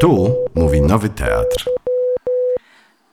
Tu 0.00 0.34
mówi 0.54 0.80
Nowy 0.80 1.08
Teatr. 1.08 1.70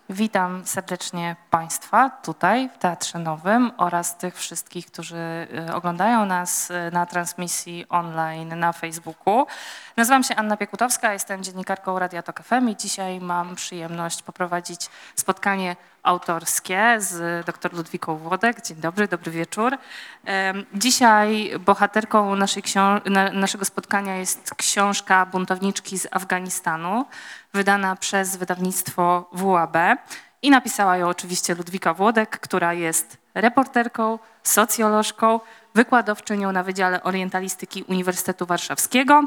Witam 0.09 0.65
serdecznie 0.65 1.35
Państwa 1.49 2.09
tutaj 2.09 2.69
w 2.69 2.77
Teatrze 2.77 3.19
Nowym 3.19 3.71
oraz 3.77 4.17
tych 4.17 4.35
wszystkich, 4.35 4.85
którzy 4.85 5.47
y, 5.69 5.73
oglądają 5.73 6.25
nas 6.25 6.71
y, 6.71 6.73
na 6.91 7.05
transmisji 7.05 7.85
online 7.89 8.59
na 8.59 8.73
Facebooku. 8.73 9.45
Nazywam 9.97 10.23
się 10.23 10.35
Anna 10.35 10.57
Piekutowska, 10.57 11.13
jestem 11.13 11.43
dziennikarką 11.43 11.99
Radia 11.99 12.23
Tok 12.23 12.41
FM 12.43 12.69
i 12.69 12.75
dzisiaj 12.75 13.21
mam 13.21 13.55
przyjemność 13.55 14.23
poprowadzić 14.23 14.89
spotkanie 15.15 15.75
autorskie 16.03 16.95
z 16.99 17.45
dr 17.45 17.73
Ludwiką 17.73 18.17
Włodek. 18.17 18.61
Dzień 18.61 18.77
dobry, 18.77 19.07
dobry 19.07 19.31
wieczór. 19.31 19.77
Dzisiaj 20.73 21.51
bohaterką 21.59 22.35
naszego 23.33 23.65
spotkania 23.65 24.15
jest 24.15 24.55
książka 24.57 25.25
Buntowniczki 25.25 25.99
z 25.99 26.07
Afganistanu, 26.11 27.05
wydana 27.53 27.95
przez 27.95 28.35
wydawnictwo 28.35 29.29
WAB 29.31 29.77
i 30.41 30.49
napisała 30.49 30.97
ją 30.97 31.07
oczywiście 31.07 31.55
Ludwika 31.55 31.93
Włodek, 31.93 32.39
która 32.39 32.73
jest 32.73 33.17
reporterką, 33.35 34.19
socjolożką, 34.43 35.39
wykładowczynią 35.75 36.51
na 36.51 36.63
Wydziale 36.63 37.03
Orientalistyki 37.03 37.83
Uniwersytetu 37.83 38.45
Warszawskiego 38.45 39.23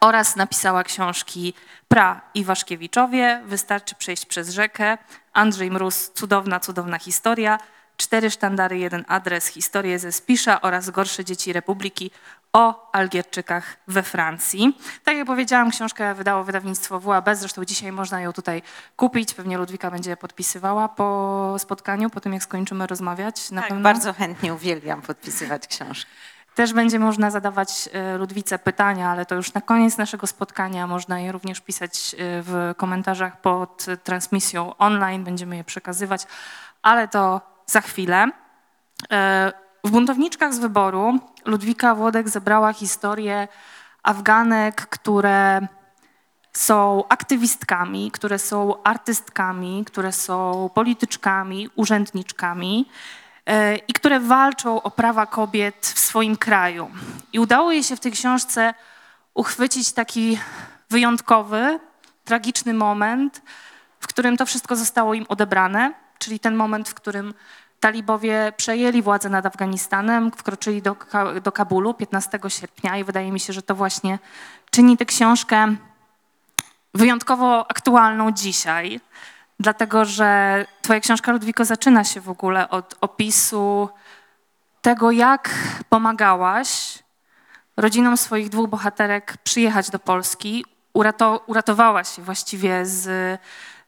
oraz 0.00 0.36
napisała 0.36 0.84
książki 0.84 1.54
Pra 1.88 2.20
i 2.34 2.44
Waszkiewiczowie, 2.44 3.42
Wystarczy 3.44 3.94
przejść 3.94 4.26
przez 4.26 4.50
rzekę, 4.50 4.98
Andrzej 5.32 5.70
Mróz, 5.70 6.10
Cudowna, 6.14 6.60
cudowna 6.60 6.98
historia, 6.98 7.58
Cztery 7.96 8.30
sztandary, 8.30 8.78
jeden 8.78 9.04
adres, 9.08 9.46
historie 9.46 9.98
ze 9.98 10.12
Spisza 10.12 10.60
oraz 10.60 10.90
Gorsze 10.90 11.24
dzieci 11.24 11.52
Republiki 11.52 12.10
o 12.52 12.92
Algierczykach 12.92 13.76
we 13.88 14.02
Francji. 14.02 14.78
Tak 15.04 15.16
jak 15.16 15.26
powiedziałam, 15.26 15.70
książkę 15.70 16.14
wydało 16.14 16.44
wydawnictwo 16.44 17.00
WAB, 17.00 17.28
zresztą 17.32 17.64
dzisiaj 17.64 17.92
można 17.92 18.20
ją 18.20 18.32
tutaj 18.32 18.62
kupić, 18.96 19.34
pewnie 19.34 19.58
Ludwika 19.58 19.90
będzie 19.90 20.16
podpisywała 20.16 20.88
po 20.88 21.54
spotkaniu, 21.58 22.10
po 22.10 22.20
tym 22.20 22.32
jak 22.32 22.42
skończymy 22.42 22.86
rozmawiać. 22.86 23.50
Na 23.50 23.60
Tak, 23.60 23.68
pewno. 23.68 23.82
bardzo 23.84 24.12
chętnie 24.12 24.54
uwielbiam 24.54 25.02
podpisywać 25.02 25.66
książki. 25.66 26.10
Też 26.54 26.72
będzie 26.72 26.98
można 26.98 27.30
zadawać 27.30 27.88
e, 27.92 28.18
Ludwice 28.18 28.58
pytania, 28.58 29.10
ale 29.10 29.26
to 29.26 29.34
już 29.34 29.54
na 29.54 29.60
koniec 29.60 29.98
naszego 29.98 30.26
spotkania. 30.26 30.86
Można 30.86 31.20
je 31.20 31.32
również 31.32 31.60
pisać 31.60 32.14
e, 32.14 32.16
w 32.18 32.74
komentarzach 32.76 33.40
pod 33.40 33.86
transmisją 34.04 34.76
online. 34.76 35.24
Będziemy 35.24 35.56
je 35.56 35.64
przekazywać, 35.64 36.26
ale 36.82 37.08
to 37.08 37.40
za 37.66 37.80
chwilę. 37.80 38.30
E, 39.10 39.52
W 39.84 39.90
Buntowniczkach 39.90 40.54
z 40.54 40.58
wyboru 40.58 41.18
Ludwika 41.44 41.94
Włodek 41.94 42.28
zebrała 42.28 42.72
historię 42.72 43.48
Afganek, 44.02 44.86
które 44.86 45.60
są 46.52 47.04
aktywistkami, 47.08 48.10
które 48.10 48.38
są 48.38 48.82
artystkami, 48.82 49.84
które 49.86 50.12
są 50.12 50.70
polityczkami, 50.74 51.68
urzędniczkami 51.76 52.86
i 53.88 53.92
które 53.92 54.20
walczą 54.20 54.82
o 54.82 54.90
prawa 54.90 55.26
kobiet 55.26 55.86
w 55.94 55.98
swoim 55.98 56.36
kraju. 56.36 56.90
I 57.32 57.38
udało 57.38 57.72
jej 57.72 57.82
się 57.82 57.96
w 57.96 58.00
tej 58.00 58.12
książce 58.12 58.74
uchwycić 59.34 59.92
taki 59.92 60.38
wyjątkowy, 60.90 61.80
tragiczny 62.24 62.74
moment, 62.74 63.42
w 64.00 64.06
którym 64.06 64.36
to 64.36 64.46
wszystko 64.46 64.76
zostało 64.76 65.14
im 65.14 65.26
odebrane, 65.28 65.94
czyli 66.18 66.40
ten 66.40 66.56
moment, 66.56 66.88
w 66.88 66.94
którym 66.94 67.34
talibowie 67.80 68.52
przejęli 68.56 69.02
władzę 69.02 69.28
nad 69.28 69.46
Afganistanem, 69.46 70.30
wkroczyli 70.30 70.82
do, 70.82 70.96
do 71.42 71.52
Kabulu 71.52 71.94
15 71.94 72.38
sierpnia 72.48 72.98
i 72.98 73.04
wydaje 73.04 73.32
mi 73.32 73.40
się, 73.40 73.52
że 73.52 73.62
to 73.62 73.74
właśnie 73.74 74.18
czyni 74.70 74.96
tę 74.96 75.06
książkę 75.06 75.76
wyjątkowo 76.94 77.70
aktualną 77.70 78.32
dzisiaj, 78.32 79.00
dlatego 79.60 80.04
że 80.04 80.66
Twoja 80.82 81.00
książka, 81.00 81.32
Ludwiko, 81.32 81.64
zaczyna 81.64 82.04
się 82.04 82.20
w 82.20 82.28
ogóle 82.28 82.68
od 82.68 82.94
opisu 83.00 83.88
tego, 84.82 85.10
jak 85.10 85.50
pomagałaś 85.88 86.98
rodzinom 87.76 88.16
swoich 88.16 88.48
dwóch 88.48 88.68
bohaterek 88.70 89.36
przyjechać 89.44 89.90
do 89.90 89.98
Polski. 89.98 90.64
Urato, 90.92 91.44
uratowałaś 91.46 92.18
je 92.18 92.24
właściwie 92.24 92.86
z, 92.86 93.08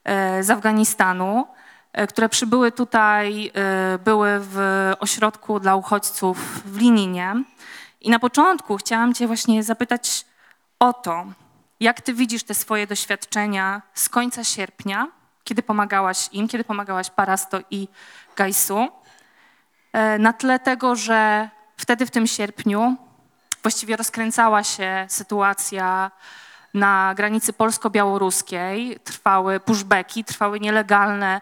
e, 0.04 0.42
z 0.42 0.50
Afganistanu, 0.50 1.46
e, 1.92 2.06
które 2.06 2.28
przybyły 2.28 2.72
tutaj, 2.72 3.50
e, 3.54 3.98
były 3.98 4.28
w 4.40 4.58
ośrodku 5.00 5.60
dla 5.60 5.76
uchodźców 5.76 6.62
w 6.64 6.76
Lininie. 6.78 7.44
I 8.00 8.10
na 8.10 8.18
początku 8.18 8.76
chciałam 8.76 9.14
Cię 9.14 9.26
właśnie 9.26 9.62
zapytać 9.62 10.26
o 10.78 10.92
to, 10.92 11.24
jak 11.80 12.00
Ty 12.00 12.14
widzisz 12.14 12.42
te 12.42 12.54
swoje 12.54 12.86
doświadczenia 12.86 13.82
z 13.94 14.08
końca 14.08 14.44
sierpnia, 14.44 15.21
kiedy 15.44 15.62
pomagałaś 15.62 16.28
im, 16.32 16.48
kiedy 16.48 16.64
pomagałaś 16.64 17.10
Parasto 17.10 17.58
i 17.70 17.88
Gajsu, 18.36 18.88
e, 19.92 20.18
na 20.18 20.32
tle 20.32 20.58
tego, 20.58 20.96
że 20.96 21.48
wtedy 21.76 22.06
w 22.06 22.10
tym 22.10 22.26
sierpniu 22.26 22.96
właściwie 23.62 23.96
rozkręcała 23.96 24.64
się 24.64 25.06
sytuacja 25.08 26.10
na 26.74 27.14
granicy 27.16 27.52
polsko-białoruskiej, 27.52 29.00
trwały 29.04 29.60
pushbacki, 29.60 30.24
trwały 30.24 30.60
nielegalne 30.60 31.40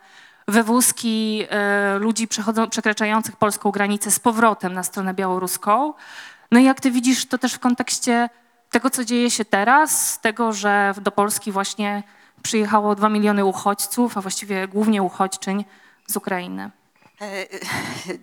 wywózki 0.49 1.45
e, 1.51 1.99
ludzi 1.99 2.29
przekraczających 2.71 3.37
polską 3.37 3.71
granicę 3.71 4.11
z 4.11 4.19
powrotem 4.19 4.73
na 4.73 4.83
stronę 4.83 5.15
białoruską. 5.15 5.95
No 6.51 6.61
i 6.61 6.65
jak 6.65 6.81
ty 6.81 6.91
widzisz 6.91 7.27
to 7.27 7.39
też 7.39 7.55
w 7.55 7.59
kontekście 7.59 8.29
tego, 8.71 8.91
co 8.91 9.05
dzieje 9.05 9.31
się 9.31 9.45
teraz, 9.45 10.21
tego, 10.21 10.53
że 10.53 10.95
do 11.01 11.11
Polski 11.11 11.53
właśnie 11.53 12.03
przyjechało 12.43 12.95
dwa 12.95 13.09
miliony 13.09 13.45
uchodźców, 13.45 14.17
a 14.17 14.21
właściwie 14.21 14.69
głównie 14.69 15.03
uchodźczyń 15.03 15.65
z 16.07 16.17
Ukrainy. 16.17 16.71
E, 17.21 17.47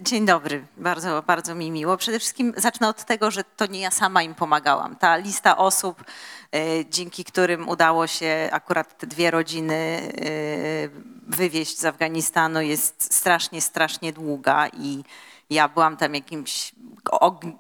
Dzień 0.02 0.26
dobry, 0.26 0.66
bardzo, 0.78 1.24
bardzo 1.28 1.56
mi 1.56 1.72
miło. 1.72 1.98
Przede 1.98 2.20
wszystkim 2.20 2.54
zacznę 2.58 2.90
od 2.90 3.06
tego, 3.06 3.32
że 3.32 3.44
to 3.44 3.66
nie 3.66 3.80
ja 3.80 3.92
sama 3.92 4.24
im 4.24 4.36
pomagałam. 4.36 4.96
Ta 4.96 5.18
lista 5.18 5.58
osób, 5.58 6.04
e, 6.52 6.86
dzięki 6.90 7.24
którym 7.24 7.70
udało 7.70 8.08
się 8.08 8.50
akurat 8.52 8.98
te 8.98 9.08
dwie 9.08 9.32
rodziny 9.32 9.76
e, 9.76 10.30
wywieźć 11.28 11.80
z 11.80 11.86
Afganistanu 11.86 12.62
jest 12.62 13.14
strasznie, 13.14 13.62
strasznie 13.62 14.14
długa 14.14 14.68
i 14.68 15.04
ja 15.50 15.68
byłam 15.68 15.97
tam 15.97 16.16
jakimś, 16.16 16.72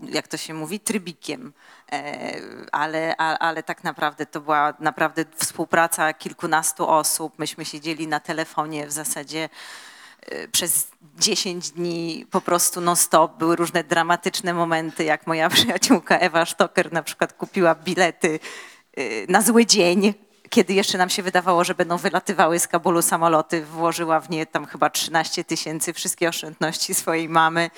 jak 0.09 0.27
to 0.27 0.37
się 0.37 0.53
mówi, 0.53 0.79
trybikiem. 0.79 1.53
E, 1.91 2.41
Ale, 2.71 3.15
ale 3.17 3.63
tak 3.63 3.83
naprawdę 3.83 4.25
to 4.25 4.41
była 4.41 4.73
naprawdę 4.79 5.25
współpraca 5.35 6.13
kilkunastu 6.13 6.89
osób. 6.89 7.39
Myśmy 7.39 7.65
siedzieli 7.65 8.07
na 8.07 8.19
telefonie 8.19 8.87
w 8.87 8.91
zasadzie 8.91 9.49
e, 10.21 10.47
przez 10.47 10.87
10 11.17 11.71
dni 11.71 12.25
po 12.31 12.41
prostu 12.41 12.81
non-stop. 12.81 13.37
Były 13.37 13.55
różne 13.55 13.83
dramatyczne 13.83 14.53
momenty, 14.53 15.03
jak 15.03 15.27
moja 15.27 15.49
przyjaciółka 15.57 16.19
Ewa 16.19 16.45
Sztoker 16.45 16.93
na 16.93 17.03
przykład 17.03 17.33
kupiła 17.33 17.75
bilety 17.75 18.39
e, 18.97 19.31
na 19.31 19.41
zły 19.41 19.65
dzień, 19.65 20.13
kiedy 20.49 20.73
jeszcze 20.73 20.97
nam 20.97 21.09
się 21.09 21.23
wydawało, 21.23 21.63
że 21.63 21.75
będą 21.75 21.97
wylatywały 21.97 22.59
z 22.59 22.67
Kabulu 22.67 23.01
samoloty. 23.01 23.65
Włożyła 23.65 24.19
w 24.19 24.29
nie 24.29 24.45
tam 24.45 24.65
chyba 24.65 24.89
13 24.89 25.43
tysięcy, 25.43 25.93
wszystkie 25.93 26.29
oszczędności 26.29 26.93
swojej 26.93 27.29
mamy. 27.29 27.69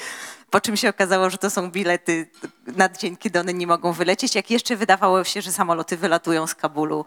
Po 0.50 0.62
czym 0.62 0.78
się 0.78 0.90
okazało, 0.90 1.30
że 1.30 1.38
to 1.38 1.50
są 1.50 1.72
bilety 1.72 2.28
na 2.68 2.90
dzień, 2.90 3.18
kiedy 3.18 3.40
one 3.40 3.54
nie 3.54 3.68
mogą 3.68 3.94
wylecieć. 3.94 4.36
Jak 4.36 4.52
jeszcze 4.52 4.76
wydawało 4.76 5.24
się, 5.24 5.42
że 5.42 5.52
samoloty 5.52 5.98
wylatują 5.98 6.48
z 6.48 6.56
Kabulu 6.56 7.06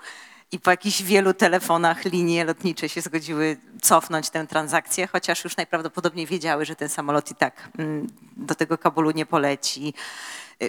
i 0.53 0.61
po 0.61 0.71
jakichś 0.71 1.03
wielu 1.03 1.35
telefonach 1.35 2.05
linie 2.05 2.45
lotnicze 2.45 2.89
się 2.89 3.01
zgodziły 3.01 3.57
cofnąć 3.83 4.31
tę 4.31 4.47
transakcję, 4.47 5.07
chociaż 5.07 5.45
już 5.45 5.57
najprawdopodobniej 5.57 6.27
wiedziały, 6.27 6.65
że 6.65 6.77
ten 6.77 6.89
samolot 6.89 7.31
i 7.31 7.35
tak 7.35 7.69
mm, 7.79 8.07
do 8.37 8.55
tego 8.55 8.79
Kabulu 8.79 9.11
nie 9.11 9.27
poleci. 9.27 9.95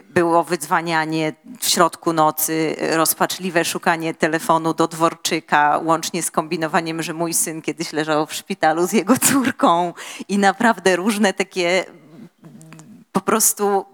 Było 0.09 0.43
wydzwanianie 0.43 1.33
w 1.59 1.65
środku 1.65 2.13
nocy, 2.13 2.75
rozpaczliwe 2.79 3.65
szukanie 3.65 4.13
telefonu 4.13 4.73
do 4.73 4.87
Dworczyka, 4.87 5.79
łącznie 5.83 6.23
z 6.23 6.31
kombinowaniem, 6.31 7.03
że 7.03 7.13
mój 7.13 7.33
syn 7.33 7.61
kiedyś 7.61 7.93
leżał 7.93 8.25
w 8.25 8.33
szpitalu 8.33 8.87
z 8.87 8.93
jego 8.93 9.17
córką 9.17 9.93
i 10.27 10.37
naprawdę 10.37 10.95
różne 10.95 11.33
takie 11.33 11.85
po 13.11 13.21
prostu 13.21 13.85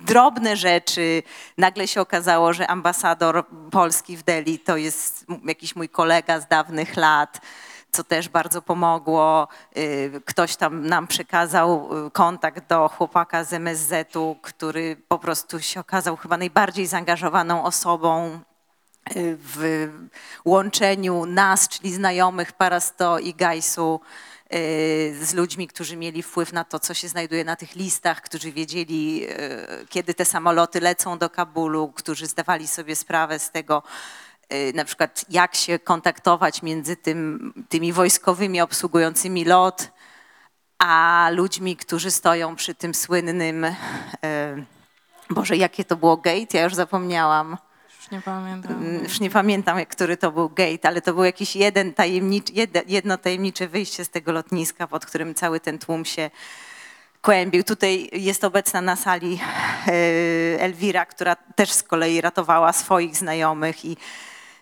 drobne 0.00 0.56
rzeczy. 0.56 1.22
Nagle 1.58 1.88
się 1.88 2.00
okazało, 2.00 2.52
że 2.52 2.66
ambasador 2.66 3.46
Polski 3.70 4.16
w 4.16 4.22
Delhi 4.22 4.58
to 4.58 4.76
jest 4.76 5.26
jakiś 5.44 5.76
mój 5.76 5.88
kolega 5.88 6.40
z 6.40 6.48
dawnych 6.48 6.96
lat, 6.96 7.40
co 7.92 8.04
też 8.04 8.28
bardzo 8.28 8.62
pomogło. 8.62 9.48
Y, 9.76 10.20
Ktoś 10.24 10.56
tam 10.56 10.86
nam 10.86 11.06
przekazał 11.06 11.90
y, 12.06 12.10
kontakt 12.10 12.68
do 12.68 12.88
chłopaka 12.88 13.44
z 13.44 13.52
MSZ-u, 13.52 14.36
który 14.42 14.96
po 15.08 15.18
prostu 15.18 15.60
się 15.60 15.80
okazał 15.80 16.16
chyba 16.16 16.36
najbardziej 16.36 16.86
zaangażowaną 16.86 17.64
osobą 17.64 18.40
y, 19.16 19.36
w 19.40 19.88
łączeniu 20.44 21.26
nas, 21.26 21.68
czyli 21.68 21.94
znajomych 21.94 22.52
Parasto 22.52 23.18
i 23.18 23.34
Gajsu 23.34 24.00
z 25.22 25.34
ludźmi, 25.34 25.68
którzy 25.68 25.96
mieli 25.96 26.22
wpływ 26.22 26.52
na 26.52 26.64
to, 26.64 26.78
co 26.78 26.94
się 26.94 27.08
znajduje 27.08 27.44
na 27.44 27.56
tych 27.56 27.76
listach, 27.76 28.22
którzy 28.22 28.52
wiedzieli, 28.52 29.26
kiedy 29.88 30.14
te 30.14 30.24
samoloty 30.24 30.80
lecą 30.80 31.18
do 31.18 31.30
Kabulu, 31.30 31.88
którzy 31.88 32.26
zdawali 32.26 32.68
sobie 32.68 32.96
sprawę 32.96 33.38
z 33.38 33.50
tego, 33.50 33.82
na 34.74 34.84
przykład 34.84 35.24
jak 35.28 35.54
się 35.54 35.78
kontaktować 35.78 36.62
między 36.62 36.96
tym, 36.96 37.52
tymi 37.68 37.92
wojskowymi 37.92 38.60
obsługującymi 38.60 39.44
lot, 39.44 39.90
a 40.78 41.28
ludźmi, 41.32 41.76
którzy 41.76 42.10
stoją 42.10 42.56
przy 42.56 42.74
tym 42.74 42.94
słynnym, 42.94 43.64
y, 43.64 43.74
Boże, 45.30 45.56
jakie 45.56 45.84
to 45.84 45.96
było 45.96 46.16
gate? 46.16 46.58
Ja 46.58 46.64
już 46.64 46.74
zapomniałam. 46.74 47.56
Już 48.00 48.10
nie 48.10 48.20
pamiętam. 48.20 48.72
Mm, 48.72 49.04
Już 49.04 49.20
nie 49.20 49.30
pamiętam, 49.30 49.86
który 49.86 50.16
to 50.16 50.32
był 50.32 50.48
gate, 50.48 50.88
ale 50.88 51.02
to 51.02 51.14
był 51.14 51.24
jakiś 51.24 51.56
jeden 51.56 51.94
tajemniczy, 51.94 52.52
jedno, 52.86 53.18
tajemnicze 53.18 53.68
wyjście 53.68 54.04
z 54.04 54.10
tego 54.10 54.32
lotniska, 54.32 54.86
pod 54.86 55.06
którym 55.06 55.34
cały 55.34 55.60
ten 55.60 55.78
tłum 55.78 56.04
się 56.04 56.30
kłębił. 57.22 57.64
Tutaj 57.64 58.08
jest 58.12 58.44
obecna 58.44 58.80
na 58.80 58.96
sali 58.96 59.40
e, 59.86 59.92
Elwira, 60.60 61.06
która 61.06 61.36
też 61.36 61.72
z 61.72 61.82
kolei 61.82 62.20
ratowała 62.20 62.72
swoich 62.72 63.16
znajomych 63.16 63.84
i 63.84 63.96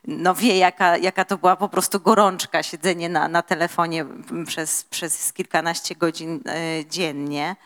no 0.08 0.34
wie, 0.34 0.58
jaka, 0.58 0.96
jaka 0.96 1.24
to 1.24 1.38
była 1.38 1.56
po 1.56 1.68
prostu 1.68 2.00
gorączka, 2.00 2.62
siedzenie 2.62 3.08
na, 3.08 3.28
na 3.28 3.42
telefonie 3.42 4.04
przez, 4.46 4.84
przez 4.84 5.32
kilkanaście 5.32 5.94
godzin 5.94 6.40
e, 6.46 6.86
dziennie. 6.86 7.56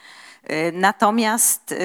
E, 0.44 0.72
Natomiast 0.72 1.72
e, 1.72 1.76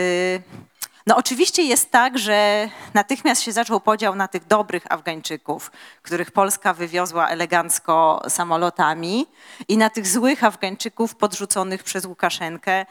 no 1.07 1.18
oczywiście 1.18 1.63
jest 1.63 1.92
tak, 1.92 2.18
że 2.18 2.69
natychmiast 2.94 3.42
się 3.42 3.51
zaczął 3.51 3.80
podział 3.80 4.15
na 4.15 4.27
tych 4.27 4.48
dobrych 4.48 4.92
Afgańczyków, 4.92 5.71
których 6.01 6.31
Polska 6.31 6.74
wywiozła 6.74 7.27
elegancko 7.27 8.21
samolotami 8.27 9.25
i 9.68 9.77
na 9.77 9.89
tych 9.89 10.07
złych 10.07 10.44
Afgańczyków 10.44 11.15
podrzuconych 11.15 11.83
przez 11.83 12.06
Łukaszenkę, 12.06 12.86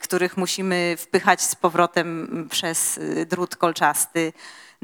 których 0.00 0.36
musimy 0.36 0.96
wpychać 0.98 1.42
z 1.42 1.54
powrotem 1.54 2.48
przez 2.50 3.00
drut 3.26 3.56
kolczasty 3.56 4.32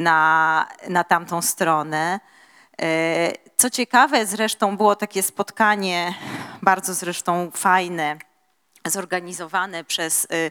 na, 0.01 0.67
na 0.89 1.05
tamtą 1.05 1.43
stronę. 1.43 2.21
E, 2.83 3.33
Co 3.57 3.71
ciekawe, 3.71 4.27
zresztą 4.27 4.77
było 4.77 4.97
takie 4.97 5.23
spotkanie, 5.23 6.15
bardzo 6.63 6.95
zresztą 6.95 7.51
fajne, 7.55 8.19
zorganizowane 8.87 9.85
przez 9.85 10.25
y, 10.25 10.51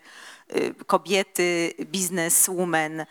y, 0.56 0.75
kobiety, 0.86 1.74
bizneswoman, 1.86 3.06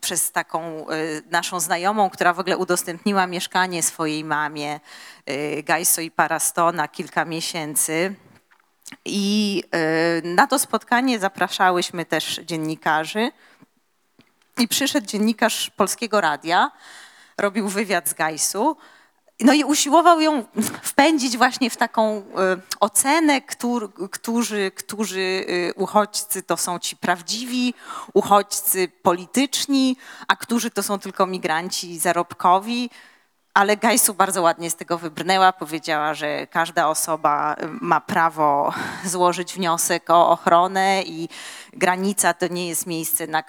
przez 0.00 0.32
taką 0.32 0.86
naszą 1.30 1.60
znajomą, 1.60 2.10
która 2.10 2.32
w 2.32 2.38
ogóle 2.40 2.56
udostępniła 2.56 3.26
mieszkanie 3.26 3.82
swojej 3.82 4.24
mamie, 4.24 4.80
Gajso 5.64 6.00
i 6.00 6.10
Parasto 6.10 6.72
na 6.72 6.88
kilka 6.88 7.24
miesięcy. 7.24 8.14
I 9.04 9.62
na 10.24 10.46
to 10.46 10.58
spotkanie 10.58 11.18
zapraszałyśmy 11.18 12.04
też 12.04 12.40
dziennikarzy. 12.44 13.32
I 14.60 14.68
przyszedł 14.68 15.06
dziennikarz 15.06 15.70
Polskiego 15.70 16.20
Radia, 16.20 16.70
robił 17.38 17.68
wywiad 17.68 18.08
z 18.08 18.14
Gajsu. 18.14 18.76
No 19.40 19.52
i 19.52 19.64
usiłował 19.64 20.20
ją 20.20 20.44
wpędzić 20.82 21.36
właśnie 21.36 21.70
w 21.70 21.76
taką 21.76 22.18
y, 22.18 22.22
ocenę, 22.80 23.40
któr, 23.40 23.92
którzy, 24.10 24.70
którzy 24.70 25.20
y, 25.20 25.72
uchodźcy 25.76 26.42
to 26.42 26.56
są 26.56 26.78
ci 26.78 26.96
prawdziwi, 26.96 27.74
uchodźcy 28.14 28.88
polityczni, 29.02 29.96
a 30.28 30.36
którzy 30.36 30.70
to 30.70 30.82
są 30.82 30.98
tylko 30.98 31.26
migranci 31.26 31.98
zarobkowi. 31.98 32.90
Ale 33.54 33.76
Gajsu 33.76 34.14
bardzo 34.14 34.42
ładnie 34.42 34.70
z 34.70 34.76
tego 34.76 34.98
wybrnęła, 34.98 35.52
powiedziała, 35.52 36.14
że 36.14 36.46
każda 36.46 36.88
osoba 36.88 37.54
y, 37.62 37.66
ma 37.80 38.00
prawo 38.00 38.74
złożyć 39.04 39.54
wniosek 39.54 40.10
o 40.10 40.30
ochronę 40.30 41.02
i 41.02 41.28
granica 41.72 42.34
to 42.34 42.48
nie 42.48 42.68
jest 42.68 42.86
miejsce, 42.86 43.26
na, 43.26 43.42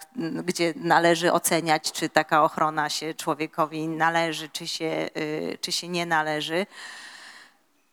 gdzie 0.46 0.74
należy 0.76 1.34
oceniać, 1.34 1.92
czy 1.92 2.10
taka 2.10 2.44
ochrona 2.44 2.90
się 2.90 3.14
człowiekowi 3.14 3.88
należy, 3.88 4.50
czy 4.50 4.68
się, 4.68 5.10
y, 5.18 5.58
czy 5.62 5.72
się 5.72 5.88
nie 5.88 6.06
należy. 6.06 6.66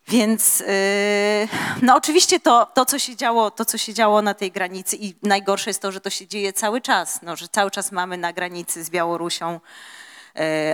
Więc 0.08 0.60
y, 0.60 1.48
no 1.82 1.96
oczywiście 1.96 2.40
to, 2.40 2.66
to, 2.74 2.84
co 2.86 2.98
się 2.98 3.16
działo, 3.16 3.50
to, 3.50 3.64
co 3.64 3.78
się 3.78 3.94
działo 3.94 4.22
na 4.22 4.34
tej 4.34 4.52
granicy 4.52 4.96
i 4.96 5.14
najgorsze 5.22 5.70
jest 5.70 5.82
to, 5.82 5.92
że 5.92 6.00
to 6.00 6.10
się 6.10 6.26
dzieje 6.26 6.52
cały 6.52 6.80
czas, 6.80 7.22
no, 7.22 7.36
że 7.36 7.48
cały 7.48 7.70
czas 7.70 7.92
mamy 7.92 8.16
na 8.16 8.32
granicy 8.32 8.84
z 8.84 8.90
Białorusią 8.90 9.60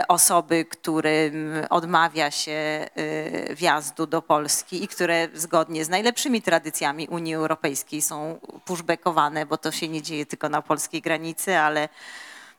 osoby, 0.09 0.65
którym 0.65 1.53
odmawia 1.71 2.31
się 2.31 2.53
e, 2.53 3.55
wjazdu 3.55 4.07
do 4.07 4.23
Polski 4.23 4.85
i 4.85 4.89
które 4.89 5.29
zgodnie 5.35 5.85
z 5.85 5.89
najlepszymi 5.89 6.43
tradycjami 6.43 7.09
Unii 7.09 7.35
Europejskiej 7.35 8.03
są 8.03 8.41
pushbackowane, 8.65 9.47
bo 9.47 9.59
to 9.59 9.73
się 9.73 9.89
nie 9.89 10.03
dzieje 10.03 10.27
tylko 10.27 10.49
na 10.49 10.63
polskiej 10.63 11.03
granicy, 11.03 11.59
ale 11.59 11.89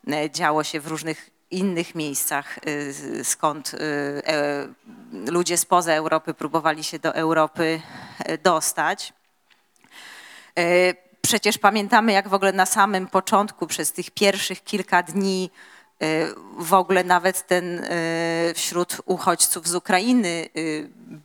e, 0.07 0.31
działo 0.31 0.63
się 0.63 0.80
w 0.80 0.88
różnych 0.88 1.30
innych 1.52 1.96
miejscach, 1.96 2.57
e, 2.57 3.24
skąd 3.24 3.72
e, 3.74 3.78
e, 4.28 4.68
ludzie 5.31 5.57
spoza 5.57 5.94
Europy 5.94 6.34
próbowali 6.34 6.84
się 6.84 7.00
do 7.00 7.16
Europy 7.16 7.81
e, 8.19 8.38
dostać. 8.38 9.13
E, 10.60 11.06
Przecież 11.22 11.57
pamiętamy, 11.57 12.12
jak 12.12 12.28
w 12.28 12.34
ogóle 12.34 12.54
na 12.54 12.66
samym 12.66 13.07
początku, 13.07 13.68
przez 13.68 13.92
tych 13.92 14.12
pierwszych 14.12 14.63
kilka 14.63 15.04
dni, 15.04 15.50
e, 15.54 15.75
w 16.57 16.74
ogóle 16.74 17.04
nawet 17.04 17.48
ten 17.48 17.80
e, 17.80 18.54
wśród 18.56 18.98
uchodźców 19.06 19.68
z 19.68 19.75
Ukrainy 19.75 20.50
e, 20.56 20.60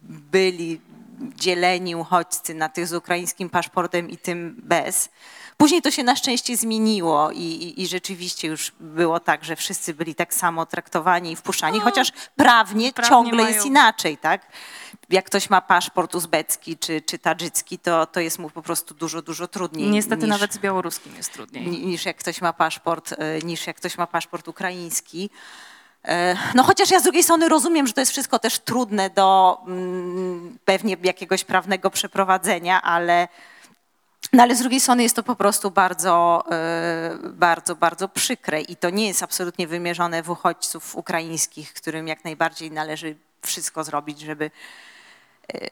byli 0.02 0.80
dzieleni 1.20 1.96
uchodźcy 1.96 2.54
na 2.54 2.68
tych 2.68 2.86
z 2.86 2.94
ukraińskim 2.94 3.50
paszportem 3.50 4.10
i 4.10 4.16
tym 4.16 4.56
bez. 4.62 5.08
Później 5.56 5.82
to 5.82 5.90
się 5.90 6.04
na 6.04 6.16
szczęście 6.16 6.56
zmieniło 6.56 7.30
i, 7.30 7.38
i, 7.38 7.82
i 7.82 7.86
rzeczywiście 7.86 8.48
już 8.48 8.72
było 8.80 9.20
tak, 9.20 9.44
że 9.44 9.56
wszyscy 9.56 9.94
byli 9.94 10.14
tak 10.14 10.34
samo 10.34 10.66
traktowani 10.66 11.32
i 11.32 11.36
wpuszczani, 11.36 11.80
chociaż 11.80 12.12
prawnie, 12.36 12.92
prawnie 12.92 13.08
ciągle 13.16 13.42
mają- 13.42 13.54
jest 13.54 13.66
inaczej, 13.66 14.16
tak? 14.18 14.46
Jak 15.10 15.24
ktoś 15.26 15.50
ma 15.50 15.60
paszport 15.60 16.14
uzbecki 16.14 16.78
czy, 16.78 17.00
czy 17.02 17.18
tadżycki, 17.18 17.78
to, 17.78 18.06
to 18.06 18.20
jest 18.20 18.38
mu 18.38 18.50
po 18.50 18.62
prostu 18.62 18.94
dużo, 18.94 19.22
dużo 19.22 19.48
trudniej. 19.48 19.90
Niestety 19.90 20.22
niż, 20.22 20.28
nawet 20.30 20.54
z 20.54 20.58
białoruskim 20.58 21.16
jest 21.16 21.32
trudniej. 21.32 21.66
ni- 21.66 21.86
niż 21.86 22.04
jak 22.04 22.16
ktoś 22.16 22.40
ma 22.40 22.52
paszport, 22.52 23.12
e, 23.12 23.38
niż 23.38 23.66
jak 23.66 23.76
ktoś 23.76 23.98
ma 23.98 24.06
paszport 24.06 24.48
ukraiński. 24.48 25.30
E, 26.04 26.36
No 26.54 26.62
chociaż 26.62 26.90
ja 26.90 27.00
z 27.00 27.02
drugiej 27.02 27.22
strony 27.22 27.48
rozumiem, 27.48 27.86
że 27.86 27.92
to 27.92 28.00
jest 28.00 28.12
wszystko 28.12 28.38
też 28.38 28.58
trudne 28.58 29.10
do 29.10 29.58
mm, 29.66 30.58
pewnie 30.64 30.96
jakiegoś 31.02 31.44
prawnego 31.44 31.90
przeprowadzenia, 31.90 32.82
ale, 32.82 33.28
no 34.32 34.42
ale 34.42 34.56
z 34.56 34.58
drugiej 34.58 34.80
strony 34.80 35.02
jest 35.02 35.16
to 35.16 35.22
po 35.22 35.36
prostu 35.36 35.70
bardzo, 35.70 36.44
e, 36.50 37.18
bardzo, 37.32 37.76
bardzo 37.76 38.08
przykre 38.08 38.60
i 38.60 38.76
to 38.76 38.90
nie 38.90 39.08
jest 39.08 39.22
absolutnie 39.22 39.66
wymierzone 39.66 40.22
w 40.22 40.30
uchodźców 40.30 40.96
ukraińskich, 40.96 41.72
którym 41.74 42.08
jak 42.08 42.24
najbardziej 42.24 42.70
należy 42.70 43.16
wszystko 43.46 43.84
zrobić, 43.84 44.20
żeby, 44.20 44.50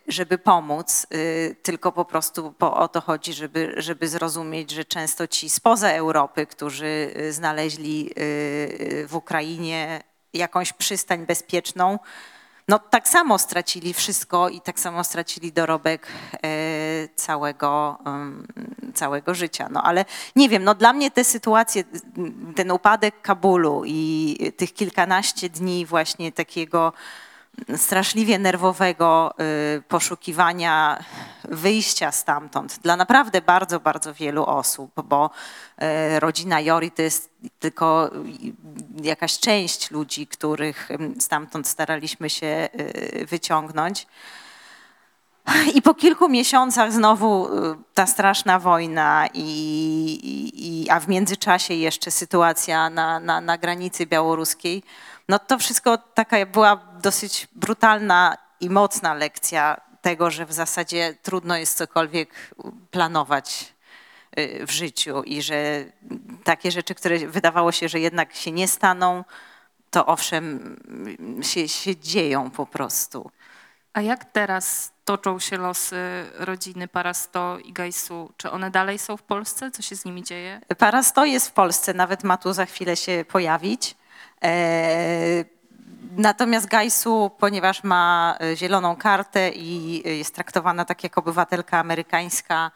żeby 0.08 0.38
pomóc, 0.38 1.06
y, 1.14 1.56
tylko 1.62 1.92
po 1.92 2.04
prostu 2.04 2.54
o 2.61 2.88
to 2.88 3.00
chodzi, 3.00 3.32
żeby, 3.32 3.75
żeby 3.76 4.08
zrozumieć, 4.08 4.70
że 4.70 4.85
często 4.85 5.26
ci 5.26 5.50
spoza 5.50 5.90
Europy, 5.92 6.47
którzy 6.47 7.14
y, 7.16 7.32
znaleźli 7.32 8.11
y, 8.11 8.23
y, 8.23 9.06
w 9.08 9.16
Ukrainie 9.16 10.02
jakąś 10.32 10.73
przystań 10.73 11.26
bezpieczną, 11.26 11.99
no 12.68 12.78
tak 12.78 13.08
samo 13.08 13.38
stracili 13.38 13.94
wszystko 13.94 14.49
i 14.49 14.61
tak 14.61 14.80
samo 14.80 15.04
stracili 15.04 15.52
dorobek 15.52 16.06
całego, 17.16 17.99
całego 18.94 19.35
życia. 19.35 19.68
No 19.70 19.82
ale 19.82 20.04
nie 20.37 20.49
wiem, 20.49 20.64
no 20.64 20.75
dla 20.75 20.92
mnie 20.92 21.11
te 21.11 21.25
sytuacje, 21.25 21.85
ten 22.56 22.70
upadek 22.70 23.23
Kabulu 23.23 23.82
i 23.87 24.37
tych 24.56 24.75
kilkanaście 24.75 25.49
dni 25.49 25.87
właśnie 25.87 26.32
takiego 26.32 26.92
straszliwie 27.77 28.38
nerwowego 28.38 29.35
y, 29.77 29.83
poszukiwania 29.83 31.05
wyjścia 31.45 32.12
stamtąd 32.12 32.79
dla 32.79 32.97
naprawdę 32.97 33.41
bardzo, 33.41 33.81
bardzo 33.81 34.15
wielu 34.15 34.45
osób, 34.45 34.91
bo 35.05 35.31
y, 36.17 36.21
rodzina 36.21 36.61
Jori 36.61 36.91
to 36.91 37.03
jest 37.03 37.31
tylko 37.59 38.11
jakaś 39.03 39.38
część 39.38 39.91
ludzi, 39.91 40.27
których 40.27 40.88
stamtąd 41.19 41.69
staraliśmy 41.69 42.31
się 42.31 42.69
y, 42.81 43.27
wyciągnąć. 43.27 44.07
I 45.75 45.83
po 45.83 45.95
kilku 45.95 46.29
miesiącach 46.29 46.93
znowu 46.93 47.49
ta 47.95 48.07
straszna 48.07 48.59
wojna, 48.59 49.27
i, 49.35 49.45
i, 50.55 50.91
a 50.91 51.00
w 51.00 51.09
międzyczasie 51.09 51.75
jeszcze 51.75 52.11
sytuacja 52.11 52.91
na, 52.91 53.21
na, 53.21 53.41
na 53.41 53.59
granicy 53.59 54.07
białoruskiej, 54.07 54.83
no 55.28 55.38
to 55.38 55.58
wszystko 55.58 55.99
taka 55.99 56.47
była 56.47 56.76
dosyć 56.76 57.49
brutalna 57.52 58.37
i 58.61 58.70
mocna 58.70 59.14
lekcja 59.14 59.80
tego, 60.02 60.30
że 60.30 60.47
w 60.47 60.52
zasadzie 60.52 61.14
trudno 61.23 61.56
jest 61.56 61.78
cokolwiek 61.78 62.54
planować 62.90 63.75
y, 64.38 64.66
w 64.66 64.70
życiu 64.70 65.23
i 65.23 65.42
że 65.42 65.85
takie 66.44 66.70
rzeczy, 66.70 66.94
które 66.94 67.18
wydawało 67.18 67.73
się, 67.73 67.88
że 67.88 68.00
jednak 68.00 68.35
się 68.35 68.52
nie 68.52 68.68
staną, 68.68 69.25
to 69.90 70.06
owszem 70.06 70.76
się, 71.42 71.68
się 71.68 71.97
dzieją 71.97 72.50
po 72.50 72.66
prostu. 72.66 73.30
A 73.92 74.00
jak 74.00 74.25
teraz 74.25 74.92
toczą 75.04 75.38
się 75.38 75.56
losy 75.56 76.26
rodziny 76.38 76.88
Parasto 76.88 77.58
i 77.58 77.73
Gajsu? 77.73 78.32
Czy 78.37 78.50
one 78.50 78.70
dalej 78.70 78.99
są 78.99 79.16
w 79.16 79.23
Polsce? 79.23 79.70
Co 79.70 79.82
się 79.82 79.97
z 79.97 80.04
nimi 80.04 80.23
dzieje? 80.23 80.61
Para 80.78 81.02
100 81.02 81.25
jest 81.25 81.49
w 81.49 81.52
Polsce, 81.52 81.94
nawet 81.94 82.25
ma 82.25 82.37
tu 82.37 82.52
za 82.52 82.66
chwilę 82.66 82.97
się 82.97 83.25
pojawić. 83.28 83.97
E, 84.42 85.45
Natomiast 86.16 86.66
Gajsu, 86.66 87.30
ponieważ 87.38 87.85
ma 87.85 88.37
e, 88.40 88.57
zieloną 88.57 88.97
kartę 88.97 89.50
i 89.50 90.02
e, 90.07 90.11
jest 90.11 90.35
traktowana 90.35 90.85
tak 90.85 91.04
jak 91.04 91.18
obywatelka 91.18 91.78
amerykańska, 91.78 92.71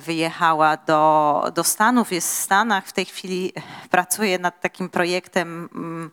wyjechała 0.00 0.76
do, 0.76 1.42
do 1.54 1.64
Stanów, 1.64 2.12
jest 2.12 2.28
w 2.28 2.34
Stanach. 2.38 2.86
W 2.86 2.92
tej 2.92 3.04
chwili 3.04 3.52
pracuje 3.90 4.38
nad 4.38 4.60
takim 4.60 4.88
projektem 4.88 5.68
mm, 5.74 6.10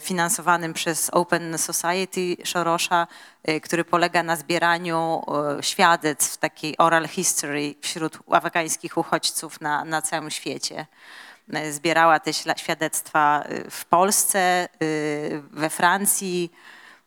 finansowanym 0.00 0.72
przez 0.72 1.10
Open 1.10 1.58
Society 1.58 2.36
Sorosza, 2.44 3.06
który 3.62 3.84
polega 3.84 4.22
na 4.22 4.36
zbieraniu 4.36 5.22
świadectw 5.60 6.36
takiej 6.36 6.78
oral 6.78 7.08
history 7.08 7.74
wśród 7.80 8.18
afgańskich 8.30 8.98
uchodźców 8.98 9.60
na, 9.60 9.84
na 9.84 10.02
całym 10.02 10.30
świecie 10.30 10.86
zbierała 11.70 12.20
te 12.20 12.32
świadectwa 12.56 13.44
y, 13.50 13.70
w 13.70 13.84
Polsce, 13.84 14.68
y, 14.82 15.42
we 15.50 15.70
Francji. 15.70 16.52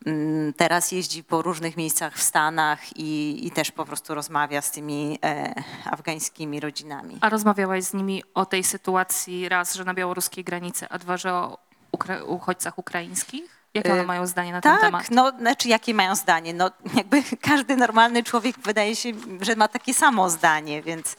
Mm, 0.06 0.54
Teraz 0.54 0.92
jeździ 0.92 1.24
po 1.24 1.42
różnych 1.42 1.78
miejscach 1.78 2.16
w 2.18 2.22
Stanach 2.24 2.98
i, 2.98 3.40
i 3.48 3.52
też 3.52 3.72
po 3.72 3.86
prostu 3.86 4.16
rozmawia 4.16 4.62
z 4.62 4.72
tymi 4.72 5.20
e, 5.24 5.54
afgańskimi 5.92 6.60
rodzinami. 6.60 7.18
A 7.22 7.30
rozmawiałaś 7.30 7.84
z 7.84 7.94
nimi 7.94 8.24
o 8.34 8.46
tej 8.46 8.64
sytuacji 8.64 9.50
raz, 9.50 9.74
że 9.76 9.84
na 9.84 9.94
białoruskiej 9.94 10.44
granicy, 10.44 10.86
a 10.90 10.98
dwa, 11.00 11.18
że 11.18 11.34
o 11.34 11.58
ukra- 11.98 12.24
uchodźcach 12.28 12.78
ukraińskich? 12.80 13.44
Jakie 13.74 13.92
one 13.94 14.02
E, 14.02 14.06
mają 14.06 14.28
zdanie 14.28 14.52
na 14.52 14.62
ten 14.62 14.72
Tak, 14.72 14.82
temat? 14.82 15.12
no 15.12 15.32
znaczy 15.40 15.70
jakie 15.70 15.94
mają 15.94 16.16
zdanie? 16.16 16.54
No 16.54 16.72
jakby 16.94 17.24
każdy 17.50 17.76
normalny 17.76 18.24
człowiek 18.24 18.60
wydaje 18.60 18.96
się, 18.96 19.10
że 19.42 19.56
ma 19.56 19.68
takie 19.68 19.94
samo 19.94 20.30
zdanie, 20.30 20.82
więc, 20.84 21.16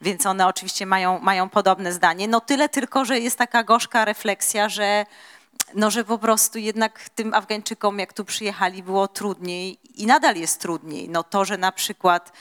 więc 0.00 0.26
one 0.26 0.46
oczywiście 0.46 0.86
mają, 0.86 1.18
mają 1.18 1.48
podobne 1.48 1.92
zdanie. 1.92 2.28
No 2.28 2.40
tyle 2.40 2.68
tylko, 2.68 3.04
że 3.04 3.20
jest 3.20 3.38
taka 3.38 3.64
gorzka 3.64 4.04
refleksja, 4.04 4.68
że 4.68 5.06
no, 5.74 5.90
że 5.90 6.04
po 6.04 6.18
prostu 6.18 6.58
jednak 6.58 7.08
tym 7.08 7.34
Afgańczykom, 7.34 7.98
jak 7.98 8.12
tu 8.12 8.24
przyjechali, 8.24 8.82
było 8.82 9.08
trudniej 9.08 9.78
i 9.94 10.06
nadal 10.06 10.36
jest 10.36 10.60
trudniej. 10.60 11.08
No 11.08 11.22
to, 11.22 11.44
że 11.44 11.58
na 11.58 11.72
przykład, 11.72 12.32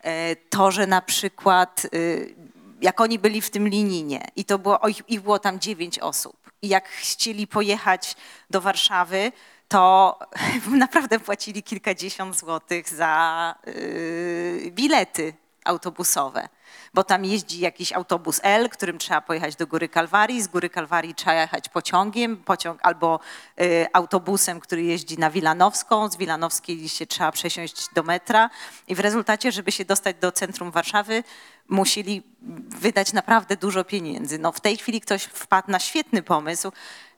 e, 0.00 0.36
to, 0.36 0.70
że 0.70 0.86
na 0.86 1.02
przykład, 1.02 1.86
y, 1.94 2.34
jak 2.80 3.00
oni 3.00 3.18
byli 3.18 3.40
w 3.40 3.50
tym 3.50 3.68
lininie 3.68 4.24
i 4.36 4.44
to 4.44 4.58
było, 4.58 4.88
ich, 4.88 5.02
ich 5.08 5.20
było 5.20 5.38
tam 5.38 5.60
dziewięć 5.60 5.98
osób 5.98 6.36
i 6.62 6.68
jak 6.68 6.88
chcieli 6.88 7.46
pojechać 7.46 8.16
do 8.50 8.60
Warszawy, 8.60 9.32
to 9.68 10.18
naprawdę 10.66 11.20
płacili 11.20 11.62
kilkadziesiąt 11.62 12.38
złotych 12.38 12.88
za 12.88 13.54
y, 13.68 14.70
bilety 14.74 15.34
autobusowe, 15.64 16.48
bo 16.94 17.04
tam 17.04 17.24
jeździ 17.24 17.60
jakiś 17.60 17.92
autobus 17.92 18.40
L, 18.42 18.68
którym 18.68 18.98
trzeba 18.98 19.20
pojechać 19.20 19.56
do 19.56 19.66
Góry 19.66 19.88
Kalwarii, 19.88 20.42
z 20.42 20.48
Góry 20.48 20.70
Kalwarii 20.70 21.14
trzeba 21.14 21.34
jechać 21.34 21.68
pociągiem, 21.68 22.36
pociąg 22.36 22.80
albo 22.82 23.20
y, 23.60 23.86
autobusem, 23.92 24.60
który 24.60 24.82
jeździ 24.82 25.18
na 25.18 25.30
Wilanowską, 25.30 26.08
z 26.10 26.16
Wilanowskiej 26.16 26.88
się 26.88 27.06
trzeba 27.06 27.32
przesiąść 27.32 27.88
do 27.94 28.02
metra 28.02 28.50
i 28.88 28.94
w 28.94 29.00
rezultacie, 29.00 29.52
żeby 29.52 29.72
się 29.72 29.84
dostać 29.84 30.16
do 30.20 30.32
centrum 30.32 30.70
Warszawy, 30.70 31.24
musieli 31.68 32.22
wydać 32.68 33.12
naprawdę 33.12 33.56
dużo 33.56 33.84
pieniędzy. 33.84 34.38
No 34.38 34.52
w 34.52 34.60
tej 34.60 34.76
chwili 34.76 35.00
ktoś 35.00 35.22
wpadł 35.22 35.70
na 35.70 35.78
świetny 35.78 36.22
pomysł, 36.22 36.72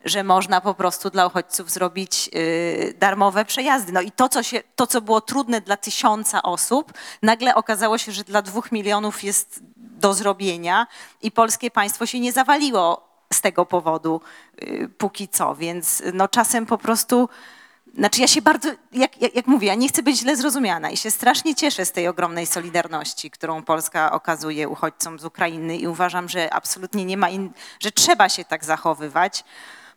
że 0.04 0.24
można 0.24 0.60
po 0.60 0.74
prostu 0.74 1.10
dla 1.10 1.26
uchodźców 1.26 1.70
zrobić 1.70 2.30
y, 2.34 2.94
darmowe 2.98 3.44
przejazdy. 3.44 3.92
No 3.92 4.00
i 4.00 4.10
to 4.12 4.28
co, 4.28 4.42
się, 4.42 4.62
to, 4.76 4.86
co 4.86 5.00
było 5.00 5.20
trudne 5.20 5.60
dla 5.60 5.76
tysiąca 5.76 6.42
osób, 6.42 6.92
nagle 7.22 7.54
okazało 7.54 7.98
się, 7.98 8.12
że 8.12 8.24
dla 8.24 8.42
dwóch 8.42 8.72
milionów 8.72 9.24
jest 9.24 9.60
do 9.76 10.14
zrobienia 10.14 10.86
i 11.22 11.30
polskie 11.30 11.70
państwo 11.70 12.06
się 12.06 12.20
nie 12.20 12.32
zawaliło 12.32 13.10
z 13.32 13.40
tego 13.40 13.66
powodu 13.66 14.20
y, 14.62 14.88
póki 14.98 15.28
co, 15.28 15.54
więc 15.54 16.02
no 16.12 16.28
czasem 16.28 16.66
po 16.66 16.78
prostu 16.78 17.28
znaczy 17.94 18.20
ja 18.20 18.26
się 18.26 18.42
bardzo, 18.42 18.68
jak, 18.92 19.22
jak, 19.22 19.34
jak 19.34 19.46
mówię, 19.46 19.68
ja 19.68 19.74
nie 19.74 19.88
chcę 19.88 20.02
być 20.02 20.18
źle 20.18 20.36
zrozumiana 20.36 20.90
i 20.90 20.96
się 20.96 21.10
strasznie 21.10 21.54
cieszę 21.54 21.84
z 21.84 21.92
tej 21.92 22.08
ogromnej 22.08 22.46
solidarności, 22.46 23.30
którą 23.30 23.62
Polska 23.62 24.12
okazuje 24.12 24.68
uchodźcom 24.68 25.18
z 25.18 25.24
Ukrainy 25.24 25.76
i 25.76 25.86
uważam, 25.86 26.28
że 26.28 26.54
absolutnie 26.54 27.04
nie 27.04 27.16
ma, 27.16 27.30
in, 27.30 27.52
że 27.80 27.92
trzeba 27.92 28.28
się 28.28 28.44
tak 28.44 28.64
zachowywać. 28.64 29.44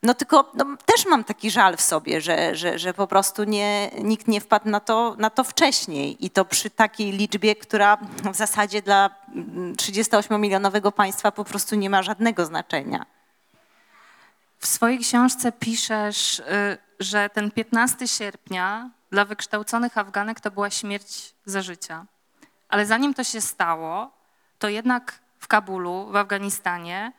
No 0.03 0.13
tylko 0.13 0.51
no, 0.53 0.65
też 0.85 1.05
mam 1.05 1.23
taki 1.23 1.51
żal 1.51 1.77
w 1.77 1.81
sobie, 1.81 2.21
że, 2.21 2.55
że, 2.55 2.79
że 2.79 2.93
po 2.93 3.07
prostu 3.07 3.43
nie, 3.43 3.91
nikt 4.01 4.27
nie 4.27 4.41
wpadł 4.41 4.69
na 4.69 4.79
to, 4.79 5.15
na 5.17 5.29
to 5.29 5.43
wcześniej 5.43 6.25
i 6.25 6.29
to 6.29 6.45
przy 6.45 6.69
takiej 6.69 7.11
liczbie, 7.11 7.55
która 7.55 7.97
w 8.31 8.35
zasadzie 8.35 8.81
dla 8.81 9.09
mm, 9.35 9.73
38-milionowego 9.73 10.91
państwa 10.91 11.31
po 11.31 11.43
prostu 11.43 11.75
nie 11.75 11.89
ma 11.89 12.03
żadnego 12.03 12.45
znaczenia. 12.45 13.05
W 14.59 14.67
swojej 14.67 14.99
książce 14.99 15.51
piszesz, 15.51 16.39
y, 16.39 16.43
że 16.99 17.29
ten 17.29 17.51
15 17.51 18.07
sierpnia 18.07 18.89
dla 19.11 19.25
wykształconych 19.25 19.97
Afganek 19.97 20.39
to 20.39 20.51
była 20.51 20.69
śmierć 20.69 21.33
za 21.45 21.61
życia. 21.61 22.05
Ale 22.69 22.85
zanim 22.85 23.13
to 23.13 23.23
się 23.23 23.41
stało, 23.41 24.11
to 24.59 24.69
jednak 24.69 25.19
w 25.39 25.47
Kabulu, 25.47 26.07
w 26.11 26.15
Afganistanie, 26.15 27.11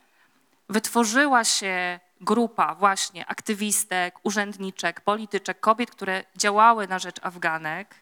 wytworzyła 0.69 1.45
się 1.45 2.01
grupa 2.21 2.75
właśnie 2.75 3.27
aktywistek, 3.27 4.15
urzędniczek, 4.23 5.01
polityczek, 5.01 5.61
kobiet, 5.61 5.91
które 5.91 6.25
działały 6.37 6.89
na 6.89 6.99
rzecz 6.99 7.17
Afganek. 7.23 7.95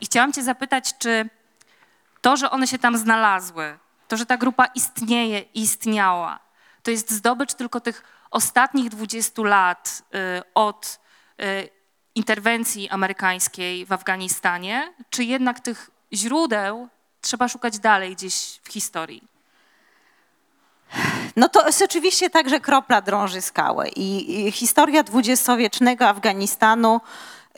I 0.00 0.06
chciałam 0.06 0.32
Cię 0.32 0.42
zapytać, 0.42 0.94
czy 0.98 1.28
to, 2.20 2.36
że 2.36 2.50
one 2.50 2.66
się 2.66 2.78
tam 2.78 2.96
znalazły, 2.96 3.78
to, 4.08 4.16
że 4.16 4.26
ta 4.26 4.36
grupa 4.36 4.66
istnieje 4.66 5.40
i 5.40 5.60
istniała, 5.60 6.38
to 6.82 6.90
jest 6.90 7.10
zdobycz 7.10 7.54
tylko 7.54 7.80
tych 7.80 8.02
ostatnich 8.30 8.88
20 8.88 9.42
lat 9.42 10.02
y, 10.14 10.42
od 10.54 11.00
y, 11.40 11.68
interwencji 12.14 12.88
amerykańskiej 12.88 13.86
w 13.86 13.92
Afganistanie, 13.92 14.94
czy 15.10 15.24
jednak 15.24 15.60
tych 15.60 15.90
źródeł 16.12 16.88
trzeba 17.20 17.48
szukać 17.48 17.78
dalej 17.78 18.16
gdzieś 18.16 18.60
w 18.62 18.72
historii? 18.72 19.35
No 21.36 21.48
to 21.48 21.66
jest 21.66 21.82
oczywiście 21.82 22.30
tak, 22.30 22.48
że 22.48 22.60
kropla 22.60 23.00
drąży 23.00 23.42
skałę 23.42 23.88
i, 23.88 24.52
historia 24.52 25.02
dwudziestowiecznego 25.02 26.08
Afganistanu 26.08 27.00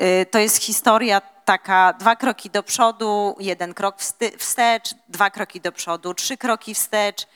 y, 0.00 0.26
to 0.26 0.38
jest 0.38 0.62
historia 0.62 1.20
taka 1.44 1.92
dwa 1.92 2.16
kroki 2.16 2.50
do 2.50 2.62
przodu, 2.62 3.36
jeden 3.40 3.74
krok 3.74 3.96
wstecz, 4.38 4.94
dwa 5.08 5.30
kroki 5.30 5.60
do 5.60 5.72
przodu, 5.72 6.14
trzy 6.14 6.36
kroki 6.36 6.74
wstecz, 6.74 7.26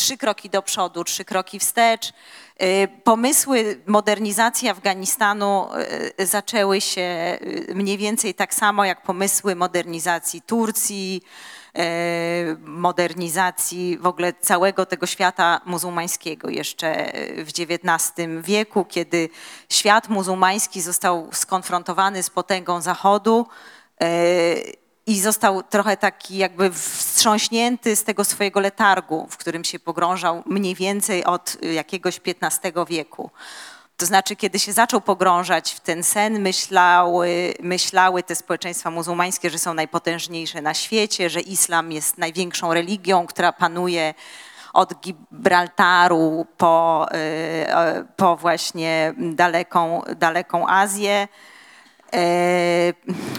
trzy 0.00 0.16
kroki 0.16 0.50
do 0.50 0.62
przodu, 0.62 1.04
trzy 1.04 1.24
kroki 1.24 1.58
wstecz. 1.58 2.12
Y, 2.62 2.88
Pomysły 3.04 3.80
modernizacji 3.86 4.68
Afganistanu 4.68 5.68
y, 6.20 6.26
zaczęły 6.26 6.80
się 6.80 7.38
y, 7.70 7.74
mniej 7.74 7.98
więcej 7.98 8.34
tak 8.34 8.54
samo 8.54 8.84
jak 8.84 9.02
pomysły 9.02 9.56
modernizacji 9.56 10.42
Turcji, 10.42 11.22
modernizacji 12.64 13.98
w 13.98 14.06
ogóle 14.06 14.32
całego 14.32 14.86
tego 14.86 15.06
świata 15.06 15.60
muzułmańskiego 15.64 16.48
jeszcze 16.50 17.12
w 17.36 17.48
XIX 17.58 18.28
wieku, 18.42 18.84
kiedy 18.84 19.28
świat 19.68 20.08
muzułmański 20.08 20.80
został 20.80 21.28
skonfrontowany 21.32 22.22
z 22.22 22.30
potęgą 22.30 22.80
Zachodu 22.80 23.46
i 25.10 25.20
został 25.20 25.62
trochę 25.62 25.96
taki 25.96 26.36
jakby 26.36 26.72
wstrząśnięty 26.72 27.96
z 27.96 28.04
tego 28.04 28.24
swojego 28.24 28.60
letargu, 28.60 29.26
w 29.30 29.36
którym 29.36 29.64
się 29.64 29.78
pogrążał 29.78 30.42
mniej 30.46 30.74
więcej 30.74 31.24
od 31.24 31.56
jakiegoś 31.62 32.20
XV 32.26 32.72
wieku. 32.88 33.30
To 33.96 34.06
znaczy, 34.06 34.36
kiedy 34.36 34.58
się 34.58 34.72
zaczął 34.72 35.00
pogrążać 35.00 35.72
w 35.72 35.80
ten 35.80 36.02
sen, 36.02 36.40
myślały, 36.40 37.54
myślały 37.60 38.22
te 38.22 38.34
społeczeństwa 38.34 38.90
muzułmańskie, 38.90 39.50
że 39.50 39.58
są 39.58 39.74
najpotężniejsze 39.74 40.62
na 40.62 40.74
świecie, 40.74 41.30
że 41.30 41.40
islam 41.40 41.92
jest 41.92 42.18
największą 42.18 42.74
religią, 42.74 43.26
która 43.26 43.52
panuje 43.52 44.14
od 44.72 44.94
Gibraltaru 45.00 46.46
po, 46.56 47.06
y, 47.14 48.04
po 48.16 48.36
właśnie 48.36 49.14
daleką, 49.18 50.02
daleką 50.16 50.68
Azję. 50.68 51.28
E, 52.14 52.92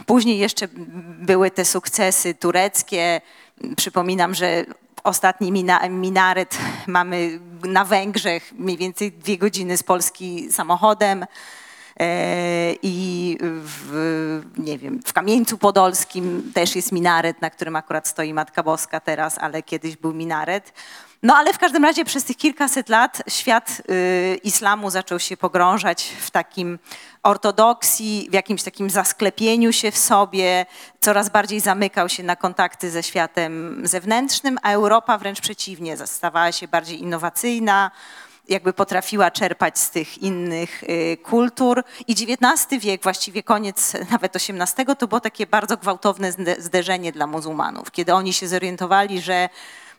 Później 0.05 0.39
jeszcze 0.39 0.67
były 1.19 1.51
te 1.51 1.65
sukcesy 1.65 2.33
tureckie. 2.33 3.21
Przypominam, 3.77 4.35
że 4.35 4.65
ostatni 5.03 5.51
mina, 5.51 5.89
minaret 5.89 6.57
mamy 6.87 7.39
na 7.63 7.85
Węgrzech, 7.85 8.53
mniej 8.57 8.77
więcej 8.77 9.11
dwie 9.11 9.37
godziny 9.37 9.77
z 9.77 9.83
Polski 9.83 10.51
samochodem. 10.51 11.25
E, 11.99 12.73
I 12.81 13.37
w, 13.41 14.41
nie 14.57 14.77
wiem, 14.77 14.99
w 15.05 15.13
Kamieńcu 15.13 15.57
Podolskim 15.57 16.51
też 16.53 16.75
jest 16.75 16.91
minaret, 16.91 17.41
na 17.41 17.49
którym 17.49 17.75
akurat 17.75 18.07
stoi 18.07 18.33
Matka 18.33 18.63
Boska 18.63 18.99
teraz, 18.99 19.37
ale 19.37 19.63
kiedyś 19.63 19.97
był 19.97 20.13
minaret. 20.13 20.73
No 21.23 21.35
ale 21.35 21.53
w 21.53 21.57
każdym 21.57 21.83
razie 21.83 22.05
przez 22.05 22.23
tych 22.23 22.37
kilkaset 22.37 22.89
lat 22.89 23.23
świat 23.27 23.81
y, 23.89 24.39
islamu 24.43 24.89
zaczął 24.89 25.19
się 25.19 25.37
pogrążać 25.37 26.03
w 26.19 26.31
takim 26.31 26.79
ortodoksji, 27.23 28.27
w 28.29 28.33
jakimś 28.33 28.63
takim 28.63 28.89
zasklepieniu 28.89 29.73
się 29.73 29.91
w 29.91 29.97
sobie, 29.97 30.65
coraz 30.99 31.29
bardziej 31.29 31.59
zamykał 31.59 32.09
się 32.09 32.23
na 32.23 32.35
kontakty 32.35 32.91
ze 32.91 33.03
światem 33.03 33.81
zewnętrznym, 33.87 34.57
a 34.61 34.71
Europa 34.71 35.17
wręcz 35.17 35.41
przeciwnie, 35.41 35.97
stawała 36.07 36.51
się 36.51 36.67
bardziej 36.67 37.01
innowacyjna, 37.01 37.91
jakby 38.49 38.73
potrafiła 38.73 39.31
czerpać 39.31 39.79
z 39.79 39.89
tych 39.89 40.17
innych 40.17 40.83
y, 40.83 41.17
kultur. 41.23 41.83
I 42.07 42.11
XIX 42.11 42.83
wiek, 42.83 43.03
właściwie 43.03 43.43
koniec 43.43 43.93
nawet 44.11 44.35
XVIII, 44.35 44.95
to 44.97 45.07
było 45.07 45.21
takie 45.21 45.47
bardzo 45.47 45.77
gwałtowne 45.77 46.31
zde- 46.31 46.61
zderzenie 46.61 47.11
dla 47.11 47.27
muzułmanów, 47.27 47.91
kiedy 47.91 48.13
oni 48.13 48.33
się 48.33 48.47
zorientowali, 48.47 49.21
że 49.21 49.49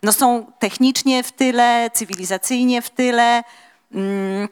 no 0.02 0.12
są 0.12 0.46
technicznie 0.58 1.22
w 1.22 1.32
tyle, 1.32 1.90
cywilizacyjnie 1.94 2.82
w 2.82 2.90
tyle. 2.90 3.42
Mm, 3.94 4.48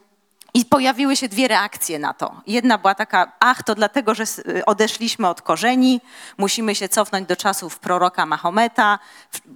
i 0.54 0.64
pojawiły 0.64 1.16
się 1.16 1.28
dwie 1.28 1.49
reakcje 1.49 1.99
na 1.99 2.14
to. 2.14 2.40
Jedna 2.47 2.78
była 2.78 2.95
taka, 2.95 3.33
ach, 3.40 3.62
to 3.62 3.75
dlatego, 3.75 4.14
że 4.14 4.23
s- 4.23 4.42
odeszliśmy 4.66 5.28
od 5.28 5.42
korzeni, 5.42 6.00
musimy 6.38 6.75
się 6.75 6.88
cofnąć 6.88 7.28
do 7.28 7.37
czasów 7.37 7.78
proroka 7.78 8.26
Mahometa, 8.26 8.99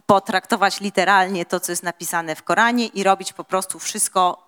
potraktować 0.07 0.81
literalnie 0.81 1.47
to, 1.47 1.61
co 1.61 1.73
jest 1.73 1.83
napisane 1.83 2.35
w 2.35 2.43
Koranie 2.43 2.87
i 2.87 3.03
robić 3.03 3.33
po 3.33 3.45
prostu 3.45 3.79
wszystko 3.79 4.44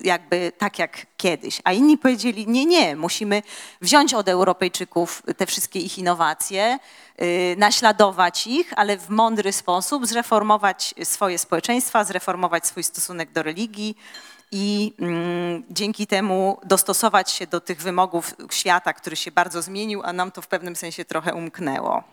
jakby 0.00 0.52
tak 0.58 0.78
jak 0.78 1.06
kiedyś. 1.16 1.60
A 1.64 1.72
inni 1.72 1.98
powiedzieli, 1.98 2.46
nie, 2.48 2.66
nie, 2.66 2.96
musimy 2.96 3.42
wziąć 3.80 4.14
od 4.14 4.28
Europejczyków 4.28 5.22
te 5.36 5.46
wszystkie 5.46 5.80
ich 5.80 5.98
innowacje, 5.98 6.78
yy, 7.18 7.26
naśladować 7.56 8.46
ich, 8.46 8.72
ale 8.76 8.98
w 8.98 9.08
mądry 9.08 9.52
sposób 9.52 10.06
zreformować 10.06 10.94
swoje 11.04 11.38
społeczeństwa, 11.38 12.04
zreformować 12.04 12.66
swój 12.66 12.82
stosunek 12.82 13.32
do 13.32 13.42
religii 13.42 13.96
i 14.52 14.94
mm, 14.98 15.62
dzięki 15.70 16.06
temu 16.06 16.58
dostosować 16.64 17.30
się 17.30 17.46
do 17.46 17.60
tych 17.60 17.82
wymogów 17.82 18.34
świata, 18.50 18.92
który 18.92 19.16
się 19.16 19.30
bardzo 19.30 19.62
zmienił, 19.62 20.02
a 20.04 20.12
nam 20.12 20.30
to 20.30 20.42
w 20.42 20.46
pewnym 20.46 20.76
sensie 20.76 21.04
trochę 21.04 21.34
umknęło. 21.34 22.04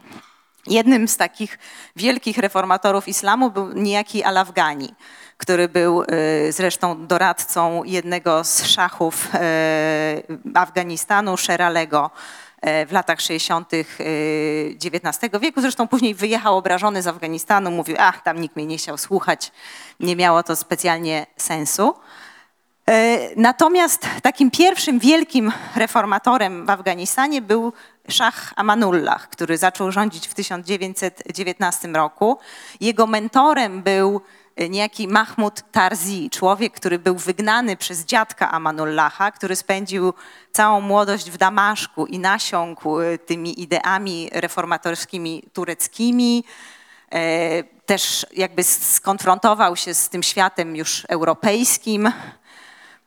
Jednym 0.67 1.07
z 1.07 1.17
takich 1.17 1.59
wielkich 1.95 2.37
reformatorów 2.37 3.07
islamu 3.07 3.51
był 3.51 3.73
niejaki 3.73 4.23
Al-Afgani, 4.23 4.93
który 5.37 5.69
był 5.69 6.01
y, 6.01 6.05
zresztą 6.51 7.07
doradcą 7.07 7.83
jednego 7.83 8.43
z 8.43 8.65
szachów 8.65 9.27
y, 9.35 9.39
Afganistanu, 10.53 11.37
Sheralego, 11.37 12.11
y, 12.67 12.85
w 12.85 12.91
latach 12.91 13.21
60. 13.21 13.73
y, 13.73 13.85
XIX 14.85 15.41
wieku. 15.41 15.61
Zresztą 15.61 15.87
później 15.87 16.15
wyjechał 16.15 16.57
obrażony 16.57 17.01
z 17.01 17.07
Afganistanu, 17.07 17.71
mówił, 17.71 17.95
ach, 17.99 18.23
tam 18.23 18.41
nikt 18.41 18.55
mnie 18.55 18.65
nie 18.65 18.77
chciał 18.77 18.97
słuchać, 18.97 19.51
nie 19.99 20.15
miało 20.15 20.43
to 20.43 20.55
specjalnie 20.55 21.25
sensu. 21.37 21.95
Natomiast 23.35 24.07
takim 24.21 24.51
pierwszym 24.51 24.99
wielkim 24.99 25.51
reformatorem 25.75 26.65
w 26.65 26.69
Afganistanie 26.69 27.41
był 27.41 27.73
Szach 28.09 28.53
Amanullah, 28.55 29.29
który 29.29 29.57
zaczął 29.57 29.91
rządzić 29.91 30.27
w 30.27 30.33
1919 30.33 31.87
roku. 31.87 32.37
Jego 32.79 33.07
mentorem 33.07 33.83
był 33.83 34.21
e, 34.55 34.69
niejaki 34.69 35.07
Mahmud 35.07 35.71
Tarzi, 35.71 36.29
człowiek, 36.29 36.73
który 36.73 36.99
był 36.99 37.15
wygnany 37.15 37.77
przez 37.77 38.05
dziadka 38.05 38.51
Amanullaha, 38.51 39.31
który 39.31 39.55
spędził 39.55 40.13
całą 40.51 40.81
młodość 40.81 41.31
w 41.31 41.37
Damaszku 41.37 42.05
i 42.05 42.19
nasiąkł 42.19 42.99
e, 42.99 43.17
tymi 43.17 43.61
ideami 43.61 44.29
reformatorskimi 44.33 45.43
tureckimi. 45.53 46.43
E, 47.11 47.63
Też 47.85 48.25
jakby 48.33 48.63
skonfrontował 48.63 49.75
się 49.75 49.93
z 49.93 50.09
tym 50.09 50.23
światem 50.23 50.75
już 50.75 51.05
europejskim. 51.09 52.11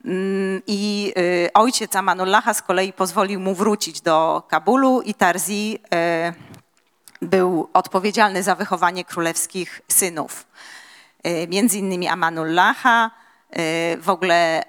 Mm, 0.05 0.62
I 0.67 1.12
y, 1.19 1.50
ojciec 1.55 1.97
Amanullaha 1.97 2.55
z 2.55 2.62
kolei 2.62 2.93
pozwolił 2.93 3.40
mu 3.40 3.55
wrócić 3.55 4.00
do 4.00 4.43
Kabulu 4.49 5.02
i 5.02 5.14
Tarzi 5.14 5.78
y, 5.95 7.26
był 7.26 7.69
odpowiedzialny 7.73 8.43
za 8.43 8.55
wychowanie 8.55 9.05
królewskich 9.05 9.81
synów. 9.88 10.47
Y, 11.26 11.49
Między 11.49 11.78
innymi 11.78 12.09
Amanullaha, 12.09 13.11
w 14.00 14.09
ogóle 14.09 14.64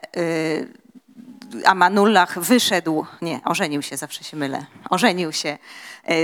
Amanullah 1.65 2.39
wyszedł, 2.39 3.05
nie, 3.21 3.39
ożenił 3.45 3.81
się, 3.81 3.97
zawsze 3.97 4.23
się 4.23 4.37
mylę, 4.37 4.65
ożenił 4.89 5.31
się 5.31 5.57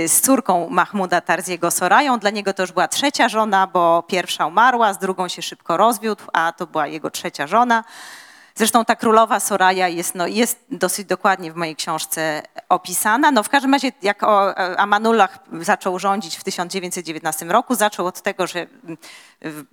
z 0.06 0.20
córką 0.20 0.68
Mahmuda 0.70 1.20
Tarziego 1.20 1.70
Sorają. 1.70 2.18
Dla 2.18 2.30
niego 2.30 2.54
to 2.54 2.62
już 2.62 2.72
była 2.72 2.88
trzecia 2.88 3.28
żona, 3.28 3.66
bo 3.66 4.02
pierwsza 4.02 4.46
umarła, 4.46 4.92
z 4.92 4.98
drugą 4.98 5.28
się 5.28 5.42
szybko 5.42 5.76
rozwiódł, 5.76 6.24
a 6.32 6.52
to 6.52 6.66
była 6.66 6.86
jego 6.86 7.10
trzecia 7.10 7.46
żona. 7.46 7.84
Zresztą 8.58 8.84
ta 8.84 8.96
królowa 8.96 9.40
Soraja 9.40 9.88
jest, 9.88 10.14
no, 10.14 10.26
jest 10.26 10.58
dosyć 10.70 11.06
dokładnie 11.06 11.52
w 11.52 11.56
mojej 11.56 11.76
książce 11.76 12.42
opisana. 12.68 13.30
No, 13.30 13.42
w 13.42 13.48
każdym 13.48 13.72
razie, 13.72 13.92
jak 14.02 14.22
o, 14.22 14.58
e, 14.58 14.80
Amanullah 14.80 15.38
zaczął 15.60 15.98
rządzić 15.98 16.36
w 16.36 16.44
1919 16.44 17.46
roku, 17.46 17.74
zaczął 17.74 18.06
od 18.06 18.22
tego, 18.22 18.46
że 18.46 18.66
mm, 18.84 18.96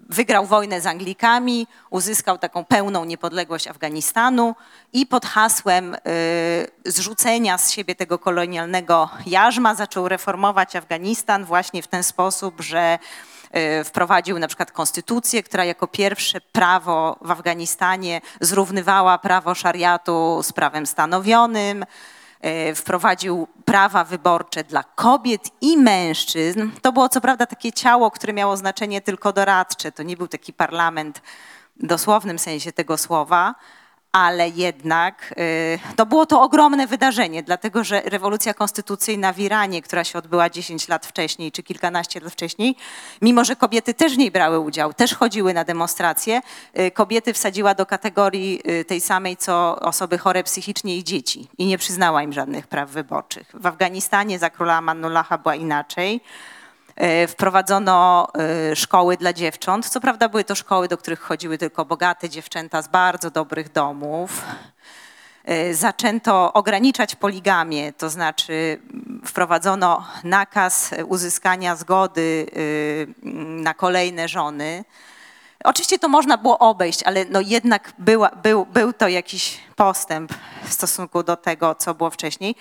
wygrał 0.10 0.46
wojnę 0.46 0.82
z 0.82 0.86
Anglikami, 0.86 1.68
uzyskał 1.90 2.38
taką 2.38 2.66
pełną 2.66 3.06
niepodległość 3.06 3.68
Afganistanu 3.68 4.56
i 4.94 5.06
pod 5.06 5.26
hasłem 5.26 5.96
y, 5.96 6.00
zrzucenia 6.86 7.58
z 7.58 7.72
siebie 7.72 7.96
tego 7.96 8.20
kolonialnego 8.20 9.10
jarzma 9.26 9.76
zaczął 9.76 10.08
reformować 10.08 10.76
Afganistan 10.76 11.46
właśnie 11.46 11.84
w 11.84 11.88
ten 11.88 12.04
sposób, 12.04 12.62
że 12.62 13.00
wprowadził 13.84 14.40
na 14.40 14.48
przykład 14.48 14.72
konstytucję, 14.72 15.44
która 15.44 15.66
jako 15.66 15.88
pierwsze 15.88 16.42
prawo 16.42 17.18
w 17.22 17.32
Afganistanie 17.32 18.22
zrównywała 18.42 19.18
prawo 19.18 19.56
szariatu 19.56 20.40
z 20.44 20.54
prawem 20.54 20.86
stanowionym. 20.86 21.86
y, 22.72 22.76
Wprowadził 22.76 23.48
prawa 23.66 24.04
wyborcze 24.04 24.64
dla 24.64 24.84
kobiet 24.84 25.42
i 25.62 25.78
mężczyzn. 25.78 26.70
To 26.82 26.92
było 26.92 27.10
co 27.10 27.22
prawda 27.22 27.46
takie 27.46 27.74
ciało, 27.74 28.12
które 28.12 28.34
miało 28.34 28.58
znaczenie 28.58 29.02
tylko 29.02 29.34
doradcze. 29.34 29.92
To 29.92 30.04
nie 30.04 30.18
był 30.18 30.28
taki 30.28 30.54
parlament 30.54 31.22
w 31.78 31.88
dosłownym 31.88 32.40
sensie 32.40 32.72
tego 32.72 32.98
słowa, 32.98 33.56
ale 34.14 34.50
jednak 34.50 35.34
no 35.98 36.06
było 36.06 36.26
to 36.26 36.42
ogromne 36.42 36.88
wydarzenie, 36.88 37.44
dlatego 37.44 37.84
że 37.84 38.02
rewolucja 38.02 38.54
konstytucyjna 38.54 39.34
w 39.34 39.40
Iranie, 39.40 39.82
która 39.82 40.04
się 40.04 40.20
odbyła 40.20 40.50
10 40.50 40.88
lat 40.88 41.06
wcześniej 41.06 41.52
czy 41.52 41.64
kilkanaście 41.64 42.20
lat 42.20 42.34
wcześniej, 42.34 42.76
mimo 43.22 43.46
że 43.46 43.56
kobiety 43.56 43.94
też 43.94 44.16
w 44.16 44.18
niej 44.18 44.32
brały 44.32 44.60
udział, 44.60 44.94
też 44.94 45.16
chodziły 45.16 45.54
na 45.54 45.64
demonstracje, 45.64 46.42
y, 46.80 46.92
kobiety 46.92 47.34
wsadziła 47.34 47.76
do 47.76 47.86
kategorii 47.86 48.62
y, 48.70 48.86
tej 48.86 49.02
samej 49.02 49.38
co 49.38 49.80
osoby 49.80 50.18
chore 50.18 50.44
psychicznie 50.44 50.98
i 50.98 51.04
dzieci 51.04 51.48
i 51.58 51.66
nie 51.66 51.78
przyznała 51.78 52.24
im 52.24 52.34
żadnych 52.34 52.68
praw 52.68 52.90
wyborczych. 52.90 53.52
W 53.54 53.66
Afganistanie 53.66 54.40
za 54.40 54.50
króla 54.50 54.78
Amanullaha 54.78 55.38
była 55.38 55.56
inaczej. 55.56 56.22
E, 56.96 57.28
Wprowadzono 57.28 58.28
e, 58.72 58.76
szkoły 58.76 59.18
dla 59.18 59.34
dziewcząt. 59.34 59.90
Co 59.90 60.02
prawda 60.02 60.30
były 60.30 60.44
to 60.44 60.56
szkoły, 60.56 60.88
do 60.88 60.98
których 60.98 61.20
chodziły 61.20 61.58
tylko 61.58 61.86
bogate 61.86 62.30
dziewczęta 62.30 62.82
z 62.82 62.88
bardzo 62.88 63.32
dobrych 63.32 63.72
domów. 63.72 64.42
E, 65.46 65.74
Zaczęto 65.74 66.54
ograniczać 66.54 67.16
poligamię, 67.16 67.94
to 67.94 68.10
znaczy 68.10 68.80
mm, 68.94 69.22
wprowadzono 69.26 70.08
nakaz 70.24 70.92
uzyskania 71.08 71.76
zgody 71.76 72.46
e, 72.52 73.30
na 73.64 73.74
kolejne 73.74 74.28
żony. 74.28 74.86
Oczywiście 75.64 76.00
to 76.00 76.10
można 76.10 76.38
było 76.38 76.60
obejść, 76.60 77.04
ale 77.04 77.26
no 77.26 77.42
jednak 77.42 77.94
była, 78.00 78.30
był, 78.30 78.66
był 78.66 78.94
to 78.94 79.08
jakiś 79.08 79.60
postęp 79.76 80.34
w 80.64 80.74
stosunku 80.74 81.24
do 81.24 81.36
tego, 81.38 81.76
co 81.76 81.94
było 81.94 82.10
wcześniej. 82.10 82.56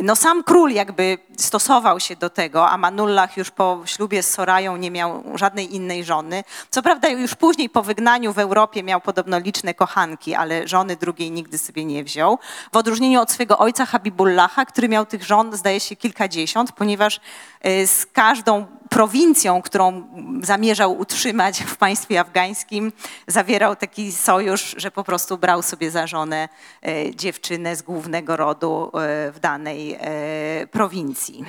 No 0.00 0.16
sam 0.16 0.44
król 0.44 0.70
jakby 0.70 1.18
stosował 1.36 2.00
się 2.00 2.16
do 2.16 2.30
tego, 2.30 2.70
a 2.70 2.76
Manullah 2.76 3.36
już 3.36 3.50
po 3.50 3.82
ślubie 3.84 4.22
z 4.22 4.30
Sorają 4.30 4.76
nie 4.76 4.90
miał 4.90 5.24
żadnej 5.34 5.74
innej 5.74 6.04
żony. 6.04 6.44
Co 6.70 6.82
prawda 6.82 7.08
już 7.08 7.34
później 7.34 7.70
po 7.70 7.82
wygnaniu 7.82 8.32
w 8.32 8.38
Europie 8.38 8.82
miał 8.82 9.00
podobno 9.00 9.38
liczne 9.38 9.74
kochanki, 9.74 10.34
ale 10.34 10.68
żony 10.68 10.96
drugiej 10.96 11.30
nigdy 11.30 11.58
sobie 11.58 11.84
nie 11.84 12.04
wziął. 12.04 12.38
W 12.72 12.76
odróżnieniu 12.76 13.20
od 13.20 13.30
swojego 13.30 13.58
ojca 13.58 13.86
Habibullaha, 13.86 14.64
który 14.64 14.88
miał 14.88 15.06
tych 15.06 15.24
żon 15.24 15.56
zdaje 15.56 15.80
się 15.80 15.96
kilkadziesiąt, 15.96 16.72
ponieważ 16.72 17.20
y, 17.66 17.86
z 17.86 18.06
każdą 18.06 18.66
prowincją, 18.92 19.62
którą 19.62 20.02
zamierzał 20.42 20.98
utrzymać 20.98 21.62
w 21.62 21.76
państwie 21.76 22.20
afgańskim, 22.20 22.92
zawierał 23.26 23.76
taki 23.76 24.12
sojusz, 24.12 24.74
że 24.76 24.90
po 24.90 25.04
prostu 25.04 25.38
brał 25.38 25.62
sobie 25.62 25.90
za 25.90 26.06
żonę 26.06 26.48
e, 26.82 27.14
dziewczynę 27.14 27.76
z 27.76 27.82
głównego 27.82 28.36
rodu 28.36 28.90
e, 28.94 29.32
w 29.32 29.40
danej 29.40 29.81
e, 29.90 30.66
prowincji. 30.66 31.44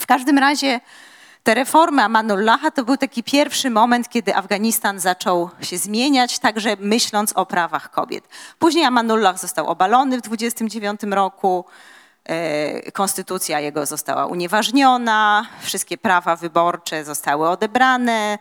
W 0.00 0.06
każdym 0.06 0.38
razie 0.38 0.80
te 1.44 1.54
reformy 1.54 2.02
Amanullaha 2.02 2.70
to 2.70 2.84
był 2.84 2.96
taki 2.96 3.22
pierwszy 3.22 3.70
moment, 3.70 4.08
kiedy 4.08 4.36
Afganistan 4.36 5.00
zaczął 5.00 5.50
się 5.60 5.78
zmieniać, 5.78 6.38
także 6.38 6.76
myśląc 6.80 7.32
o 7.32 7.46
prawach 7.46 7.90
kobiet. 7.90 8.28
Później 8.58 8.84
Amanullah 8.84 9.38
został 9.38 9.66
obalony 9.66 10.18
w 10.18 10.20
29 10.20 11.00
roku. 11.02 11.64
E, 12.24 12.92
Konstytucja 12.92 13.60
jego 13.60 13.86
została 13.86 14.26
unieważniona, 14.26 15.46
wszystkie 15.60 15.98
prawa 15.98 16.36
wyborcze 16.36 17.04
zostały 17.04 17.48
odebrane. 17.48 18.38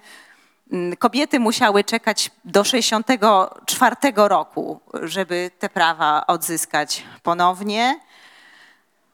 Mm, 0.72 0.98
Kobiety 0.98 1.40
musiały 1.40 1.84
czekać 1.84 2.32
do 2.46 2.64
64 2.64 3.96
roku, 4.16 4.80
żeby 4.94 5.52
te 5.60 5.70
prawa 5.70 6.28
odzyskać 6.28 7.04
ponownie. 7.24 8.00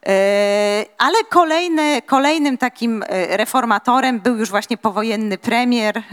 E, 0.05 0.85
Ale 0.97 1.23
kolejny, 1.29 2.01
kolejnym 2.01 2.57
takim 2.57 3.03
e, 3.03 3.37
reformatorem 3.37 4.19
był 4.19 4.37
już 4.37 4.49
właśnie 4.49 4.77
powojenny 4.77 5.37
premier 5.37 5.97
e, 5.97 6.03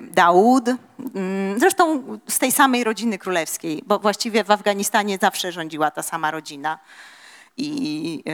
Daoud, 0.00 0.64
Mm, 1.14 1.60
zresztą 1.60 2.02
z 2.28 2.38
tej 2.38 2.52
samej 2.52 2.84
rodziny 2.84 3.18
królewskiej, 3.18 3.82
bo 3.86 3.98
właściwie 3.98 4.44
w 4.44 4.50
Afganistanie 4.50 5.18
zawsze 5.20 5.52
rządziła 5.52 5.90
ta 5.90 6.02
sama 6.02 6.30
rodzina 6.30 6.78
i 7.56 8.24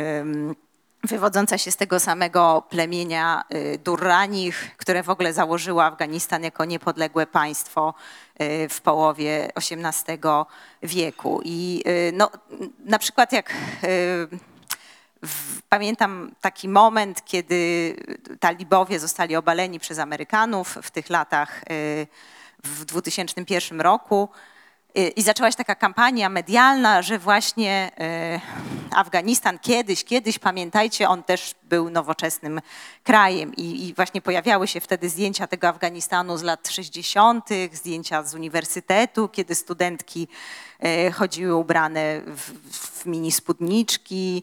wywodząca 1.04 1.58
się 1.58 1.70
z 1.70 1.76
tego 1.76 2.00
samego 2.00 2.62
plemienia 2.70 3.42
Durranich, 3.84 4.70
które 4.76 5.02
w 5.02 5.10
ogóle 5.10 5.32
założyło 5.32 5.84
Afganistan 5.84 6.42
jako 6.42 6.64
niepodległe 6.64 7.26
państwo 7.26 7.94
w 8.70 8.80
połowie 8.80 9.48
XVIII 9.54 10.18
wieku. 10.82 11.40
I 11.44 11.84
no, 12.12 12.30
na 12.84 12.98
przykład 12.98 13.32
jak 13.32 13.54
pamiętam 15.68 16.33
taki 16.40 16.68
moment, 16.68 17.24
kiedy 17.24 17.96
talibowie 18.40 19.00
zostali 19.00 19.37
obaleni 19.37 19.80
przez 19.80 19.98
Amerykanów 19.98 20.78
w 20.83 20.90
tych 20.90 21.11
latach 21.11 21.62
y, 21.62 22.06
w 22.64 22.85
2001 22.85 23.80
roku. 23.80 24.28
Y, 24.98 25.09
I 25.09 25.22
zaczęła 25.22 25.50
się 25.50 25.56
taka 25.56 25.74
kampania 25.74 26.28
medialna, 26.28 27.02
że 27.02 27.18
właśnie 27.18 27.90
y, 28.90 28.96
Afganistan 28.96 29.59
kiedyś, 29.59 30.04
kiedyś, 30.04 30.38
pamiętajcie, 30.38 31.09
on 31.09 31.22
też 31.22 31.54
był 31.62 31.90
nowoczesnym 31.90 32.61
krajem. 33.04 33.54
I, 33.56 33.88
I 33.88 33.94
właśnie 33.94 34.22
pojawiały 34.22 34.68
się 34.68 34.80
wtedy 34.80 35.09
zdjęcia 35.09 35.46
tego 35.46 35.68
Afganistanu 35.68 36.37
z 36.37 36.42
lat 36.42 36.68
60., 36.68 37.48
zdjęcia 37.72 38.22
z 38.22 38.35
uniwersytetu, 38.35 39.28
kiedy 39.28 39.54
studentki 39.54 40.28
chodziły 41.12 41.54
ubrane 41.54 42.20
w, 42.26 42.52
w 42.70 43.06
mini 43.06 43.33
spódniczki. 43.33 44.42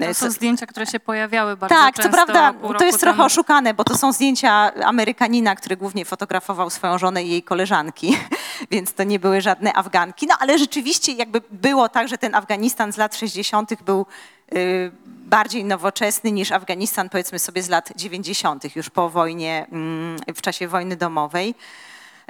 To 0.00 0.04
Y, 0.04 0.14
są 0.14 0.26
co- 0.26 0.32
zdjęcia, 0.32 0.66
które 0.66 0.86
się 0.86 1.00
pojawiały 1.00 1.56
bardzo 1.56 1.74
tak, 1.76 1.94
często. 1.94 2.10
to 2.10 2.14
prawda, 2.16 2.52
pół 2.52 2.74
to 2.74 2.84
jest 2.84 3.00
trochę 3.00 3.16
temu. 3.16 3.26
oszukane, 3.26 3.74
bo 3.74 3.84
to 3.84 3.96
są 3.96 4.12
zdjęcia 4.12 4.72
Amerykanina, 4.84 5.56
który 5.56 5.76
głównie 5.76 6.04
fotografował 6.04 6.70
swoją 6.70 6.98
żonę 6.98 7.24
i 7.24 7.30
jej 7.30 7.42
koleżanki, 7.42 8.16
więc 8.70 8.92
to 8.92 9.04
nie 9.04 9.18
były 9.18 9.40
żadne 9.40 9.72
Afganki. 9.74 10.26
No 10.26 10.34
ale 10.40 10.58
rzeczywiście 10.58 11.12
jakby 11.12 11.40
było 11.50 11.88
tak, 11.88 12.08
że 12.08 12.18
ten 12.18 12.34
Afganistan 12.34 12.92
z 12.92 12.96
lat 12.96 13.16
60. 13.16 13.82
był 13.82 14.06
y, 14.54 14.90
bardziej 15.06 15.64
nowoczesny 15.64 16.32
niż 16.32 16.52
Afganistan 16.52 17.08
powiedzmy 17.08 17.38
sobie 17.38 17.62
z 17.62 17.68
lat 17.68 17.92
90. 17.96 18.76
już 18.76 18.90
po 18.90 19.10
wojnie, 19.10 19.66
mm, 19.72 20.16
w 20.34 20.40
czasie 20.40 20.68
wojny 20.68 20.96
domowej. 20.96 21.54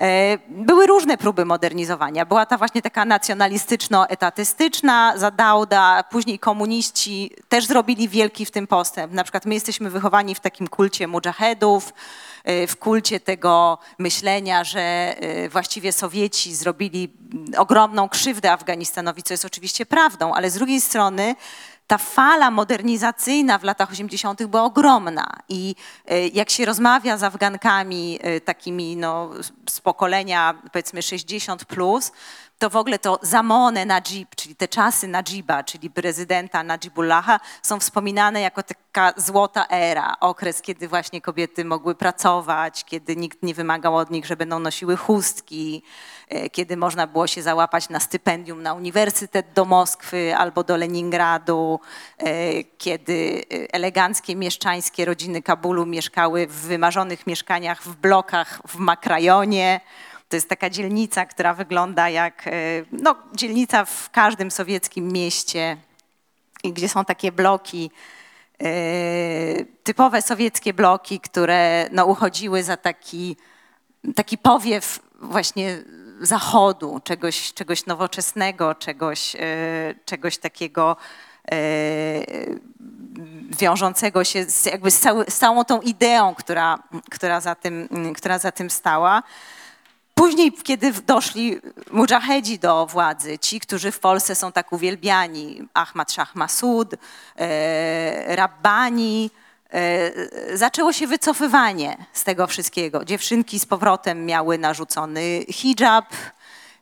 E, 0.00 0.38
Były 0.48 0.86
różne 0.86 1.18
próby 1.18 1.44
modernizowania. 1.44 2.26
Była 2.26 2.46
ta 2.46 2.58
właśnie 2.58 2.82
taka 2.82 3.04
nacjonalistyczno-etatystyczna 3.04 5.18
za 5.18 5.30
Dauda, 5.30 6.04
później 6.10 6.38
komuniści 6.38 7.30
też 7.48 7.66
zrobili 7.66 8.08
wielki 8.08 8.46
w 8.46 8.50
tym 8.50 8.66
postęp. 8.66 9.12
Na 9.12 9.24
przykład 9.24 9.46
my 9.46 9.54
jesteśmy 9.54 9.90
wychowani 9.90 10.34
w 10.34 10.40
takim 10.40 10.68
kulcie 10.68 11.06
mujahedów, 11.06 11.92
e, 12.44 12.66
w 12.66 12.76
kulcie 12.76 13.20
tego 13.20 13.78
myślenia, 13.98 14.64
że 14.64 14.80
e, 14.80 15.48
właściwie 15.48 15.92
Sowieci 15.92 16.54
zrobili 16.54 17.12
ogromną 17.56 18.08
krzywdę 18.08 18.52
Afganistanowi, 18.52 19.22
co 19.22 19.34
jest 19.34 19.44
oczywiście 19.44 19.86
prawdą, 19.86 20.34
ale 20.34 20.50
z 20.50 20.54
drugiej 20.54 20.80
strony 20.80 21.34
ta 21.86 21.98
fala 21.98 22.50
modernizacyjna 22.50 23.58
w 23.58 23.64
latach 23.64 23.90
80. 23.90 24.46
była 24.46 24.62
ogromna 24.62 25.26
i 25.48 25.74
e, 26.06 26.28
jak 26.28 26.50
się 26.50 26.64
rozmawia 26.64 27.16
z 27.16 27.22
Afgankami 27.22 28.18
e, 28.22 28.40
takimi 28.40 28.96
no, 28.96 29.30
z 29.70 29.80
pokolenia 29.80 30.54
powiedzmy 30.72 31.02
60 31.02 31.64
plus, 31.64 32.12
to 32.58 32.70
w 32.70 32.76
ogóle 32.76 32.98
to 32.98 33.18
Zamone 33.22 33.84
Najib, 33.84 34.34
czyli 34.36 34.56
te 34.56 34.68
czasy 34.68 35.08
Najiba, 35.08 35.64
czyli 35.64 35.90
prezydenta 35.90 36.62
Najibullaha, 36.62 37.40
są 37.62 37.80
wspominane 37.80 38.40
jako 38.40 38.62
taka 38.62 39.12
złota 39.16 39.66
era, 39.66 40.16
okres, 40.20 40.62
kiedy 40.62 40.88
właśnie 40.88 41.20
kobiety 41.20 41.64
mogły 41.64 41.94
pracować, 41.94 42.84
kiedy 42.84 43.16
nikt 43.16 43.42
nie 43.42 43.54
wymagał 43.54 43.96
od 43.96 44.10
nich, 44.10 44.26
że 44.26 44.36
będą 44.36 44.58
nosiły 44.58 44.96
chustki, 44.96 45.82
e, 46.28 46.50
kiedy 46.50 46.76
można 46.76 47.06
było 47.06 47.26
się 47.26 47.42
załapać 47.42 47.88
na 47.88 48.00
stypendium 48.00 48.62
na 48.62 48.74
uniwersytet 48.74 49.46
do 49.54 49.64
Moskwy 49.64 50.36
albo 50.36 50.64
do 50.64 50.76
Leningradu, 50.76 51.80
e, 52.18 52.64
kiedy 52.64 53.44
eleganckie 53.72 54.36
mieszczańskie 54.36 55.04
rodziny 55.04 55.42
Kabulu 55.42 55.86
mieszkały 55.86 56.46
w 56.46 56.54
wymarzonych 56.54 57.26
mieszkaniach 57.26 57.82
w 57.82 57.96
blokach 57.96 58.60
w 58.68 58.76
Makrajonie. 58.76 59.80
To 60.28 60.36
jest 60.36 60.48
taka 60.48 60.70
dzielnica, 60.70 61.26
która 61.26 61.54
wygląda 61.54 62.08
jak 62.08 62.46
e, 62.46 62.50
no, 62.92 63.16
dzielnica 63.34 63.84
w 63.84 64.10
każdym 64.10 64.50
sowieckim 64.50 65.12
mieście, 65.12 65.76
gdzie 66.64 66.88
są 66.88 67.04
takie 67.04 67.32
bloki, 67.32 67.90
e, 68.62 68.66
typowe 69.64 70.22
sowieckie 70.22 70.74
bloki, 70.74 71.20
które 71.20 71.88
no, 71.92 72.06
uchodziły 72.06 72.62
za 72.62 72.76
taki, 72.76 73.36
taki 74.14 74.38
powiew 74.38 75.00
właśnie 75.20 75.82
zachodu, 76.20 77.00
czegoś, 77.04 77.52
czegoś 77.52 77.86
nowoczesnego, 77.86 78.74
czegoś, 78.74 79.36
e, 79.36 79.38
czegoś 80.04 80.38
takiego 80.38 80.96
wiążącego 83.58 84.24
się 84.24 84.44
z, 84.44 84.66
jakby 84.66 84.90
z, 84.90 85.00
cały, 85.00 85.24
z 85.28 85.38
całą 85.38 85.64
tą 85.64 85.80
ideą, 85.80 86.34
która, 86.34 86.78
która, 87.10 87.40
za 87.40 87.54
tym, 87.54 87.88
która 88.16 88.38
za 88.38 88.52
tym 88.52 88.70
stała. 88.70 89.22
Później, 90.18 90.52
kiedy 90.52 90.92
doszli 90.92 91.60
mujahedzi 91.90 92.58
do 92.58 92.86
władzy, 92.86 93.38
ci, 93.38 93.60
którzy 93.60 93.92
w 93.92 93.98
Polsce 93.98 94.34
są 94.34 94.52
tak 94.52 94.72
uwielbiani, 94.72 95.68
Ahmad 95.74 96.12
Shah 96.12 96.34
Massoud, 96.34 96.94
e, 97.36 98.36
Rabbani, 98.36 99.30
e, 99.72 100.56
zaczęło 100.56 100.92
się 100.92 101.06
wycofywanie 101.06 101.96
z 102.12 102.24
tego 102.24 102.46
wszystkiego. 102.46 103.04
Dziewczynki 103.04 103.60
z 103.60 103.66
powrotem 103.66 104.26
miały 104.26 104.58
narzucony 104.58 105.44
hijab 105.50 106.06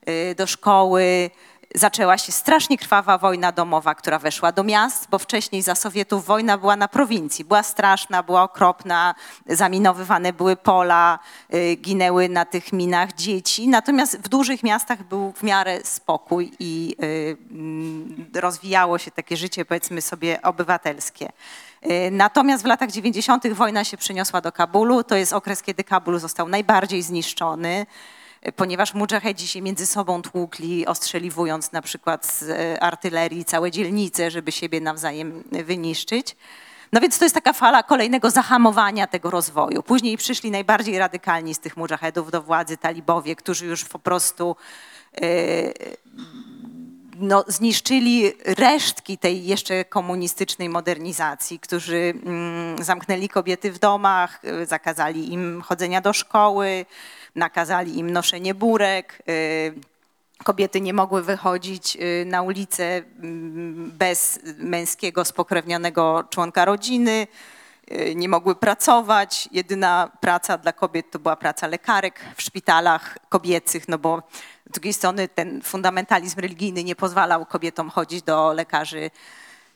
e, 0.07 0.35
do 0.35 0.47
szkoły. 0.47 1.31
Zaczęła 1.77 2.19
się 2.19 2.33
strasznie 2.33 2.79
krwawa 2.79 3.19
wojna 3.19 3.53
domowa, 3.53 3.95
która 3.95 4.19
weszła 4.19 4.53
do 4.53 4.65
miast, 4.65 5.09
bo 5.11 5.19
wcześniej 5.19 5.63
za 5.63 5.75
Sowietów 5.75 6.27
wojna 6.27 6.59
była 6.59 6.77
na 6.77 6.89
prowincji. 6.89 7.45
Była 7.45 7.63
straszna, 7.63 8.23
była 8.23 8.43
okropna, 8.43 9.15
zaminowywane 9.47 10.33
były 10.33 10.57
pola, 10.57 11.19
y, 11.55 11.77
ginęły 11.77 12.29
na 12.29 12.45
tych 12.45 12.73
minach 12.73 13.13
dzieci. 13.13 13.69
Natomiast 13.69 14.19
w 14.19 14.29
dużych 14.29 14.63
miastach 14.63 15.03
był 15.03 15.33
w 15.33 15.43
miarę 15.43 15.81
spokój 15.85 16.53
i 16.59 16.97
y, 17.03 17.37
mm, 17.51 18.31
rozwijało 18.35 18.99
się 18.99 19.11
takie 19.11 19.37
życie, 19.37 19.65
powiedzmy 19.65 20.03
sobie, 20.03 20.43
obywatelskie. 20.43 21.33
Y, 21.87 22.11
Natomiast 22.11 22.63
w 22.63 22.67
latach 22.67 22.91
90. 22.91 23.55
wojna 23.55 23.85
się 23.85 23.97
przeniosła 23.97 24.41
do 24.41 24.53
Kabulu. 24.53 25.05
To 25.05 25.17
jest 25.17 25.33
okres, 25.33 25.63
kiedy 25.63 25.85
Kabul 25.85 26.19
został 26.19 26.49
najbardziej 26.49 27.03
zniszczony 27.03 27.87
ponieważ 28.57 28.95
mujahedzi 28.95 29.49
się 29.49 29.63
między 29.63 29.87
sobą 29.87 30.23
tłukli, 30.23 30.87
ostrzeliwując 30.87 31.73
na 31.73 31.83
przykład 31.83 32.27
z 32.27 32.43
e, 32.43 32.83
artylerii 32.83 33.45
całe 33.45 33.71
dzielnice, 33.71 34.31
żeby 34.31 34.53
siebie 34.53 34.81
nawzajem 34.81 35.45
wyniszczyć. 35.53 36.37
No 36.93 37.01
więc 37.01 37.19
to 37.19 37.25
jest 37.25 37.35
taka 37.35 37.53
fala 37.53 37.83
kolejnego 37.83 38.31
zahamowania 38.31 39.07
tego 39.07 39.31
rozwoju. 39.31 39.83
Później 39.83 40.17
przyszli 40.17 40.51
najbardziej 40.51 40.99
radykalni 40.99 41.55
z 41.55 41.59
tych 41.59 41.77
mujahedów 41.77 42.31
do 42.31 42.43
władzy 42.43 42.77
talibowie, 42.77 43.37
którzy 43.37 43.67
już 43.67 43.85
po 43.85 43.99
prostu 43.99 44.57
e, 45.23 45.27
no, 47.21 47.45
zniszczyli 47.49 48.33
resztki 48.45 49.19
tej 49.19 49.47
jeszcze 49.47 49.85
komunistycznej 49.85 50.69
modernizacji, 50.69 51.59
którzy 51.59 52.15
mm, 52.27 52.85
zamknęli 52.85 53.29
kobiety 53.29 53.73
w 53.73 53.79
domach, 53.79 54.41
y, 54.45 54.67
zakazali 54.67 55.33
im 55.33 55.63
chodzenia 55.63 56.01
do 56.01 56.13
szkoły, 56.13 56.87
nakazali 57.35 57.99
im 57.99 58.11
noszenie 58.11 58.55
burek. 58.55 59.23
y, 59.29 59.75
Kobiety 60.45 60.81
nie 60.81 60.93
mogły 60.93 61.23
wychodzić 61.23 61.97
y, 61.97 62.25
na 62.27 62.43
ulicę 62.43 62.97
mm, 62.97 63.91
bez 63.99 64.41
męskiego 64.59 65.25
spokrewnionego 65.25 66.25
członka 66.31 66.65
rodziny, 66.65 67.27
y, 67.93 68.15
nie 68.15 68.29
mogły 68.29 68.55
pracować. 68.55 69.49
Jedyna 69.53 70.11
praca 70.21 70.59
dla 70.59 70.73
kobiet 70.73 71.11
to 71.11 71.19
była 71.19 71.37
praca 71.37 71.67
lekarek 71.67 72.21
w 72.37 72.43
szpitalach 72.43 73.19
kobiecych, 73.29 73.89
no 73.89 73.99
bo 73.99 74.23
z 74.71 74.73
drugiej 74.73 74.93
strony 74.93 75.29
ten 75.29 75.63
fundamentalizm 75.63 76.41
religijny 76.41 76.85
nie 76.85 76.97
pozwalał 76.97 77.47
kobietom 77.47 77.91
chodzić 77.91 78.23
do 78.23 78.53
lekarzy 78.53 79.11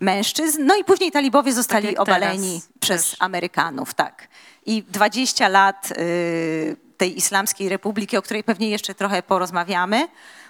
mężczyzn. 0.00 0.64
No 0.66 0.76
i 0.76 0.84
później 0.84 1.12
talibowie 1.12 1.52
zostali 1.52 1.86
jak 1.86 2.00
obaleni 2.00 2.62
przez. 2.80 3.16
Amerykanów, 3.18 3.94
tak. 3.94 4.28
I 4.66 4.82
20 4.82 5.48
lat 5.48 5.92
y, 5.98 6.87
tej 6.98 7.18
Islamskiej 7.18 7.68
Republiki, 7.68 8.16
o 8.16 8.22
której 8.22 8.44
pewnie 8.44 8.70
jeszcze 8.70 8.94
trochę 8.94 9.22
porozmawiamy. 9.22 10.08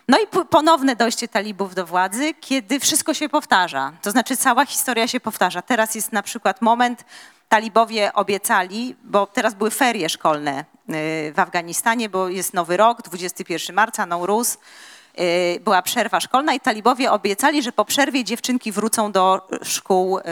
No 0.08 0.18
i 0.18 0.26
ponowne 0.50 0.96
dojście 0.96 1.28
talibów 1.28 1.74
do 1.74 1.86
władzy, 1.86 2.34
kiedy 2.40 2.80
wszystko 2.80 3.14
się 3.14 3.28
powtarza. 3.28 3.92
To 4.02 4.10
znaczy 4.10 4.36
cała 4.36 4.66
historia 4.66 5.08
się 5.08 5.20
powtarza. 5.20 5.62
Teraz 5.62 5.94
jest 5.94 6.12
na 6.12 6.22
przykład 6.22 6.62
moment, 6.62 7.04
talibowie 7.48 8.12
obiecali, 8.12 8.96
bo 9.04 9.26
teraz 9.26 9.54
były 9.54 9.70
ferie 9.70 10.08
szkolne 10.08 10.60
y, 10.60 11.32
w 11.32 11.38
Afganistanie, 11.38 12.08
bo 12.08 12.28
jest 12.28 12.54
nowy 12.54 12.76
rok, 12.76 13.02
21 13.02 13.76
marca, 13.76 14.06
Nowruz. 14.06 14.58
Y, 15.20 15.60
była 15.60 15.82
przerwa 15.82 16.20
szkolna 16.20 16.54
i 16.54 16.60
talibowie 16.60 17.12
obiecali, 17.12 17.62
że 17.62 17.72
po 17.72 17.84
przerwie 17.84 18.24
dziewczynki 18.24 18.72
wrócą 18.72 19.12
do 19.12 19.48
szkół 19.62 20.18
y, 20.18 20.22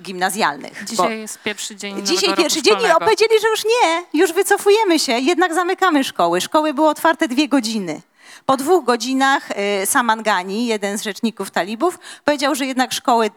gimnazjalnych. 0.00 0.84
Dzisiaj 0.84 1.20
jest 1.20 1.42
pierwszy 1.42 1.76
dzień 1.76 2.06
Dzisiaj 2.06 2.36
pierwszy 2.36 2.62
dzień 2.62 2.74
i 2.74 2.76
szkolnego. 2.76 3.00
powiedzieli, 3.00 3.40
że 3.42 3.48
już 3.48 3.64
nie, 3.64 4.20
już 4.20 4.32
wycofujemy 4.32 4.98
się, 4.98 5.12
jednak 5.12 5.54
zamykamy 5.54 6.04
szkoły. 6.04 6.40
Szkoły 6.40 6.74
były 6.74 6.88
otwarte 6.88 7.28
dwie 7.28 7.48
godziny. 7.48 8.00
Po 8.46 8.56
dwóch 8.56 8.84
godzinach 8.84 9.50
y, 9.82 9.86
Saman 9.86 10.22
Ghani, 10.22 10.66
jeden 10.66 10.98
z 10.98 11.02
rzeczników 11.02 11.50
talibów, 11.50 11.98
powiedział, 12.24 12.54
że 12.54 12.66
jednak 12.66 12.92
szkoły, 12.92 13.30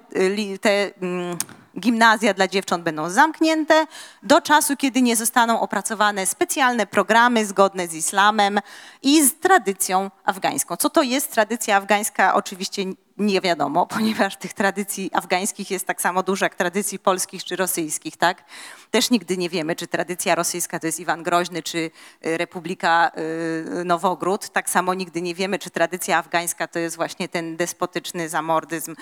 te 0.62 0.92
mm, 1.02 1.38
gimnazja 1.80 2.34
dla 2.34 2.48
dziewcząt 2.48 2.84
będą 2.84 3.10
zamknięte 3.10 3.88
do 4.24 4.42
czasu, 4.42 4.78
kiedy 4.78 5.02
nie 5.02 5.16
zostaną 5.16 5.60
opracowane 5.60 6.26
specjalne 6.26 6.88
programy 6.88 7.46
zgodne 7.46 7.88
z 7.88 7.94
islamem 7.94 8.60
i 9.04 9.24
z 9.24 9.40
tradycją 9.40 10.12
afgańską. 10.26 10.76
Co 10.76 10.90
to 10.90 11.02
jest 11.02 11.32
tradycja 11.32 11.78
afgańska? 11.78 12.34
Oczywiście 12.34 12.84
nie 13.18 13.42
wiadomo, 13.42 13.86
ponieważ 13.96 14.38
tych 14.38 14.54
tradycji 14.54 15.10
afgańskich 15.14 15.72
jest 15.72 15.88
tak 15.88 16.02
samo 16.02 16.24
dużo 16.24 16.46
jak 16.46 16.56
tradycji 16.56 17.00
polskich 17.00 17.44
czy 17.44 17.56
rosyjskich, 17.56 18.18
tak? 18.18 18.44
Też 18.92 19.10
nigdy 19.10 19.38
nie 19.38 19.50
wiemy, 19.50 19.76
czy 19.76 19.88
tradycja 19.88 20.36
rosyjska 20.36 20.80
to 20.80 20.88
jest 20.88 21.00
Iwan 21.00 21.24
Groźny, 21.24 21.64
czy 21.64 21.78
y, 21.78 21.92
Republika 22.38 23.12
y, 23.82 23.86
Nowogród. 23.86 24.50
Tak 24.50 24.70
samo 24.70 24.94
nigdy 24.94 25.22
nie 25.22 25.36
wiemy, 25.36 25.60
czy 25.60 25.70
tradycja 25.70 26.18
afgańska 26.18 26.68
to 26.68 26.80
jest 26.80 26.96
właśnie 26.96 27.30
ten 27.30 27.58
despotyczny 27.58 28.30
zamordyzm 28.30 28.96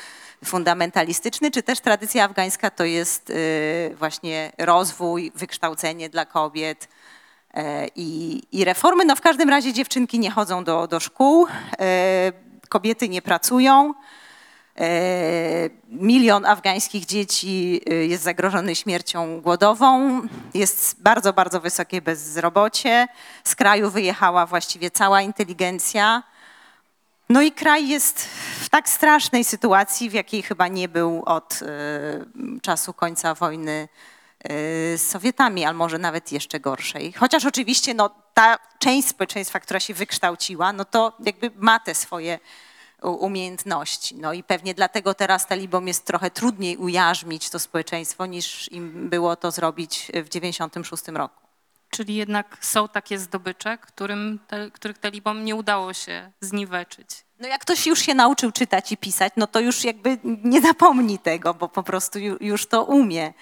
fundamentalistyczny, 0.45 1.51
czy 1.51 1.63
też 1.63 1.80
tradycja 1.80 2.23
afgańska 2.23 2.69
to 2.69 2.84
jest 2.84 3.30
y, 3.30 3.95
właśnie 3.99 4.51
rozwój, 4.58 5.32
wykształcenie 5.36 6.10
dla 6.10 6.25
kobiet, 6.25 6.88
i, 7.95 8.41
i 8.51 8.65
reformy. 8.65 9.06
No 9.06 9.15
w 9.15 9.21
każdym 9.21 9.49
razie 9.49 9.73
dziewczynki 9.73 10.19
nie 10.19 10.32
chodzą 10.32 10.63
do, 10.63 10.88
do 10.88 10.99
szkół, 10.99 11.47
kobiety 12.69 13.10
nie 13.10 13.21
pracują. 13.21 13.93
E, 14.80 15.69
Milion 15.89 16.45
afgańskich 16.45 17.06
dzieci 17.06 17.82
e, 17.89 17.93
jest 17.93 18.23
zagrożony 18.23 18.75
śmiercią 18.75 19.41
głodową. 19.41 20.21
Jest 20.54 21.01
bardzo, 21.01 21.34
bardzo 21.34 21.62
wysokie 21.62 22.01
bezrobocie. 22.01 23.08
Z 23.43 23.56
kraju 23.56 23.91
wyjechała 23.91 24.45
właściwie 24.45 24.91
cała 24.91 25.21
inteligencja. 25.21 26.23
No 27.30 27.41
i 27.41 27.51
kraj 27.51 27.88
jest 27.88 28.28
w 28.60 28.69
tak 28.69 28.89
strasznej 28.89 29.43
sytuacji, 29.43 30.10
w 30.10 30.13
jakiej 30.13 30.41
chyba 30.41 30.67
nie 30.67 30.88
był 30.88 31.23
od 31.25 31.60
e, 31.62 32.60
czasu 32.62 32.93
końca 32.93 33.34
wojny 33.34 33.88
z 34.95 35.01
Sowietami, 35.01 35.65
albo 35.65 35.78
może 35.78 35.97
nawet 35.97 36.32
jeszcze 36.32 36.60
gorszej. 36.60 37.13
Chociaż 37.13 37.45
oczywiście 37.45 37.93
no, 37.93 38.10
ta 38.36 38.58
część 38.80 39.08
społeczeństwa, 39.08 39.60
która 39.60 39.80
się 39.80 39.93
wykształciła, 39.93 40.74
no 40.74 40.86
to 40.86 41.13
jakby 41.19 41.52
ma 41.56 41.80
te 41.80 41.95
swoje 41.95 42.39
umiejętności. 43.02 44.15
No 44.15 44.34
i 44.34 44.43
pewnie 44.43 44.74
dlatego 44.74 45.13
teraz 45.13 45.48
talibom 45.48 45.88
jest 45.88 46.06
trochę 46.06 46.32
trudniej 46.32 46.78
ujarzmić 46.78 47.50
to 47.50 47.60
społeczeństwo, 47.60 48.26
niż 48.26 48.71
im 48.71 49.10
było 49.10 49.36
to 49.36 49.52
zrobić 49.52 50.12
w 50.26 50.30
96 50.30 51.08
roku. 51.08 51.41
Czyli 51.89 52.15
jednak 52.15 52.58
są 52.62 52.88
takie 52.88 53.19
zdobycze, 53.19 53.78
którym 53.78 54.39
te, 54.48 54.71
których 54.71 54.98
talibom 54.98 55.45
nie 55.45 55.56
udało 55.56 55.93
się 55.93 56.32
zniweczyć. 56.41 57.10
No 57.39 57.48
jak 57.48 57.62
ktoś 57.62 57.88
już 57.88 58.00
się 58.00 58.13
nauczył 58.13 58.52
czytać 58.52 58.91
i 58.91 58.98
pisać, 58.98 59.34
no 59.38 59.48
to 59.48 59.60
już 59.60 59.84
jakby 59.84 60.17
nie 60.24 60.62
zapomni 60.62 61.19
tego, 61.19 61.54
bo 61.54 61.69
po 61.69 61.84
prostu 61.84 62.19
ju, 62.19 62.38
już 62.41 62.65
to 62.65 62.84
umie. 62.84 63.34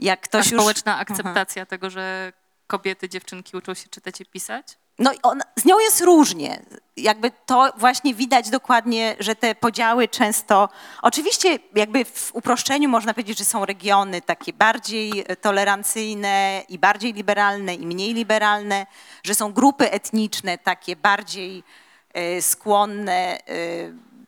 Jak 0.00 0.20
ktoś 0.20 0.50
już... 0.50 0.60
społeczna 0.60 0.98
akceptacja 0.98 1.66
tego, 1.66 1.90
że 1.90 2.32
kobiety, 2.66 3.08
dziewczynki 3.08 3.56
uczą 3.56 3.74
się 3.74 3.88
czytać 3.88 4.20
i 4.20 4.26
pisać? 4.26 4.78
No 4.98 5.10
on, 5.22 5.40
z 5.56 5.64
nią 5.64 5.78
jest 5.78 6.00
różnie. 6.00 6.62
Jakby 6.96 7.30
to 7.46 7.72
właśnie 7.76 8.14
widać 8.14 8.50
dokładnie, 8.50 9.16
że 9.20 9.34
te 9.34 9.54
podziały 9.54 10.08
często, 10.08 10.68
oczywiście 11.02 11.58
jakby 11.74 12.04
w 12.04 12.34
uproszczeniu 12.34 12.88
można 12.88 13.14
powiedzieć, 13.14 13.38
że 13.38 13.44
są 13.44 13.64
regiony 13.64 14.22
takie 14.22 14.52
bardziej 14.52 15.24
tolerancyjne 15.40 16.62
i 16.68 16.78
bardziej 16.78 17.12
liberalne 17.12 17.74
i 17.74 17.86
mniej 17.86 18.14
liberalne, 18.14 18.86
że 19.24 19.34
są 19.34 19.52
grupy 19.52 19.90
etniczne 19.90 20.58
takie 20.58 20.96
bardziej 20.96 21.64
e, 22.12 22.42
skłonne 22.42 23.38
e, 23.38 23.44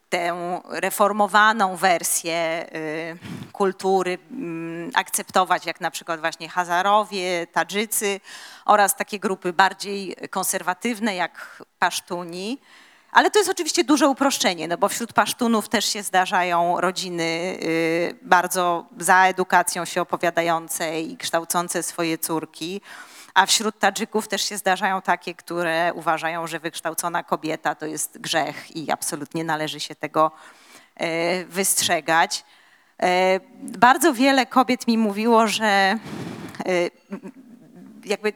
tę 0.08 0.60
reformowaną 0.68 1.76
wersję 1.76 2.34
e, 2.34 2.68
kultury 3.52 4.18
mm, 4.30 4.90
akceptować, 4.94 5.66
jak 5.66 5.80
na 5.80 5.90
przykład 5.90 6.20
właśnie 6.20 6.48
Hazarowie, 6.48 7.46
Tadżycy 7.46 8.20
oraz 8.64 8.96
takie 8.96 9.18
grupy 9.18 9.52
bardziej 9.52 10.16
konserwatywne 10.30 11.14
jak 11.14 11.62
Pasztuni. 11.78 12.58
Ale 13.12 13.30
to 13.30 13.38
jest 13.38 13.50
oczywiście 13.50 13.84
duże 13.84 14.08
uproszczenie, 14.08 14.68
no 14.68 14.78
bo 14.78 14.88
wśród 14.88 15.12
Pasztunów 15.12 15.68
też 15.68 15.84
się 15.84 16.02
zdarzają 16.02 16.80
rodziny 16.80 17.58
y, 17.62 18.18
bardzo 18.22 18.86
za 18.98 19.26
edukacją 19.26 19.84
się 19.84 20.02
opowiadające 20.02 21.00
i 21.00 21.16
kształcące 21.16 21.82
swoje 21.82 22.18
córki. 22.18 22.80
A 23.36 23.46
wśród 23.46 23.78
Tadżyków 23.78 24.28
też 24.28 24.48
się 24.48 24.56
zdarzają 24.56 25.02
takie, 25.02 25.34
które 25.34 25.92
uważają, 25.94 26.46
że 26.46 26.58
wykształcona 26.58 27.22
kobieta 27.22 27.74
to 27.74 27.86
jest 27.86 28.18
grzech 28.18 28.76
i 28.76 28.90
absolutnie 28.90 29.44
należy 29.44 29.80
się 29.80 29.94
tego 29.94 30.30
e, 30.96 31.44
wystrzegać. 31.44 32.44
E, 33.02 33.40
Bardzo 33.60 34.14
wiele 34.14 34.46
kobiet 34.46 34.86
mi 34.86 34.98
mówiło, 34.98 35.46
że 35.46 35.66
e, 35.66 35.98
jakby 38.04 38.32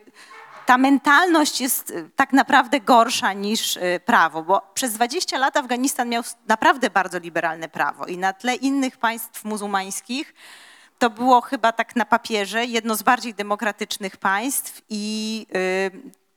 ta 0.66 0.78
mentalność 0.78 1.60
jest 1.60 1.92
tak 2.16 2.32
naprawdę 2.32 2.80
gorsza 2.80 3.32
niż 3.32 3.78
prawo, 4.04 4.42
bo 4.42 4.62
przez 4.74 4.92
20 4.92 5.38
lat 5.38 5.56
Afganistan 5.56 6.08
miał 6.08 6.22
naprawdę 6.46 6.90
bardzo 6.90 7.18
liberalne 7.18 7.68
prawo 7.68 8.06
i 8.06 8.18
na 8.18 8.32
tle 8.32 8.54
innych 8.54 8.96
państw 8.96 9.44
muzułmańskich 9.44 10.34
to 11.00 11.10
było 11.10 11.40
chyba 11.40 11.72
tak 11.72 11.96
na 11.96 12.04
papierze 12.04 12.64
jedno 12.64 12.94
z 12.94 13.02
bardziej 13.02 13.34
demokratycznych 13.34 14.16
państw 14.16 14.82
i 14.88 15.46
y, 15.54 15.90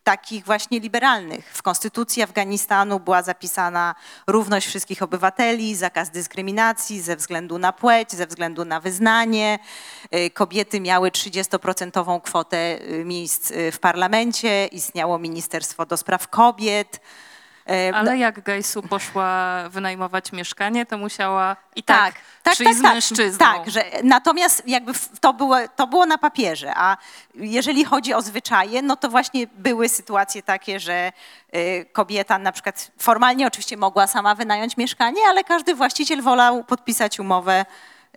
takich 0.04 0.46
właśnie 0.46 0.80
liberalnych. 0.80 1.52
W 1.54 1.62
konstytucji 1.62 2.22
Afganistanu 2.22 3.00
była 3.00 3.24
zapisana 3.24 3.96
równość 4.28 4.68
wszystkich 4.68 5.04
obywateli, 5.04 5.76
zakaz 5.76 6.10
dyskryminacji 6.10 7.02
ze 7.02 7.16
względu 7.16 7.58
na 7.58 7.74
płeć, 7.74 8.12
ze 8.12 8.28
względu 8.28 8.66
na 8.66 8.80
wyznanie. 8.80 9.60
Y, 10.16 10.30
Kobiety 10.30 10.80
miały 10.80 11.12
30% 11.12 12.22
kwotę 12.22 12.80
y, 12.82 13.06
miejsc 13.06 13.54
w 13.72 13.80
parlamencie, 13.80 14.66
istniało 14.66 15.20
Ministerstwo 15.20 15.86
do 15.86 15.98
Spraw 15.98 16.28
Kobiet. 16.28 17.00
Y, 17.70 17.96
Ale 17.96 18.18
jak 18.18 18.42
Gajsu 18.44 18.82
poszła 18.82 19.64
wynajmować 19.70 20.32
mieszkanie, 20.32 20.86
to 20.86 20.98
musiała 20.98 21.56
i 21.76 21.84
tak, 21.84 21.98
tak, 21.98 22.14
tak, 22.44 22.58
tak, 22.58 22.76
z 22.76 22.82
tak, 22.82 22.94
mężczyzną. 22.94 23.38
Tak, 23.38 23.70
że 23.70 23.84
natomiast 24.04 24.68
jakby 24.68 24.92
to 25.22 25.34
było, 25.34 25.58
to 25.76 25.88
było 25.88 26.06
na 26.06 26.18
papierze, 26.18 26.74
a 26.76 26.98
jeżeli 27.36 27.86
chodzi 27.86 28.14
o 28.14 28.22
zwyczaje, 28.22 28.82
no 28.82 28.96
to 28.96 29.10
właśnie 29.10 29.48
były 29.48 29.90
sytuacje 29.90 30.44
takie, 30.44 30.80
że 30.80 31.12
y, 31.56 31.86
kobieta 31.94 32.38
na 32.38 32.52
przykład 32.52 32.92
formalnie 32.98 33.48
oczywiście 33.48 33.78
mogła 33.78 34.08
sama 34.08 34.36
wynająć 34.36 34.78
mieszkanie, 34.78 35.22
ale 35.28 35.44
każdy 35.44 35.76
właściciel 35.76 36.22
wolał 36.22 36.64
podpisać 36.64 37.20
umowę 37.20 37.66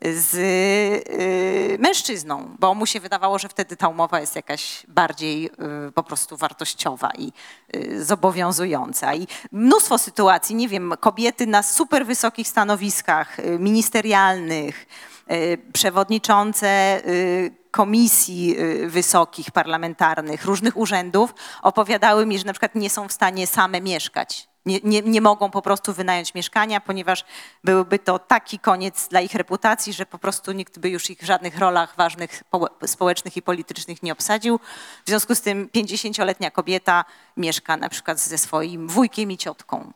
z 0.02 0.34
y, 0.34 1.78
mężczyzną, 1.78 2.56
bo 2.58 2.74
mu 2.74 2.86
się 2.86 3.00
wydawało, 3.00 3.38
że 3.38 3.48
wtedy 3.48 3.76
ta 3.76 3.88
umowa 3.88 4.20
jest 4.20 4.36
jakaś 4.36 4.86
bardziej 4.88 5.46
y, 5.88 5.92
po 5.92 6.02
prostu 6.02 6.36
wartościowa 6.36 7.10
i 7.18 7.32
y, 7.76 8.04
zobowiązująca. 8.04 9.14
I 9.14 9.26
mnóstwo 9.52 9.98
sytuacji, 9.98 10.54
nie 10.56 10.68
wiem, 10.68 10.94
kobiety 11.00 11.46
na 11.46 11.62
super 11.62 12.06
wysokich 12.06 12.48
stanowiskach 12.48 13.36
ministerialnych, 13.58 14.86
przewodniczące 15.72 17.02
komisji 17.70 18.56
wysokich, 18.86 19.50
parlamentarnych, 19.50 20.44
różnych 20.44 20.76
urzędów 20.76 21.34
opowiadały 21.62 22.26
mi, 22.26 22.38
że 22.38 22.44
na 22.44 22.52
przykład 22.52 22.74
nie 22.74 22.90
są 22.90 23.08
w 23.08 23.12
stanie 23.12 23.46
same 23.46 23.80
mieszkać. 23.80 24.48
Nie, 24.66 24.80
nie, 24.84 25.02
nie 25.02 25.20
mogą 25.20 25.50
po 25.50 25.62
prostu 25.62 25.92
wynająć 25.92 26.34
mieszkania, 26.34 26.80
ponieważ 26.80 27.24
byłby 27.64 27.98
to 27.98 28.18
taki 28.18 28.58
koniec 28.58 29.08
dla 29.08 29.20
ich 29.20 29.34
reputacji, 29.34 29.92
że 29.92 30.06
po 30.06 30.18
prostu 30.18 30.52
nikt 30.52 30.78
by 30.78 30.88
już 30.88 31.10
ich 31.10 31.18
w 31.18 31.24
żadnych 31.24 31.58
rolach 31.58 31.96
ważnych 31.96 32.42
po- 32.50 32.70
społecznych 32.86 33.36
i 33.36 33.42
politycznych 33.42 34.02
nie 34.02 34.12
obsadził. 34.12 34.60
W 35.04 35.08
związku 35.08 35.34
z 35.34 35.40
tym 35.40 35.68
50-letnia 35.68 36.50
kobieta 36.50 37.04
mieszka 37.36 37.76
na 37.76 37.88
przykład 37.88 38.20
ze 38.20 38.38
swoim 38.38 38.88
wujkiem 38.88 39.30
i 39.30 39.36
ciotką, 39.36 39.92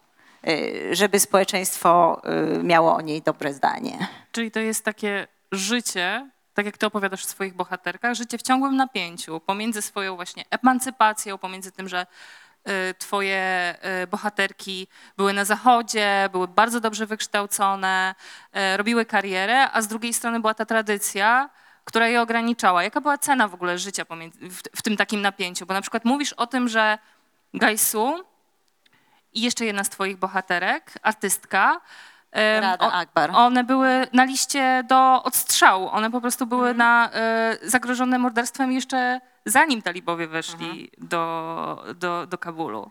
y, 0.48 0.88
żeby 0.92 1.20
społeczeństwo 1.20 2.22
y, 2.58 2.62
miało 2.62 2.94
o 2.94 3.00
niej 3.00 3.22
dobre 3.22 3.52
zdanie. 3.52 4.08
Czyli 4.32 4.50
to 4.50 4.60
jest 4.60 4.84
takie 4.84 5.26
życie, 5.52 6.30
tak 6.54 6.66
jak 6.66 6.78
ty 6.78 6.86
opowiadasz 6.86 7.24
o 7.24 7.28
swoich 7.28 7.54
bohaterkach, 7.54 8.14
życie 8.14 8.38
w 8.38 8.42
ciągłym 8.42 8.76
napięciu 8.76 9.40
pomiędzy 9.40 9.82
swoją 9.82 10.16
właśnie 10.16 10.44
emancypacją, 10.50 11.38
pomiędzy 11.38 11.72
tym, 11.72 11.88
że 11.88 12.06
twoje 12.98 13.74
y, 14.02 14.06
bohaterki 14.06 14.86
były 15.16 15.32
na 15.32 15.44
zachodzie, 15.44 16.28
były 16.32 16.48
bardzo 16.48 16.80
dobrze 16.80 17.06
wykształcone, 17.06 18.14
y, 18.74 18.76
robiły 18.76 19.04
karierę, 19.04 19.70
a 19.70 19.82
z 19.82 19.88
drugiej 19.88 20.14
strony 20.14 20.40
była 20.40 20.54
ta 20.54 20.64
tradycja, 20.64 21.50
która 21.84 22.08
je 22.08 22.22
ograniczała. 22.22 22.82
Jaka 22.82 23.00
była 23.00 23.18
cena 23.18 23.48
w 23.48 23.54
ogóle 23.54 23.78
życia 23.78 24.04
w, 24.76 24.82
tym 24.82 24.96
takim 24.96 25.22
napięciu? 25.22 25.66
Bo 25.66 25.74
na 25.74 25.80
przykład 25.80 26.04
mówisz 26.04 26.32
o 26.32 26.46
tym, 26.46 26.68
że 26.68 26.98
Gajsu 27.54 28.24
i 29.32 29.42
jeszcze 29.42 29.64
jedna 29.64 29.84
z 29.84 29.88
twoich 29.88 30.16
bohaterek, 30.16 30.92
artystka. 31.02 31.80
Rada 32.32 32.92
Akbar. 32.92 33.30
One 33.30 33.64
były 33.64 34.06
na 34.12 34.24
liście 34.24 34.84
do 34.88 35.22
odstrzału. 35.22 35.88
One 35.88 36.10
po 36.10 36.20
prostu 36.20 36.46
były 36.46 36.74
na, 36.74 37.10
e, 37.12 37.56
zagrożone 37.62 38.18
morderstwem 38.18 38.72
jeszcze 38.72 39.20
zanim 39.46 39.82
talibowie 39.82 40.26
weszli 40.26 40.90
do, 40.98 41.84
do, 41.94 42.26
do 42.26 42.38
Kabulu. 42.38 42.90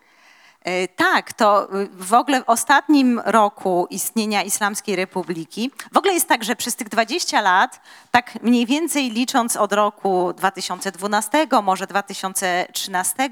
E, 0.62 0.88
Tak, 0.88 1.34
to 1.34 1.76
y, 1.82 1.90
w 1.94 2.14
ogóle 2.14 2.44
w 2.44 2.50
ostatnim 2.50 3.22
roku 3.26 3.88
istnienia 3.90 4.44
Islamskiej 4.44 4.96
Republiki, 4.96 5.72
w 5.94 5.98
ogóle 5.98 6.14
jest 6.14 6.28
tak, 6.28 6.44
że 6.44 6.56
przez 6.56 6.76
tych 6.76 6.90
20 6.90 7.42
lat, 7.42 7.82
tak 8.12 8.44
mniej 8.44 8.66
więcej 8.66 9.12
licząc 9.12 9.58
od 9.58 9.74
roku 9.74 10.34
2012, 10.34 11.48
może 11.64 11.88
2013, 11.88 13.30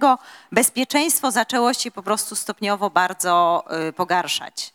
bezpieczeństwo 0.51 1.31
zaczęło 1.31 1.73
się 1.73 1.91
po 1.91 2.03
prostu 2.03 2.35
stopniowo 2.35 2.89
bardzo 2.89 3.63
y, 3.89 3.93
pogarszać. 3.93 4.73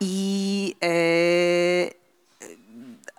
I 0.00 0.74
y, 0.84 1.97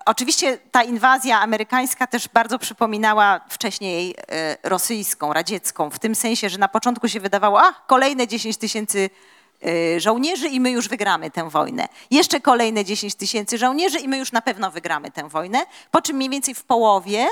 Oczywiście 0.06 0.58
ta 0.70 0.82
inwazja 0.82 1.40
amerykańska 1.40 2.06
też 2.06 2.28
bardzo 2.28 2.58
przypominała 2.58 3.40
wcześniej 3.48 4.14
e, 4.28 4.56
rosyjską, 4.62 5.32
radziecką, 5.32 5.90
w 5.90 5.98
tym 5.98 6.14
sensie, 6.14 6.48
że 6.48 6.58
na 6.58 6.68
początku 6.68 7.08
się 7.08 7.20
wydawało, 7.20 7.62
a 7.62 7.72
kolejne 7.72 8.28
10 8.28 8.56
tysięcy 8.56 9.10
e, 9.66 10.00
żołnierzy 10.00 10.48
i 10.48 10.60
my 10.60 10.70
już 10.70 10.88
wygramy 10.88 11.30
tę 11.30 11.50
wojnę. 11.50 11.88
Jeszcze 12.10 12.40
kolejne 12.40 12.84
10 12.84 13.14
tysięcy 13.14 13.58
żołnierzy 13.58 13.98
i 13.98 14.08
my 14.08 14.18
już 14.18 14.32
na 14.32 14.42
pewno 14.42 14.70
wygramy 14.70 15.10
tę 15.10 15.28
wojnę. 15.28 15.58
Po 15.90 16.02
czym 16.02 16.16
mniej 16.16 16.30
więcej 16.30 16.54
w 16.54 16.64
połowie, 16.64 17.26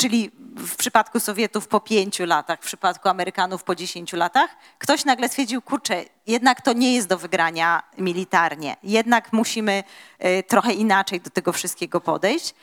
czyli 0.00 0.30
w 0.56 0.76
przypadku 0.76 1.20
Sowietów 1.20 1.68
po 1.68 1.80
pięciu 1.80 2.26
latach, 2.26 2.58
w 2.60 2.66
przypadku 2.66 3.08
Amerykanów 3.08 3.64
po 3.64 3.74
dziesięciu 3.74 4.16
latach, 4.16 4.50
ktoś 4.78 5.04
nagle 5.04 5.28
stwierdził, 5.28 5.62
kurczę, 5.62 6.04
jednak 6.26 6.60
to 6.60 6.72
nie 6.72 6.94
jest 6.94 7.08
do 7.08 7.18
wygrania 7.18 7.82
militarnie, 7.98 8.76
jednak 8.82 9.32
musimy 9.32 9.84
e, 10.18 10.42
trochę 10.42 10.72
inaczej 10.72 11.20
do 11.20 11.30
tego 11.30 11.52
wszystkiego 11.52 12.00
podejść. 12.00 12.54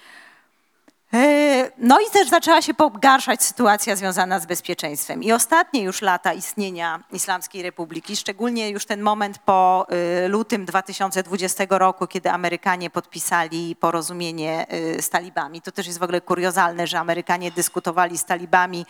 E, 1.14 1.72
No 1.78 2.00
i 2.00 2.12
też 2.12 2.30
zaczęła 2.30 2.62
się 2.62 2.74
pogarszać 2.74 3.44
sytuacja 3.44 3.96
związana 3.96 4.40
z 4.40 4.46
bezpieczeństwem. 4.46 5.24
I 5.24 5.32
ostatnie 5.32 5.84
już 5.84 6.02
lata 6.02 6.34
istnienia 6.34 7.04
Islamskiej 7.12 7.64
Republiki, 7.64 8.16
szczególnie 8.16 8.70
już 8.70 8.86
ten 8.86 9.02
moment 9.02 9.40
po 9.40 9.88
e, 9.90 10.28
lutym 10.28 10.66
2020 10.66 11.64
roku, 11.70 12.08
kiedy 12.08 12.32
Amerykanie 12.32 12.90
podpisali 12.90 13.76
porozumienie 13.76 14.68
e, 14.70 15.02
z 15.02 15.10
talibami. 15.10 15.62
To 15.62 15.72
też 15.72 15.88
jest 15.88 16.00
w 16.00 16.04
ogóle 16.04 16.22
kuriozalne, 16.22 16.88
że 16.88 17.00
Amerykanie 17.00 17.52
dyskutowali 17.52 18.18
z 18.18 18.26
talibami 18.26 18.86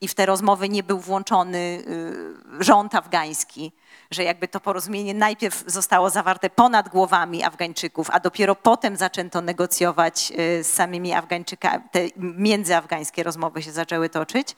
i 0.00 0.08
w 0.08 0.14
te 0.14 0.26
rozmowy 0.26 0.68
nie 0.68 0.82
był 0.82 0.98
włączony 0.98 1.82
e, 2.58 2.64
rząd 2.64 2.94
afgański 2.94 3.72
że 4.10 4.24
jakby 4.24 4.48
to 4.48 4.60
porozumienie 4.60 5.14
najpierw 5.14 5.64
zostało 5.66 6.10
zawarte 6.10 6.50
ponad 6.50 6.88
głowami 6.88 7.44
Afgańczyków, 7.44 8.10
a 8.10 8.20
dopiero 8.20 8.54
potem 8.54 8.96
zaczęto 8.96 9.40
negocjować 9.40 10.32
y, 10.38 10.64
z 10.64 10.72
samymi 10.72 11.12
Afgańczykami, 11.12 11.84
te 11.92 12.00
międzyafgańskie 12.16 13.22
rozmowy 13.22 13.62
się 13.62 13.72
zaczęły 13.72 14.08
toczyć. 14.08 14.56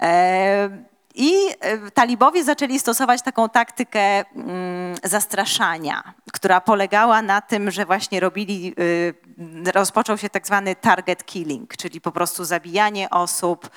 E, 0.00 0.68
I 1.14 1.32
e, 1.60 1.90
talibowie 1.90 2.44
zaczęli 2.44 2.78
stosować 2.78 3.22
taką 3.22 3.48
taktykę 3.48 4.00
mm, 4.00 4.96
zastraszania, 5.04 6.14
która 6.32 6.60
polegała 6.60 7.22
na 7.22 7.40
tym, 7.40 7.70
że 7.70 7.86
właśnie 7.86 8.20
robili, 8.20 8.74
y, 8.80 9.72
rozpoczął 9.72 10.18
się 10.18 10.30
tak 10.30 10.46
zwany 10.46 10.76
target 10.76 11.24
killing, 11.24 11.76
czyli 11.76 12.00
po 12.00 12.12
prostu 12.12 12.44
zabijanie 12.44 13.10
osób, 13.10 13.70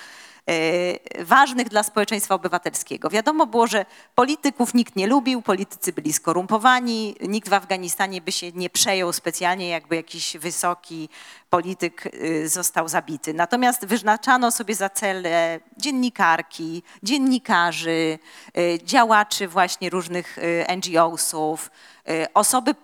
ważnych 1.19 1.69
dla 1.69 1.83
społeczeństwa 1.83 2.35
obywatelskiego. 2.35 3.09
Wiadomo 3.09 3.45
było, 3.47 3.67
że 3.67 3.85
polityków 4.15 4.73
nikt 4.73 4.95
nie 4.95 5.07
lubił, 5.07 5.41
politycy 5.41 5.93
byli 5.93 6.13
skorumpowani, 6.13 7.15
nikt 7.21 7.49
w 7.49 7.53
Afganistanie 7.53 8.21
by 8.21 8.31
się 8.31 8.51
nie 8.51 8.69
przejął 8.69 9.13
specjalnie, 9.13 9.69
jakby 9.69 9.95
jakiś 9.95 10.37
wysoki 10.37 11.09
polityk 11.49 12.05
y, 12.05 12.49
został 12.49 12.87
zabity. 12.87 13.33
Natomiast 13.33 13.85
wyznaczano 13.85 14.51
sobie 14.51 14.75
za 14.75 14.89
cele 14.89 15.59
dziennikarki, 15.77 16.83
dziennikarzy, 17.03 18.19
y, 18.57 18.79
działaczy 18.83 19.47
właśnie 19.47 19.89
różnych 19.89 20.37
NGO-sów, 20.77 21.71
osoby 22.33 22.75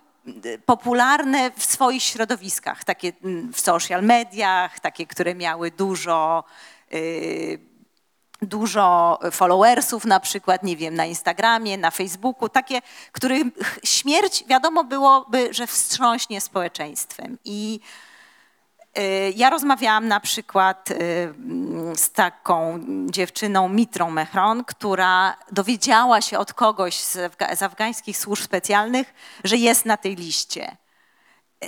popularne 0.66 1.50
w 1.56 1.64
swoich 1.64 2.02
środowiskach, 2.02 2.84
takie 2.84 3.12
mm, 3.24 3.52
w 3.52 3.60
social 3.60 4.02
mediach, 4.02 4.80
takie, 4.80 5.06
które 5.06 5.34
miały 5.34 5.70
dużo 5.70 6.44
dużo 8.42 9.18
followersów 9.30 10.04
na 10.04 10.20
przykład, 10.20 10.62
nie 10.62 10.76
wiem, 10.76 10.94
na 10.94 11.04
Instagramie, 11.04 11.78
na 11.78 11.90
Facebooku, 11.90 12.48
takie, 12.48 12.80
których 13.12 13.42
śmierć 13.84 14.44
wiadomo 14.46 14.84
byłoby, 14.84 15.48
że 15.54 15.66
wstrząśnie 15.66 16.40
społeczeństwem. 16.40 17.38
I 17.44 17.80
y, 18.98 19.32
ja 19.36 19.50
rozmawiałam 19.50 20.08
na 20.08 20.20
przykład 20.20 20.90
y, 20.90 20.94
z 21.94 22.10
taką 22.10 22.80
dziewczyną 23.10 23.68
Mitrą 23.68 24.10
Mehron, 24.10 24.64
która 24.64 25.36
dowiedziała 25.52 26.20
się 26.20 26.38
od 26.38 26.52
kogoś 26.52 26.96
z 26.96 27.62
afgańskich 27.62 28.18
służb 28.18 28.42
specjalnych, 28.44 29.14
że 29.44 29.56
jest 29.56 29.84
na 29.86 29.96
tej 29.96 30.16
liście. 30.16 30.76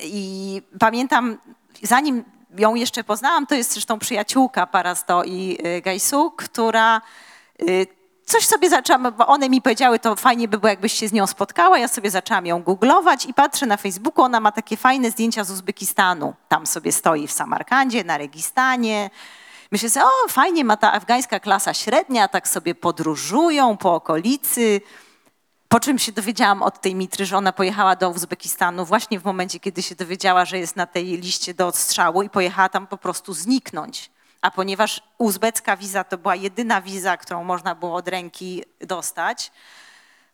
I 0.02 0.62
pamiętam, 0.78 1.38
zanim 1.82 2.24
ją 2.58 2.74
jeszcze 2.74 3.04
poznałam, 3.04 3.46
to 3.46 3.54
jest 3.54 3.72
zresztą 3.72 3.98
przyjaciółka 3.98 4.66
Parasto 4.66 5.24
i 5.24 5.58
y, 5.66 5.80
Gajsu, 5.80 6.30
która 6.30 7.00
y, 7.62 7.86
coś 8.26 8.46
sobie 8.46 8.70
zaczęłam, 8.70 9.14
bo 9.18 9.26
one 9.26 9.48
mi 9.48 9.62
powiedziały, 9.62 9.98
to 9.98 10.16
fajnie 10.16 10.48
by 10.48 10.58
było, 10.58 10.68
jakbyś 10.68 10.92
się 10.92 11.08
z 11.08 11.12
nią 11.12 11.26
spotkała. 11.26 11.78
Ja 11.78 11.88
sobie 11.88 12.10
zaczęłam 12.10 12.46
ją 12.46 12.62
googlować 12.62 13.26
i 13.26 13.34
patrzę 13.34 13.66
na 13.66 13.76
Facebooku, 13.76 14.24
ona 14.24 14.40
ma 14.40 14.52
takie 14.52 14.76
fajne 14.76 15.10
zdjęcia 15.10 15.44
z 15.44 15.50
Uzbekistanu. 15.50 16.34
Tam 16.48 16.66
sobie 16.66 16.92
stoi 16.92 17.26
w 17.26 17.32
Samarkandzie, 17.32 18.04
na 18.04 18.18
Registanie. 18.18 19.10
Myślę 19.72 19.90
sobie, 19.90 20.06
o 20.06 20.28
fajnie, 20.28 20.64
ma 20.64 20.76
ta 20.76 20.92
afgańska 20.92 21.40
klasa 21.40 21.74
średnia, 21.74 22.28
tak 22.28 22.48
sobie 22.48 22.74
podróżują 22.74 23.76
po 23.76 23.94
okolicy. 23.94 24.80
Po 25.68 25.80
czym 25.80 25.98
się 25.98 26.12
dowiedziałam 26.12 26.62
od 26.62 26.80
tej 26.80 26.94
Mitry, 26.94 27.26
że 27.26 27.36
ona 27.36 27.52
pojechała 27.52 27.96
do 27.96 28.10
Uzbekistanu 28.10 28.84
właśnie 28.84 29.20
w 29.20 29.24
momencie, 29.24 29.60
kiedy 29.60 29.82
się 29.82 29.94
dowiedziała, 29.94 30.44
że 30.44 30.58
jest 30.58 30.76
na 30.76 30.86
tej 30.86 31.04
liście 31.04 31.54
do 31.54 31.66
odstrzału 31.66 32.22
i 32.22 32.30
pojechała 32.30 32.68
tam 32.68 32.86
po 32.86 32.96
prostu 32.96 33.34
zniknąć. 33.34 34.10
A 34.40 34.50
ponieważ 34.50 35.02
uzbecka 35.18 35.76
wiza 35.76 36.04
to 36.04 36.18
była 36.18 36.36
jedyna 36.36 36.82
wiza, 36.82 37.16
którą 37.16 37.44
można 37.44 37.74
było 37.74 37.94
od 37.94 38.08
ręki 38.08 38.64
dostać, 38.80 39.52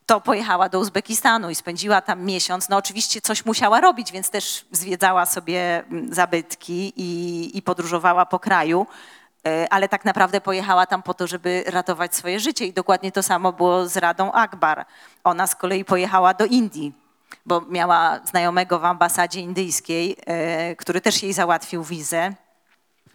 to 0.07 0.21
pojechała 0.21 0.69
do 0.69 0.79
Uzbekistanu 0.79 1.51
i 1.51 1.55
spędziła 1.55 2.01
tam 2.01 2.25
miesiąc. 2.25 2.69
No 2.69 2.77
oczywiście 2.77 3.21
coś 3.21 3.45
musiała 3.45 3.81
robić, 3.81 4.13
więc 4.13 4.31
też 4.31 4.67
zwiedzała 4.73 5.27
sobie 5.27 5.85
mm, 5.85 6.15
zabytki 6.15 6.93
i, 6.97 7.59
i 7.59 7.63
podróżowała 7.63 8.27
po 8.27 8.39
kraju. 8.39 8.87
E, 9.47 9.73
Ale 9.73 9.89
tak 9.89 10.05
naprawdę 10.05 10.41
pojechała 10.41 10.87
tam 10.87 11.03
po 11.03 11.15
to, 11.15 11.27
żeby 11.27 11.65
ratować 11.67 12.15
swoje 12.15 12.41
życie. 12.41 12.67
I 12.67 12.73
dokładnie 12.73 13.13
to 13.13 13.23
samo 13.23 13.53
było 13.53 13.89
z 13.89 13.97
Radą 13.97 14.33
Akbar. 14.33 14.87
Ona 15.25 15.47
z 15.47 15.55
kolei 15.55 15.85
pojechała 15.85 16.35
do 16.35 16.45
Indii, 16.45 16.93
bo 17.47 17.61
miała 17.61 18.21
znajomego 18.25 18.79
w 18.79 18.85
ambasadzie 18.85 19.41
indyjskiej, 19.41 20.17
e, 20.27 20.77
który 20.77 21.01
też 21.01 21.23
jej 21.23 21.33
załatwił 21.33 21.85
wizę. 21.85 22.35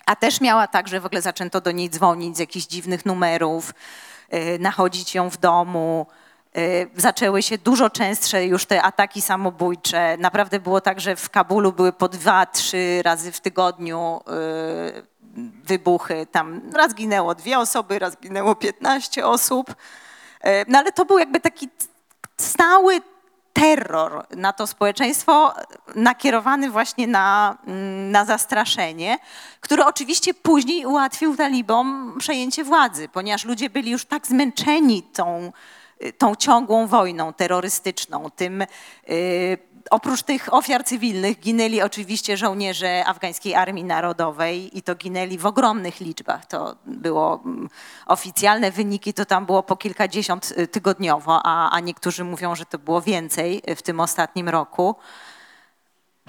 A 0.06 0.16
też 0.16 0.42
miała 0.42 0.68
tak, 0.68 0.88
że 0.88 1.00
w 1.00 1.06
ogóle 1.06 1.22
zaczęto 1.22 1.62
do 1.62 1.72
niej 1.72 1.90
dzwonić 1.90 2.38
z 2.38 2.40
jakichś 2.40 2.66
dziwnych 2.66 3.06
numerów, 3.06 3.74
y, 4.34 4.60
nachodzić 4.60 5.16
ją 5.16 5.30
w 5.30 5.38
domu. 5.38 6.06
Zaczęły 6.96 7.44
się 7.44 7.58
dużo 7.58 7.90
częstsze 7.90 8.46
już 8.46 8.66
te 8.66 8.82
ataki 8.82 9.22
samobójcze. 9.22 10.18
Naprawdę 10.18 10.60
było 10.60 10.82
tak, 10.82 11.00
że 11.00 11.16
w 11.16 11.30
Kabulu 11.30 11.74
były 11.74 11.94
po 11.94 12.10
dwa, 12.10 12.46
trzy 12.46 13.02
razy 13.04 13.32
w 13.32 13.40
tygodniu 13.40 14.22
wybuchy. 15.64 16.28
Tam 16.32 16.62
raz 16.74 16.96
ginęło 16.96 17.36
dwie 17.36 17.60
osoby, 17.60 18.00
raz 18.00 18.18
ginęło 18.18 18.56
15 18.56 19.28
osób. 19.28 19.70
Y, 19.70 20.66
No 20.68 20.80
ale 20.80 20.92
to 20.92 21.06
był 21.06 21.20
jakby 21.20 21.40
taki 21.40 21.70
stały 22.38 23.02
terror 23.54 24.26
na 24.36 24.54
to 24.54 24.68
społeczeństwo 24.68 25.54
nakierowany 25.96 26.70
właśnie 26.70 27.08
na, 27.08 27.58
mm, 27.68 28.12
na 28.12 28.26
zastraszenie, 28.26 29.18
który 29.60 29.86
oczywiście 29.86 30.34
później 30.34 30.86
ułatwił 30.86 31.36
talibom 31.36 32.16
przejęcie 32.20 32.64
władzy, 32.64 33.10
ponieważ 33.10 33.46
ludzie 33.46 33.70
byli 33.70 33.92
już 33.92 34.06
tak 34.06 34.28
zmęczeni 34.28 35.04
tą, 35.04 35.52
tą 36.18 36.36
ciągłą 36.36 36.88
wojną 36.88 37.34
terrorystyczną, 37.34 38.30
tym 38.36 38.62
y, 39.10 39.58
Oprócz 39.92 40.24
tych 40.24 40.54
ofiar 40.54 40.84
cywilnych 40.84 41.40
ginęli 41.40 41.82
oczywiście 41.82 42.38
żołnierze 42.38 43.04
afgańskiej 43.06 43.56
Armii 43.56 43.84
Narodowej 43.84 44.78
i 44.78 44.82
to 44.82 44.96
ginęli 44.96 45.38
w 45.38 45.46
ogromnych 45.46 46.00
liczbach. 46.00 46.46
To 46.46 46.76
było 46.86 47.42
mm, 47.46 47.70
oficjalne 48.06 48.72
wyniki, 48.72 49.14
to 49.14 49.26
tam 49.26 49.46
było 49.46 49.64
po 49.64 49.76
kilkadziesiąt 49.76 50.54
y, 50.58 50.68
tygodniowo, 50.68 51.42
a, 51.44 51.70
a 51.72 51.80
niektórzy 51.80 52.24
mówią, 52.24 52.56
że 52.56 52.66
to 52.66 52.80
było 52.80 53.02
więcej 53.02 53.62
y, 53.70 53.76
w 53.76 53.82
tym 53.82 54.00
ostatnim 54.00 54.50
roku. 54.50 54.96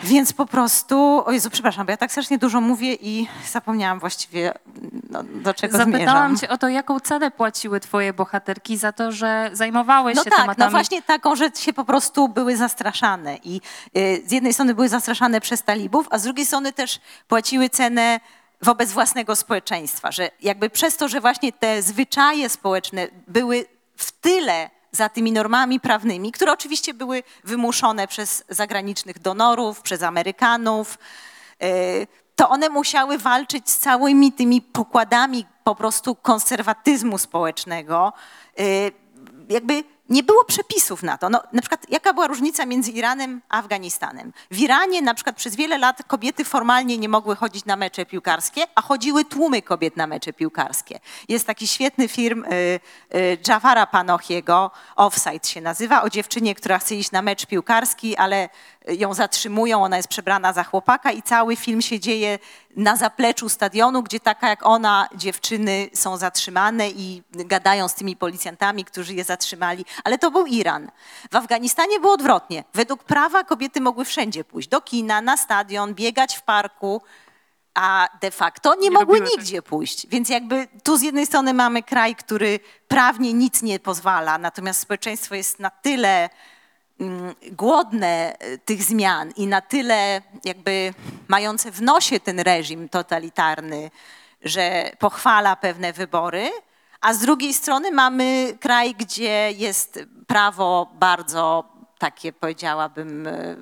Więc 0.03 0.33
po 0.33 0.47
prostu, 0.47 1.23
o 1.27 1.33
Jezu, 1.33 1.51
przepraszam, 1.51 1.87
bo 1.87 1.91
ja 1.91 1.97
tak 1.97 2.11
strasznie 2.11 2.39
dużo 2.39 2.61
mówię 2.61 2.95
i 2.95 3.29
zapomniałam 3.53 4.01
właściwie, 4.01 4.53
no, 5.11 5.23
do 5.23 5.55
czego 5.55 5.79
Zapytałam 5.79 5.99
zmierzam. 5.99 6.39
cię 6.39 6.49
o 6.49 6.59
to, 6.59 6.69
jaką 6.69 7.01
cenę 7.01 7.31
płaciły 7.31 7.81
twoje 7.81 8.13
bohaterki 8.13 8.77
za 8.77 8.93
to, 8.93 9.13
że 9.13 9.51
zajmowały 9.53 10.15
No 10.15 10.25
się 10.25 10.31
tak, 10.31 10.39
tematami. 10.41 10.65
no 10.67 10.71
właśnie 10.71 11.03
taką, 11.03 11.37
że 11.37 11.51
się 11.59 11.73
po 11.73 11.85
prostu 11.85 12.29
były 12.29 12.57
zastraszane. 12.57 13.37
I 13.45 13.61
y, 13.97 14.23
z 14.27 14.33
jednej 14.33 14.53
strony 14.53 14.75
były 14.75 14.89
zastraszane 14.89 15.41
przez 15.41 15.63
talibów, 15.63 16.07
a 16.11 16.19
z 16.19 16.23
drugiej 16.23 16.47
strony 16.47 16.73
też 16.73 17.01
płaciły 17.29 17.69
cenę 17.69 18.21
wobec 18.63 18.93
własnego 18.93 19.37
społeczeństwa, 19.37 20.13
że 20.13 20.31
jakby 20.43 20.71
przez 20.71 20.97
to, 20.97 21.09
że 21.09 21.21
właśnie 21.21 21.53
te 21.53 21.83
zwyczaje 21.83 22.49
społeczne 22.49 23.07
były 23.29 23.65
w 23.97 24.13
tyle 24.13 24.71
za 24.93 25.09
tymi 25.09 25.32
normami 25.32 25.80
prawnymi, 25.80 26.32
które 26.32 26.53
oczywiście 26.53 26.95
były 26.95 27.22
wymuszone 27.45 28.09
przez 28.09 28.45
zagranicznych 28.49 29.18
donorów, 29.18 29.82
przez 29.82 30.03
Amerykanów, 30.03 30.99
y, 31.62 32.07
to 32.36 32.49
one 32.49 32.68
musiały 32.68 33.18
walczyć 33.18 33.70
z 33.70 33.78
całymi 33.78 34.32
tymi 34.32 34.62
pokładami 34.62 35.47
po 35.64 35.74
prostu 35.74 36.14
konserwatyzmu 36.14 37.18
społecznego. 37.18 38.12
Y, 38.61 38.93
Jakby 39.49 39.84
nie 40.11 40.23
było 40.23 40.45
przepisów 40.45 41.03
na 41.03 41.19
to. 41.19 41.31
No, 41.31 41.43
na 41.53 41.61
przykład 41.61 41.87
jaka 41.89 42.13
była 42.13 42.27
różnica 42.27 42.67
między 42.67 42.91
Iranem 42.91 43.41
a 43.49 43.59
Afganistanem? 43.59 44.33
W 44.51 44.59
Iranie 44.59 45.03
na 45.03 45.15
przykład 45.15 45.37
przez 45.37 45.57
wiele 45.57 45.79
lat 45.79 46.03
kobiety 46.07 46.45
formalnie 46.45 46.99
nie 46.99 47.09
mogły 47.09 47.37
chodzić 47.37 47.65
na 47.65 47.77
mecze 47.77 48.07
piłkarskie, 48.07 48.63
a 48.75 48.83
chodziły 48.83 49.25
tłumy 49.25 49.63
kobiet 49.63 49.97
na 49.97 50.07
mecze 50.07 50.33
piłkarskie. 50.33 51.01
Jest 51.29 51.47
taki 51.47 51.69
świetny 51.69 52.09
film 52.09 52.45
y, 52.45 52.81
y, 53.15 53.39
Jafara 53.49 53.87
Panochiego, 53.87 54.71
Offside 54.97 55.49
się 55.49 55.61
nazywa, 55.61 56.03
o 56.03 56.11
dziewczynie, 56.11 56.55
która 56.55 56.79
chce 56.79 56.95
iść 56.95 57.11
na 57.11 57.23
mecz 57.23 57.47
piłkarski, 57.47 58.17
ale 58.17 58.49
ją 58.89 59.14
zatrzymują, 59.14 59.85
ona 59.85 59.97
jest 59.97 60.09
przebrana 60.09 60.53
za 60.53 60.64
chłopaka 60.64 61.12
i 61.12 61.22
cały 61.22 61.57
film 61.57 61.83
się 61.83 62.01
dzieje 62.01 62.39
na 62.76 62.97
zapleczu 62.97 63.49
stadionu, 63.49 64.03
gdzie 64.03 64.20
taka 64.20 64.49
jak 64.49 64.66
ona 64.66 65.09
dziewczyny 65.14 65.91
są 65.95 66.16
zatrzymane 66.16 66.91
i 66.91 67.22
gadają 67.31 67.89
z 67.89 67.95
tymi 67.95 68.16
policjantami, 68.16 68.85
którzy 68.85 69.14
je 69.14 69.24
zatrzymali. 69.24 69.85
Ale 70.05 70.18
to 70.18 70.31
był 70.31 70.47
Iran. 70.47 70.91
W 71.33 71.37
Afganistanie 71.37 72.01
było 72.01 72.12
odwrotnie. 72.12 72.64
Według 72.74 73.05
prawa 73.05 73.45
kobiety 73.45 73.81
mogły 73.81 74.05
wszędzie 74.05 74.45
pójść. 74.45 74.68
Do 74.68 74.81
kina, 74.81 75.20
na 75.20 75.37
stadion, 75.37 75.95
biegać 75.95 76.37
w 76.37 76.43
parku, 76.43 77.03
a 77.74 78.09
de 78.20 78.31
facto 78.31 78.74
nie, 78.74 78.81
Nie 78.81 78.91
mogły 78.91 79.18
tego. 79.18 79.31
nigdzie 79.31 79.62
pójść. 79.62 80.07
Więc 80.07 80.28
jakby 80.28 80.68
tu 80.85 80.97
z 80.97 81.03
jednej 81.03 81.26
strony 81.26 81.55
mamy 81.55 81.83
kraj, 81.83 82.16
który 82.16 82.61
prawnie 82.89 83.33
nic 83.33 83.62
nie 83.62 83.78
pozwala, 83.81 84.39
natomiast 84.39 84.81
społeczeństwo 84.81 85.35
jest 85.35 85.59
na 85.59 85.70
tyle 85.70 86.31
głodne 87.53 88.37
e, 88.39 88.59
tych 88.59 88.83
zmian 88.83 89.31
i 89.37 89.47
na 89.47 89.61
tyle 89.61 90.23
jakby 90.45 90.95
mające 91.29 91.71
w 91.71 91.83
nosie 91.83 92.21
ten 92.21 92.41
reżim 92.41 92.89
totalitarny, 92.89 93.91
że 94.43 94.91
pochwala 94.99 95.57
pewne 95.57 95.93
wybory, 95.93 96.51
a 97.01 97.15
z 97.15 97.19
drugiej 97.19 97.55
strony 97.55 97.93
mamy 97.93 98.57
kraj, 98.61 98.95
gdzie 98.95 99.53
jest 99.53 99.99
prawo 100.27 100.91
bardzo 100.95 101.65
takie 101.99 102.33
powiedziałabym 102.33 103.27
e, 103.27 103.57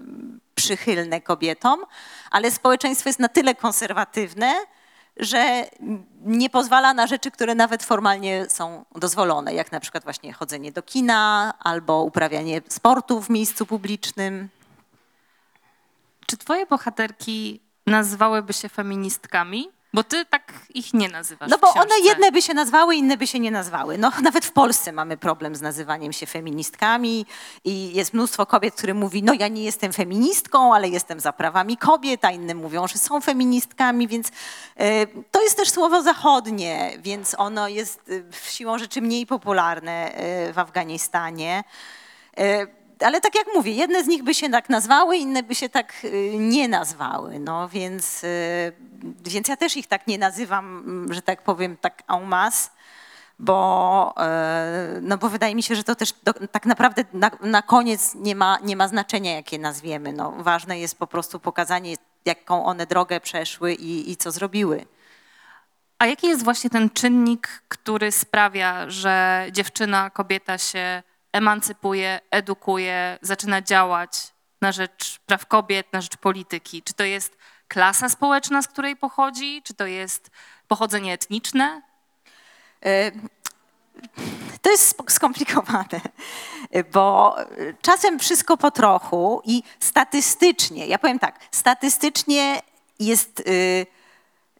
przychylne 0.54 1.20
kobietom, 1.20 1.84
ale 2.30 2.50
społeczeństwo 2.50 3.08
jest 3.08 3.18
na 3.18 3.28
tyle 3.28 3.54
konserwatywne, 3.54 4.54
że 5.18 5.66
nie 6.24 6.50
pozwala 6.50 6.94
na 6.94 7.06
rzeczy, 7.06 7.30
które 7.30 7.54
nawet 7.54 7.82
formalnie 7.82 8.46
są 8.48 8.84
dozwolone, 8.96 9.54
jak 9.54 9.72
na 9.72 9.80
przykład 9.80 10.04
właśnie 10.04 10.32
chodzenie 10.32 10.72
do 10.72 10.82
kina 10.82 11.54
albo 11.58 12.02
uprawianie 12.02 12.62
sportu 12.68 13.20
w 13.22 13.30
miejscu 13.30 13.66
publicznym. 13.66 14.48
Czy 16.26 16.36
twoje 16.36 16.66
bohaterki 16.66 17.60
nazywałyby 17.86 18.52
się 18.52 18.68
feministkami? 18.68 19.68
Bo 19.94 20.04
ty 20.04 20.24
tak 20.24 20.52
ich 20.74 20.94
nie 20.94 21.08
nazywasz 21.08 21.50
No 21.50 21.58
bo 21.58 21.68
one 21.74 21.98
jedne 22.04 22.32
by 22.32 22.42
się 22.42 22.54
nazwały, 22.54 22.96
inne 22.96 23.16
by 23.16 23.26
się 23.26 23.40
nie 23.40 23.50
nazwały. 23.50 23.98
No 23.98 24.12
nawet 24.22 24.44
w 24.44 24.52
Polsce 24.52 24.92
mamy 24.92 25.16
problem 25.16 25.56
z 25.56 25.60
nazywaniem 25.60 26.12
się 26.12 26.26
feministkami 26.26 27.26
i 27.64 27.94
jest 27.94 28.14
mnóstwo 28.14 28.46
kobiet, 28.46 28.74
które 28.74 28.94
mówi, 28.94 29.22
no 29.22 29.32
ja 29.34 29.48
nie 29.48 29.64
jestem 29.64 29.92
feministką, 29.92 30.74
ale 30.74 30.88
jestem 30.88 31.20
za 31.20 31.32
prawami 31.32 31.76
kobiet, 31.76 32.24
a 32.24 32.30
inne 32.30 32.54
mówią, 32.54 32.86
że 32.86 32.98
są 32.98 33.20
feministkami, 33.20 34.08
więc 34.08 34.28
e, 34.76 35.06
to 35.06 35.42
jest 35.42 35.56
też 35.56 35.70
słowo 35.70 36.02
zachodnie, 36.02 36.92
więc 36.98 37.34
ono 37.38 37.68
jest 37.68 38.10
e, 38.10 38.50
siłą 38.50 38.78
rzeczy 38.78 39.02
mniej 39.02 39.26
popularne 39.26 40.12
e, 40.12 40.52
w 40.52 40.58
Afganistanie. 40.58 41.64
E, 42.38 42.77
ale 43.00 43.20
tak 43.20 43.34
jak 43.34 43.46
mówię, 43.54 43.72
jedne 43.72 44.04
z 44.04 44.06
nich 44.06 44.22
by 44.22 44.34
się 44.34 44.50
tak 44.50 44.68
nazwały, 44.68 45.16
inne 45.16 45.42
by 45.42 45.54
się 45.54 45.68
tak 45.68 45.92
y, 46.04 46.32
nie 46.38 46.68
nazwały. 46.68 47.38
No 47.38 47.68
więc, 47.68 48.24
y, 48.24 48.72
więc 49.24 49.48
ja 49.48 49.56
też 49.56 49.76
ich 49.76 49.86
tak 49.86 50.06
nie 50.06 50.18
nazywam, 50.18 50.78
mm, 50.78 51.14
że 51.14 51.22
tak 51.22 51.42
powiem, 51.42 51.76
tak 51.76 52.02
en 52.08 52.24
masse, 52.24 52.70
bo, 53.38 54.14
e, 54.18 54.98
no 55.02 55.18
bo 55.18 55.28
wydaje 55.28 55.54
mi 55.54 55.62
się, 55.62 55.74
że 55.74 55.84
to 55.84 55.94
też 55.94 56.12
do, 56.22 56.32
tak 56.32 56.66
naprawdę 56.66 57.04
na, 57.12 57.30
na 57.40 57.62
koniec 57.62 58.14
nie 58.14 58.34
ma, 58.34 58.58
nie 58.62 58.76
ma 58.76 58.88
znaczenia, 58.88 59.34
jakie 59.34 59.58
nazwiemy. 59.58 60.12
No, 60.12 60.32
ważne 60.38 60.78
jest 60.78 60.98
po 60.98 61.06
prostu 61.06 61.40
pokazanie, 61.40 61.96
jaką 62.24 62.64
one 62.64 62.86
drogę 62.86 63.20
przeszły 63.20 63.74
i, 63.74 64.10
i 64.10 64.16
co 64.16 64.30
zrobiły. 64.30 64.86
A 65.98 66.06
jaki 66.06 66.26
jest 66.26 66.44
właśnie 66.44 66.70
ten 66.70 66.90
czynnik, 66.90 67.62
który 67.68 68.12
sprawia, 68.12 68.90
że 68.90 69.46
dziewczyna, 69.52 70.10
kobieta 70.10 70.58
się 70.58 71.02
emancypuje, 71.32 72.20
edukuje, 72.30 73.18
zaczyna 73.22 73.62
działać 73.62 74.10
na 74.60 74.72
rzecz 74.72 75.18
praw 75.26 75.46
kobiet, 75.46 75.92
na 75.92 76.00
rzecz 76.00 76.16
polityki? 76.16 76.82
Czy 76.82 76.94
to 76.94 77.04
jest 77.04 77.36
klasa 77.68 78.08
społeczna, 78.08 78.62
z 78.62 78.68
której 78.68 78.96
pochodzi? 78.96 79.62
Czy 79.62 79.74
to 79.74 79.86
jest 79.86 80.30
pochodzenie 80.68 81.12
etniczne? 81.12 81.82
E, 82.84 83.12
To 84.62 84.70
jest 84.70 85.02
skomplikowane, 85.08 86.00
bo 86.92 87.36
czasem 87.82 88.18
wszystko 88.18 88.56
po 88.56 88.70
trochu 88.70 89.42
i 89.44 89.62
statystycznie, 89.80 90.86
ja 90.86 90.98
powiem 90.98 91.18
tak, 91.18 91.38
statystycznie 91.50 92.62
jest 92.98 93.40
y, 93.40 93.86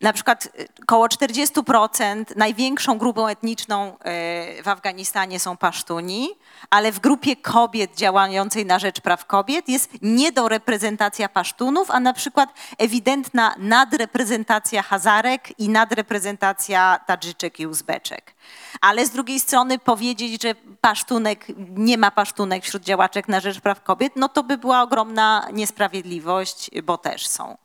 na 0.00 0.12
przykład 0.12 0.46
y, 0.46 0.68
około 0.82 1.06
40% 1.06 2.24
największą 2.36 2.98
grupą 2.98 3.26
etniczną 3.26 3.88
y, 3.88 4.62
w 4.62 4.68
Afganistanie 4.68 5.40
są 5.40 5.56
Pasztuni, 5.56 6.28
ale 6.70 6.92
w 6.92 7.00
grupie 7.00 7.36
kobiet 7.36 7.96
działającej 7.96 8.66
na 8.66 8.78
rzecz 8.78 9.00
praw 9.00 9.26
kobiet 9.26 9.68
jest 9.68 9.90
niedoreprezentacja 10.02 11.28
Pasztunów, 11.28 11.90
a 11.90 12.00
na 12.00 12.12
przykład 12.12 12.52
ewidentna 12.78 13.54
nadreprezentacja 13.58 14.82
Hazarek 14.82 15.60
i 15.60 15.68
nadreprezentacja 15.68 17.00
Tadżyczek 17.06 17.60
i 17.60 17.66
Uzbeczek. 17.66 18.34
Ale 18.80 19.06
z 19.06 19.10
drugiej 19.10 19.40
strony 19.40 19.78
powiedzieć, 19.78 20.42
że 20.42 20.54
pasztunek, 20.80 21.46
nie 21.58 21.98
ma 21.98 22.10
pasztunek 22.10 22.64
wśród 22.64 22.82
działaczek 22.82 23.28
na 23.28 23.40
rzecz 23.40 23.60
praw 23.60 23.82
kobiet, 23.82 24.12
no 24.16 24.28
to 24.28 24.42
by 24.42 24.58
była 24.58 24.82
ogromna 24.82 25.48
niesprawiedliwość, 25.52 26.70
bo 26.82 26.98
też 26.98 27.26
są. 27.26 27.56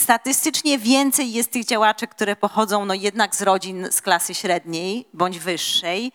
Statystycznie 0.00 0.78
więcej 0.78 1.32
jest 1.32 1.50
tych 1.50 1.64
działaczek, 1.64 2.10
które 2.10 2.36
pochodzą 2.36 2.84
no 2.84 2.94
jednak 2.94 3.36
z 3.36 3.42
rodzin 3.42 3.88
z 3.90 4.02
klasy 4.02 4.34
średniej 4.34 5.08
bądź 5.12 5.38
wyższej, 5.38 6.12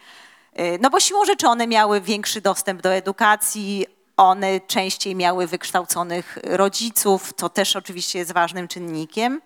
Y, 0.59 0.79
no 0.81 0.89
bo 0.89 0.99
siłą 0.99 1.25
rzeczy 1.25 1.47
one 1.47 1.67
miały 1.67 2.01
większy 2.01 2.41
dostęp 2.41 2.81
do 2.81 2.93
edukacji, 2.93 3.85
one 4.17 4.59
częściej 4.59 5.15
miały 5.15 5.47
wykształconych 5.47 6.37
rodziców, 6.43 7.33
co 7.37 7.49
też 7.49 7.75
oczywiście 7.75 8.19
jest 8.19 8.31
ważnym 8.31 8.67
czynnikiem. 8.67 9.41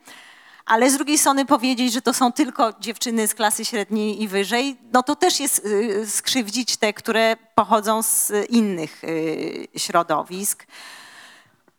Ale 0.65 0.89
z 0.89 0.95
drugiej 0.95 1.17
strony 1.17 1.45
powiedzieć, 1.45 1.93
że 1.93 2.01
to 2.01 2.13
są 2.13 2.31
tylko 2.31 2.73
dziewczyny 2.79 3.27
z 3.27 3.35
klasy 3.35 3.65
średniej 3.65 4.21
i 4.21 4.27
wyżej, 4.27 4.77
no 4.93 5.03
to 5.03 5.15
też 5.15 5.39
jest 5.39 5.65
y, 5.65 6.09
skrzywdzić 6.09 6.77
te, 6.77 6.93
które 6.93 7.35
pochodzą 7.55 8.03
z 8.03 8.31
innych 8.49 9.03
y, 9.03 9.67
środowisk. 9.77 10.67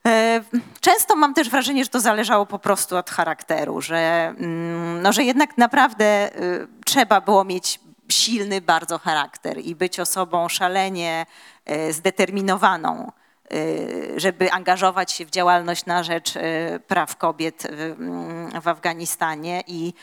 E, 0.07 0.41
Często 0.81 1.17
mam 1.17 1.35
też 1.35 1.51
wrażenie, 1.51 1.85
że 1.85 1.91
to 1.91 2.01
zależało 2.01 2.47
po 2.47 2.59
prostu 2.59 2.97
od 2.97 3.11
charakteru, 3.11 3.81
że, 3.81 4.35
mm, 4.39 5.03
no, 5.03 5.13
że 5.13 5.25
jednak 5.25 5.59
naprawdę 5.59 6.37
y, 6.43 6.69
trzeba 6.85 7.21
było 7.21 7.45
mieć 7.45 7.81
silny 8.09 8.61
bardzo 8.61 8.99
charakter 8.99 9.59
i 9.59 9.75
być 9.75 10.01
osobą 10.01 10.49
szalenie 10.49 11.27
e, 11.65 11.93
zdeterminowaną, 11.93 13.13
y, 13.53 14.15
żeby 14.17 14.53
angażować 14.53 15.13
się 15.13 15.27
w 15.27 15.31
działalność 15.31 15.87
na 15.87 16.03
rzecz 16.03 16.37
e, 16.37 16.41
praw 16.81 17.17
kobiet 17.17 17.67
w, 17.71 17.81
mm, 18.01 18.51
Afganistanie 18.67 19.63
i 19.67 19.95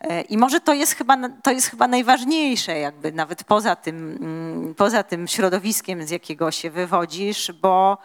E, 0.00 0.20
I 0.20 0.38
może 0.38 0.60
to 0.60 0.74
jest, 0.74 0.94
chyba, 0.94 1.16
to 1.42 1.50
jest 1.50 1.70
chyba 1.70 1.88
najważniejsze, 1.88 2.78
jakby 2.78 3.12
nawet 3.12 3.44
poza 3.44 3.76
tym, 3.76 4.18
mm, 4.20 4.74
poza 4.74 5.02
tym 5.02 5.28
środowiskiem, 5.28 6.06
z 6.06 6.10
jakiego 6.10 6.50
się 6.50 6.70
wywodzisz, 6.70 7.52
bo, 7.52 7.98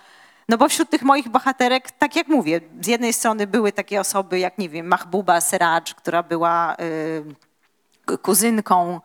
no 0.50 0.58
bo 0.58 0.70
wśród 0.70 0.90
tych 0.90 1.02
moich 1.02 1.30
bohaterek, 1.30 1.92
tak 1.92 2.16
jak 2.16 2.28
mówię, 2.28 2.62
z 2.82 2.88
jednej 2.88 3.14
strony 3.14 3.48
były 3.48 3.72
takie 3.72 4.00
osoby 4.00 4.40
jak, 4.40 4.58
nie 4.58 4.70
wiem, 4.70 4.88
Mahbuba 4.88 5.42
Seraj, 5.42 5.82
która 5.98 6.24
była 6.24 6.76
y, 8.12 8.18
kuzynką 8.18 9.02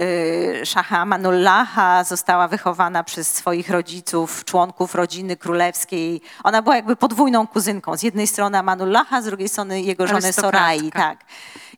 y, 0.00 0.66
Szacha 0.66 0.98
Amanullaha, 0.98 2.04
została 2.04 2.48
wychowana 2.48 3.04
przez 3.04 3.34
swoich 3.34 3.70
rodziców, 3.70 4.44
członków 4.44 4.94
rodziny 4.94 5.36
królewskiej. 5.36 6.20
Ona 6.44 6.62
była 6.62 6.76
jakby 6.76 6.96
podwójną 6.96 7.46
kuzynką. 7.46 7.96
Z 7.96 8.02
jednej 8.02 8.26
strony 8.26 8.58
Amanullaha, 8.58 9.22
z 9.22 9.24
drugiej 9.24 9.48
strony 9.48 9.82
jego 9.82 10.06
żony 10.06 10.32
Sorai. 10.32 10.90
Tak. 10.90 11.24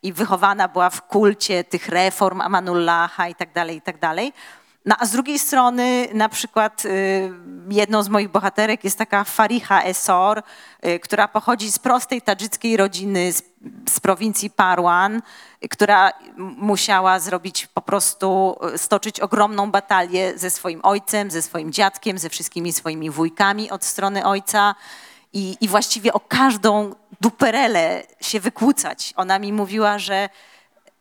i 0.03 0.13
wychowana 0.13 0.69
była 0.69 0.91
w 0.91 1.03
kulcie 1.03 1.65
tych 1.65 1.89
reform 1.89 2.41
Amanullaha 2.41 3.29
i 3.29 3.35
tak 3.35 3.53
dalej, 3.53 3.77
i 3.77 3.83
tak 3.83 3.99
dalej. 3.99 4.33
No, 4.87 4.97
a 4.99 5.07
z 5.07 5.11
drugiej 5.11 5.39
strony 5.39 6.09
na 6.15 6.29
przykład 6.29 6.85
y, 6.85 7.33
jedną 7.71 8.03
z 8.03 8.09
moich 8.09 8.29
bohaterek 8.29 8.85
jest 8.85 8.99
taka 8.99 9.25
Fariha 9.25 9.83
Esor, 9.83 10.43
y, 10.87 10.99
która 11.01 11.29
pochodzi 11.29 11.73
z 11.73 11.79
prostej 11.79 12.23
tadżyckiej 12.23 12.77
rodziny 12.77 13.33
z, 13.33 13.43
z 13.91 14.01
prowincji 14.01 14.51
Parwan, 14.51 15.23
y, 15.65 15.69
która 15.69 16.13
musiała 16.37 17.21
zrobić 17.21 17.67
po 17.67 17.83
prostu, 17.83 18.57
stoczyć 18.77 19.21
ogromną 19.21 19.71
batalię 19.71 20.39
ze 20.39 20.51
swoim 20.51 20.81
ojcem, 20.83 21.31
ze 21.31 21.43
swoim 21.43 21.73
dziadkiem, 21.73 22.19
ze 22.19 22.29
wszystkimi 22.29 22.73
swoimi 22.73 23.11
wujkami 23.11 23.71
od 23.71 23.85
strony 23.85 24.27
ojca 24.27 24.75
i, 25.33 25.57
i 25.61 25.69
właściwie 25.69 26.13
o 26.13 26.21
każdą 26.21 26.95
duperelę 27.21 28.03
się 28.21 28.41
wykłócać. 28.41 29.13
Ona 29.17 29.39
mi 29.39 29.53
mówiła, 29.53 29.99
że 29.99 30.29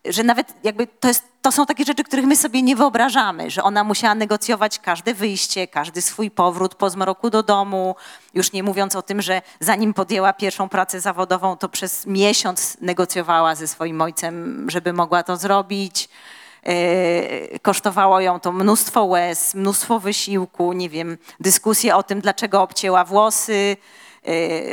że 0.10 0.24
nawet 0.24 0.54
jakby 0.64 0.88
to, 0.88 1.08
jest, 1.08 1.24
to 1.46 1.52
są 1.52 1.66
takie 1.66 1.86
rzeczy, 1.86 2.04
których 2.04 2.26
my 2.26 2.36
sobie 2.36 2.62
nie 2.62 2.76
wyobrażamy, 2.76 3.50
że 3.50 3.64
ona 3.64 3.84
musiała 3.84 4.16
negocjować 4.16 4.80
każde 4.80 5.14
wyjście, 5.14 5.68
każdy 5.68 6.02
swój 6.02 6.32
powrót 6.32 6.76
po 6.76 6.90
zmroku 6.90 7.30
do 7.30 7.44
domu, 7.44 7.96
już 8.34 8.52
nie 8.52 8.64
mówiąc 8.64 8.96
o 8.96 9.02
tym, 9.02 9.22
że 9.22 9.42
zanim 9.60 9.94
podjęła 9.94 10.34
pierwszą 10.34 10.70
pracę 10.70 11.02
zawodową, 11.02 11.58
to 11.58 11.70
przez 11.70 12.06
miesiąc 12.06 12.78
negocjowała 12.82 13.56
ze 13.56 13.68
swoim 13.68 14.02
ojcem, 14.02 14.66
żeby 14.70 14.94
mogła 14.94 15.24
to 15.24 15.38
zrobić. 15.38 16.10
Yy, 16.66 17.60
Kosztowało 17.62 18.20
ją 18.20 18.40
to 18.40 18.52
mnóstwo 18.52 19.04
łez, 19.04 19.56
mnóstwo 19.56 20.00
wysiłku, 20.00 20.74
nie 20.74 20.90
wiem, 20.90 21.18
dyskusje 21.40 21.96
o 21.96 22.04
tym, 22.04 22.22
dlaczego 22.22 22.62
obcięła 22.62 23.04
włosy, 23.04 23.78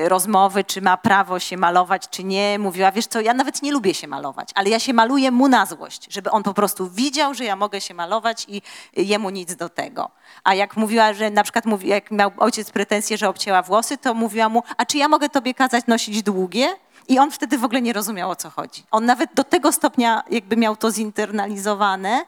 rozmowy, 0.09 0.65
czy 0.65 0.83
ma 0.83 0.97
prawo 0.97 1.39
się 1.39 1.57
malować, 1.57 2.09
czy 2.09 2.25
nie. 2.25 2.59
Mówiła, 2.59 2.93
wiesz 2.93 3.07
co, 3.07 3.21
ja 3.21 3.35
nawet 3.35 3.63
nie 3.63 3.73
lubię 3.73 3.95
się 3.95 4.09
malować, 4.09 4.49
ale 4.55 4.71
ja 4.71 4.79
się 4.79 4.93
maluję 4.93 5.31
mu 5.31 5.49
na 5.49 5.67
złość, 5.67 6.07
żeby 6.11 6.31
on 6.31 6.43
po 6.43 6.55
prostu 6.55 6.91
widział, 6.91 7.35
że 7.35 7.45
ja 7.45 7.57
mogę 7.57 7.81
się 7.81 7.95
malować 7.95 8.47
i 8.49 8.63
jemu 8.97 9.31
nic 9.31 9.57
do 9.57 9.69
tego. 9.69 10.11
A 10.45 10.55
jak 10.55 10.77
mówiła, 10.77 11.13
że 11.13 11.31
na 11.31 11.43
przykład 11.43 11.67
mówi, 11.67 11.89
jak 11.89 12.11
miał 12.11 12.31
ojciec 12.39 12.71
pretensje, 12.71 13.19
że 13.19 13.29
obcięła 13.29 13.63
włosy, 13.63 13.99
to 13.99 14.15
mówiła 14.15 14.49
mu, 14.49 14.63
a 14.77 14.87
czy 14.87 14.99
ja 14.99 15.09
mogę 15.09 15.29
tobie 15.29 15.55
kazać 15.55 15.87
nosić 15.87 16.23
długie? 16.23 16.69
I 17.09 17.19
on 17.19 17.31
wtedy 17.31 17.59
w 17.59 17.65
ogóle 17.65 17.83
nie 17.83 17.93
rozumiał, 17.93 18.31
o 18.31 18.37
co 18.37 18.51
chodzi. 18.51 18.83
On 18.91 19.05
nawet 19.05 19.35
do 19.35 19.45
tego 19.45 19.73
stopnia 19.73 20.23
jakby 20.31 20.57
miał 20.57 20.77
to 20.77 20.91
zinternalizowane, 20.91 22.25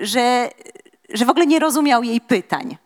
że, 0.00 0.50
że 1.08 1.24
w 1.24 1.30
ogóle 1.30 1.46
nie 1.46 1.58
rozumiał 1.58 2.02
jej 2.02 2.20
pytań. 2.20 2.76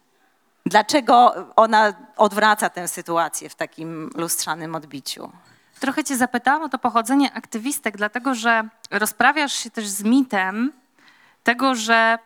Dlaczego 0.67 1.35
ona 1.57 1.95
odwraca 2.17 2.71
tę 2.71 2.89
sytuację 2.89 3.49
w 3.49 3.55
takim 3.55 4.11
lustrzanym 4.15 4.75
odbiciu? 4.75 5.33
Trochę 5.81 6.05
cię 6.05 6.17
zapytałam 6.17 6.63
o 6.63 6.69
to 6.69 6.79
pochodzenie 6.79 7.33
aktywistek, 7.33 7.97
dlatego 7.97 8.35
że 8.35 8.69
rozprawiasz 8.91 9.53
się 9.53 9.71
też 9.71 9.89
z 9.89 10.03
mitem 10.03 10.73
tego, 11.45 11.75
że 11.75 12.19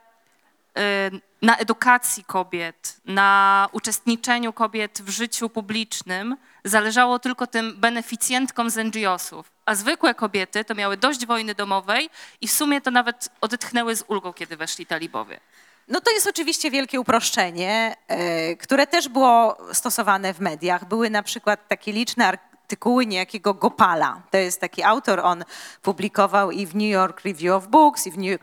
y, 0.79 1.21
na 1.43 1.57
edukacji 1.57 2.25
kobiet, 2.25 3.01
na 3.05 3.69
uczestniczeniu 3.73 4.53
kobiet 4.53 5.03
w 5.03 5.09
życiu 5.09 5.49
publicznym 5.49 6.37
zależało 6.65 7.19
tylko 7.19 7.47
tym 7.47 7.75
beneficjentkom 7.77 8.71
z 8.71 8.77
NGO-sów, 8.77 9.51
a 9.67 9.75
zwykłe 9.75 10.15
kobiety 10.15 10.65
to 10.65 10.75
miały 10.75 10.97
dość 10.97 11.27
wojny 11.27 11.55
domowej 11.55 12.11
i 12.41 12.49
w 12.49 12.53
sumie 12.53 12.81
to 12.81 12.91
nawet 12.91 13.29
odetchnęły 13.41 13.97
z 13.97 14.05
ulgą, 14.09 14.33
kiedy 14.33 14.57
weszli 14.57 14.87
talibowie. 14.87 15.41
No 15.89 16.01
to 16.01 16.11
jest 16.11 16.27
oczywiście 16.27 16.71
wielkie 16.71 17.01
uproszczenie, 17.01 17.97
e, 18.09 18.57
które 18.57 18.87
też 18.87 19.09
było 19.09 19.57
stosowane 19.73 20.35
w 20.35 20.41
mediach. 20.41 20.85
Były 20.85 21.11
na 21.11 21.23
przykład 21.23 21.69
takie 21.69 21.93
liczne 21.93 22.27
artykuły 22.27 23.07
niejakiego 23.07 23.55
Gopala. 23.55 24.23
To 24.31 24.39
jest 24.39 24.61
taki 24.61 24.83
autor, 24.83 25.21
on 25.21 25.45
publikował 25.83 26.51
i 26.51 26.67
w 26.67 26.75
New 26.75 26.89
York 26.89 27.21
Review 27.25 27.55
of 27.55 27.69
Books, 27.69 28.07
i 28.07 28.11
w 28.11 28.19
New, 28.19 28.41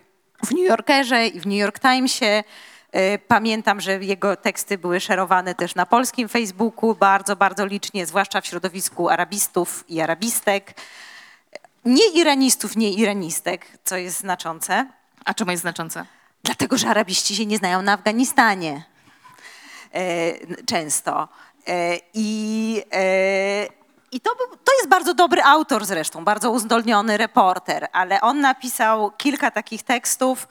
Yorkerze, 0.58 1.28
i 1.28 1.40
w 1.40 1.46
New 1.46 1.56
York 1.56 1.80
Timesie. 1.80 2.44
E, 2.92 3.18
Pamiętam, 3.18 3.82
że 3.82 3.92
jego 3.92 4.36
teksty 4.36 4.78
były 4.78 5.00
szerowane 5.00 5.56
też 5.56 5.76
na 5.76 5.86
polskim 5.86 6.30
Facebooku 6.30 6.96
bardzo, 6.96 7.36
bardzo 7.36 7.66
licznie, 7.66 8.06
zwłaszcza 8.06 8.42
w 8.42 8.46
środowisku 8.46 9.10
arabistów 9.10 9.84
i 9.90 10.02
arabistek. 10.02 10.74
Nie 11.86 12.08
iranistów, 12.14 12.76
nie 12.76 12.94
iranistek, 12.94 13.66
co 13.84 13.98
jest 13.98 14.20
znaczące. 14.20 14.88
A 15.26 15.34
czemu 15.34 15.52
jest 15.52 15.62
znaczące? 15.62 16.06
Dlatego, 16.44 16.78
że 16.78 16.88
arabiści 16.90 17.36
się 17.36 17.46
nie 17.46 17.58
znają 17.58 17.82
na 17.82 17.94
Afganistanie 17.94 18.84
e, 19.94 20.34
często. 20.66 21.28
E, 21.68 21.98
I, 22.14 22.82
e, 22.94 23.68
i 24.12 24.20
to, 24.22 24.36
był- 24.36 24.58
to 24.64 24.74
jest 24.78 24.88
bardzo 24.90 25.14
dobry 25.14 25.44
autor 25.44 25.86
zresztą, 25.86 26.26
bardzo 26.26 26.52
uzdolniony 26.52 27.18
reporter, 27.18 27.88
ale 27.92 28.22
on 28.22 28.40
napisał 28.42 29.12
kilka 29.12 29.52
takich 29.52 29.84
tekstów, 29.84 30.48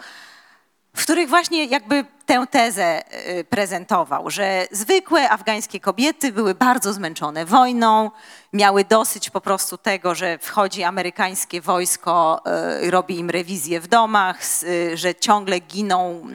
w 0.96 1.02
których 1.02 1.28
właśnie 1.28 1.64
jakby 1.64 2.04
tę 2.26 2.46
tezę 2.50 3.02
y, 3.38 3.44
prezentował, 3.44 4.30
że 4.30 4.66
zwykłe 4.70 5.30
afgańskie 5.30 5.80
kobiety 5.80 6.32
były 6.32 6.54
bardzo 6.54 6.92
zmęczone 6.92 7.46
wojną, 7.46 8.10
miały 8.52 8.84
dosyć 8.84 9.30
po 9.30 9.40
prostu 9.40 9.78
tego, 9.78 10.14
że 10.14 10.38
wchodzi 10.38 10.82
amerykańskie 10.82 11.60
wojsko, 11.60 12.42
y, 12.82 12.90
robi 12.90 13.18
im 13.18 13.30
rewizję 13.30 13.80
w 13.80 13.88
domach, 13.88 14.40
y, 14.62 14.96
że 14.96 15.14
ciągle 15.14 15.60
giną 15.60 16.26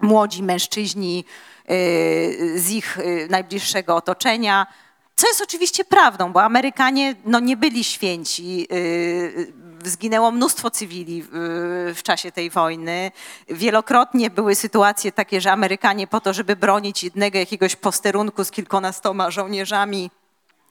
młodzi 0.00 0.42
mężczyźni 0.42 1.24
z 2.54 2.70
ich 2.70 2.98
najbliższego 3.30 3.96
otoczenia. 3.96 4.66
Co 5.16 5.28
jest 5.28 5.42
oczywiście 5.42 5.84
prawdą, 5.84 6.32
bo 6.32 6.42
Amerykanie 6.42 7.14
no, 7.24 7.40
nie 7.40 7.56
byli 7.56 7.84
święci. 7.84 8.66
Zginęło 9.84 10.30
mnóstwo 10.30 10.70
cywili 10.70 11.20
y, 11.20 11.24
w 11.94 12.02
czasie 12.02 12.32
tej 12.32 12.50
wojny. 12.50 13.10
Wielokrotnie 13.48 14.30
były 14.30 14.54
sytuacje 14.54 15.12
takie, 15.12 15.40
że 15.40 15.52
Amerykanie 15.52 16.06
po 16.06 16.20
to, 16.20 16.32
żeby 16.32 16.56
bronić 16.56 17.04
jednego 17.04 17.38
jakiegoś 17.38 17.76
posterunku 17.76 18.44
z 18.44 18.50
kilkunastoma 18.50 19.30
żołnierzami 19.30 20.10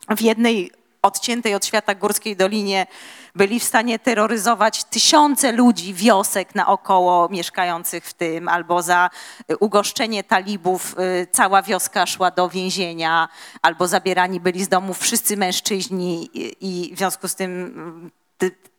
w 0.10 0.22
jednej 0.22 0.72
odciętej 1.02 1.56
od 1.56 1.66
świata 1.66 1.96
górskiej 1.96 2.36
dolinie 2.36 2.88
byli 3.36 3.60
w 3.60 3.64
stanie 3.64 4.00
terroryzować 4.00 4.84
tysiące 4.84 5.52
ludzi, 5.52 5.94
wiosek 5.94 6.56
naokoło 6.56 7.30
mieszkających 7.30 8.06
w 8.06 8.14
tym, 8.14 8.48
albo 8.48 8.82
za 8.82 9.10
y, 9.52 9.58
ugoszczenie 9.58 10.24
talibów 10.24 10.96
y, 11.00 11.28
cała 11.32 11.62
wioska 11.62 12.06
szła 12.06 12.32
do 12.32 12.50
więzienia, 12.50 13.30
albo 13.62 13.88
zabierani 13.88 14.40
byli 14.40 14.64
z 14.64 14.70
domów 14.70 15.00
wszyscy 15.00 15.38
mężczyźni 15.38 16.30
i 16.62 16.92
w 16.96 16.98
związku 16.98 17.28
z 17.28 17.36
tym 17.36 18.12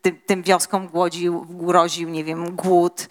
mm, 0.05 0.13
ty, 0.13 0.13
ty, 0.13 0.27
tym 0.27 0.43
wioskom 0.43 0.89
głodził, 0.89 1.47
groził, 1.49 2.09
nie 2.09 2.25
wiem, 2.25 2.57
głód 2.57 3.09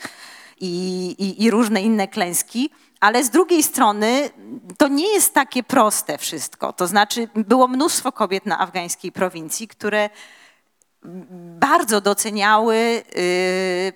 i, 0.60 1.16
i, 1.20 1.44
i 1.44 1.52
różne 1.52 1.82
inne 1.82 2.08
klęski. 2.08 2.70
Ale 3.00 3.24
z 3.24 3.30
drugiej 3.30 3.64
strony 3.64 4.30
to 4.78 4.88
nie 4.88 5.14
jest 5.14 5.34
takie 5.34 5.64
proste 5.64 6.18
wszystko. 6.18 6.74
To 6.74 6.88
znaczy 6.88 7.30
było 7.36 7.68
mnóstwo 7.68 8.12
kobiet 8.12 8.46
na 8.46 8.60
afgańskiej 8.60 9.12
prowincji, 9.12 9.68
które 9.68 10.10
bardzo 11.60 12.02
doceniały 12.02 12.76
y, 13.18 13.94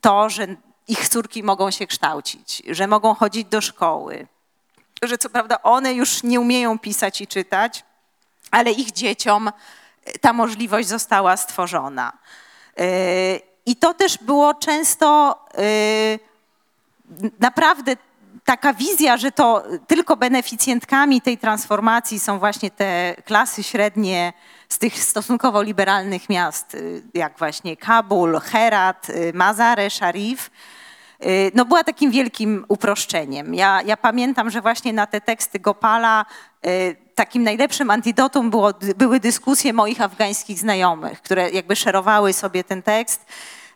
to, 0.00 0.30
że 0.30 0.46
ich 0.88 1.08
córki 1.08 1.42
mogą 1.42 1.70
się 1.70 1.86
kształcić, 1.86 2.62
że 2.70 2.86
mogą 2.86 3.14
chodzić 3.14 3.48
do 3.48 3.60
szkoły, 3.60 4.26
że 5.02 5.18
co 5.18 5.30
prawda 5.30 5.62
one 5.62 5.94
już 5.94 6.22
nie 6.22 6.40
umieją 6.40 6.78
pisać 6.78 7.20
i 7.20 7.26
czytać, 7.26 7.84
ale 8.50 8.70
ich 8.70 8.92
dzieciom 8.92 9.50
ta 10.20 10.32
możliwość 10.32 10.88
została 10.88 11.36
stworzona. 11.36 12.12
Y, 12.80 13.40
I 13.66 13.76
to 13.76 13.94
też 13.94 14.18
było 14.18 14.54
często 14.54 15.38
y, 15.58 16.18
naprawdę 17.38 17.96
taka 18.44 18.74
wizja, 18.74 19.16
że 19.16 19.32
to 19.32 19.64
tylko 19.86 20.16
beneficjentkami 20.16 21.20
tej 21.20 21.38
transformacji 21.38 22.20
są 22.20 22.38
właśnie 22.38 22.70
te 22.70 23.14
klasy 23.24 23.62
średnie 23.62 24.32
z 24.68 24.78
tych 24.78 24.98
stosunkowo 25.04 25.62
liberalnych 25.62 26.28
miast, 26.28 26.74
y, 26.74 27.02
jak 27.14 27.38
właśnie 27.38 27.76
Kabul, 27.76 28.40
Herat, 28.40 29.06
Mazare, 29.34 29.90
Sharif, 29.90 30.50
no 31.54 31.64
była 31.64 31.84
takim 31.84 32.10
wielkim 32.10 32.64
uproszczeniem. 32.68 33.54
Ja, 33.54 33.82
ja 33.82 33.96
pamiętam, 33.96 34.50
że 34.50 34.60
właśnie 34.60 34.92
na 34.92 35.06
te 35.06 35.20
teksty 35.20 35.58
Gopala 35.58 36.24
y, 36.66 36.96
takim 37.14 37.42
najlepszym 37.42 37.90
antidotum 37.90 38.50
było, 38.50 38.72
były 38.96 39.20
dyskusje 39.20 39.72
moich 39.72 40.00
afgańskich 40.00 40.58
znajomych, 40.58 41.22
które 41.22 41.50
jakby 41.50 41.76
szerowały 41.76 42.32
sobie 42.32 42.64
ten 42.64 42.82
tekst 42.82 43.26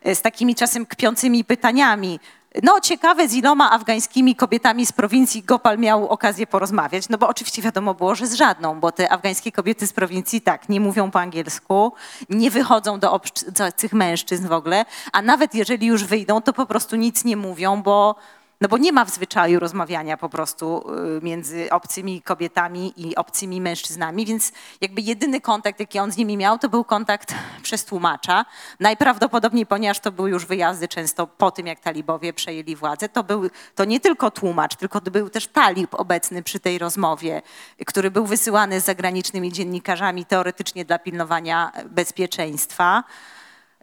y, 0.06 0.14
z 0.14 0.22
takimi 0.22 0.54
czasem 0.54 0.86
kpiącymi 0.86 1.44
pytaniami. 1.44 2.20
No 2.62 2.80
ciekawe, 2.80 3.28
z 3.28 3.34
iloma 3.34 3.70
afgańskimi 3.70 4.36
kobietami 4.36 4.86
z 4.86 4.92
prowincji 4.92 5.42
Gopal 5.42 5.78
miał 5.78 6.08
okazję 6.08 6.46
porozmawiać, 6.46 7.08
no 7.08 7.18
bo 7.18 7.28
oczywiście 7.28 7.62
wiadomo 7.62 7.94
było, 7.94 8.14
że 8.14 8.26
z 8.26 8.34
żadną, 8.34 8.80
bo 8.80 8.92
te 8.92 9.12
afgańskie 9.12 9.52
kobiety 9.52 9.86
z 9.86 9.92
prowincji 9.92 10.40
tak, 10.40 10.68
nie 10.68 10.80
mówią 10.80 11.10
po 11.10 11.20
angielsku, 11.20 11.92
nie 12.30 12.50
wychodzą 12.50 12.98
do 12.98 13.12
obcych 13.12 13.92
mężczyzn 13.92 14.48
w 14.48 14.52
ogóle, 14.52 14.84
a 15.12 15.22
nawet 15.22 15.54
jeżeli 15.54 15.86
już 15.86 16.04
wyjdą, 16.04 16.42
to 16.42 16.52
po 16.52 16.66
prostu 16.66 16.96
nic 16.96 17.24
nie 17.24 17.36
mówią, 17.36 17.82
bo 17.82 18.14
no 18.60 18.68
bo 18.68 18.78
nie 18.78 18.92
ma 18.92 19.04
w 19.04 19.10
zwyczaju 19.10 19.60
rozmawiania 19.60 20.16
po 20.16 20.28
prostu 20.28 20.84
y, 21.18 21.24
między 21.24 21.70
obcymi 21.70 22.22
kobietami 22.22 22.92
i 22.96 23.16
obcymi 23.16 23.60
mężczyznami, 23.60 24.26
więc 24.26 24.52
jakby 24.80 25.00
jedyny 25.00 25.40
kontakt, 25.40 25.80
jaki 25.80 25.98
on 25.98 26.12
z 26.12 26.16
nimi 26.16 26.36
miał, 26.36 26.58
to 26.58 26.68
był 26.68 26.84
kontakt 26.84 27.34
przez 27.62 27.84
tłumacza. 27.84 28.44
Najprawdopodobniej, 28.80 29.66
ponieważ 29.66 30.00
to 30.00 30.12
były 30.12 30.30
już 30.30 30.46
wyjazdy 30.46 30.88
często 30.88 31.26
po 31.26 31.50
tym, 31.50 31.66
jak 31.66 31.80
talibowie 31.80 32.32
przejęli 32.32 32.76
władzę, 32.76 33.08
to 33.08 33.24
był 33.24 33.50
to 33.74 33.84
nie 33.84 34.00
tylko 34.00 34.30
tłumacz, 34.30 34.76
tylko 34.76 35.00
był 35.00 35.30
też 35.30 35.48
talib 35.48 35.94
obecny 35.94 36.42
przy 36.42 36.60
tej 36.60 36.78
rozmowie, 36.78 37.42
który 37.86 38.10
był 38.10 38.26
wysyłany 38.26 38.80
zagranicznymi 38.80 39.52
dziennikarzami 39.52 40.24
teoretycznie 40.24 40.84
dla 40.84 40.98
pilnowania 40.98 41.72
bezpieczeństwa. 41.84 43.04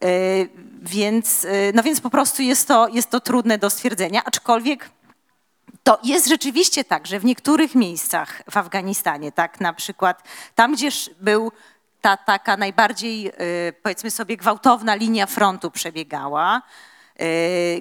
Y, 0.04 0.50
Więc, 0.86 1.44
y, 1.44 1.72
no 1.76 1.84
więc 1.84 2.02
po 2.02 2.10
prostu 2.10 2.42
jest 2.42 2.68
to, 2.68 2.88
jest 2.88 3.10
to 3.10 3.20
trudne 3.20 3.58
do 3.58 3.70
stwierdzenia, 3.70 4.22
aczkolwiek 4.26 4.90
to 5.84 6.00
jest 6.04 6.28
rzeczywiście 6.28 6.84
tak, 6.84 7.08
że 7.08 7.20
w 7.20 7.26
niektórych 7.26 7.76
miejscach 7.76 8.42
w 8.52 8.58
Afganistanie, 8.58 9.32
tak 9.32 9.62
na 9.62 9.74
przykład 9.74 10.24
tam, 10.56 10.74
gdzież 10.74 11.10
był 11.22 11.52
ta 12.02 12.18
taka 12.18 12.58
najbardziej, 12.58 13.28
y, 13.28 13.74
powiedzmy 13.84 14.12
sobie, 14.12 14.38
gwałtowna 14.38 14.96
linia 14.96 15.26
frontu 15.26 15.72
przebiegała, 15.72 16.62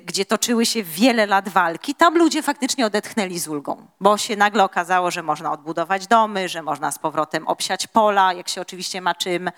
gdzie 0.04 0.24
toczyły 0.24 0.66
się 0.66 0.82
wiele 0.82 1.26
lat 1.26 1.48
walki, 1.48 1.94
tam 1.94 2.18
ludzie 2.18 2.42
faktycznie 2.42 2.86
odetchnęli 2.86 3.38
z 3.38 3.48
ulgą, 3.48 3.86
bo 4.00 4.18
się 4.18 4.36
nagle 4.36 4.64
okazało, 4.64 5.10
że 5.10 5.22
można 5.22 5.52
odbudować 5.52 6.06
domy, 6.06 6.48
że 6.48 6.62
można 6.62 6.92
z 6.92 6.98
powrotem 6.98 7.48
obsiać 7.48 7.86
pola, 7.86 8.32
jak 8.32 8.48
się 8.48 8.60
oczywiście 8.60 9.00
ma 9.00 9.14
czym. 9.14 9.50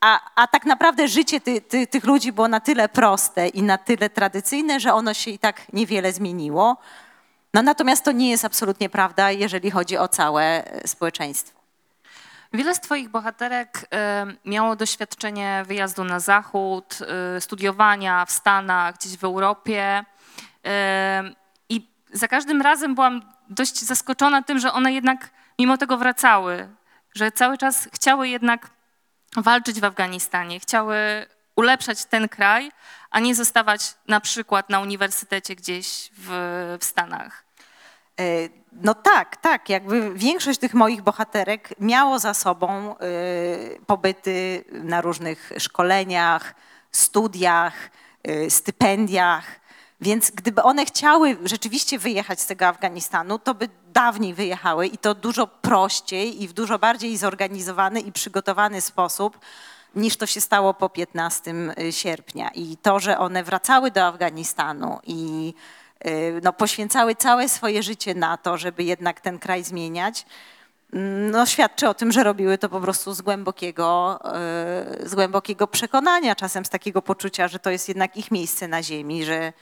A, 0.00 0.20
a 0.34 0.46
tak 0.46 0.66
naprawdę 0.66 1.08
życie 1.08 1.40
ty, 1.40 1.60
ty, 1.60 1.86
tych 1.86 2.04
ludzi 2.04 2.32
było 2.32 2.48
na 2.48 2.60
tyle 2.60 2.88
proste 2.88 3.48
i 3.48 3.62
na 3.62 3.78
tyle 3.78 4.10
tradycyjne, 4.10 4.80
że 4.80 4.94
ono 4.94 5.14
się 5.14 5.30
i 5.30 5.38
tak 5.38 5.72
niewiele 5.72 6.12
zmieniło. 6.12 6.76
No 7.54 7.62
natomiast 7.62 8.04
to 8.04 8.12
nie 8.12 8.30
jest 8.30 8.44
absolutnie 8.44 8.88
prawda, 8.88 9.30
jeżeli 9.30 9.70
chodzi 9.70 9.96
o 9.96 10.08
całe 10.08 10.64
e, 10.64 10.88
społeczeństwo. 10.88 11.60
Wiele 12.52 12.74
z 12.74 12.80
Twoich 12.80 13.08
bohaterek 13.08 13.86
e, 13.92 14.26
miało 14.44 14.76
doświadczenie 14.76 15.64
wyjazdu 15.66 16.04
na 16.04 16.20
zachód, 16.20 16.98
e, 17.36 17.40
studiowania 17.40 18.24
w 18.24 18.30
Stanach, 18.30 18.94
gdzieś 18.94 19.16
w 19.16 19.24
Europie. 19.24 20.04
I 21.68 21.86
za 22.12 22.28
każdym 22.28 22.62
razem 22.62 22.94
byłam 22.94 23.22
dość 23.48 23.80
zaskoczona 23.80 24.42
tym, 24.42 24.58
że 24.58 24.72
one 24.72 24.92
jednak 24.92 25.30
mimo 25.58 25.76
tego 25.76 25.96
wracały, 25.96 26.68
że 27.14 27.32
cały 27.32 27.58
czas 27.58 27.88
chciały 27.92 28.28
jednak 28.28 28.70
walczyć 29.36 29.80
w 29.80 29.84
Afganistanie, 29.84 30.60
chciały 30.60 30.96
ulepszać 31.56 32.04
ten 32.04 32.28
kraj, 32.28 32.72
a 33.10 33.20
nie 33.20 33.34
zostawać 33.34 33.94
na 34.08 34.20
przykład 34.20 34.70
na 34.70 34.80
uniwersytecie 34.80 35.56
gdzieś 35.56 36.10
w, 36.18 36.28
w 36.80 36.84
Stanach. 36.84 37.44
E, 38.20 38.24
No 38.72 38.94
tak, 38.94 39.36
tak. 39.36 39.68
Jakby 39.68 40.14
większość 40.14 40.58
tych 40.58 40.74
moich 40.74 41.02
bohaterek 41.02 41.74
miało 41.80 42.18
za 42.18 42.34
sobą 42.34 42.96
e, 42.96 43.02
pobyty 43.86 44.64
na 44.72 45.00
różnych 45.00 45.52
szkoleniach, 45.58 46.54
studiach, 46.92 47.90
e, 48.22 48.50
stypendiach. 48.50 49.60
Więc 50.00 50.30
gdyby 50.30 50.62
one 50.62 50.84
chciały 50.86 51.36
rzeczywiście 51.44 51.98
wyjechać 51.98 52.40
z 52.40 52.46
tego 52.46 52.66
Afganistanu, 52.66 53.38
to 53.38 53.54
by 53.54 53.68
dawniej 53.92 54.34
wyjechały 54.34 54.86
i 54.86 54.98
to 54.98 55.14
dużo 55.14 55.46
prościej 55.46 56.42
i 56.42 56.48
w 56.48 56.52
dużo 56.52 56.78
bardziej 56.78 57.16
zorganizowany 57.16 58.00
i 58.00 58.12
przygotowany 58.12 58.80
sposób 58.80 59.38
niż 59.94 60.16
to 60.16 60.26
się 60.26 60.40
stało 60.40 60.74
po 60.74 60.88
15 60.88 61.54
sierpnia. 61.90 62.50
I 62.54 62.76
to, 62.76 63.00
że 63.00 63.18
one 63.18 63.44
wracały 63.44 63.90
do 63.90 64.04
Afganistanu 64.04 64.98
i 65.06 65.54
y, 66.06 66.40
no, 66.42 66.52
poświęcały 66.52 67.14
całe 67.14 67.48
swoje 67.48 67.82
życie 67.82 68.14
na 68.14 68.36
to, 68.36 68.58
żeby 68.58 68.84
jednak 68.84 69.20
ten 69.20 69.38
kraj 69.38 69.64
zmieniać, 69.64 70.26
mm, 70.92 71.30
no, 71.30 71.46
świadczy 71.46 71.88
o 71.88 71.94
tym, 71.94 72.12
że 72.12 72.24
robiły 72.24 72.58
to 72.58 72.68
po 72.68 72.80
prostu 72.80 73.14
z 73.14 73.22
głębokiego, 73.22 74.20
y, 75.04 75.08
z 75.08 75.14
głębokiego 75.14 75.66
przekonania, 75.66 76.34
czasem 76.34 76.64
z 76.64 76.68
takiego 76.68 77.02
poczucia, 77.02 77.48
że 77.48 77.58
to 77.58 77.70
jest 77.70 77.88
jednak 77.88 78.16
ich 78.16 78.30
miejsce 78.30 78.68
na 78.68 78.82
ziemi, 78.82 79.24
że, 79.24 79.52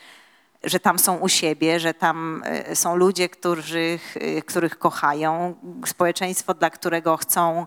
że 0.65 0.81
tam 0.81 0.99
są 0.99 1.17
u 1.17 1.29
siebie, 1.29 1.81
że 1.81 1.95
tam 1.95 2.43
y, 2.71 2.77
są 2.77 2.97
ludzie, 2.97 3.29
których, 3.29 4.17
y, 4.17 4.43
których 4.43 4.79
kochają, 4.79 5.55
społeczeństwo, 5.87 6.55
dla 6.55 6.71
którego 6.71 7.17
chcą 7.17 7.67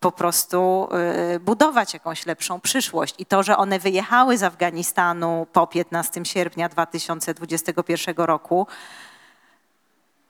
po 0.00 0.12
prostu 0.12 0.88
y, 1.34 1.40
budować 1.40 1.94
jakąś 1.94 2.26
lepszą 2.26 2.60
przyszłość. 2.60 3.14
I 3.18 3.26
to, 3.26 3.42
że 3.42 3.56
one 3.56 3.78
wyjechały 3.78 4.38
z 4.38 4.42
Afganistanu 4.42 5.46
po 5.52 5.66
15 5.66 6.24
sierpnia 6.24 6.68
2021 6.68 8.16
roku, 8.16 8.66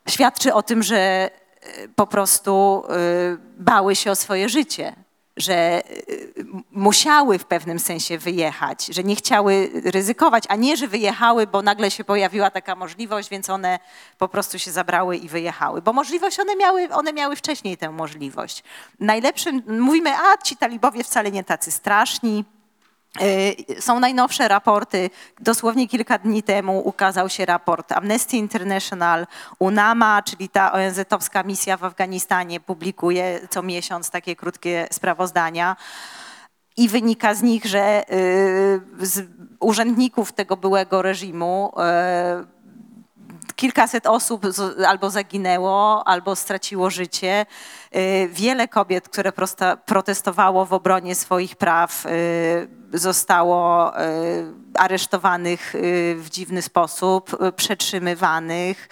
świadczy 0.09 0.55
o 0.55 0.63
tym, 0.63 0.83
że 0.83 1.31
po 1.97 2.07
prostu 2.07 2.83
bały 3.59 3.97
się 3.97 4.11
o 4.11 4.17
swoje 4.17 4.49
życie, 4.49 5.06
że 5.37 5.83
m- 6.39 6.63
musiały 6.71 7.39
w 7.39 7.45
pewnym 7.45 7.79
sensie 7.79 8.19
wyjechać, 8.19 8.87
że 8.87 9.05
nie 9.05 9.17
chciały 9.17 9.71
ryzykować, 9.85 10.45
a 10.49 10.57
nie, 10.57 10.77
że 10.77 10.89
wyjechały, 10.89 11.47
bo 11.47 11.63
nagle 11.63 11.91
się 11.91 12.05
pojawiła 12.05 12.51
taka 12.51 12.75
możliwość, 12.75 13.29
więc 13.31 13.51
one 13.51 13.79
po 14.19 14.29
prostu 14.29 14.59
się 14.59 14.71
zabrały 14.73 15.17
i 15.17 15.29
wyjechały. 15.29 15.83
Bo 15.83 15.93
możliwość 15.93 16.41
one 16.41 16.57
miały, 16.57 16.89
one 16.93 17.13
miały 17.13 17.37
wcześniej 17.37 17.77
tę 17.77 17.91
możliwość. 17.91 18.63
Najlepszym, 19.01 19.63
mówimy, 19.81 20.11
a 20.17 20.37
ci 20.45 20.57
talibowie 20.57 21.05
wcale 21.05 21.31
nie 21.31 21.45
tacy 21.45 21.73
straszni, 21.73 22.45
Są 23.81 24.01
najnowsze 24.01 24.49
raporty. 24.49 25.11
Dosłownie 25.41 25.89
kilka 25.89 26.19
dni 26.19 26.43
temu 26.43 26.89
ukazał 26.89 27.29
się 27.29 27.47
raport 27.47 27.93
Amnesty 27.93 28.37
International, 28.37 29.27
UNAMA, 29.59 30.23
czyli 30.23 30.49
ta 30.49 30.73
ONZ-owska 30.73 31.45
misja 31.45 31.77
w 31.77 31.85
Afganistanie, 31.85 32.61
publikuje 32.61 33.41
co 33.51 33.63
miesiąc 33.63 34.11
takie 34.11 34.37
krótkie 34.37 34.89
sprawozdania. 34.93 35.77
I 36.77 36.89
wynika 36.89 37.35
z 37.35 37.43
nich, 37.43 37.65
że 37.65 38.13
y, 38.13 38.81
z 39.07 39.29
urzędników 39.61 40.33
tego 40.33 40.57
byłego 40.57 41.03
reżimu 41.03 41.73
y, 42.43 42.56
kilkaset 43.57 44.07
osób 44.07 44.47
albo 44.87 45.11
zaginęło, 45.11 46.09
albo 46.09 46.37
straciło 46.37 46.91
życie. 46.91 47.47
Y, 47.97 48.29
Wiele 48.33 48.69
kobiet, 48.69 49.09
które 49.09 49.33
protestowało 49.87 50.67
w 50.67 50.73
obronie 50.73 51.15
swoich 51.15 51.57
praw, 51.57 52.07
y, 52.07 52.99
zostało 52.99 53.93
y, 54.01 54.53
aresztowanych 54.79 55.75
w 56.17 56.27
dziwny 56.31 56.63
sposób, 56.63 57.31
przetrzymywanych. 57.57 58.89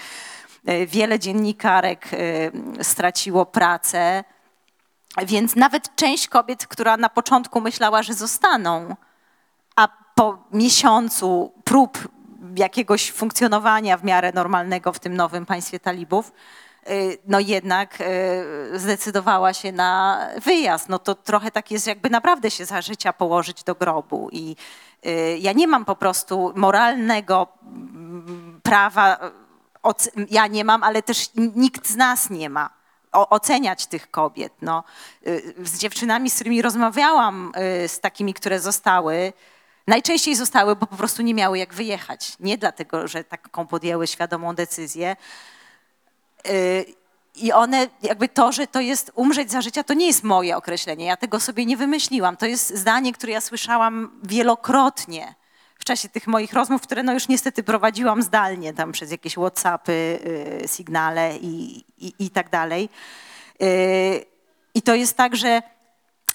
Wiele 0.86 1.18
dziennikarek 1.18 2.08
straciło 2.82 3.46
pracę. 3.46 4.24
Więc 5.26 5.56
nawet 5.56 5.96
część 5.96 6.28
kobiet, 6.28 6.66
która 6.66 6.96
na 6.96 7.08
początku 7.08 7.60
myślała, 7.60 8.02
że 8.02 8.14
zostaną, 8.14 8.96
a 9.76 9.88
po 10.14 10.38
miesiącu 10.52 11.52
prób 11.64 12.13
jakiegoś 12.56 13.12
funkcjonowania 13.12 13.96
w 13.96 14.04
miarę 14.04 14.32
normalnego 14.34 14.92
w 14.92 14.98
tym 14.98 15.16
nowym 15.16 15.46
państwie 15.46 15.80
talibów, 15.80 16.32
y, 16.90 17.18
no 17.26 17.40
jednak 17.40 17.98
y, 18.00 18.78
zdecydowała 18.78 19.52
się 19.52 19.72
na 19.72 20.20
wyjazd. 20.44 20.88
No 20.88 20.98
to 20.98 21.14
trochę 21.14 21.50
tak 21.50 21.70
jest, 21.70 21.86
jakby 21.86 22.10
naprawdę 22.10 22.50
się 22.50 22.64
za 22.64 22.82
życia 22.82 23.12
położyć 23.12 23.64
do 23.64 23.74
grobu. 23.74 24.28
I 24.32 24.56
y, 25.06 25.38
ja 25.40 25.52
nie 25.52 25.66
mam 25.66 25.84
po 25.84 25.96
prostu 25.96 26.52
moralnego 26.56 27.48
mm, 27.62 28.60
prawa, 28.62 29.18
ja 30.30 30.46
nie 30.46 30.64
mam, 30.64 30.82
ale 30.82 31.02
też 31.02 31.30
nikt 31.34 31.88
z 31.88 31.96
nas 31.96 32.30
nie 32.30 32.50
ma 32.50 32.70
oceniać 33.12 33.86
tych 33.86 34.10
kobiet. 34.10 34.52
No, 34.62 34.84
z 35.64 35.78
dziewczynami, 35.78 36.30
z 36.30 36.34
którymi 36.34 36.62
rozmawiałam, 36.62 37.52
z 37.86 38.00
takimi, 38.00 38.34
które 38.34 38.60
zostały, 38.60 39.32
najczęściej 39.86 40.34
zostały, 40.34 40.76
bo 40.76 40.86
po 40.86 40.96
prostu 40.96 41.22
nie 41.22 41.34
miały 41.34 41.58
jak 41.58 41.74
wyjechać. 41.74 42.32
Nie 42.40 42.58
dlatego, 42.58 43.08
że 43.08 43.24
taką 43.24 43.66
podjęły 43.66 44.06
świadomą 44.06 44.54
decyzję. 44.54 45.16
Y, 46.48 46.84
I 47.34 47.52
one, 47.52 47.86
jakby 48.02 48.28
to, 48.28 48.52
że 48.52 48.66
to 48.66 48.80
jest 48.80 49.12
umrzeć 49.14 49.50
za 49.50 49.62
życia, 49.62 49.84
to 49.84 49.94
nie 49.94 50.06
jest 50.06 50.24
moje 50.24 50.56
określenie. 50.56 51.04
Ja 51.04 51.16
tego 51.16 51.40
sobie 51.40 51.66
nie 51.66 51.76
wymyśliłam. 51.76 52.36
To 52.36 52.46
jest 52.46 52.76
zdanie, 52.76 53.12
które 53.12 53.32
ja 53.32 53.40
słyszałam 53.40 54.20
wielokrotnie 54.22 55.34
w 55.78 55.84
czasie 55.84 56.08
tych 56.08 56.26
moich 56.26 56.52
rozmów, 56.52 56.82
które 56.82 57.02
no 57.02 57.12
już 57.12 57.28
niestety 57.28 57.62
prowadziłam 57.62 58.22
zdalnie, 58.22 58.72
tam 58.72 58.92
przez 58.92 59.10
jakieś 59.10 59.32
Whatsappy, 59.32 59.92
y, 60.64 60.68
Signale 60.68 61.36
i, 61.36 61.84
i, 61.98 62.12
i 62.18 62.30
tak 62.30 62.50
dalej. 62.50 62.88
Y, 63.62 64.24
I 64.74 64.82
to 64.82 64.94
jest 64.94 65.16
tak, 65.16 65.36
że 65.36 65.62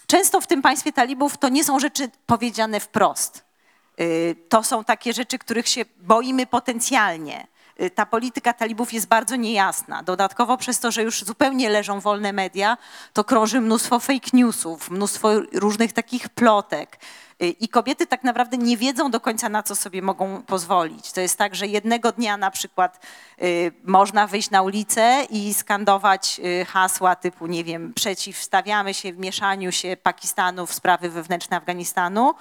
często 0.09 0.41
w 0.41 0.47
tym 0.47 0.61
państwie 0.61 0.93
talibów 0.93 1.37
to 1.37 1.49
nie 1.49 1.63
są 1.63 1.79
rzeczy 1.79 2.09
powiedziane 2.25 2.79
wprost. 2.79 3.45
Y, 3.99 4.35
To 4.49 4.63
są 4.63 4.83
takie 4.83 5.13
rzeczy, 5.13 5.37
których 5.39 5.67
się 5.67 5.85
boimy 5.97 6.45
potencjalnie. 6.45 7.47
y, 7.81 7.89
ta 7.89 8.05
polityka 8.05 8.53
talibów 8.53 8.93
jest 8.93 9.07
bardzo 9.07 9.35
niejasna. 9.35 10.03
Dodatkowo 10.03 10.57
przez 10.57 10.79
to, 10.79 10.91
że 10.91 11.03
już 11.03 11.23
zupełnie 11.23 11.69
leżą 11.69 11.99
wolne 11.99 12.33
media, 12.33 12.77
to 13.13 13.23
krąży 13.23 13.61
mnóstwo 13.61 13.99
fake 13.99 14.29
newsów, 14.33 14.89
mnóstwo 14.91 15.29
różnych 15.53 15.93
takich 15.93 16.29
plotek. 16.29 16.99
Y, 17.43 17.47
I 17.47 17.67
kobiety 17.67 18.07
tak 18.07 18.23
naprawdę 18.23 18.57
nie 18.57 18.77
wiedzą 18.77 19.11
do 19.11 19.19
końca, 19.19 19.49
na 19.49 19.63
co 19.63 19.75
sobie 19.75 20.01
mogą 20.01 20.41
pozwolić. 20.41 21.11
To 21.11 21.21
jest 21.21 21.37
tak, 21.37 21.55
że 21.55 21.67
jednego 21.67 22.11
dnia 22.11 22.37
na 22.37 22.51
przykład 22.51 23.05
y, 23.41 23.71
można 23.83 24.27
wyjść 24.27 24.49
na 24.49 24.61
ulicę 24.61 25.23
i 25.29 25.53
skandować 25.53 26.41
y, 26.61 26.65
hasła 26.65 27.15
typu, 27.15 27.47
nie 27.47 27.63
wiem, 27.63 27.93
przeciwstawiamy 27.93 28.93
się 28.93 29.13
mieszaniu 29.13 29.71
się 29.71 29.97
Pakistanu 30.03 30.65
w 30.65 30.73
sprawy 30.73 31.09
wewnętrzne 31.09 31.57
Afganistanu, 31.57 32.33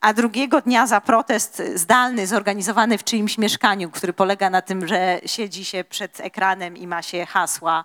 a 0.00 0.12
drugiego 0.12 0.60
dnia 0.60 0.86
za 0.86 1.00
protest 1.00 1.62
zdalny 1.74 2.26
zorganizowany 2.26 2.98
w 2.98 3.04
czyimś 3.04 3.38
mieszkaniu, 3.38 3.90
który 3.90 4.12
polega 4.12 4.50
na 4.50 4.62
tym, 4.62 4.88
że 4.88 5.20
siedzi 5.26 5.64
się 5.64 5.84
przed 5.84 6.20
ekranem 6.20 6.76
i 6.76 6.86
ma 6.86 7.02
się 7.02 7.26
hasła 7.26 7.84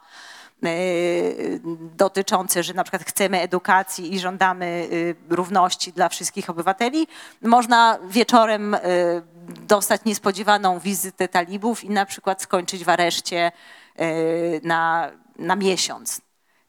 dotyczące, 1.98 2.64
że 2.64 2.74
na 2.74 2.84
przykład 2.84 3.04
chcemy 3.04 3.42
edukacji 3.42 4.14
i 4.14 4.20
żądamy 4.20 4.88
y, 4.92 5.16
równości 5.30 5.94
dla 5.94 6.10
wszystkich 6.10 6.50
obywateli, 6.50 7.08
można 7.42 8.00
wieczorem 8.10 8.74
y, 8.74 8.80
dostać 9.68 10.02
niespodziewaną 10.06 10.80
wizytę 10.80 11.28
talibów 11.28 11.84
i 11.84 11.90
na 11.90 12.06
przykład 12.06 12.42
skończyć 12.42 12.86
w 12.86 12.90
areszcie 12.90 13.52
y, 14.00 14.62
na, 14.64 15.12
na 15.40 15.56
miesiąc. 15.56 16.22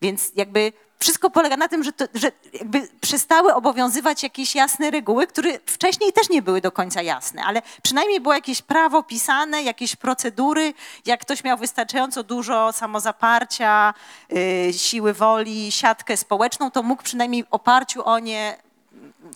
Więc 0.03 0.33
jakby 0.37 0.73
wszystko 0.99 1.31
polega 1.31 1.57
na 1.57 1.69
tym, 1.69 1.85
że, 1.85 1.93
to, 1.93 2.05
że 2.15 2.33
jakby 2.53 2.89
przestały 3.01 3.55
obowiązywać 3.55 4.23
jakieś 4.23 4.55
jasne 4.55 4.91
reguły, 4.91 5.27
które 5.27 5.59
wcześniej 5.67 6.13
też 6.13 6.31
nie 6.31 6.43
były 6.43 6.61
do 6.61 6.73
końca 6.73 7.03
jasne, 7.03 7.43
ale 7.45 7.63
przynajmniej 7.83 8.21
było 8.21 8.35
jakieś 8.35 8.63
prawo 8.63 9.03
pisane, 9.03 9.63
jakieś 9.63 9.97
procedury. 9.97 10.75
Jak 11.07 11.21
ktoś 11.21 11.45
miał 11.45 11.59
wystarczająco 11.59 12.23
dużo 12.23 12.73
samozaparcia, 12.73 13.95
y, 14.33 14.73
siły 14.73 15.13
woli, 15.13 15.73
siatkę 15.73 16.17
społeczną, 16.17 16.71
to 16.71 16.83
mógł 16.83 17.03
przynajmniej 17.03 17.45
w 17.45 17.49
oparciu 17.51 18.05
o 18.05 18.19
nie 18.19 18.57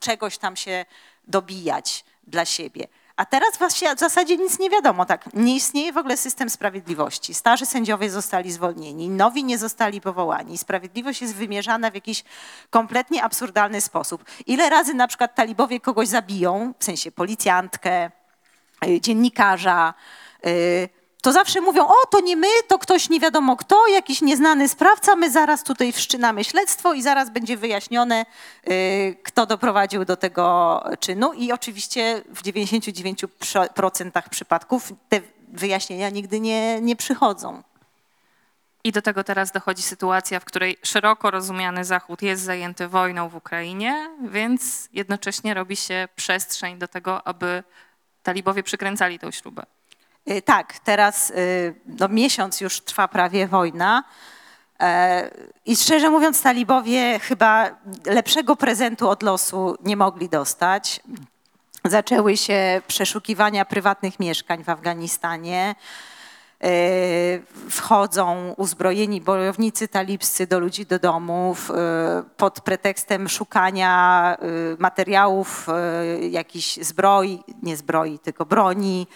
czegoś 0.01 0.39
tam 0.39 0.57
się 0.57 0.85
dobijać 1.27 2.05
dla 2.27 2.45
siebie. 2.45 2.89
A 3.19 3.25
teraz 3.25 3.59
właśnie 3.59 3.97
w 3.97 3.99
zasadzie 3.99 4.37
nic 4.37 4.59
nie 4.59 4.71
wiadomo. 4.71 5.07
Tak, 5.07 5.35
nie 5.35 5.57
istnieje 5.57 5.93
w 5.93 5.97
ogóle 5.97 6.17
system 6.17 6.51
sprawiedliwości. 6.51 7.35
Starzy 7.35 7.67
sędziowie 7.67 8.11
zostali 8.11 8.53
zwolnieni, 8.53 9.09
nowi 9.09 9.45
nie 9.45 9.59
zostali 9.59 10.01
powołani. 10.01 10.59
Sprawiedliwość 10.59 11.23
jest 11.23 11.35
wymierzana 11.35 11.91
w 11.91 11.95
jakiś 11.95 12.25
kompletnie 12.71 13.23
absurdalny 13.23 13.81
sposób. 13.81 14.25
Ile 14.47 14.71
razy 14.71 14.95
na 14.95 15.09
przykład 15.09 15.35
talibowie 15.35 15.81
kogoś 15.81 16.09
zabiją, 16.09 16.75
w 16.79 16.85
sensie 16.85 17.13
policjantkę, 17.13 18.11
y, 18.87 19.01
dziennikarza, 19.01 19.95
y, 20.47 20.89
to 21.29 21.33
zawsze 21.33 21.61
mówią, 21.61 21.87
o 21.87 22.07
to 22.11 22.21
nie 22.21 22.37
my, 22.37 22.47
to 22.69 22.79
ktoś 22.79 23.09
nie 23.09 23.21
wiadomo 23.21 23.57
kto, 23.57 23.87
jakiś 23.87 24.23
nieznany 24.23 24.69
sprawca, 24.69 25.17
my 25.17 25.31
zaraz 25.31 25.65
tutaj 25.65 25.93
wszczynamy 25.93 26.45
śledztwo 26.45 26.95
i 26.95 27.03
zaraz 27.03 27.31
będzie 27.31 27.57
wyjaśnione, 27.57 28.27
y, 28.69 29.17
kto 29.23 29.47
doprowadził 29.47 30.05
do 30.05 30.17
tego 30.17 30.85
czynu. 31.01 31.33
I 31.33 31.53
oczywiście 31.53 32.23
w 32.29 32.43
99% 32.43 34.29
przypadków 34.31 34.93
te 35.09 35.21
wyjaśnienia 35.49 36.11
nigdy 36.11 36.41
nie, 36.41 36.81
nie 36.81 36.97
przychodzą. 36.97 37.63
I 38.85 38.93
do 38.93 39.03
tego 39.03 39.25
teraz 39.25 39.53
dochodzi 39.53 39.83
sytuacja, 39.83 40.41
w 40.41 40.45
której 40.45 40.77
szeroko 40.83 41.31
rozumiany 41.31 41.85
Zachód 41.85 42.23
jest 42.23 42.43
zajęty 42.43 42.89
wojną 42.89 43.29
w 43.29 43.37
Ukrainie, 43.37 44.11
więc 44.21 44.89
jednocześnie 44.93 45.55
robi 45.55 45.77
się 45.77 46.09
przestrzeń 46.17 46.79
do 46.79 46.89
tego, 46.89 47.27
aby 47.27 47.63
talibowie 48.23 48.63
przykręcali 48.63 49.19
tą 49.19 49.31
śrubę. 49.31 49.63
Y, 50.31 50.43
Tak, 50.43 50.79
teraz 50.79 51.31
y, 51.31 51.75
no, 51.87 52.09
miesiąc 52.09 52.61
już 52.61 52.81
trwa 52.81 53.09
prawie 53.09 53.47
wojna. 53.47 54.05
E, 54.81 55.31
I 55.67 55.77
szczerze 55.77 56.11
mówiąc, 56.11 56.43
talibowie 56.43 57.19
chyba 57.19 57.71
lepszego 58.07 58.57
prezentu 58.57 59.09
od 59.09 59.23
losu 59.23 59.77
nie 59.85 59.97
mogli 59.97 60.29
dostać. 60.29 61.01
Zaczęły 61.85 62.37
się 62.37 62.83
przeszukiwania 62.87 63.65
prywatnych 63.65 64.21
mieszkań 64.21 64.65
w 64.65 64.69
Afganistanie. 64.69 65.75
E, 66.65 67.41
Wchodzą 67.71 68.55
uzbrojeni 68.57 69.21
bojownicy 69.21 69.89
talibscy 69.89 70.47
do 70.47 70.59
ludzi 70.59 70.87
do 70.87 70.99
domów 70.99 71.71
e, 71.71 71.75
pod 72.37 72.61
pretekstem 72.61 73.29
szukania 73.29 74.37
e, 74.41 74.47
materiałów, 74.79 75.67
jakichś 76.31 76.77
zbroi, 76.77 77.43
nie 77.63 77.77
zbroi, 77.77 78.19
tylko 78.19 78.47
broni, 78.47 79.07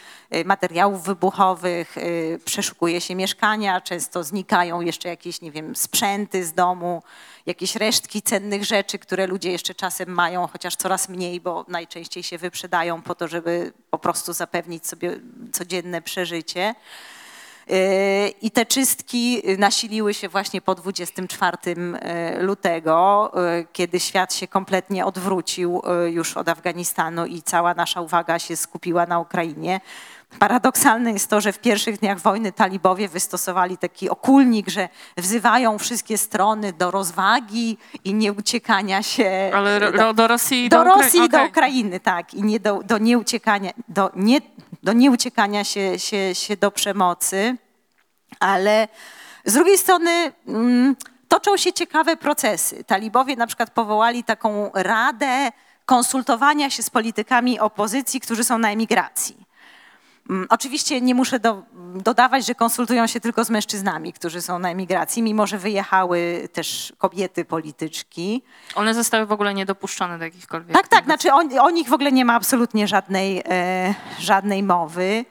materiałów 0.45 1.05
wybuchowych. 1.05 1.97
Przeszukuje 2.45 3.01
się 3.01 3.14
mieszkania, 3.14 3.80
często 3.80 4.24
znikają 4.24 4.80
jeszcze 4.80 5.09
jakieś, 5.09 5.40
nie 5.40 5.53
wiem, 5.53 5.76
sprzęty 5.76 6.45
z 6.45 6.53
domu, 6.53 7.03
jakieś 7.47 7.76
resztki 7.76 8.22
cennych 8.22 8.64
rzeczy, 8.64 8.99
które 8.99 9.26
ludzie 9.26 9.53
jeszcze 9.53 9.74
czasem 9.74 10.09
mają, 10.09 10.47
chociaż 10.47 10.76
coraz 10.76 11.09
mniej, 11.09 11.40
bo 11.40 11.64
najczęściej 11.68 12.22
się 12.22 12.38
wyprzedają 12.38 13.03
po 13.03 13.14
to, 13.14 13.28
żeby 13.28 13.72
po 13.90 13.99
prostu 13.99 14.32
zapewnić 14.32 14.86
sobie 14.86 15.20
codzienne 15.53 16.03
przeżycie. 16.03 16.74
Yy, 17.68 17.76
I 18.42 18.50
te 18.50 18.66
czystki 18.66 19.42
nasiliły 19.58 20.14
się 20.14 20.28
właśnie 20.28 20.60
po 20.60 20.74
24 20.74 21.56
yy, 21.66 22.42
lutego, 22.42 23.30
yy, 23.34 23.66
kiedy 23.72 24.00
świat 24.00 24.34
się 24.34 24.48
kompletnie 24.48 25.06
odwrócił 25.06 25.82
już 26.06 26.36
od 26.36 26.48
Afganistanu 26.48 27.26
i 27.26 27.42
cała 27.42 27.74
nasza 27.74 28.00
uwaga 28.00 28.38
się 28.38 28.56
skupiła 28.56 29.06
na 29.06 29.20
Ukrainie. 29.20 29.80
Paradoksalne 30.38 31.12
jest 31.12 31.30
to, 31.30 31.40
że 31.40 31.52
w 31.52 31.58
pierwszych 31.58 31.98
dniach 31.98 32.18
wojny 32.18 32.52
talibowie 32.52 33.08
wystosowali 33.08 33.78
taki 33.78 34.10
okulnik, 34.10 34.68
że 34.68 34.88
wzywają 35.16 35.78
wszystkie 35.78 36.18
strony 36.18 36.72
do 36.72 36.90
rozwagi 36.90 37.78
i 38.04 38.14
nieuciekania 38.14 39.02
się 39.02 39.50
Ale 39.54 39.78
ro, 39.78 40.14
do 40.14 40.26
Rosji 40.26 40.64
i 40.64 40.68
do 40.68 40.84
do, 40.84 41.24
i 41.24 41.28
do. 41.28 41.44
Ukrainy, 41.44 42.00
tak. 42.00 42.34
I 42.34 42.42
nie 42.42 42.60
do, 42.60 42.82
do 42.84 42.98
nieuciekania, 42.98 43.70
do, 43.88 44.10
nie, 44.16 44.40
do 44.83 44.93
nieuciekania 44.93 45.64
się, 45.64 45.99
się, 45.99 46.35
się 46.35 46.57
do 46.57 46.70
przemocy. 46.70 47.57
Ale 48.41 48.89
z 49.45 49.55
drugiej 49.55 49.78
strony 49.78 50.33
mm, 50.49 50.97
toczą 51.28 51.57
się 51.57 51.72
ciekawe 51.72 52.16
procesy. 52.16 52.85
Talibowie 52.85 53.37
na 53.37 53.47
przykład 53.47 53.70
powołali 53.70 54.24
taką 54.24 54.70
radę 54.74 55.51
konsultowania 55.87 56.70
się 56.70 56.83
z 56.83 56.91
politykami 56.91 57.61
opozycji, 57.61 58.20
którzy 58.20 58.45
są 58.45 58.59
na 58.59 58.72
emigracji. 58.72 59.51
Mm, 60.30 60.46
Oczywiście 60.50 61.00
nie 61.00 61.14
muszę 61.14 61.40
do, 61.40 61.62
dodawać, 61.94 62.46
że 62.46 62.54
konsultują 62.54 63.06
się 63.06 63.20
tylko 63.20 63.44
z 63.44 63.50
mężczyznami, 63.50 64.12
którzy 64.12 64.42
są 64.42 64.58
na 64.58 64.70
emigracji, 64.70 65.22
mimo 65.22 65.46
że 65.46 65.58
wyjechały 65.58 66.48
też 66.52 66.92
kobiety 66.98 67.44
polityczki. 67.44 68.42
One 68.74 68.94
zostały 68.94 69.26
w 69.26 69.32
ogóle 69.32 69.54
niedopuszczone 69.54 70.18
do 70.18 70.24
jakichkolwiek. 70.24 70.76
Tak, 70.76 70.88
tak, 70.88 71.04
znaczy 71.04 71.32
o, 71.32 71.38
o 71.60 71.70
nich 71.70 71.88
w 71.88 71.92
ogóle 71.92 72.12
nie 72.12 72.24
ma 72.24 72.34
absolutnie 72.34 72.88
żadnej, 72.88 73.42
e, 73.48 73.94
żadnej 74.18 74.62
mowy. 74.62 75.24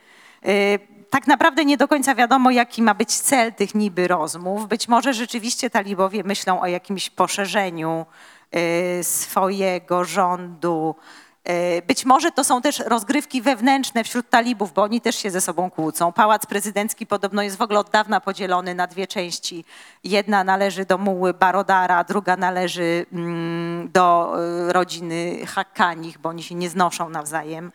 E, 0.46 0.80
tak 1.10 1.28
naprawdę 1.28 1.66
nie 1.66 1.78
do 1.78 1.88
końca 1.88 2.16
wiadomo, 2.16 2.52
jaki 2.52 2.82
ma 2.82 2.94
być 2.94 3.14
cel 3.14 3.54
tych 3.54 3.76
niby 3.76 4.08
rozmów. 4.08 4.68
Być 4.68 4.88
może 4.88 5.14
rzeczywiście 5.14 5.70
talibowie 5.70 6.24
myślą 6.24 6.62
o 6.62 6.68
jakimś 6.68 7.10
poszerzeniu 7.10 8.06
e, 8.52 9.04
swojego 9.04 10.04
rządu. 10.04 10.96
E, 11.44 11.82
Być 11.82 12.06
może 12.06 12.32
to 12.32 12.44
są 12.44 12.62
też 12.62 12.80
rozgrywki 12.80 13.42
wewnętrzne 13.42 14.04
wśród 14.04 14.30
talibów, 14.30 14.74
bo 14.74 14.84
oni 14.84 15.02
też 15.02 15.16
się 15.16 15.32
ze 15.32 15.42
sobą 15.42 15.70
kłócą. 15.72 16.12
Pałac 16.12 16.46
prezydencki 16.46 17.08
podobno 17.08 17.42
jest 17.42 17.58
w 17.58 17.62
ogóle 17.62 17.80
od 17.80 17.90
dawna 17.90 18.22
podzielony 18.22 18.76
na 18.76 18.88
dwie 18.88 19.08
części. 19.08 19.66
Jedna 20.04 20.44
należy 20.44 20.86
do 20.86 20.98
muły 20.98 21.34
Barodara, 21.34 22.04
druga 22.04 22.38
należy 22.38 23.06
mm, 23.14 23.92
do 23.92 24.34
y, 24.70 24.74
rodziny 24.74 25.46
Hakkanich, 25.46 26.18
bo 26.18 26.30
oni 26.30 26.44
się 26.44 26.56
nie 26.56 26.70
znoszą 26.70 27.10
nawzajem 27.10 27.72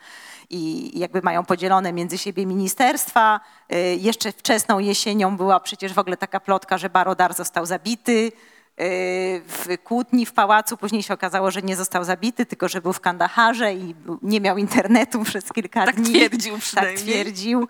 i 0.50 0.92
jakby 0.98 1.22
mają 1.22 1.44
podzielone 1.44 1.92
między 1.92 2.18
siebie 2.18 2.46
ministerstwa. 2.46 3.40
Y, 3.72 3.96
Jeszcze 4.00 4.32
wczesną 4.32 4.78
jesienią 4.78 5.36
była 5.36 5.60
przecież 5.60 5.92
w 5.92 5.98
ogóle 5.98 6.16
taka 6.16 6.40
plotka, 6.40 6.78
że 6.78 6.90
Barodar 6.90 7.34
został 7.34 7.66
zabity 7.66 8.32
w 8.78 9.66
kłótni 9.84 10.26
w 10.26 10.32
pałacu. 10.32 10.76
Później 10.76 11.02
się 11.02 11.14
okazało, 11.14 11.50
że 11.50 11.62
nie 11.62 11.76
został 11.76 12.04
zabity, 12.04 12.46
tylko 12.46 12.68
że 12.68 12.80
był 12.80 12.92
w 12.92 13.00
Kandaharze 13.00 13.74
i 13.74 13.94
nie 14.22 14.40
miał 14.40 14.58
internetu 14.58 15.22
przez 15.24 15.52
kilka 15.52 15.86
Tak 15.86 15.96
dni. 15.96 16.10
twierdził 16.10 16.52
Tak 16.54 16.62
przynajmniej. 16.62 16.96
twierdził. 16.96 17.62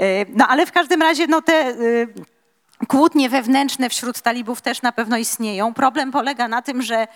Y, 0.00 0.26
No 0.28 0.46
ale 0.48 0.66
w 0.66 0.72
każdym 0.72 1.02
razie 1.02 1.26
no, 1.26 1.42
te 1.42 1.68
y, 1.70 2.08
kłótnie 2.88 3.28
wewnętrzne 3.30 3.90
wśród 3.90 4.20
talibów 4.20 4.60
też 4.60 4.82
na 4.82 4.92
pewno 4.92 5.16
istnieją. 5.18 5.74
Problem 5.74 6.12
polega 6.12 6.48
na 6.48 6.62
tym, 6.62 6.82
że 6.82 7.06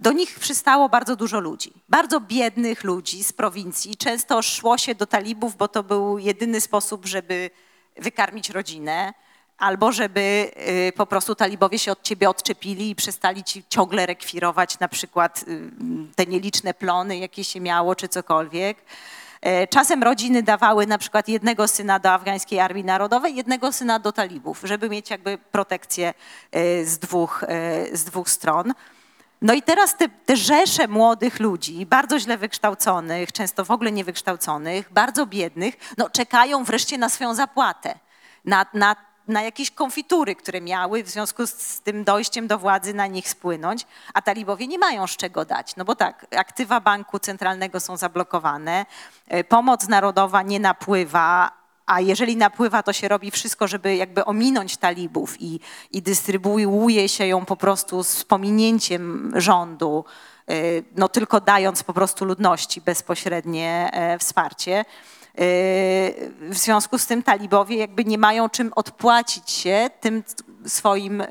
do 0.00 0.12
nich 0.12 0.38
przystało 0.38 0.88
bardzo 0.88 1.16
dużo 1.16 1.40
ludzi, 1.40 1.72
bardzo 1.88 2.20
biednych 2.20 2.84
ludzi 2.84 3.24
z 3.24 3.32
prowincji. 3.32 3.96
Często 3.96 4.42
szło 4.42 4.78
się 4.78 4.94
do 4.94 5.06
talibów, 5.06 5.56
bo 5.56 5.68
to 5.68 5.82
był 5.82 6.18
jedyny 6.18 6.60
sposób, 6.60 7.06
żeby 7.06 7.50
wykarmić 7.96 8.50
rodzinę, 8.50 9.14
albo 9.58 9.92
żeby 9.92 10.50
y, 10.88 10.92
po 10.96 11.06
prostu 11.06 11.34
talibowie 11.34 11.78
się 11.78 11.92
od 11.92 12.02
ciebie 12.02 12.30
odczepili 12.30 12.90
i 12.90 12.94
przestali 12.94 13.44
ci 13.44 13.64
ciągle 13.68 14.06
rekwirować 14.06 14.78
na 14.78 14.88
przykład 14.88 15.44
y, 15.48 15.70
te 16.16 16.26
nieliczne 16.26 16.74
plony, 16.74 17.18
jakie 17.18 17.44
się 17.44 17.60
miało, 17.60 17.94
czy 17.94 18.08
cokolwiek. 18.08 18.76
E, 19.44 19.66
Czasem 19.66 20.02
rodziny 20.02 20.42
dawały 20.42 20.86
na 20.86 20.98
przykład 20.98 21.28
jednego 21.28 21.68
syna 21.68 21.98
do 21.98 22.10
afgańskiej 22.10 22.60
armii 22.60 22.84
narodowej, 22.84 23.34
jednego 23.34 23.72
syna 23.72 23.98
do 23.98 24.12
talibów, 24.12 24.60
żeby 24.64 24.88
mieć 24.90 25.10
jakby 25.10 25.38
protekcję 25.38 26.14
e, 26.52 26.84
z 26.84 26.98
dwóch, 26.98 27.44
e, 27.48 27.96
z 27.96 28.04
dwóch 28.04 28.30
stron. 28.30 28.74
No 29.42 29.54
i 29.54 29.62
teraz 29.62 29.96
te, 29.96 30.08
te 30.08 30.36
rzesze 30.36 30.88
młodych 30.88 31.40
ludzi, 31.40 31.86
bardzo 31.86 32.18
źle 32.18 32.38
wykształconych, 32.38 33.32
często 33.32 33.64
w 33.64 33.70
ogóle 33.70 33.92
niewykształconych, 33.92 34.92
bardzo 34.92 35.26
biednych, 35.26 35.74
no 35.98 36.10
czekają 36.10 36.64
wreszcie 36.64 36.98
na 36.98 37.08
swoją 37.08 37.34
zapłatę, 37.34 37.98
na, 38.44 38.66
na, 38.74 38.96
na 39.28 39.42
jakieś 39.42 39.70
konfitury, 39.70 40.36
które 40.36 40.60
miały 40.60 41.02
w 41.02 41.08
związku 41.08 41.46
z, 41.46 41.80
tym 41.80 42.04
dojściem 42.04 42.46
do 42.46 42.58
władzy 42.58 42.94
na 42.94 43.06
nich 43.06 43.28
spłynąć, 43.28 43.86
a 44.14 44.22
talibowie 44.22 44.66
nie 44.66 44.78
mają 44.78 45.06
z 45.06 45.16
czego 45.16 45.44
dać. 45.44 45.76
No 45.76 45.84
bo 45.84 45.94
tak, 45.94 46.26
aktywa 46.36 46.80
banku 46.80 47.18
centralnego 47.18 47.80
są 47.80 47.96
zablokowane, 47.96 48.86
e, 49.28 49.44
pomoc 49.44 49.88
narodowa 49.88 50.42
nie 50.42 50.60
napływa, 50.60 51.64
a 51.86 52.00
jeżeli 52.00 52.36
napływa, 52.36 52.82
to 52.82 52.92
się 52.92 53.08
robi 53.08 53.30
wszystko, 53.30 53.68
żeby 53.68 53.96
jakby 53.96 54.24
ominąć 54.24 54.76
talibów 54.76 55.40
i, 55.40 55.60
i 55.92 56.02
dystrybuuje 56.02 57.08
się 57.08 57.26
ją 57.26 57.44
po 57.44 57.56
prostu 57.56 58.04
z 58.04 58.24
pominięciem 58.24 59.32
rządu, 59.36 60.04
y, 60.50 60.84
no 60.96 61.08
tylko 61.08 61.40
dając 61.40 61.82
po 61.82 61.92
prostu 61.92 62.24
ludności 62.24 62.80
bezpośrednie 62.80 63.90
e, 63.92 64.18
wsparcie. 64.18 64.84
Y, 65.40 66.32
W 66.40 66.58
związku 66.58 66.98
z 66.98 67.06
tym 67.06 67.22
talibowie 67.22 67.76
jakby 67.76 68.04
nie 68.04 68.18
mają 68.18 68.48
czym 68.48 68.72
odpłacić 68.76 69.50
się 69.50 69.90
tym 70.00 70.22
swoim 70.66 71.20
y, 71.20 71.26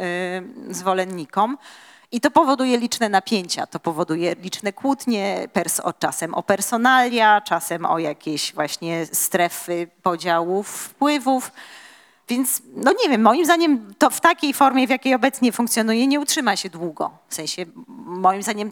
zwolennikom. 0.69 1.57
I 2.11 2.21
to 2.21 2.31
powoduje 2.31 2.77
liczne 2.77 3.09
napięcia, 3.09 3.67
to 3.67 3.79
powoduje 3.79 4.35
liczne 4.35 4.73
kłótnie, 4.73 5.47
pers- 5.53 5.93
czasem 5.99 6.35
o 6.35 6.43
personalia, 6.43 7.41
czasem 7.41 7.85
o 7.85 7.99
jakieś 7.99 8.53
właśnie 8.53 9.05
strefy 9.05 9.87
podziałów 10.03 10.67
wpływów. 10.69 11.51
Więc, 12.29 12.61
no 12.75 12.91
nie 13.03 13.09
wiem, 13.09 13.21
moim 13.21 13.45
zdaniem 13.45 13.93
to 13.97 14.09
w 14.09 14.21
takiej 14.21 14.53
formie, 14.53 14.87
w 14.87 14.89
jakiej 14.89 15.13
obecnie 15.15 15.51
funkcjonuje, 15.51 16.07
nie 16.07 16.19
utrzyma 16.19 16.55
się 16.55 16.69
długo. 16.69 17.11
W 17.27 17.35
sensie, 17.35 17.65
moim 18.05 18.43
zdaniem, 18.43 18.71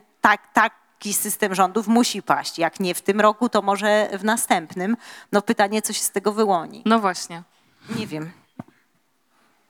tak, 0.54 0.72
taki 1.02 1.14
system 1.14 1.56
rządów 1.56 1.88
musi 1.88 2.22
paść. 2.22 2.60
Jak 2.60 2.80
nie 2.80 2.96
w 2.96 3.02
tym 3.02 3.22
roku, 3.22 3.50
to 3.50 3.62
może 3.62 4.10
w 4.14 4.24
następnym. 4.24 4.98
No 5.32 5.42
pytanie, 5.42 5.82
co 5.82 5.94
się 5.94 6.04
z 6.04 6.12
tego 6.12 6.32
wyłoni. 6.32 6.82
No 6.86 7.00
właśnie. 7.00 7.44
Nie 7.96 8.08
wiem. 8.08 8.32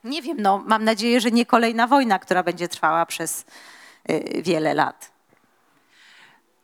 Nie 0.03 0.21
wiem, 0.21 0.37
no 0.41 0.63
mam 0.67 0.83
nadzieję, 0.83 1.21
że 1.21 1.31
nie 1.31 1.45
kolejna 1.45 1.87
wojna, 1.87 2.19
która 2.19 2.43
będzie 2.43 2.67
trwała 2.67 3.05
przez 3.05 3.45
y, 4.09 4.41
wiele 4.41 4.73
lat. 4.73 5.11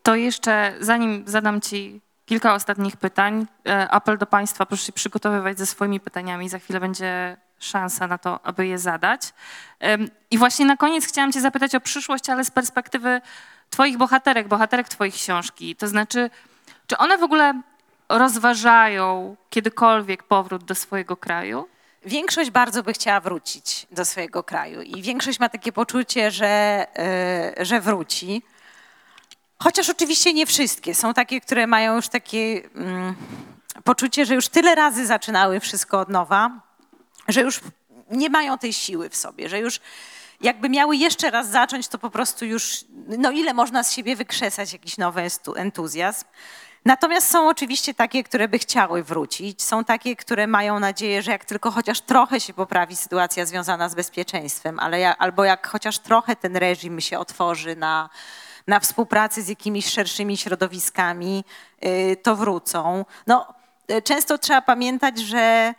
To 0.03 0.15
jeszcze, 0.15 0.73
zanim 0.79 1.23
zadam 1.27 1.61
Ci 1.61 2.01
kilka 2.25 2.53
ostatnich 2.53 2.97
pytań, 2.97 3.47
e, 3.67 3.89
apel 3.89 4.17
do 4.17 4.25
Państwa, 4.25 4.65
proszę 4.65 4.85
się 4.85 4.93
przygotowywać 4.93 5.57
ze 5.57 5.65
swoimi 5.65 5.99
pytaniami. 5.99 6.49
Za 6.49 6.59
chwilę 6.59 6.79
będzie 6.79 7.37
szansa 7.59 8.07
na 8.07 8.17
to, 8.17 8.45
aby 8.45 8.67
je 8.67 8.79
zadać. 8.79 9.33
I 10.31 10.37
właśnie 10.37 10.65
na 10.65 10.77
koniec 10.77 11.07
chciałam 11.07 11.31
Cię 11.31 11.41
zapytać 11.41 11.75
o 11.75 11.79
przyszłość, 11.79 12.29
ale 12.29 12.45
z 12.45 12.51
perspektywy 12.51 13.21
Twoich 13.69 13.97
bohaterek, 13.97 14.47
bohaterek 14.47 14.89
Twojej 14.89 15.11
książki. 15.11 15.75
To 15.75 15.87
znaczy, 15.87 16.29
czy 16.87 16.97
one 16.97 17.17
w 17.17 17.23
ogóle 17.23 17.61
rozważają 18.09 19.35
kiedykolwiek 19.49 20.23
powrót 20.23 20.63
do 20.63 20.75
swojego 20.75 21.17
kraju? 21.17 21.67
Większość 22.05 22.49
bardzo 22.49 22.83
by 22.83 22.93
chciała 22.93 23.19
wrócić 23.19 23.87
do 23.91 24.05
swojego 24.05 24.43
kraju 24.43 24.81
i 24.81 25.01
większość 25.01 25.39
ma 25.39 25.49
takie 25.49 25.71
poczucie, 25.71 26.31
że, 26.31 26.85
y, 27.59 27.65
że 27.65 27.81
wróci. 27.81 28.43
Chociaż 29.59 29.89
oczywiście 29.89 30.33
nie 30.33 30.45
wszystkie. 30.45 30.95
Są 30.95 31.13
takie, 31.13 31.41
które 31.41 31.67
mają 31.67 31.95
już 31.95 32.07
takie 32.07 32.61
mm, 32.75 33.15
poczucie, 33.83 34.25
że 34.25 34.35
już 34.35 34.47
tyle 34.47 34.75
razy 34.75 35.05
zaczynały 35.05 35.59
wszystko 35.59 35.99
od 35.99 36.09
nowa, 36.09 36.61
że 37.27 37.41
już 37.41 37.59
nie 38.11 38.29
mają 38.29 38.57
tej 38.57 38.73
siły 38.73 39.09
w 39.09 39.15
sobie, 39.15 39.49
że 39.49 39.59
już 39.59 39.79
jakby 40.41 40.69
miały 40.69 40.97
jeszcze 40.97 41.31
raz 41.31 41.49
zacząć, 41.49 41.87
to 41.87 41.97
po 41.97 42.09
prostu 42.09 42.45
już, 42.45 42.85
no 43.07 43.31
ile 43.31 43.53
można 43.53 43.83
z 43.83 43.93
siebie 43.93 44.15
wykrzesać 44.15 44.73
jakiś 44.73 44.97
nowy 44.97 45.27
entuzjazm. 45.55 46.25
Natomiast 46.85 47.29
są 47.29 47.49
oczywiście 47.49 47.93
takie, 47.93 48.23
które 48.23 48.47
by 48.47 48.59
chciały 48.59 49.03
wrócić. 49.03 49.63
Są 49.63 49.83
takie, 49.83 50.15
które 50.15 50.47
mają 50.47 50.79
nadzieję, 50.79 51.21
że 51.21 51.31
jak 51.31 51.45
tylko 51.45 51.71
chociaż 51.71 52.01
trochę 52.01 52.39
się 52.39 52.53
poprawi 52.53 52.95
sytuacja 52.95 53.45
związana 53.45 53.89
z 53.89 53.95
bezpieczeństwem, 53.95 54.79
ale 54.79 54.99
ja, 54.99 55.17
albo 55.17 55.43
jak 55.43 55.67
chociaż 55.67 55.99
trochę 55.99 56.35
ten 56.35 56.57
reżim 56.57 57.01
się 57.01 57.19
otworzy 57.19 57.75
na, 57.75 58.09
na 58.67 58.79
współpracę 58.79 59.41
z 59.41 59.47
jakimiś 59.47 59.89
szerszymi 59.89 60.37
środowiskami, 60.37 61.43
y, 61.85 62.17
to 62.23 62.35
wrócą. 62.35 63.05
No, 63.27 63.53
y, 63.91 64.01
często 64.01 64.37
trzeba 64.37 64.61
pamiętać, 64.61 65.19
że 65.19 65.73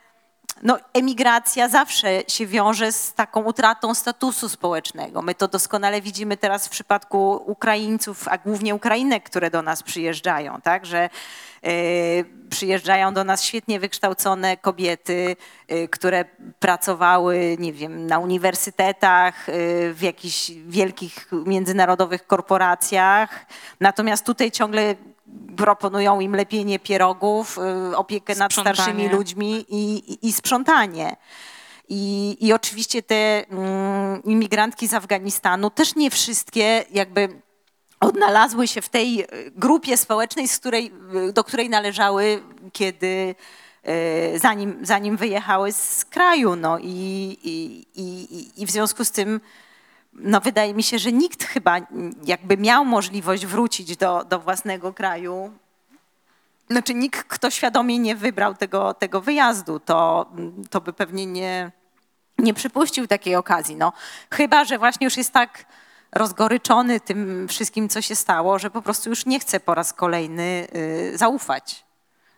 no, 0.63 0.79
emigracja 0.95 1.69
zawsze 1.69 2.23
się 2.29 2.47
wiąże 2.47 2.93
z 2.93 3.15
taką 3.15 3.43
utratą 3.43 3.95
statusu 3.95 4.49
społecznego. 4.49 5.23
My 5.23 5.35
to 5.35 5.49
doskonale 5.49 6.01
widzimy 6.01 6.37
teraz 6.37 6.67
w 6.67 6.71
przypadku 6.71 7.43
Ukraińców, 7.47 8.29
a 8.29 8.39
głównie 8.39 8.75
Ukrainek, 8.75 9.25
które 9.25 9.51
do 9.51 9.63
nas 9.63 9.83
przyjeżdżają, 9.83 10.61
tak? 10.61 10.87
że 10.87 10.99
e, 10.99 11.71
przyjeżdżają 12.51 13.15
do 13.15 13.25
nas 13.25 13.45
świetnie 13.45 13.81
wykształcone 13.81 14.57
kobiety, 14.57 15.37
e, 15.69 15.89
które 15.89 16.25
pracowały, 16.59 17.57
nie 17.59 17.73
wiem, 17.73 18.07
na 18.07 18.19
uniwersytetach, 18.19 19.49
e, 19.49 19.53
w 19.93 20.03
jakichś 20.03 20.51
wielkich 20.51 21.29
międzynarodowych 21.47 22.27
korporacjach. 22.27 23.47
Natomiast 23.81 24.27
tutaj 24.27 24.51
ciągle 24.51 24.95
proponują 25.57 26.21
im 26.21 26.37
lepienie 26.37 26.79
pierogów, 26.79 27.59
y, 27.93 27.97
opiekę 27.97 28.35
nad 28.35 28.53
Sprzątanie. 28.53 28.75
starszymi 28.77 29.09
ludźmi 29.09 29.65
i, 29.69 30.13
i, 30.13 30.29
i 30.29 30.33
sprzątanie. 30.33 31.17
I, 31.89 32.37
I 32.41 32.53
oczywiście 32.53 33.03
te 33.03 33.45
mm, 33.51 34.23
imigrantki 34.23 34.89
z 34.89 34.95
Afganistanu 34.95 35.71
też 35.71 35.95
nie 35.95 36.11
wszystkie 36.11 36.85
jakby 36.91 37.29
odnalazły 38.01 38.69
się 38.69 38.83
w 38.83 38.89
tej 38.89 39.23
y, 39.23 39.27
grupie 39.57 39.97
społecznej, 39.97 40.49
której, 40.49 40.93
y, 41.29 41.33
do 41.33 41.45
której 41.45 41.71
należały, 41.71 42.43
kiedy 42.73 43.35
zanim, 44.37 44.79
zanim 44.83 45.17
wyjechały 45.17 45.73
z 45.73 46.05
kraju. 46.05 46.57
No 46.57 46.79
i, 46.79 47.39
i, 47.43 47.87
i, 47.95 48.63
i 48.63 48.67
w 48.67 48.71
związku 48.71 49.05
z 49.05 49.11
tym 49.11 49.41
no 50.13 50.41
wydaje 50.41 50.75
mi 50.75 50.83
się, 50.83 50.99
że 50.99 51.13
nikt 51.13 51.45
chyba 51.45 51.77
jakby 52.25 52.57
miał 52.57 52.85
możliwość 52.85 53.47
wrócić 53.47 53.97
do, 53.97 54.25
do 54.25 54.39
własnego 54.39 54.93
kraju. 54.93 55.53
Znaczy 56.71 56.95
nikt, 56.95 57.25
kto 57.25 57.51
świadomie 57.51 57.99
nie 57.99 58.17
wybrał 58.17 58.55
tego, 58.55 58.95
tego 58.95 59.21
wyjazdu, 59.21 59.81
to, 59.81 60.31
to 60.71 60.81
by 60.81 60.93
pewnie 60.93 61.27
nie, 61.27 61.73
nie 62.39 62.55
przypuścił 62.55 63.07
takiej 63.07 63.37
okazji. 63.37 63.77
No, 63.77 63.93
chyba, 64.31 64.65
że 64.65 64.79
właśnie 64.79 65.05
już 65.05 65.17
jest 65.17 65.33
tak 65.33 65.65
rozgoryczony 66.13 67.01
tym 67.01 67.49
wszystkim, 67.49 67.89
co 67.89 68.03
się 68.03 68.17
stało, 68.17 68.59
że 68.59 68.71
po 68.71 68.83
prostu 68.83 69.11
już 69.11 69.27
nie 69.27 69.41
chce 69.41 69.61
po 69.61 69.75
raz 69.75 69.93
kolejny 69.93 70.67
y, 70.75 71.19
zaufać, 71.19 71.85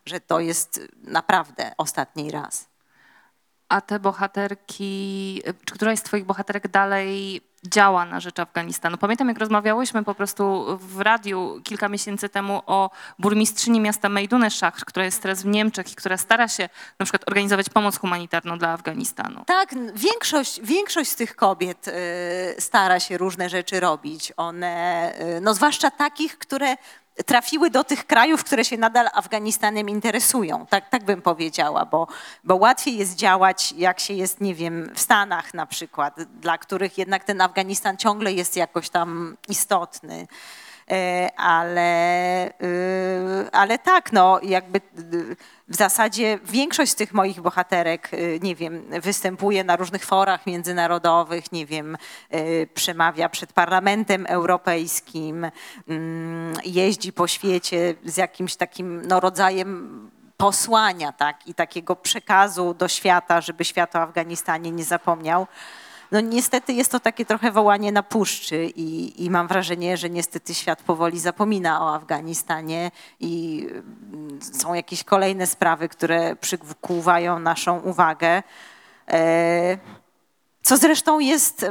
że 0.07 0.21
to 0.21 0.41
jest 0.41 0.81
naprawdę 1.03 1.73
ostatni 1.79 2.31
raz. 2.31 2.70
A 3.71 3.81
te 3.81 3.99
bohaterki, 3.99 5.43
czy 5.65 5.75
któraś 5.75 5.99
z 5.99 6.03
twoich 6.03 6.25
bohaterek 6.25 6.69
dalej 6.69 7.41
działa 7.65 8.05
na 8.05 8.21
rzecz 8.21 8.39
Afganistanu? 8.39 8.99
Pamiętam, 8.99 9.29
jak 9.29 9.39
rozmawiałyśmy 9.39 10.05
po 10.05 10.15
prostu 10.15 10.67
w 10.79 11.01
radiu 11.01 11.61
kilka 11.65 11.89
miesięcy 11.89 12.29
temu 12.29 12.63
o 12.67 12.91
burmistrzyni 13.19 13.81
miasta 13.81 14.09
Mejdune 14.09 14.51
Szachr, 14.51 14.85
która 14.85 15.05
jest 15.05 15.23
teraz 15.23 15.43
w 15.43 15.47
Niemczech 15.47 15.93
i 15.93 15.95
która 15.95 16.17
stara 16.17 16.49
się 16.49 16.69
na 16.99 17.07
przykład 17.07 17.29
organizować 17.29 17.69
pomoc 17.69 17.99
humanitarną 17.99 18.59
dla 18.59 18.69
Afganistanu. 18.69 19.45
Tak, 19.47 19.75
większość, 19.95 20.61
większość 20.63 21.11
z 21.11 21.17
tych 21.17 21.37
kobiet 21.37 21.89
y, 21.89 21.93
stara 22.59 23.01
się 23.01 23.19
różne 23.19 23.49
rzeczy 23.49 23.81
robić. 23.81 24.33
One, 24.37 25.13
y, 25.37 25.41
no 25.41 25.55
zwłaszcza 25.55 25.91
takich, 25.91 26.39
które 26.39 26.77
trafiły 27.27 27.71
do 27.71 27.85
tych 27.85 28.07
krajów, 28.07 28.45
które 28.45 28.65
się 28.65 28.77
nadal 28.77 29.09
Afganistanem 29.13 29.89
interesują. 29.89 30.67
Tak, 30.67 30.89
tak 30.89 31.05
bym 31.05 31.23
powiedziała, 31.23 31.87
bo, 31.87 32.07
bo 32.45 32.57
łatwiej 32.57 32.97
jest 32.97 33.17
działać, 33.17 33.73
jak 33.73 34.01
się 34.01 34.15
jest, 34.15 34.41
nie 34.41 34.55
wiem, 34.55 34.91
w 34.95 35.01
Stanach 35.01 35.55
na 35.55 35.67
przykład, 35.67 36.23
dla 36.23 36.59
których 36.59 36.99
jednak 36.99 37.25
ten 37.25 37.41
Afganistan 37.41 37.97
ciągle 37.97 38.33
jest 38.33 38.57
jakoś 38.57 38.91
tam 38.91 39.37
istotny. 39.49 40.27
E, 40.91 41.31
ale, 41.37 42.47
y, 42.63 43.51
ale 43.53 43.79
tak, 43.79 44.13
no 44.13 44.41
jakby 44.43 44.79
y, 44.79 45.37
w 45.69 45.77
zasadzie 45.77 46.39
większość 46.45 46.93
z 46.93 46.95
tych 46.95 47.13
moich 47.13 47.41
bohaterek, 47.41 48.15
y, 48.15 48.39
nie 48.43 48.57
wiem, 48.57 48.85
występuje 49.03 49.65
na 49.65 49.77
różnych 49.77 50.05
forach 50.05 50.47
międzynarodowych, 50.47 51.53
nie 51.53 51.67
wiem, 51.67 51.97
przemawia 52.75 53.29
przed 53.29 53.53
Parlamentem 53.53 54.27
Europejskim, 54.27 55.47
mm, 55.89 56.55
jeździ 56.65 57.13
po 57.13 57.29
świecie 57.29 57.95
z 58.05 58.17
jakimś 58.17 58.57
takim 58.57 59.03
no, 59.07 59.21
rodzajem 59.21 60.11
posłania 60.37 61.13
tak, 61.13 61.47
i 61.47 61.55
takiego 61.55 61.97
przekazu 61.97 62.75
do 62.75 62.89
świata, 62.89 63.41
żeby 63.41 63.65
świat 63.65 63.97
o 63.97 63.99
Afganistanie 63.99 64.71
nie 64.71 64.85
zapomniał. 64.85 65.47
No 66.13 66.21
niestety 66.21 66.73
jest 66.73 66.93
to 66.93 67.01
takie 67.01 67.25
trochę 67.25 67.53
wołanie 67.53 67.93
na 67.93 68.03
puszczy 68.03 68.67
i, 68.77 69.25
i 69.25 69.31
mam 69.31 69.49
wrażenie, 69.49 69.97
że 69.97 70.11
niestety 70.11 70.55
świat 70.55 70.83
powoli 70.83 71.21
zapomina 71.21 71.83
o 71.83 71.95
Afganistanie 71.95 72.91
i 73.21 73.67
mm, 74.13 74.39
są 74.43 74.75
jakieś 74.75 75.05
kolejne 75.05 75.47
sprawy, 75.47 75.89
które 75.89 76.37
przykuwają 76.37 77.39
naszą 77.39 77.81
uwagę. 77.81 78.43
E, 79.09 79.79
Co 80.63 80.77
zresztą 80.77 81.19
jest, 81.19 81.67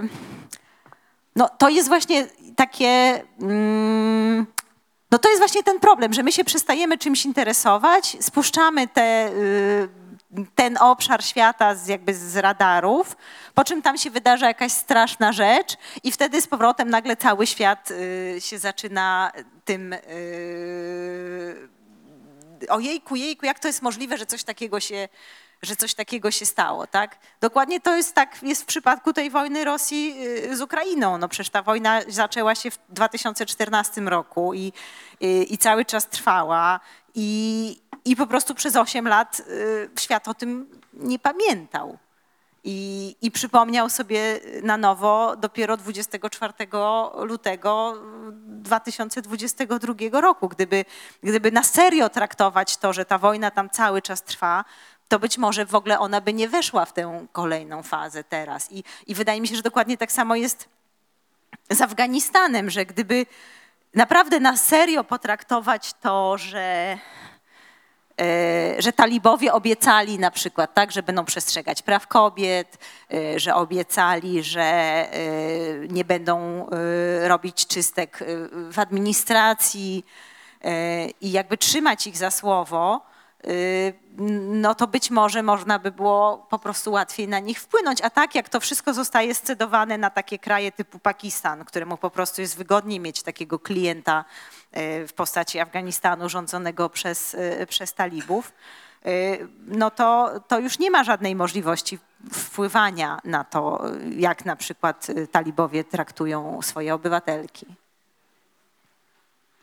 no 1.36 1.50
to 1.58 1.70
jest 1.70 1.88
właśnie 1.88 2.28
takie, 2.56 3.24
mm, 3.42 4.46
no 5.12 5.18
to 5.18 5.30
jest 5.30 5.42
właśnie 5.42 5.64
ten 5.64 5.80
problem, 5.80 6.14
że 6.14 6.24
my 6.24 6.32
się 6.32 6.44
przestajemy 6.44 6.98
czymś 6.98 7.26
interesować, 7.26 8.18
spuszczamy 8.20 8.88
te, 8.88 9.30
y, 9.30 9.90
ten 10.56 10.78
obszar 10.78 11.24
świata 11.24 11.76
z, 11.76 11.88
jakby 11.88 12.14
z 12.14 12.38
radarów, 12.38 13.18
po 13.54 13.64
czym 13.64 13.82
tam 13.82 13.98
się 13.98 14.12
wydarza 14.12 14.48
jakaś 14.48 14.72
straszna 14.72 15.32
rzecz 15.32 15.78
i 16.04 16.12
wtedy 16.12 16.42
z 16.42 16.48
powrotem 16.48 16.90
nagle 16.90 17.16
cały 17.18 17.48
świat 17.48 17.92
y, 17.92 18.36
się 18.40 18.60
zaczyna 18.60 19.32
tym 19.66 19.94
y, 19.94 20.00
ojejku, 22.70 23.16
jejku, 23.16 23.46
jak 23.46 23.60
to 23.60 23.68
jest 23.68 23.82
możliwe, 23.82 24.18
że 24.18 24.26
coś 24.26 24.44
takiego 24.44 24.80
się, 24.80 25.10
że 25.62 25.76
coś 25.76 25.94
takiego 25.94 26.32
się 26.32 26.46
stało, 26.46 26.88
tak? 26.88 27.18
Dokładnie 27.42 27.82
to 27.82 27.96
jest 27.96 28.16
tak, 28.16 28.44
jest 28.44 28.64
w 28.64 28.66
przypadku 28.66 29.14
tej 29.14 29.30
wojny 29.30 29.66
Rosji 29.66 30.16
y, 30.52 30.58
z 30.58 30.62
Ukrainą. 30.62 31.18
No 31.18 31.30
przecież 31.30 31.50
ta 31.50 31.62
wojna 31.62 32.02
zaczęła 32.08 32.56
się 32.56 32.72
w 32.72 32.80
2014 32.90 34.02
roku 34.02 34.54
i, 34.54 34.74
i, 35.20 35.54
i 35.54 35.58
cały 35.58 35.86
czas 35.86 36.08
trwała 36.08 36.80
i, 37.16 37.82
i 38.10 38.16
po 38.16 38.28
prostu 38.28 38.56
przez 38.56 38.76
8 38.76 39.08
lat 39.08 39.40
y, 39.40 39.90
świat 40.00 40.28
o 40.28 40.34
tym 40.34 40.70
nie 40.94 41.20
pamiętał. 41.20 41.98
I, 42.64 43.16
I 43.22 43.32
przypomniał 43.32 43.90
sobie 43.90 44.40
na 44.64 44.78
nowo 44.78 45.36
dopiero 45.36 45.78
24 45.78 46.54
lutego 47.20 47.96
2022 48.46 50.22
roku. 50.22 50.50
Gdyby, 50.50 50.86
gdyby 51.24 51.52
na 51.52 51.64
serio 51.64 52.10
traktować 52.10 52.78
to, 52.78 52.94
że 52.94 53.06
ta 53.06 53.18
wojna 53.18 53.52
tam 53.52 53.70
cały 53.70 54.02
czas 54.02 54.24
trwa, 54.24 54.66
to 55.08 55.20
być 55.20 55.38
może 55.38 55.66
w 55.66 55.76
ogóle 55.76 56.00
ona 56.00 56.22
by 56.22 56.34
nie 56.34 56.50
weszła 56.50 56.86
w 56.86 56.94
tę 56.94 57.26
kolejną 57.32 57.84
fazę 57.84 58.24
teraz. 58.24 58.72
I, 58.72 58.84
i 59.08 59.16
wydaje 59.16 59.42
mi 59.42 59.48
się, 59.48 59.56
że 59.56 59.62
dokładnie 59.62 59.98
tak 59.98 60.12
samo 60.12 60.36
jest 60.36 60.70
z 61.72 61.82
Afganistanem, 61.82 62.70
że 62.70 62.86
gdyby 62.86 63.26
naprawdę 63.96 64.40
na 64.40 64.58
serio 64.58 65.04
potraktować 65.04 65.94
to, 65.94 66.38
że 66.38 66.98
że 68.80 68.94
talibowie 68.94 69.54
obiecali 69.54 70.20
na 70.20 70.32
przykład, 70.32 70.74
tak, 70.74 70.92
że 70.92 71.04
będą 71.04 71.26
przestrzegać 71.26 71.82
praw 71.82 72.08
kobiet, 72.08 72.78
e, 73.14 73.40
że 73.40 73.56
obiecali, 73.56 74.44
że 74.44 74.62
e, 74.62 75.10
nie 75.90 76.06
będą 76.06 76.68
e, 76.70 77.28
robić 77.28 77.68
czystek 77.68 78.22
e, 78.22 78.26
w 78.72 78.80
administracji 78.80 80.06
e, 80.64 81.10
i 81.10 81.32
jakby 81.32 81.58
trzymać 81.58 82.08
ich 82.08 82.18
za 82.18 82.32
słowo, 82.32 83.02
e, 83.06 83.09
no 84.50 84.76
to 84.76 84.88
być 84.88 85.12
może 85.12 85.44
można 85.44 85.80
by 85.80 85.92
było 85.92 86.48
po 86.50 86.60
prostu 86.60 86.92
łatwiej 86.92 87.28
na 87.28 87.40
nich 87.40 87.60
wpłynąć. 87.60 88.02
A 88.02 88.10
tak 88.10 88.36
jak 88.36 88.50
to 88.50 88.60
wszystko 88.60 88.94
zostaje 88.94 89.36
scedowane 89.36 89.98
na 89.98 90.10
takie 90.10 90.40
kraje 90.40 90.72
typu 90.72 91.00
Pakistan, 91.00 91.66
któremu 91.66 91.98
po 91.98 92.10
prostu 92.10 92.42
jest 92.42 92.58
wygodniej 92.58 93.00
mieć 93.00 93.24
takiego 93.24 93.60
klienta 93.60 94.26
e, 94.72 95.08
w 95.08 95.14
postaci 95.14 95.60
Afganistanu 95.60 96.30
rządzonego 96.30 96.90
przez, 96.90 97.36
e, 97.36 97.68
przez 97.68 97.94
talibów, 97.94 98.54
no 99.68 99.92
to, 99.92 100.32
to 100.48 100.60
już 100.60 100.80
nie 100.80 100.92
ma 100.92 101.04
żadnej 101.04 101.36
możliwości 101.36 102.00
wpływania 102.34 103.20
na 103.24 103.44
to, 103.44 103.84
jak 104.18 104.46
na 104.46 104.56
przykład 104.56 105.08
talibowie 105.32 105.84
traktują 105.84 106.62
swoje 106.62 106.94
obywatelki. 106.94 107.66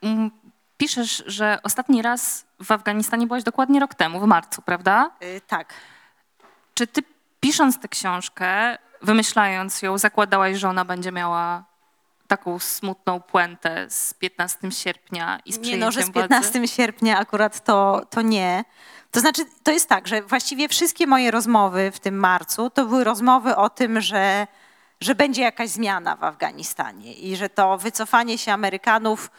Mm, 0.02 0.30
Piszesz, 0.76 1.24
że 1.26 1.58
ostatni 1.62 2.02
raz 2.02 2.45
w 2.60 2.72
Afganistanie 2.72 3.26
byłaś 3.26 3.42
dokładnie 3.42 3.80
rok 3.80 3.94
temu, 3.94 4.20
w 4.20 4.26
marcu, 4.26 4.62
prawda? 4.62 5.10
E, 5.20 5.40
Tak. 5.40 5.74
Czy 6.74 6.86
ty 6.86 7.02
pisząc 7.40 7.80
tę 7.80 7.88
książkę, 7.88 8.78
wymyślając 9.02 9.82
ją, 9.82 9.98
zakładałaś, 9.98 10.56
że 10.56 10.68
ona 10.68 10.84
będzie 10.84 11.12
miała 11.12 11.64
taką 12.26 12.58
smutną 12.58 13.20
puentę 13.20 13.86
z 13.90 14.14
15 14.14 14.70
sierpnia 14.70 15.38
i 15.44 15.52
z 15.52 15.58
Nie 15.58 15.76
no, 15.76 15.90
że 15.90 16.02
z 16.02 16.10
przejęciem 16.10 16.12
władzy? 16.12 16.52
15 16.52 16.68
sierpnia 16.68 17.18
akurat 17.18 17.64
to, 17.64 18.02
to 18.10 18.22
nie. 18.22 18.64
To 19.10 19.20
znaczy, 19.20 19.42
to 19.62 19.70
jest 19.72 19.88
tak, 19.88 20.08
że 20.08 20.22
właściwie 20.22 20.68
wszystkie 20.68 21.06
moje 21.06 21.30
rozmowy 21.30 21.90
w 21.90 22.00
tym 22.00 22.18
marcu 22.18 22.70
to 22.70 22.86
były 22.86 23.04
rozmowy 23.04 23.56
o 23.56 23.70
tym, 23.70 24.00
że, 24.00 24.46
że 25.00 25.14
będzie 25.14 25.42
jakaś 25.42 25.68
zmiana 25.68 26.16
w 26.16 26.24
Afganistanie 26.24 27.14
i 27.14 27.36
że 27.36 27.48
to 27.48 27.78
wycofanie 27.78 28.38
się 28.38 28.52
Amerykanów 28.52 29.30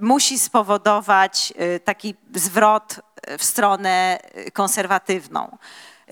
musi 0.00 0.38
spowodować 0.38 1.52
y, 1.76 1.80
taki 1.80 2.14
zwrot 2.34 3.00
y, 3.30 3.38
w 3.38 3.44
stronę 3.44 4.18
y, 4.38 4.50
konserwatywną. 4.50 5.58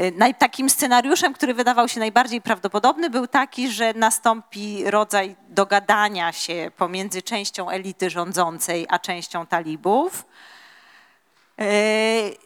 Y, 0.01 0.35
Takim 0.39 0.71
scenariuszem, 0.71 1.33
który 1.33 1.55
wydawał 1.55 1.89
się 1.89 2.01
najbardziej 2.01 2.41
prawdopodobny, 2.41 3.11
był 3.11 3.27
taki, 3.27 3.71
że 3.71 3.95
nastąpi 3.95 4.91
rodzaj 4.91 5.37
dogadania 5.49 6.33
się 6.33 6.71
pomiędzy 6.77 7.23
częścią 7.23 7.71
elity 7.71 8.11
rządzącej 8.11 8.87
a 8.91 8.99
częścią 8.99 9.47
talibów, 9.47 10.25
y, 11.61 12.37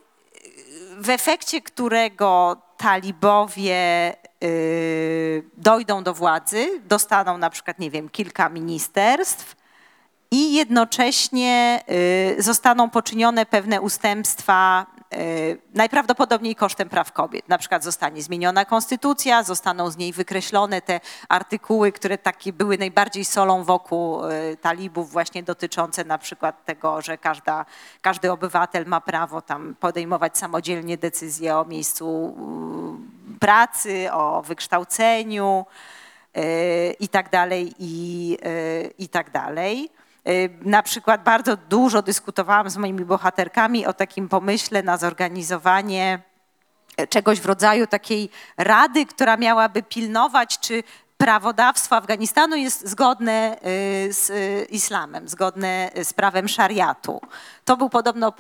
w 0.99 1.11
efekcie 1.11 1.63
którego 1.63 2.57
talibowie 2.77 4.15
y, 4.45 5.45
dojdą 5.57 6.03
do 6.03 6.15
władzy, 6.15 6.81
dostaną 6.85 7.39
na 7.39 7.51
przykład, 7.51 7.79
nie 7.79 7.91
wiem, 7.91 8.09
kilka 8.09 8.49
ministerstw 8.49 9.57
i 10.31 10.55
jednocześnie 10.55 11.81
y, 12.39 12.43
zostaną 12.43 12.91
poczynione 12.91 13.47
pewne 13.47 13.81
ustępstwa, 13.81 14.87
y, 15.15 15.59
najprawdopodobniej 15.75 16.55
kosztem 16.55 16.89
praw 16.89 17.13
kobiet. 17.13 17.49
Na 17.49 17.59
przykład 17.59 17.85
zostanie 17.85 18.23
zmieniona 18.23 18.65
konstytucja, 18.65 19.43
zostaną 19.43 19.91
z 19.91 19.97
niej 19.97 20.13
wykreślone 20.13 20.83
te 20.83 21.01
artykuły, 21.29 21.93
które 21.93 22.19
takie 22.19 22.53
były 22.53 22.79
najbardziej 22.79 23.25
solą 23.25 23.65
wokół 23.65 24.25
y, 24.25 24.57
talibów, 24.61 25.13
właśnie 25.13 25.43
dotyczące 25.43 26.05
na 26.05 26.19
przykład 26.19 26.65
tego, 26.65 27.03
że 27.03 27.19
każda, 27.19 27.65
każdy 28.01 28.33
obywatel 28.33 28.87
ma 28.87 29.01
prawo 29.01 29.43
tam 29.43 29.75
podejmować 29.81 30.39
samodzielnie 30.39 30.97
decyzje 30.99 31.57
o 31.57 31.65
miejscu 31.65 32.37
pracy, 33.41 34.09
o 34.13 34.43
wykształceniu 34.43 35.67
i 37.01 37.09
tak 37.09 37.31
dalej, 37.31 37.75
i, 37.79 38.39
i 38.99 39.09
tak 39.09 39.31
dalej. 39.31 39.91
Y, 40.29 40.51
Na 40.63 40.83
przykład 40.83 41.25
bardzo 41.25 41.57
dużo 41.57 42.03
dyskutowałam 42.03 42.71
z 42.71 42.77
moimi 42.77 43.05
bohaterkami 43.05 43.87
o 43.87 43.93
takim 43.93 44.29
pomyśle 44.29 44.83
na 44.83 44.97
zorganizowanie 44.97 46.23
czegoś 47.09 47.41
w 47.41 47.47
rodzaju 47.47 47.87
takiej 47.87 48.31
rady, 48.57 49.07
która 49.07 49.37
miałaby 49.37 49.83
pilnować, 49.83 50.59
czy 50.59 50.83
prawodawstwo 51.17 51.97
Afganistanu 51.97 52.57
jest 52.57 52.89
zgodne 52.89 53.57
y, 53.57 54.13
z 54.13 54.31
y, 54.31 54.67
islamem, 54.71 55.29
zgodne 55.29 55.91
z 56.03 56.13
prawem 56.13 56.49
szariatu. 56.49 57.21
To 57.65 57.77
był 57.77 57.89
podobno 57.89 58.33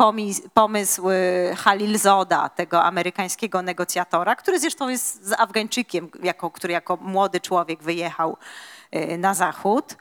pomysł 0.54 1.08
Halil 1.56 1.98
Zoda, 1.98 2.48
tego 2.48 2.82
amerykańskiego 2.82 3.62
negocjatora, 3.62 4.36
który 4.36 4.60
zresztą 4.60 4.88
jest 4.88 5.24
z 5.24 5.32
Afgańczykiem, 5.32 6.10
jako, 6.22 6.50
który 6.50 6.72
jako 6.72 6.96
młody 6.96 7.40
człowiek 7.40 7.82
wyjechał 7.82 8.36
na 9.18 9.34
zachód. 9.34 9.96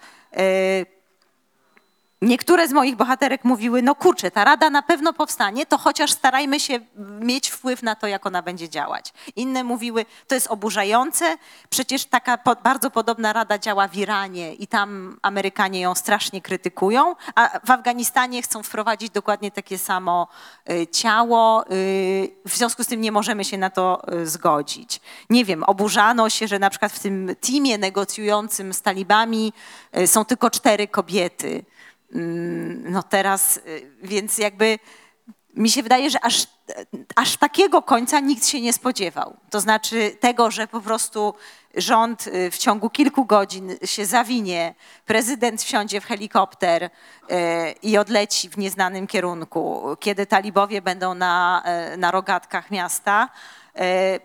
Niektóre 2.21 2.67
z 2.67 2.71
moich 2.71 2.95
bohaterek 2.95 3.43
mówiły, 3.43 3.81
no 3.81 3.95
kurczę, 3.95 4.31
ta 4.31 4.43
rada 4.43 4.69
na 4.69 4.81
pewno 4.81 5.13
powstanie, 5.13 5.65
to 5.65 5.77
chociaż 5.77 6.11
starajmy 6.11 6.59
się 6.59 6.79
mieć 7.19 7.49
wpływ 7.49 7.83
na 7.83 7.95
to, 7.95 8.07
jak 8.07 8.25
ona 8.25 8.41
będzie 8.41 8.69
działać. 8.69 9.13
Inne 9.35 9.63
mówiły, 9.63 10.05
to 10.27 10.35
jest 10.35 10.47
oburzające, 10.47 11.37
przecież 11.69 12.05
taka 12.05 12.37
bardzo 12.63 12.91
podobna 12.91 13.33
rada 13.33 13.59
działa 13.59 13.87
w 13.87 13.95
Iranie 13.95 14.53
i 14.53 14.67
tam 14.67 15.17
Amerykanie 15.21 15.81
ją 15.81 15.95
strasznie 15.95 16.41
krytykują, 16.41 17.15
a 17.35 17.59
w 17.65 17.71
Afganistanie 17.71 18.41
chcą 18.41 18.63
wprowadzić 18.63 19.09
dokładnie 19.09 19.51
takie 19.51 19.77
samo 19.77 20.27
y, 20.69 20.87
ciało, 20.87 21.65
y, 21.71 22.35
w 22.45 22.55
związku 22.55 22.83
z 22.83 22.87
tym 22.87 23.01
nie 23.01 23.11
możemy 23.11 23.45
się 23.45 23.57
na 23.57 23.69
to 23.69 24.01
y, 24.13 24.27
zgodzić. 24.27 25.01
Nie 25.29 25.45
wiem, 25.45 25.63
oburzano 25.63 26.29
się, 26.29 26.47
że 26.47 26.59
na 26.59 26.69
przykład 26.69 26.91
w 26.91 26.99
tym 26.99 27.35
teamie 27.41 27.77
negocjującym 27.77 28.73
z 28.73 28.81
talibami 28.81 29.53
są 30.05 30.25
tylko 30.25 30.49
cztery 30.49 30.87
kobiety. 30.87 31.65
Mm, 32.15 32.91
no 32.91 33.03
teraz, 33.03 33.57
y, 33.57 33.91
więc 34.03 34.37
jakby 34.37 34.79
mi 35.53 35.69
się 35.69 35.83
wydaje, 35.83 36.09
że 36.09 36.25
aż, 36.25 36.47
aż 37.15 37.37
takiego 37.37 37.81
końca 37.81 38.19
nikt 38.19 38.47
się 38.47 38.61
nie 38.61 38.73
spodziewał. 38.73 39.37
To 39.49 39.59
znaczy 39.59 40.17
tego, 40.19 40.51
że 40.51 40.67
po 40.67 40.81
prostu 40.81 41.33
rząd 41.75 42.27
y, 42.27 42.51
w 42.51 42.57
ciągu 42.57 42.89
kilku 42.89 43.25
godzin 43.25 43.75
się 43.85 44.05
zawinie, 44.05 44.75
prezydent 45.05 45.61
wsiądzie 45.61 46.01
w 46.01 46.05
helikopter 46.05 46.83
y, 46.83 46.89
i 47.81 47.97
odleci 47.97 48.49
w 48.49 48.57
nieznanym 48.57 49.07
kierunku, 49.07 49.83
kiedy 49.99 50.25
talibowie 50.25 50.81
będą 50.81 51.13
na, 51.13 51.63
na 51.97 52.11
rogatkach 52.11 52.71
miasta. 52.71 53.29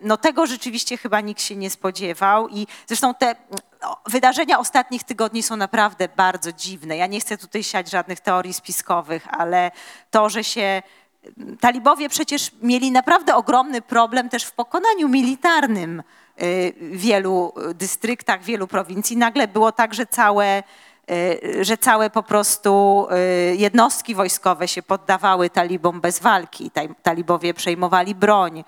No 0.03 0.17
tego 0.17 0.47
rzeczywiście 0.47 0.97
chyba 0.97 1.21
nikt 1.21 1.43
się 1.43 1.57
nie 1.57 1.71
spodziewał 1.71 2.49
i 2.49 2.67
zresztą 2.87 3.15
te 3.15 3.35
wydarzenia 4.07 4.59
ostatnich 4.59 5.05
tygodni 5.05 5.43
są 5.43 5.57
naprawdę 5.57 6.09
bardzo 6.17 6.53
dziwne. 6.53 6.97
Ja 6.97 7.07
nie 7.07 7.21
chcę 7.21 7.39
tutaj 7.39 7.65
siać 7.65 7.91
żadnych 7.91 8.21
teorii 8.21 8.55
spiskowych, 8.55 9.27
ale 9.31 9.71
to, 10.11 10.31
że 10.31 10.45
się 10.45 10.83
Talibowie 11.61 12.09
przecież 12.09 12.51
mieli 12.63 12.91
naprawdę 12.91 13.37
ogromny 13.37 13.83
problem 13.83 14.29
też 14.29 14.45
w 14.45 14.53
pokonaniu 14.53 15.09
militarnym 15.09 16.01
y, 16.43 16.75
w 16.81 17.01
wielu 17.01 17.53
dystryktach, 17.75 18.43
wielu 18.43 18.67
prowincji. 18.67 19.17
Nagle 19.17 19.49
było 19.49 19.73
tak, 19.73 19.95
że 19.95 20.07
całe, 20.07 20.59
y, 20.59 20.63
że 21.61 21.79
całe 21.79 22.11
po 22.11 22.23
prostu 22.23 23.07
y, 23.53 23.57
jednostki 23.57 24.15
wojskowe 24.15 24.69
się 24.69 24.83
poddawały 24.83 25.51
talibom 25.51 26.01
bez 26.01 26.21
walki. 26.21 26.71
Talibowie 27.03 27.55
przejmowali 27.55 28.15
broń. 28.15 28.65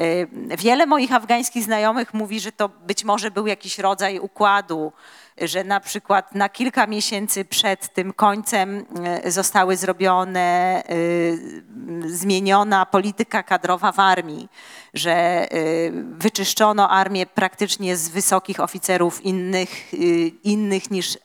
Y, 0.00 0.28
Wiele 0.58 0.86
moich 0.86 1.12
afgańskich 1.12 1.64
znajomych 1.64 2.14
mówi, 2.14 2.40
że 2.40 2.52
to 2.52 2.68
być 2.68 3.04
może 3.04 3.30
był 3.30 3.46
jakiś 3.46 3.78
rodzaj 3.78 4.18
układu, 4.18 4.92
że 5.40 5.64
na 5.64 5.80
przykład 5.80 6.34
na 6.34 6.48
kilka 6.48 6.86
miesięcy 6.86 7.44
przed 7.44 7.92
tym 7.92 8.12
końcem 8.12 8.84
y, 9.26 9.30
zostały 9.30 9.76
zrobione, 9.76 10.82
y, 10.90 11.62
zmieniona 12.06 12.86
polityka 12.86 13.42
kadrowa 13.42 13.92
w 13.92 14.00
armii, 14.00 14.48
że 14.94 15.46
y, 15.54 15.92
wyczyszczono 16.10 16.90
armię 16.90 17.26
praktycznie 17.26 17.96
z 17.96 18.08
wysokich 18.08 18.60
oficerów 18.60 19.24
innych, 19.24 19.94
y, 19.94 19.96
innych 20.44 20.90
niż 20.90 21.18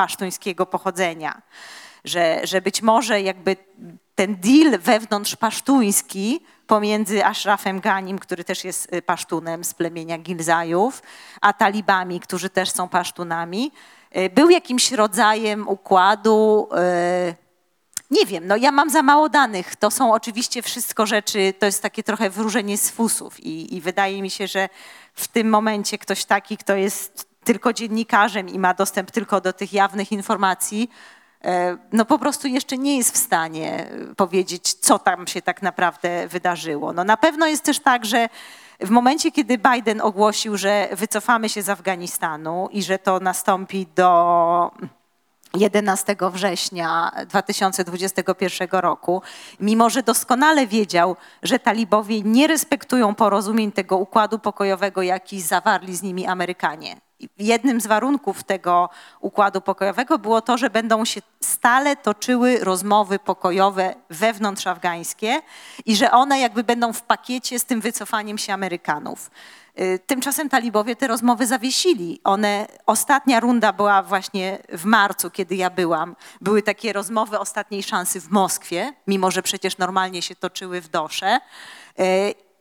pasztuńskiego 0.00 0.66
pochodzenia. 0.66 1.42
Że, 2.04 2.40
że 2.44 2.60
być 2.60 2.82
może 2.82 3.22
jakby 3.22 3.56
ten 4.14 4.36
deal 4.36 4.78
wewnątrz 4.78 5.36
pasztuński 5.36 6.40
pomiędzy 6.66 7.24
Ashrafem 7.24 7.80
Ganim, 7.80 8.18
który 8.18 8.44
też 8.44 8.64
jest 8.64 8.92
y, 8.94 9.02
pasztunem 9.02 9.64
z 9.64 9.74
plemienia 9.74 10.18
Gilzajów, 10.18 11.02
a 11.40 11.52
talibami, 11.52 12.20
którzy 12.20 12.50
też 12.50 12.70
są 12.70 12.88
pasztunami, 12.88 13.72
y, 14.16 14.30
był 14.30 14.50
jakimś 14.50 14.92
rodzajem 14.92 15.68
układu. 15.68 16.68
y, 17.30 17.34
Nie 18.10 18.26
wiem, 18.26 18.46
no 18.46 18.56
ja 18.56 18.72
mam 18.72 18.90
za 18.90 19.02
mało 19.02 19.28
danych. 19.28 19.76
To 19.76 19.90
są 19.90 20.12
oczywiście 20.12 20.62
wszystko 20.62 21.06
rzeczy, 21.06 21.54
to 21.58 21.66
jest 21.66 21.82
takie 21.82 22.02
trochę 22.02 22.30
wróżenie 22.30 22.78
z 22.78 22.90
fusów 22.90 23.40
i, 23.40 23.74
i 23.76 23.80
wydaje 23.80 24.22
mi 24.22 24.30
się, 24.30 24.46
że 24.46 24.68
w 25.14 25.28
tym 25.28 25.48
momencie 25.48 25.98
ktoś 25.98 26.24
taki, 26.24 26.56
kto 26.56 26.74
jest 26.74 27.35
tylko 27.46 27.72
dziennikarzem 27.72 28.48
i 28.48 28.58
ma 28.58 28.74
dostęp 28.74 29.10
tylko 29.10 29.40
do 29.40 29.52
tych 29.52 29.72
jawnych 29.72 30.12
informacji, 30.12 30.90
e, 31.44 31.76
no 31.92 32.04
po 32.04 32.18
prostu 32.18 32.48
jeszcze 32.48 32.78
nie 32.78 32.96
jest 32.96 33.14
w 33.14 33.16
stanie 33.16 33.90
e, 33.90 34.14
powiedzieć, 34.14 34.74
co 34.74 34.98
tam 34.98 35.26
się 35.26 35.42
tak 35.42 35.62
naprawdę 35.62 36.28
wydarzyło. 36.28 36.92
No 36.92 37.04
na 37.04 37.16
pewno 37.16 37.46
jest 37.46 37.64
też 37.64 37.80
tak, 37.80 38.04
że 38.04 38.28
w 38.80 38.90
momencie, 38.90 39.32
kiedy 39.32 39.58
Biden 39.58 40.00
ogłosił, 40.00 40.56
że 40.56 40.88
wycofamy 40.92 41.48
się 41.48 41.62
z 41.62 41.68
Afganistanu 41.68 42.68
i 42.72 42.82
że 42.82 42.98
to 42.98 43.20
nastąpi 43.20 43.86
do 43.96 44.70
11 45.54 46.16
września 46.32 47.12
2021 47.28 48.68
roku, 48.70 49.22
mimo 49.60 49.90
że 49.90 50.02
doskonale 50.02 50.66
wiedział, 50.66 51.16
że 51.42 51.58
talibowie 51.58 52.22
nie 52.22 52.46
respektują 52.46 53.14
porozumień 53.14 53.72
tego 53.72 53.96
układu 53.96 54.38
pokojowego, 54.38 55.02
jaki 55.02 55.40
zawarli 55.40 55.96
z 55.96 56.02
nimi 56.02 56.26
Amerykanie. 56.26 57.05
Jednym 57.38 57.80
z 57.80 57.86
warunków 57.86 58.44
tego 58.44 58.90
układu 59.20 59.60
pokojowego 59.60 60.18
było 60.18 60.40
to, 60.40 60.58
że 60.58 60.70
będą 60.70 61.04
się 61.04 61.20
stale 61.40 61.96
toczyły 61.96 62.58
rozmowy 62.58 63.18
pokojowe 63.18 63.94
wewnątrz 64.10 64.66
afgańskie 64.66 65.42
i 65.86 65.96
że 65.96 66.10
one 66.10 66.40
jakby 66.40 66.64
będą 66.64 66.92
w 66.92 67.02
pakiecie 67.02 67.58
z 67.58 67.64
tym 67.64 67.80
wycofaniem 67.80 68.38
się 68.38 68.52
Amerykanów. 68.52 69.30
Y, 69.80 69.98
Tymczasem 70.06 70.48
talibowie 70.48 70.96
te 70.96 71.06
rozmowy 71.06 71.46
zawiesili. 71.46 72.20
One, 72.24 72.66
ostatnia 72.86 73.40
runda 73.40 73.72
była 73.72 74.02
właśnie 74.02 74.58
w 74.68 74.84
marcu, 74.84 75.30
kiedy 75.30 75.54
ja 75.54 75.70
byłam. 75.70 76.16
Były 76.40 76.62
takie 76.62 76.92
rozmowy 76.92 77.38
ostatniej 77.38 77.82
szansy 77.82 78.20
w 78.20 78.30
Moskwie, 78.30 78.92
mimo 79.06 79.30
że 79.30 79.42
przecież 79.42 79.78
normalnie 79.78 80.22
się 80.22 80.34
toczyły 80.34 80.80
w 80.80 80.88
Dosze. 80.88 81.40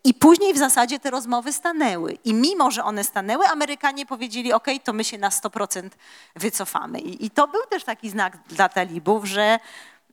I 0.05 0.13
później 0.13 0.53
w 0.53 0.57
zasadzie 0.57 0.99
te 0.99 1.11
rozmowy 1.11 1.53
stanęły. 1.53 2.17
I 2.23 2.33
mimo, 2.33 2.71
że 2.71 2.83
one 2.83 3.03
stanęły, 3.03 3.47
Amerykanie 3.47 4.05
powiedzieli, 4.05 4.53
ok, 4.53 4.67
to 4.83 4.93
my 4.93 5.03
się 5.03 5.17
na 5.17 5.29
100% 5.29 5.89
wycofamy. 6.35 6.99
I, 6.99 7.25
I 7.25 7.29
to 7.29 7.47
był 7.47 7.61
też 7.69 7.83
taki 7.83 8.09
znak 8.09 8.37
dla 8.47 8.69
talibów, 8.69 9.25
że 9.25 9.59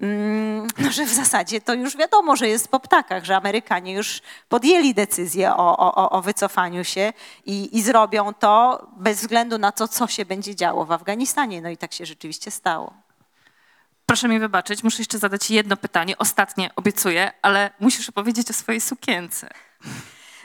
Mm, 0.00 0.66
no, 0.78 0.90
że 0.90 1.04
w 1.04 1.12
zasadzie 1.12 1.60
to 1.60 1.74
już 1.74 1.96
wiadomo, 1.96 2.36
że 2.36 2.48
jest 2.48 2.68
po 2.68 2.80
ptakach, 2.80 3.24
że 3.24 3.36
Amerykanie 3.36 3.92
już 3.92 4.20
podjęli 4.48 4.94
decyzję 4.94 5.54
o, 5.56 5.76
o- 5.94 6.10
o 6.10 6.22
wycofaniu 6.22 6.84
się 6.84 7.12
i, 7.46 7.78
i 7.78 7.82
zrobią 7.82 8.34
to 8.34 8.86
bez 8.96 9.20
względu 9.20 9.58
na 9.58 9.72
to, 9.72 9.88
co 9.88 10.06
się 10.06 10.24
będzie 10.24 10.54
działo 10.56 10.84
w 10.84 10.92
Afganistanie. 10.92 11.62
No 11.62 11.70
i 11.70 11.76
tak 11.76 11.92
się 11.92 12.06
rzeczywiście 12.06 12.50
stało. 12.50 12.92
Proszę 14.06 14.28
mi 14.28 14.38
wybaczyć, 14.40 14.82
muszę 14.84 14.98
jeszcze 14.98 15.18
zadać 15.18 15.50
jedno 15.50 15.76
pytanie, 15.76 16.18
ostatnie, 16.18 16.70
obiecuję, 16.76 17.32
ale 17.42 17.70
musisz 17.80 18.08
opowiedzieć 18.08 18.50
o 18.50 18.52
swojej 18.52 18.80
sukience. 18.80 19.48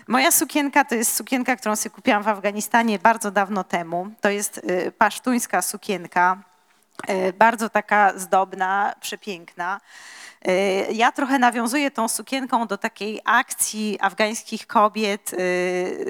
Moja 0.07 0.31
sukienka 0.31 0.85
to 0.85 0.95
jest 0.95 1.15
sukienka, 1.15 1.55
którą 1.55 1.75
sobie 1.75 1.95
kupiłam 1.95 2.23
w 2.23 2.27
Afganistanie 2.27 2.99
bardzo 2.99 3.31
dawno 3.31 3.63
temu. 3.63 4.07
To 4.21 4.29
jest 4.29 4.57
y, 4.57 4.91
pasztuńska 4.97 5.61
sukienka, 5.61 6.43
y, 7.09 7.33
bardzo 7.33 7.69
taka 7.69 8.19
zdobna, 8.19 8.93
przepiękna. 9.01 9.81
Y, 10.47 10.87
Ja 10.91 11.11
trochę 11.11 11.39
nawiązuję 11.39 11.91
tą 11.91 12.07
sukienką 12.07 12.67
do 12.67 12.77
takiej 12.77 13.21
akcji 13.25 13.97
afgańskich 14.01 14.67
kobiet 14.67 15.31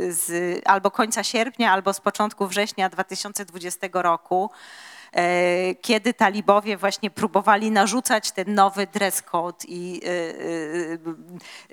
z 0.10 0.62
albo 0.66 0.92
końca 0.92 1.24
sierpnia, 1.24 1.72
albo 1.72 1.94
z 1.94 2.00
początku 2.00 2.48
września 2.48 2.90
2020 2.90 3.88
roku 3.94 4.50
kiedy 5.82 6.14
talibowie 6.14 6.78
właśnie 6.78 7.10
próbowali 7.10 7.72
narzucać 7.72 8.32
ten 8.32 8.54
nowy 8.54 8.88
dress 8.88 9.22
code 9.22 9.58
i 9.68 10.02
y, 10.04 10.10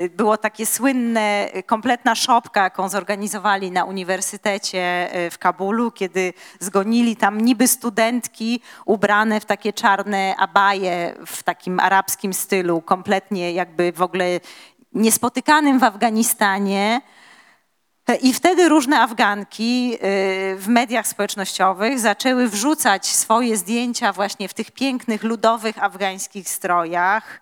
y, 0.00 0.10
było 0.10 0.36
takie 0.36 0.66
słynne, 0.66 1.48
kompletna 1.66 2.14
szopka, 2.14 2.62
jaką 2.62 2.88
zorganizowali 2.88 3.70
na 3.70 3.84
uniwersytecie 3.84 5.08
w 5.30 5.38
Kabulu, 5.38 5.90
kiedy 5.90 6.32
zgonili 6.60 7.16
tam 7.16 7.40
niby 7.40 7.68
studentki 7.68 8.60
ubrane 8.84 9.40
w 9.40 9.44
takie 9.44 9.72
czarne 9.72 10.34
abaje 10.38 11.14
w 11.26 11.42
takim 11.42 11.80
arabskim 11.80 12.34
stylu, 12.34 12.82
kompletnie 12.82 13.52
jakby 13.52 13.92
w 13.92 14.02
ogóle 14.02 14.40
niespotykanym 14.92 15.78
w 15.78 15.84
Afganistanie. 15.84 17.00
I 18.12 18.32
wtedy 18.32 18.68
różne 18.68 19.00
Afganki 19.00 19.94
y, 19.94 19.98
w 20.56 20.68
mediach 20.68 21.06
społecznościowych 21.06 21.98
zaczęły 22.00 22.48
wrzucać 22.48 23.06
swoje 23.06 23.56
zdjęcia 23.56 24.12
właśnie 24.12 24.48
w 24.48 24.54
tych 24.54 24.70
pięknych, 24.70 25.22
ludowych 25.22 25.82
afgańskich 25.82 26.48
strojach, 26.48 27.40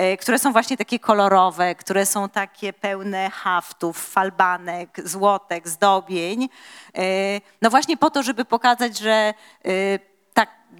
y, 0.00 0.16
które 0.16 0.38
są 0.38 0.52
właśnie 0.52 0.76
takie 0.76 0.98
kolorowe, 0.98 1.74
które 1.74 2.06
są 2.06 2.28
takie 2.28 2.72
pełne 2.72 3.30
haftów, 3.30 4.10
falbanek, 4.10 5.00
złotek, 5.04 5.68
zdobień. 5.68 6.48
Y, 6.98 7.40
No 7.62 7.70
właśnie 7.70 7.96
po 7.96 8.10
to, 8.10 8.22
żeby 8.22 8.44
pokazać, 8.44 8.98
że 8.98 9.34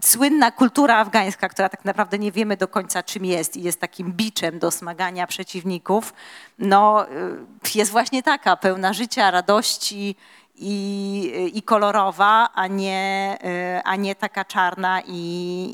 słynna 0.01 0.51
kultura 0.51 0.97
afgańska, 0.97 1.49
która 1.49 1.69
tak 1.69 1.85
naprawdę 1.85 2.19
nie 2.19 2.33
wiemy 2.33 2.57
do 2.57 2.69
końca 2.69 3.03
czym 3.03 3.25
jest 3.25 3.57
i 3.57 3.63
jest 3.63 3.81
takim 3.81 4.13
biczem 4.13 4.59
do 4.59 4.71
smagania 4.71 5.27
przeciwników, 5.27 6.15
no 6.59 7.07
y, 7.11 7.79
jest 7.79 7.91
właśnie 7.91 8.23
taka, 8.23 8.57
pełna 8.57 8.93
życia, 8.93 9.31
radości 9.31 10.17
i, 10.61 11.51
i 11.55 11.63
kolorowa, 11.63 12.49
a 12.55 12.67
nie, 12.67 13.39
y, 13.79 13.83
a 13.85 13.97
nie 13.97 14.15
taka 14.15 14.45
czarna 14.45 15.01
i, 15.01 15.15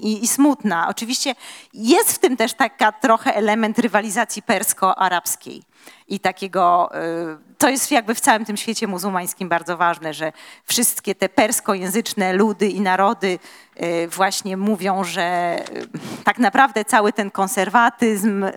i, 0.02 0.24
i 0.24 0.28
smutna. 0.28 0.88
Oczywiście 0.88 1.34
jest 1.74 2.12
w 2.12 2.18
tym 2.18 2.36
też 2.36 2.54
taka 2.54 2.92
trochę 2.92 3.34
element 3.34 3.78
rywalizacji 3.78 4.42
persko-arabskiej 4.42 5.62
i 6.08 6.20
takiego, 6.20 6.90
y, 6.94 7.45
to 7.58 7.68
jest 7.68 7.90
jakby 7.90 8.14
w 8.14 8.20
całym 8.20 8.44
tym 8.44 8.56
świecie 8.56 8.86
muzułmańskim 8.86 9.48
bardzo 9.48 9.76
ważne, 9.76 10.14
że 10.14 10.32
wszystkie 10.64 11.14
te 11.14 11.28
perskojęzyczne 11.28 12.32
ludy 12.32 12.68
i 12.68 12.80
narody 12.80 13.38
y, 13.82 14.08
właśnie 14.08 14.56
mówią, 14.56 15.04
że 15.04 15.58
y, 15.70 16.24
tak 16.24 16.38
naprawdę 16.38 16.84
cały 16.84 17.12
ten 17.12 17.30
konserwatyzm 17.30 18.44
y, 18.44 18.52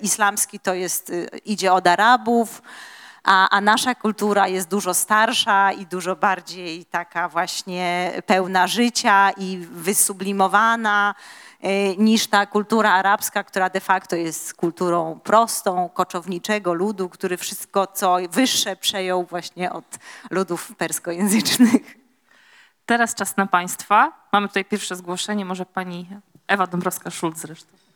islamski 0.00 0.60
to 0.60 0.74
jest, 0.74 1.12
idzie 1.44 1.72
od 1.72 1.86
Arabów, 1.86 2.62
a, 3.28 3.48
a 3.48 3.60
nasza 3.60 3.94
kultura 3.94 4.48
jest 4.48 4.68
dużo 4.68 4.94
starsza 4.94 5.72
i 5.72 5.86
dużo 5.86 6.16
bardziej 6.16 6.84
taka 6.84 7.28
właśnie 7.28 8.12
pełna 8.26 8.66
życia 8.66 9.30
i 9.36 9.58
wysublimowana 9.72 11.14
y, 11.64 11.96
niż 11.98 12.26
ta 12.26 12.46
kultura 12.46 12.92
arabska, 12.92 13.44
która 13.44 13.70
de 13.70 13.80
facto 13.80 14.16
jest 14.16 14.54
kulturą 14.54 15.20
prostą, 15.24 15.88
koczowniczego 15.88 16.74
ludu, 16.74 17.08
który 17.08 17.36
wszystko, 17.36 17.86
co 17.86 18.16
wyższe 18.30 18.76
przejął 18.76 19.24
właśnie 19.24 19.72
od 19.72 19.98
ludów 20.30 20.76
perskojęzycznych. 20.76 21.96
Teraz 22.86 23.14
czas 23.14 23.36
na 23.36 23.46
Państwa. 23.46 24.12
Mamy 24.32 24.48
tutaj 24.48 24.64
pierwsze 24.64 24.96
zgłoszenie, 24.96 25.44
może 25.44 25.66
pani 25.66 26.08
Ewa 26.46 26.66
Dąbrowska-Szulc 26.66 27.36
zresztą. 27.36 27.87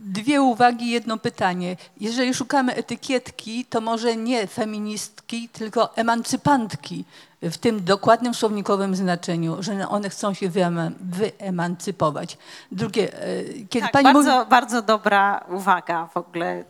Dwie 0.00 0.42
uwagi, 0.42 0.90
jedno 0.90 1.18
pytanie. 1.18 1.76
Jeżeli 2.00 2.34
szukamy 2.34 2.74
etykietki, 2.74 3.64
to 3.64 3.80
może 3.80 4.16
nie 4.16 4.46
feministki, 4.46 5.48
tylko 5.48 5.96
emancypantki 5.96 7.04
w 7.42 7.56
tym 7.58 7.84
dokładnym 7.84 8.34
słownikowym 8.34 8.96
znaczeniu, 8.96 9.56
że 9.62 9.88
one 9.88 10.10
chcą 10.10 10.34
się 10.34 10.48
wyema- 10.50 10.90
wyemancypować. 11.00 12.38
Drugie, 12.72 13.22
e, 13.22 13.44
kiedy 13.70 13.84
Tak, 13.86 13.92
pani 13.92 14.04
bardzo, 14.04 14.38
mówi, 14.38 14.50
bardzo 14.50 14.82
dobra 14.82 15.44
uwaga 15.50 16.06
w 16.06 16.16
ogóle. 16.16 16.64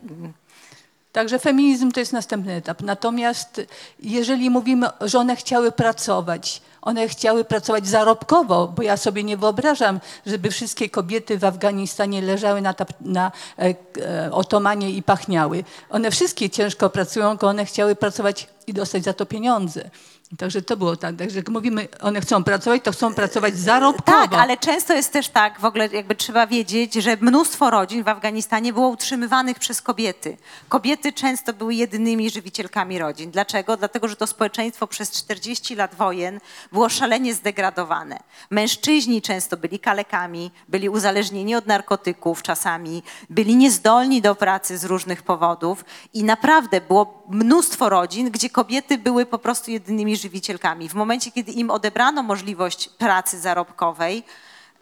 Także 1.11 1.39
feminizm 1.39 1.91
to 1.91 1.99
jest 1.99 2.13
następny 2.13 2.53
etap. 2.53 2.81
Natomiast 2.81 3.61
jeżeli 3.99 4.49
mówimy, 4.49 4.87
że 5.01 5.19
one 5.19 5.35
chciały 5.35 5.71
pracować, 5.71 6.61
one 6.81 7.07
chciały 7.07 7.43
pracować 7.45 7.87
zarobkowo, 7.87 8.67
bo 8.67 8.83
ja 8.83 8.97
sobie 8.97 9.23
nie 9.23 9.37
wyobrażam, 9.37 9.99
żeby 10.25 10.51
wszystkie 10.51 10.89
kobiety 10.89 11.37
w 11.37 11.45
Afganistanie 11.45 12.21
leżały 12.21 12.61
na, 12.61 12.75
na 13.01 13.31
e, 13.59 13.75
e, 14.01 14.31
otomanie 14.31 14.91
i 14.91 15.03
pachniały. 15.03 15.63
One 15.89 16.11
wszystkie 16.11 16.49
ciężko 16.49 16.89
pracują, 16.89 17.29
tylko 17.29 17.47
one 17.47 17.65
chciały 17.65 17.95
pracować 17.95 18.47
i 18.67 18.73
dostać 18.73 19.03
za 19.03 19.13
to 19.13 19.25
pieniądze. 19.25 19.89
Także 20.37 20.61
to 20.61 20.77
było 20.77 20.95
tak. 20.95 21.15
Także 21.15 21.37
jak 21.37 21.49
mówimy, 21.49 21.87
one 22.01 22.21
chcą 22.21 22.43
pracować, 22.43 22.83
to 22.83 22.91
chcą 22.91 23.13
pracować 23.13 23.57
zarobkowo. 23.57 24.27
Tak, 24.27 24.33
ale 24.33 24.57
często 24.57 24.93
jest 24.93 25.13
też 25.13 25.29
tak, 25.29 25.59
w 25.59 25.65
ogóle 25.65 25.87
jakby 25.87 26.15
trzeba 26.15 26.47
wiedzieć, 26.47 26.93
że 26.93 27.17
mnóstwo 27.21 27.69
rodzin 27.69 28.03
w 28.03 28.07
Afganistanie 28.07 28.73
było 28.73 28.87
utrzymywanych 28.87 29.59
przez 29.59 29.81
kobiety. 29.81 30.37
Kobiety 30.69 31.13
często 31.13 31.53
były 31.53 31.75
jedynymi 31.75 32.29
żywicielkami 32.29 32.99
rodzin. 32.99 33.31
Dlaczego? 33.31 33.77
Dlatego, 33.77 34.07
że 34.07 34.15
to 34.15 34.27
społeczeństwo 34.27 34.87
przez 34.87 35.11
40 35.11 35.75
lat 35.75 35.95
wojen 35.95 36.39
było 36.71 36.89
szalenie 36.89 37.33
zdegradowane. 37.33 38.19
Mężczyźni 38.49 39.21
często 39.21 39.57
byli 39.57 39.79
kalekami, 39.79 40.51
byli 40.67 40.89
uzależnieni 40.89 41.55
od 41.55 41.67
narkotyków 41.67 42.43
czasami, 42.43 43.03
byli 43.29 43.55
niezdolni 43.55 44.21
do 44.21 44.35
pracy 44.35 44.77
z 44.77 44.85
różnych 44.85 45.23
powodów 45.23 45.85
i 46.13 46.23
naprawdę 46.23 46.81
było 46.81 47.23
mnóstwo 47.29 47.89
rodzin, 47.89 48.31
gdzie 48.31 48.49
kobiety 48.49 48.97
były 48.97 49.25
po 49.25 49.39
prostu 49.39 49.71
jedynymi 49.71 50.18
żywicielkami. 50.19 50.89
W 50.89 50.93
momencie, 50.93 51.31
kiedy 51.31 51.51
im 51.51 51.71
odebrano 51.71 52.23
możliwość 52.23 52.89
pracy 52.89 53.39
zarobkowej, 53.39 54.23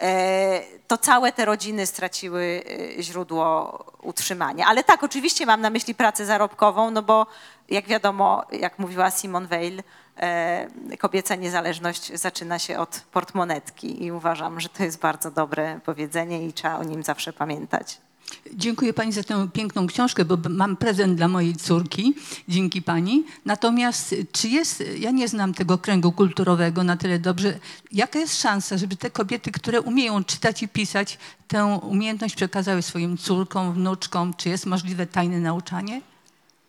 e, 0.01 0.61
to 0.87 0.97
całe 0.97 1.31
te 1.31 1.45
rodziny 1.45 1.85
straciły 1.85 2.63
e, 2.97 3.03
źródło 3.03 3.79
utrzymania. 4.01 4.65
Ale 4.65 4.83
tak, 4.83 5.03
oczywiście 5.03 5.45
mam 5.45 5.61
na 5.61 5.69
myśli 5.69 5.95
pracę 5.95 6.25
zarobkową, 6.25 6.91
no 6.91 7.01
bo 7.01 7.25
jak 7.69 7.87
wiadomo, 7.87 8.43
jak 8.51 8.79
mówiła 8.79 9.11
Simone 9.11 9.47
Weil, 9.47 9.83
e, 10.17 10.97
kobieca 10.97 11.35
niezależność 11.35 12.11
zaczyna 12.13 12.59
się 12.59 12.79
od 12.79 13.01
portmonetki 13.11 14.03
i 14.03 14.11
uważam, 14.11 14.59
że 14.59 14.69
to 14.69 14.83
jest 14.83 14.99
bardzo 14.99 15.31
dobre 15.31 15.79
powiedzenie 15.85 16.45
i 16.45 16.53
trzeba 16.53 16.75
o 16.75 16.83
nim 16.83 17.03
zawsze 17.03 17.33
pamiętać. 17.33 18.06
Dziękuję 18.53 18.93
Pani 18.93 19.11
za 19.11 19.23
tę 19.23 19.47
piękną 19.53 19.87
książkę, 19.87 20.25
bo 20.25 20.37
mam 20.49 20.77
prezent 20.77 21.15
dla 21.15 21.27
mojej 21.27 21.55
córki, 21.55 22.13
dzięki 22.47 22.81
Pani. 22.81 23.23
Natomiast 23.45 24.15
czy 24.31 24.49
jest, 24.49 24.83
ja 24.99 25.11
nie 25.11 25.27
znam 25.27 25.53
tego 25.53 25.77
kręgu 25.77 26.11
kulturowego 26.11 26.83
na 26.83 26.97
tyle 26.97 27.19
dobrze, 27.19 27.59
jaka 27.91 28.19
jest 28.19 28.41
szansa, 28.41 28.77
żeby 28.77 28.95
te 28.95 29.09
kobiety, 29.09 29.51
które 29.51 29.81
umieją 29.81 30.23
czytać 30.23 30.63
i 30.63 30.67
pisać, 30.67 31.17
tę 31.47 31.65
umiejętność 31.65 32.35
przekazały 32.35 32.81
swoim 32.81 33.17
córkom, 33.17 33.73
wnuczkom? 33.73 34.33
Czy 34.33 34.49
jest 34.49 34.65
możliwe 34.65 35.05
tajne 35.07 35.39
nauczanie? 35.39 36.01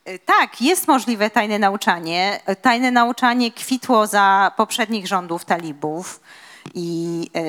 E, 0.05 0.19
Tak, 0.19 0.63
jest 0.63 0.89
możliwe 0.89 1.31
tajne 1.31 1.59
nauczanie. 1.59 2.41
E, 2.47 2.57
Tajne 2.57 2.91
nauczanie 2.91 3.53
kwitło 3.53 4.07
za 4.07 4.53
poprzednich 4.57 5.07
rządów 5.07 5.45
talibów. 5.45 6.21
I 6.75 7.31
e, 7.35 7.43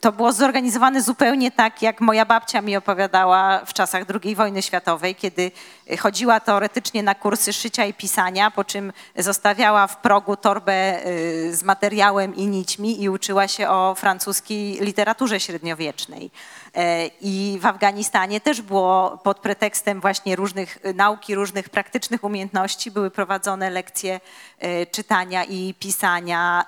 to 0.00 0.12
było 0.12 0.32
zorganizowane 0.32 1.02
zupełnie 1.02 1.50
tak, 1.50 1.82
jak 1.82 2.00
moja 2.00 2.24
babcia 2.24 2.62
mi 2.62 2.76
opowiadała 2.76 3.64
w 3.66 3.72
czasach 3.72 4.04
II 4.24 4.34
wojny 4.34 4.62
światowej, 4.62 5.14
kiedy 5.14 5.50
chodziła 5.98 6.40
teoretycznie 6.40 7.02
na 7.02 7.14
kursy 7.14 7.52
szycia 7.52 7.84
i 7.84 7.94
pisania, 7.94 8.50
po 8.50 8.64
czym 8.64 8.92
zostawiała 9.16 9.86
w 9.86 9.96
progu 9.96 10.36
torbę 10.36 10.72
e, 10.72 11.02
z 11.52 11.62
materiałem 11.62 12.36
i 12.36 12.46
nićmi 12.46 13.02
i 13.02 13.08
uczyła 13.08 13.48
się 13.48 13.68
o 13.68 13.94
francuskiej 13.94 14.78
literaturze 14.80 15.40
średniowiecznej. 15.40 16.30
E, 16.76 17.06
I 17.20 17.58
w 17.60 17.66
Afganistanie 17.66 18.40
też 18.40 18.62
było 18.62 19.18
pod 19.24 19.38
pretekstem 19.38 20.00
właśnie 20.00 20.36
różnych 20.36 20.78
e, 20.82 20.92
nauki, 20.92 21.34
różnych 21.34 21.68
praktycznych 21.68 22.24
umiejętności 22.24 22.90
były 22.90 23.10
prowadzone 23.10 23.70
lekcje 23.70 24.20
e, 24.58 24.86
czytania 24.86 25.44
i 25.44 25.74
pisania 25.78 26.64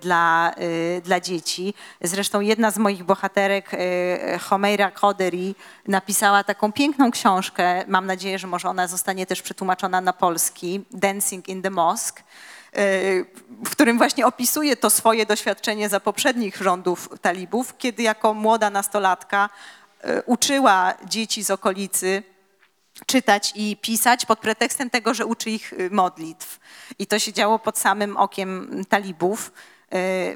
dla, 0.00 0.54
dla 1.02 1.20
dzieci. 1.20 1.74
Zresztą 2.00 2.40
jedna 2.40 2.70
z 2.70 2.78
moich 2.78 3.04
bohaterek, 3.04 3.70
Homeira 4.40 4.90
Koderi, 4.90 5.54
napisała 5.88 6.44
taką 6.44 6.72
piękną 6.72 7.10
książkę. 7.10 7.84
Mam 7.86 8.06
nadzieję, 8.06 8.38
że 8.38 8.46
może 8.46 8.68
ona 8.68 8.86
zostanie 8.86 9.26
też 9.26 9.42
przetłumaczona 9.42 10.00
na 10.00 10.12
polski, 10.12 10.84
Dancing 10.90 11.48
in 11.48 11.62
the 11.62 11.70
Mosque 11.70 12.22
w 13.64 13.70
którym 13.70 13.98
właśnie 13.98 14.26
opisuje 14.26 14.76
to 14.76 14.90
swoje 14.90 15.26
doświadczenie 15.26 15.88
za 15.88 16.00
poprzednich 16.00 16.56
rządów 16.56 17.08
talibów, 17.22 17.74
kiedy 17.78 18.02
jako 18.02 18.34
młoda 18.34 18.70
nastolatka 18.70 19.50
e, 20.00 20.22
uczyła 20.22 20.94
dzieci 21.04 21.44
z 21.44 21.50
okolicy 21.50 22.22
czytać 23.06 23.52
i 23.54 23.76
pisać 23.76 24.26
pod 24.26 24.38
pretekstem 24.38 24.90
tego, 24.90 25.14
że 25.14 25.26
uczy 25.26 25.50
ich 25.50 25.72
modlitw. 25.90 26.60
I 26.98 27.06
to 27.06 27.18
się 27.18 27.32
działo 27.32 27.58
pod 27.58 27.78
samym 27.78 28.16
okiem 28.16 28.84
talibów, 28.88 29.52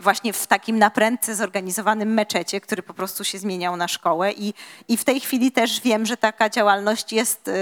właśnie 0.01 0.33
w 0.33 0.47
takim 0.47 0.79
naprędce 0.79 1.35
zorganizowanym 1.35 2.15
meczecie, 2.15 2.61
który 2.61 2.83
po 2.83 2.95
prostu 2.95 3.25
się 3.25 3.39
zmieniał 3.39 3.77
na 3.77 3.89
szkołę. 3.89 4.33
I, 4.33 4.55
i 4.89 4.97
w 4.97 5.05
tej 5.05 5.21
chwili 5.21 5.53
też 5.53 5.81
wiem, 5.81 6.07
że 6.07 6.17
taka 6.17 6.49
działalność 6.49 7.13
jest 7.13 7.49
y, 7.49 7.53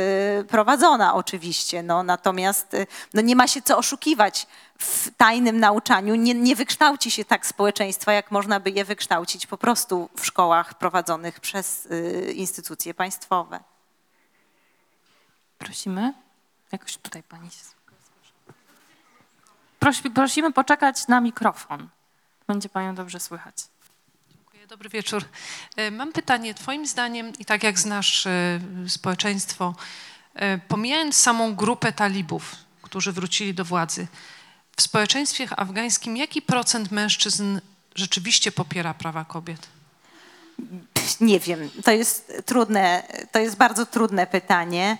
prowadzona 0.48 1.14
oczywiście, 1.14 1.82
no, 1.82 2.02
natomiast 2.02 2.74
y, 2.74 2.86
no, 3.14 3.20
nie 3.20 3.36
ma 3.36 3.46
się 3.48 3.62
co 3.62 3.78
oszukiwać 3.78 4.46
w 4.78 5.10
tajnym 5.16 5.60
nauczaniu. 5.60 6.14
Nie, 6.14 6.34
nie 6.34 6.56
wykształci 6.56 7.10
się 7.10 7.24
tak 7.24 7.46
społeczeństwa, 7.46 8.12
jak 8.12 8.30
można 8.30 8.60
by 8.60 8.70
je 8.70 8.84
wykształcić 8.84 9.46
po 9.46 9.58
prostu 9.58 10.08
w 10.16 10.26
szkołach 10.26 10.74
prowadzonych 10.74 11.40
przez 11.40 11.86
y, 11.86 12.32
instytucje 12.36 12.94
państwowe. 12.94 13.60
Prosimy. 15.58 16.14
Jakoś 16.72 16.96
tutaj 16.96 17.22
pani 17.22 17.50
się... 17.50 17.80
Prosi, 19.81 20.11
prosimy 20.11 20.52
poczekać 20.52 21.09
na 21.09 21.20
mikrofon. 21.20 21.89
Będzie 22.47 22.69
panią 22.69 22.94
dobrze 22.94 23.20
słychać. 23.20 23.55
Dziękuję, 24.31 24.66
Dobry 24.66 24.89
wieczór. 24.89 25.24
E, 25.77 25.90
Mam 25.90 26.12
pytanie. 26.12 26.55
Twoim 26.55 26.86
zdaniem, 26.86 27.32
i 27.39 27.44
tak 27.44 27.62
jak 27.62 27.78
znasz 27.78 28.27
e, 28.27 28.61
społeczeństwo, 28.89 29.74
e, 30.35 30.59
pomijając 30.59 31.16
samą 31.16 31.55
grupę 31.55 31.93
talibów, 31.93 32.57
którzy 32.82 33.12
wrócili 33.12 33.55
do 33.55 33.65
władzy, 33.65 34.07
w 34.77 34.82
społeczeństwie 34.82 35.48
afgańskim 35.57 36.16
jaki 36.16 36.43
procent 36.43 36.90
mężczyzn 36.90 37.61
rzeczywiście 37.94 38.52
popiera 38.52 38.94
prawa 38.94 39.24
kobiet? 39.24 39.69
Nie 41.20 41.40
wiem, 41.40 41.70
to 41.85 41.90
jest 41.90 42.43
trudne, 42.47 43.02
to 43.32 43.39
jest 43.39 43.57
bardzo 43.57 43.86
trudne 43.86 44.27
pytanie, 44.27 44.98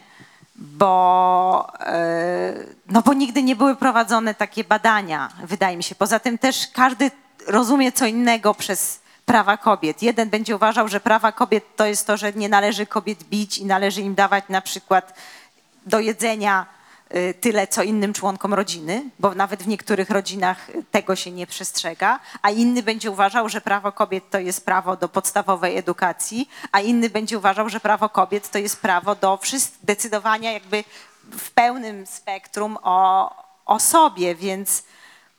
bo, 0.61 1.73
e, 1.81 2.55
no 2.87 3.03
bo 3.03 3.13
nigdy 3.13 3.43
nie 3.43 3.57
były 3.57 3.77
prowadzone 3.77 4.35
takie 4.35 4.65
badania, 4.65 5.29
wydaje 5.45 5.77
mi 5.77 5.83
się. 5.83 5.95
Poza 5.95 6.19
tym 6.19 6.39
też 6.39 6.69
każdy 6.73 7.11
rozumie 7.47 7.93
co 7.93 8.07
innego 8.07 8.55
przez 8.55 9.01
prawa 9.27 9.57
kobiet. 9.57 10.03
Jeden 10.03 10.31
będzie 10.31 10.57
uważał, 10.57 10.89
że 10.89 11.01
prawa 11.01 11.33
kobiet 11.33 11.77
to 11.77 11.87
jest 11.87 12.07
to, 12.07 12.17
że 12.17 12.33
nie 12.33 12.49
należy 12.49 12.87
kobiet 12.87 13.23
bić 13.23 13.59
i 13.59 13.67
należy 13.67 14.01
im 14.01 14.15
dawać 14.15 14.45
na 14.49 14.61
przykład 14.61 15.15
do 15.87 16.01
jedzenia 16.01 16.67
tyle, 17.41 17.67
co 17.67 17.83
innym 17.83 18.13
członkom 18.13 18.55
rodziny, 18.55 19.05
bo 19.19 19.35
nawet 19.35 19.63
w 19.63 19.69
niektórych 19.69 20.11
rodzinach 20.11 20.71
tego 20.91 21.17
się 21.17 21.31
nie 21.31 21.47
przestrzega, 21.47 22.21
a 22.43 22.51
inny 22.51 22.83
będzie 22.83 23.11
uważał, 23.11 23.49
że 23.49 23.61
prawo 23.61 23.93
kobiet 23.93 24.31
to 24.31 24.39
jest 24.39 24.65
prawo 24.65 24.97
do 24.97 25.09
podstawowej 25.09 25.77
edukacji, 25.77 26.49
a 26.73 26.81
inny 26.81 27.11
będzie 27.11 27.39
uważał, 27.39 27.69
że 27.69 27.81
prawo 27.81 28.09
kobiet 28.09 28.51
to 28.51 28.59
jest 28.59 28.81
prawo 28.81 29.15
do 29.15 29.39
decydowania 29.83 30.53
jakby 30.53 30.85
w 31.25 31.51
pełnym 31.51 32.07
spektrum 32.07 32.79
o, 32.83 33.31
o 33.67 33.81
sobie, 33.81 34.35
więc 34.35 34.83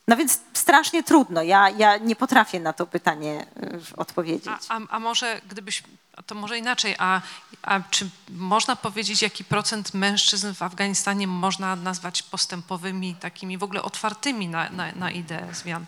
no 0.08 0.16
więc 0.16 0.40
strasznie 0.52 1.02
trudno. 1.02 1.42
Ja, 1.42 1.68
ja 1.68 1.96
nie 1.96 2.16
potrafię 2.16 2.60
na 2.60 2.72
to 2.72 2.86
pytanie 2.86 3.46
y, 3.92 3.96
odpowiedzieć. 3.96 4.52
A, 4.68 4.74
a, 4.74 4.80
a 4.88 4.98
może 4.98 5.40
gdybyś, 5.48 5.82
to 6.26 6.34
może 6.34 6.58
inaczej, 6.58 6.94
a, 6.98 7.20
a 7.62 7.80
czy 7.90 8.10
można 8.28 8.76
powiedzieć, 8.76 9.22
jaki 9.22 9.44
procent 9.44 9.94
mężczyzn 9.94 10.54
w 10.54 10.62
Afganistanie 10.62 11.26
można 11.26 11.76
nazwać 11.76 12.22
postępowymi, 12.22 13.14
takimi 13.14 13.58
w 13.58 13.62
ogóle 13.62 13.82
otwartymi 13.82 14.48
na, 14.48 14.70
na, 14.70 14.92
na 14.92 15.10
ideę 15.10 15.54
zmian? 15.54 15.84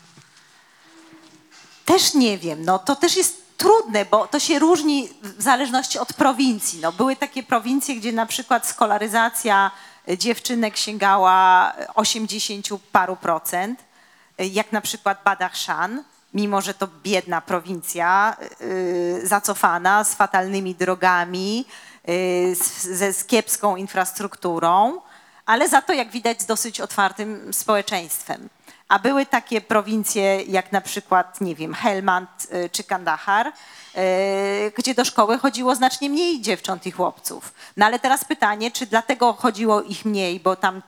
Też 1.85 2.15
nie 2.15 2.39
wiem, 2.39 2.65
no 2.65 2.79
to 2.79 2.97
też 2.97 3.17
jest 3.17 3.57
trudne, 3.57 4.05
bo 4.05 4.27
to 4.27 4.41
się 4.41 4.59
różni 4.59 5.09
w 5.23 5.43
zależności 5.43 5.99
od 5.99 6.13
prowincji. 6.13 6.81
No, 6.81 6.93
były 6.93 7.17
takie 7.17 7.43
prowincje, 7.43 7.97
gdzie 7.97 8.13
na 8.13 8.27
przykład 8.27 8.67
skolaryzacja 8.67 9.71
dziewczynek 10.19 10.77
sięgała 10.77 11.73
80 11.95 12.69
paru 12.93 13.17
procent, 13.17 13.85
jak 14.39 14.73
na 14.73 14.81
przykład 14.81 15.21
Badakhshan, 15.25 16.05
mimo 16.35 16.61
że 16.61 16.75
to 16.75 16.89
biedna 17.03 17.41
prowincja, 17.41 18.37
y, 18.61 19.21
zacofana, 19.25 20.05
z 20.05 20.15
fatalnymi 20.15 20.75
drogami, 20.75 21.65
y, 22.09 22.55
ze 22.81 23.13
z 23.13 23.25
kiepską 23.25 23.77
infrastrukturą, 23.77 25.01
ale 25.47 25.69
za 25.69 25.83
to, 25.83 25.93
jak 25.93 26.11
widać, 26.11 26.43
z 26.43 26.47
dosyć 26.47 26.81
otwartym 26.81 27.53
społeczeństwem. 27.53 28.49
A 28.89 28.99
były 28.99 29.27
takie 29.27 29.61
prowincje 29.61 30.43
jak 30.43 30.73
na 30.73 30.81
przykład, 30.81 31.41
nie 31.41 31.55
wiem, 31.55 31.75
Helmand 31.75 32.29
y, 32.45 32.71
czy 32.71 32.85
Kandahar, 32.85 33.53
gdzie 34.77 34.95
do 34.95 35.05
szkoły 35.05 35.39
chodziło 35.39 35.75
znacznie 35.75 36.11
mniej 36.11 36.41
dziewcząt 36.41 36.87
i 36.87 36.91
chłopców. 36.91 37.55
No 37.77 37.87
ale 37.87 37.99
teraz 37.99 38.25
pytanie, 38.25 38.71
czy 38.71 38.87
dlatego 38.87 39.33
chodziło 39.33 39.83
ich 39.83 40.05
mniej, 40.05 40.41
bo 40.41 40.57
tam 40.57 40.83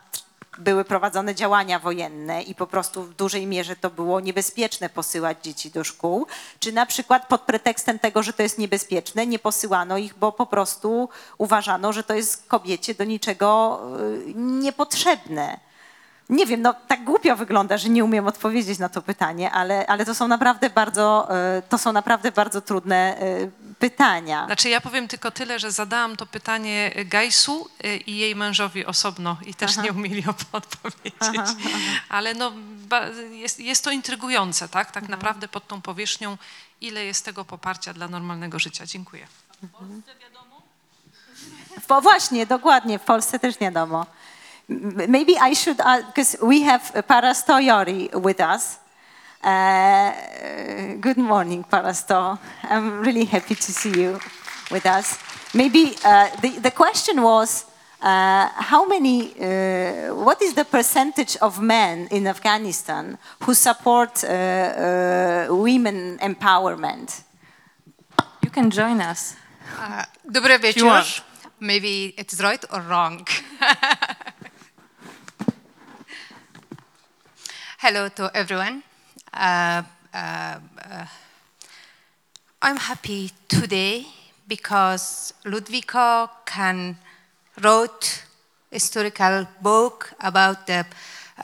były 0.59 0.85
prowadzone 0.85 1.35
działania 1.35 1.79
wojenne 1.79 2.43
i 2.43 2.55
po 2.55 2.67
prostu 2.67 3.03
w 3.03 3.15
dużej 3.15 3.47
mierze 3.47 3.77
to 3.77 3.91
było 3.91 4.21
niebezpieczne 4.21 4.89
posyłać 4.89 5.39
dzieci 5.43 5.71
do 5.71 5.85
szkół, 5.85 6.27
czy 6.59 6.73
na 6.73 6.87
przykład 6.87 7.29
pod 7.29 7.41
pretekstem 7.41 7.99
tego, 7.99 8.23
że 8.23 8.33
to 8.33 8.43
jest 8.43 8.59
niebezpieczne, 8.59 9.27
nie 9.27 9.39
posyłano 9.39 9.99
ich, 9.99 10.15
bo 10.15 10.33
po 10.33 10.47
prostu 10.47 11.09
uważano, 11.39 11.93
że 11.93 12.03
to 12.03 12.15
jest 12.15 12.47
kobiecie 12.47 12.95
do 12.95 13.05
niczego 13.05 13.81
y, 14.01 14.35
niepotrzebne. 14.35 15.66
Nie 16.29 16.47
wiem, 16.47 16.63
no 16.63 16.75
tak 16.89 17.05
głupio 17.05 17.37
wygląda, 17.37 17.79
że 17.79 17.89
nie 17.89 18.05
umiem 18.05 18.27
odpowiedzieć 18.27 18.79
na 18.79 18.89
to 18.89 19.03
pytanie, 19.03 19.51
ale, 19.51 19.87
ale 19.87 20.05
to 20.05 20.15
są 20.15 20.29
naprawdę 20.29 20.71
bardzo, 20.71 21.29
y, 21.59 21.63
to 21.69 21.79
są 21.79 21.93
naprawdę 21.93 22.33
bardzo 22.33 22.61
trudne 22.61 23.23
y, 23.23 23.51
pytania. 23.79 24.47
Znaczy 24.47 24.69
ja 24.69 24.81
powiem 24.81 25.09
tylko 25.09 25.31
tyle, 25.31 25.59
że 25.59 25.73
zadałam 25.73 26.17
to 26.17 26.27
pytanie 26.27 26.93
Gajsu 27.05 27.69
y, 27.85 27.97
i 27.97 28.17
jej 28.17 28.37
mężowi 28.37 28.87
osobno 28.87 29.37
i 29.47 29.55
też 29.55 29.77
nie 29.77 29.93
umieli 29.93 30.25
odpowiedzieć. 30.53 31.49
Ale 32.09 32.35
no, 32.35 32.53
jest, 33.31 33.61
jest 33.61 33.85
to 33.85 33.91
intrygujące, 33.91 34.69
tak? 34.69 34.91
Tak 34.91 35.09
naprawdę 35.09 35.49
pod 35.49 35.67
tą 35.67 35.81
powierzchnią, 35.81 36.39
ile 36.81 37.05
jest 37.05 37.25
tego 37.25 37.45
poparcia 37.45 37.93
dla 37.93 38.09
normalnego 38.09 38.59
życia. 38.59 38.87
Dziękuję. 38.87 39.27
Bo 41.89 42.01
właśnie, 42.01 42.47
dokładnie, 42.47 42.99
w 42.99 43.03
Polsce 43.03 43.39
też 43.39 43.61
nie 43.61 43.67
wiadomo. 43.67 44.07
M- 44.69 45.11
Maybe 45.11 45.37
I 45.39 45.53
should, 45.55 45.77
because 45.77 46.37
we 46.43 46.63
have 46.63 46.83
Parasto 47.09 47.61
Jori 47.61 48.13
with 48.21 48.41
us. 48.41 48.79
Uh, 49.43 50.13
good 51.01 51.19
morning, 51.19 51.65
Parasto. 51.65 52.39
I'm 52.65 53.01
really 53.01 53.25
happy 53.25 53.55
to 53.55 53.73
see 53.73 53.91
you 54.01 54.19
with 54.71 54.87
us. 54.87 55.19
Maybe 55.55 55.95
uh, 56.05 56.31
the, 56.41 56.59
the 56.61 56.71
question 56.73 57.23
was, 57.23 57.65
uh, 58.03 58.49
how 58.55 58.87
many, 58.87 59.33
uh, 59.41 60.15
what 60.15 60.43
is 60.43 60.55
the 60.55 60.65
percentage 60.65 61.37
of 61.41 61.61
men 61.61 62.09
in 62.11 62.27
Afghanistan 62.27 63.19
who 63.45 63.55
support 63.55 64.25
uh, 64.25 64.29
uh, 64.29 65.47
women 65.51 66.19
empowerment? 66.19 67.23
You 68.43 68.51
can 68.51 68.71
join 68.71 69.01
us. 69.01 69.37
Uh, 69.79 70.05
Dobry 70.29 70.59
wieczór. 70.59 71.23
Maybe 71.61 72.15
it's 72.19 72.41
right 72.43 72.65
or 72.73 72.81
wrong. 72.83 73.27
Hello 77.87 78.09
to 78.09 78.29
everyone. 78.35 78.83
Uh, 79.33 79.81
uh, 80.13 80.59
uh, 80.91 81.07
I'm 82.61 82.79
happy 82.79 83.31
today 83.47 84.07
because 84.49 85.33
Ludwiko 85.45 86.29
can 86.45 86.97
wrote 87.63 88.25
historical 88.73 89.47
book 89.63 90.15
about 90.19 90.67
the 90.67 90.85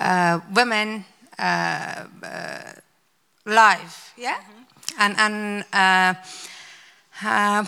uh, 0.00 0.40
women 0.52 1.04
uh, 1.38 2.06
uh, 2.24 2.72
life, 3.46 4.12
yeah, 4.18 4.38
and 4.98 5.14
and. 5.18 5.64
Uh, 5.72 6.14
um, 7.24 7.66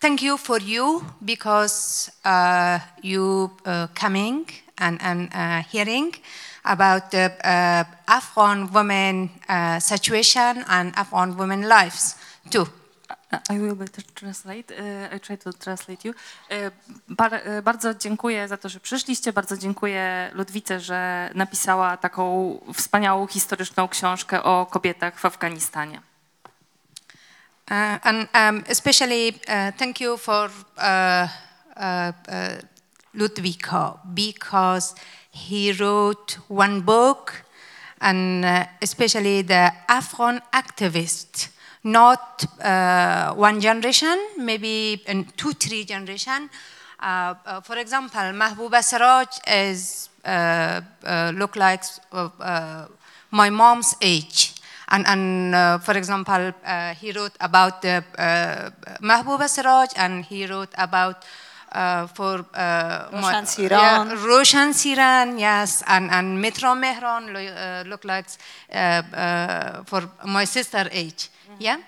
thank 0.00 0.22
you 0.22 0.38
for 0.38 0.58
you 0.58 1.04
because 1.22 2.10
uh, 2.24 2.78
you 3.02 3.50
uh, 3.66 3.88
coming 3.94 4.46
and, 4.78 4.98
and 5.02 5.28
uh, 5.34 5.62
hearing 5.62 6.14
about 6.68 7.10
the 7.10 7.30
uh, 7.44 7.84
Afghan 8.06 8.68
women 8.72 9.30
uh, 9.48 9.80
situation 9.80 10.64
and 10.68 10.92
Afghan 10.96 11.36
women 11.36 11.68
lives 11.68 12.16
too. 12.50 12.66
I 13.50 13.58
will 13.58 13.74
better 13.74 14.02
translate. 14.14 14.70
Uh, 14.70 15.14
I 15.14 15.18
try 15.18 15.36
to 15.36 15.52
translate 15.52 16.04
you. 16.04 16.14
Uh, 16.50 16.70
bar, 17.08 17.32
uh, 17.32 17.62
bardzo 17.62 17.94
dziękuję 17.94 18.48
za 18.48 18.56
to, 18.56 18.68
że 18.68 18.80
przyszliście. 18.80 19.32
Bardzo 19.32 19.56
dziękuję 19.56 20.30
Ludwice, 20.34 20.80
że 20.80 21.30
napisała 21.34 21.96
taką 21.96 22.58
wspaniałą 22.74 23.26
historyczną 23.26 23.88
książkę 23.88 24.42
o 24.42 24.66
kobietach 24.66 25.18
w 25.18 25.24
Afganistanie. 25.24 26.00
Uh, 27.70 27.98
and 28.02 28.28
um, 28.34 28.64
especially 28.68 29.28
uh, 29.28 29.76
thank 29.76 30.00
you 30.00 30.16
for 30.16 30.50
uh, 30.76 31.28
uh, 31.76 32.12
uh, 32.28 32.62
Ludwiko 33.14 33.98
because 34.04 34.94
he 35.46 35.72
wrote 35.72 36.38
one 36.48 36.80
book 36.80 37.44
and 38.00 38.44
uh, 38.44 38.66
especially 38.82 39.42
the 39.42 39.72
Afghan 39.88 40.40
activist, 40.52 41.48
not 41.84 42.44
uh, 42.60 43.34
one 43.34 43.60
generation, 43.60 44.18
maybe 44.36 45.02
in 45.06 45.24
two, 45.36 45.52
three 45.52 45.84
generation. 45.84 46.50
Uh, 47.00 47.34
uh, 47.46 47.60
for 47.60 47.76
example, 47.78 48.20
Mahbouba 48.20 48.80
Saraj 48.82 49.38
is 49.46 50.08
uh, 50.24 50.80
look 51.34 51.56
like 51.56 51.84
my 53.30 53.50
mom's 53.50 53.94
age. 54.00 54.54
And, 54.90 55.06
and 55.06 55.54
uh, 55.54 55.78
for 55.78 55.96
example, 55.96 56.52
uh, 56.64 56.94
he 56.94 57.12
wrote 57.12 57.32
about 57.40 57.82
the 57.82 58.02
uh, 58.16 58.70
Mahbouba 59.02 59.48
Siraj 59.48 59.90
and 59.96 60.24
he 60.24 60.46
wrote 60.46 60.70
about 60.78 61.24
for 62.14 62.40
uh, 62.40 63.12
Roshan 63.12 63.46
Siran. 63.46 63.70
Yeah, 63.70 64.26
Roshan 64.26 64.72
Siran, 64.74 65.38
yes, 65.38 65.82
and, 65.86 66.10
and 66.10 66.40
Mitra 66.40 66.74
Mehran 66.74 67.32
lo- 67.32 67.40
uh, 67.40 67.84
look 67.86 68.04
like 68.04 68.26
uh, 68.72 69.02
uh, 69.12 69.84
for 69.84 70.02
my 70.24 70.46
sister 70.46 70.88
age. 70.92 71.28
Yeah? 71.60 71.78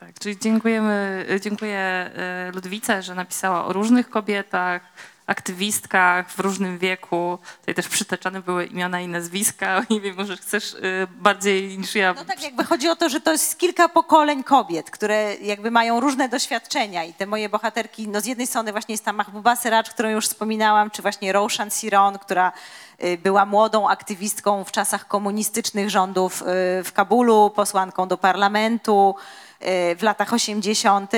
Tak, 0.00 0.18
czyli 0.20 0.38
dziękujemy, 0.38 1.26
dziękuję 1.40 1.78
e, 1.78 2.50
Ludwice, 2.54 3.02
że 3.02 3.14
napisała 3.14 3.64
o 3.64 3.72
różnych 3.72 4.10
kobietach, 4.10 4.82
aktywistkach 5.26 6.30
w 6.30 6.38
różnym 6.38 6.78
wieku. 6.78 7.38
Tutaj 7.60 7.74
też 7.74 7.88
przytaczane 7.88 8.40
były 8.40 8.66
imiona 8.66 9.00
i 9.00 9.08
nazwiska. 9.08 9.82
Nie 9.90 10.00
wiem, 10.00 10.16
może 10.16 10.36
chcesz 10.36 10.74
e, 10.74 10.78
bardziej 11.06 11.78
niż 11.78 11.94
ja. 11.94 12.14
No 12.14 12.24
tak 12.24 12.42
jakby 12.42 12.64
chodzi 12.64 12.88
o 12.88 12.96
to, 12.96 13.08
że 13.08 13.20
to 13.20 13.32
jest 13.32 13.58
kilka 13.58 13.88
pokoleń 13.88 14.44
kobiet, 14.44 14.90
które 14.90 15.34
jakby 15.34 15.70
mają 15.70 16.00
różne 16.00 16.28
doświadczenia 16.28 17.04
i 17.04 17.14
te 17.14 17.26
moje 17.26 17.48
bohaterki, 17.48 18.08
no 18.08 18.20
z 18.20 18.26
jednej 18.26 18.46
strony 18.46 18.72
właśnie 18.72 18.92
jest 18.92 19.04
ta 19.04 19.12
Mahbuba 19.12 19.56
Seracz, 19.56 19.90
którą 19.90 20.08
już 20.08 20.26
wspominałam, 20.26 20.90
czy 20.90 21.02
właśnie 21.02 21.32
Roshan 21.32 21.70
Siron, 21.70 22.18
która 22.18 22.52
y, 23.04 23.18
była 23.18 23.46
młodą 23.46 23.88
aktywistką 23.88 24.64
w 24.64 24.72
czasach 24.72 25.08
komunistycznych 25.08 25.90
rządów 25.90 26.42
y, 26.42 26.44
w 26.84 26.92
Kabulu, 26.94 27.50
posłanką 27.50 28.08
do 28.08 28.18
parlamentu 28.18 29.14
y, 29.18 29.24
w 29.96 30.02
latach 30.02 30.32
80. 30.32 31.12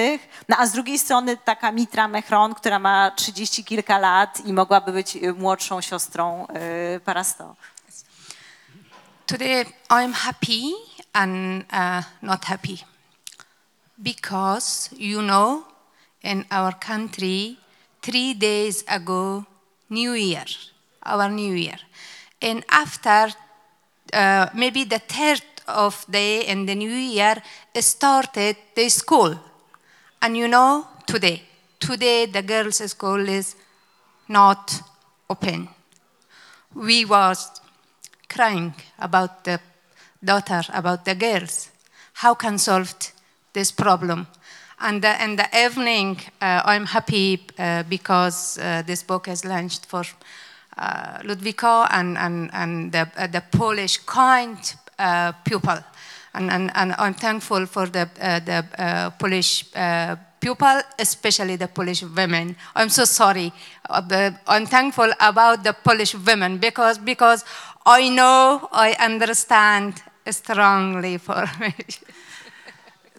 No 0.49 0.57
a 0.59 0.67
z 0.67 0.73
drugiej 0.73 0.99
strony 0.99 1.37
taka 1.37 1.73
Mitra 1.73 2.09
Mehron, 2.09 2.55
która 2.55 2.79
ma 2.79 3.11
30 3.11 3.65
kilka 3.65 3.99
lat 3.99 4.47
i 4.47 4.53
mogłaby 4.53 4.93
być 4.93 5.17
y, 5.17 5.33
młodszą 5.33 5.81
siostrą 5.81 6.47
y, 6.97 7.01
Parasto. 7.01 7.57
Today 9.27 9.65
I'm 9.89 10.13
happy 10.13 10.63
and 11.13 11.65
uh, 11.73 12.05
not 12.23 12.45
happy 12.45 12.79
because 13.99 14.91
you 14.97 15.21
know 15.21 15.65
in 16.23 16.45
our 16.51 16.75
country 16.75 17.57
three 18.03 18.35
days 18.35 18.85
ago 18.87 19.45
New 19.91 20.15
Year, 20.15 20.47
our 21.03 21.31
New 21.31 21.55
Year, 21.55 21.79
and 22.43 22.65
after 22.69 23.33
uh, 24.13 24.47
maybe 24.55 24.85
the 24.85 25.01
third 25.01 25.43
of 25.69 26.05
day 26.11 26.47
in 26.47 26.67
the 26.67 26.75
New 26.75 26.91
Year 26.91 27.43
started 27.81 28.57
the 28.75 28.89
school, 28.89 29.39
and 30.21 30.37
you 30.37 30.49
know 30.49 30.87
today 31.07 31.43
today 31.81 32.27
the 32.27 32.43
girls' 32.43 32.91
school 32.91 33.29
is 33.29 33.57
not 34.29 34.83
open. 35.29 35.69
We 36.75 37.05
was 37.05 37.61
crying 38.29 38.75
about 38.99 39.45
the 39.45 39.61
daughter, 40.23 40.63
about 40.73 41.05
the 41.05 41.15
girls. 41.15 41.71
How 42.15 42.35
can 42.35 42.59
solve 42.59 42.95
this 43.53 43.73
problem? 43.73 44.27
And 44.79 45.05
uh, 45.05 45.17
in 45.21 45.37
the 45.37 45.49
evening, 45.57 46.21
uh, 46.41 46.63
I'm 46.65 46.87
happy 46.87 47.47
uh, 47.59 47.83
because 47.85 48.59
uh, 48.59 48.83
this 48.87 49.03
book 49.03 49.29
is 49.29 49.45
launched 49.45 49.87
for 49.87 50.05
uh, 50.77 51.19
Ludwiko 51.23 51.87
and, 51.91 52.19
and, 52.19 52.51
and 52.53 52.93
the, 52.93 53.09
uh, 53.17 53.27
the 53.27 53.43
Polish 53.53 53.99
kind 53.99 54.59
uh, 54.99 55.33
people. 55.45 55.79
And, 56.35 56.51
and, 56.51 56.71
and 56.75 56.95
I'm 56.99 57.15
thankful 57.15 57.67
for 57.67 57.87
the, 57.87 58.09
uh, 58.21 58.41
the 58.41 58.65
uh, 58.79 59.11
Polish 59.11 59.65
uh, 59.75 60.17
people, 60.39 60.83
especially 60.99 61.57
the 61.57 61.69
Polish 61.69 62.03
women. 62.03 62.57
I'm 62.75 62.91
so 62.91 63.05
sorry. 63.05 63.53
Uh, 63.89 64.31
I'm 64.47 64.67
thankful 64.67 65.11
about 65.19 65.65
the 65.65 65.73
Polish 65.73 66.15
women 66.15 66.59
because, 66.59 66.99
because 66.99 67.45
I 67.87 68.09
know, 68.11 68.69
I 68.73 68.95
understand 68.99 70.03
strongly 70.31 71.19
for 71.19 71.45
me. 71.61 71.75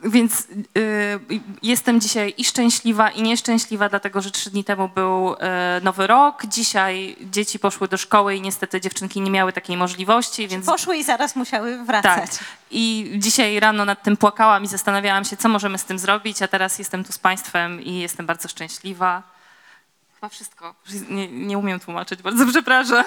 Więc 0.03 0.47
y, 0.77 1.19
jestem 1.63 2.01
dzisiaj 2.01 2.33
i 2.37 2.45
szczęśliwa, 2.45 3.09
i 3.09 3.21
nieszczęśliwa, 3.21 3.89
dlatego 3.89 4.21
że 4.21 4.31
trzy 4.31 4.49
dni 4.49 4.63
temu 4.63 4.89
był 4.89 5.33
y, 5.33 5.37
nowy 5.81 6.07
rok. 6.07 6.45
Dzisiaj 6.45 7.15
dzieci 7.21 7.59
poszły 7.59 7.87
do 7.87 7.97
szkoły 7.97 8.35
i 8.35 8.41
niestety 8.41 8.81
dziewczynki 8.81 9.21
nie 9.21 9.31
miały 9.31 9.53
takiej 9.53 9.77
możliwości, 9.77 10.47
więc 10.47 10.65
Poszły 10.65 10.97
i 10.97 11.03
zaraz 11.03 11.35
musiały 11.35 11.85
wracać. 11.85 12.31
tak. 12.37 12.47
I 12.71 13.11
dzisiaj 13.17 13.59
rano 13.59 13.85
nad 13.85 14.03
tym 14.03 14.17
płakałam 14.17 14.63
i 14.63 14.67
zastanawiałam 14.67 15.25
się, 15.25 15.37
co 15.37 15.49
możemy 15.49 15.77
z 15.77 15.85
tym 15.85 15.99
zrobić, 15.99 16.41
a 16.41 16.47
teraz 16.47 16.79
jestem 16.79 17.03
tu 17.03 17.11
z 17.11 17.17
Państwem 17.19 17.81
i 17.81 17.99
jestem 17.99 18.25
bardzo 18.25 18.47
szczęśliwa. 18.47 19.23
Chyba 20.15 20.29
wszystko. 20.29 20.75
Nie, 21.09 21.27
nie 21.27 21.57
umiem 21.57 21.79
tłumaczyć, 21.79 22.21
bardzo 22.21 22.45
przepraszam. 22.45 23.03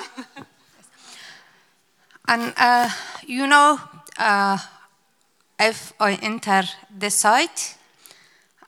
And 2.27 2.43
uh, 2.45 2.93
you 3.29 3.47
know, 3.47 3.81
uh, 4.19 4.61
if 5.61 5.93
I 6.01 6.15
enter 6.23 6.63
the 6.99 7.11
site 7.11 7.77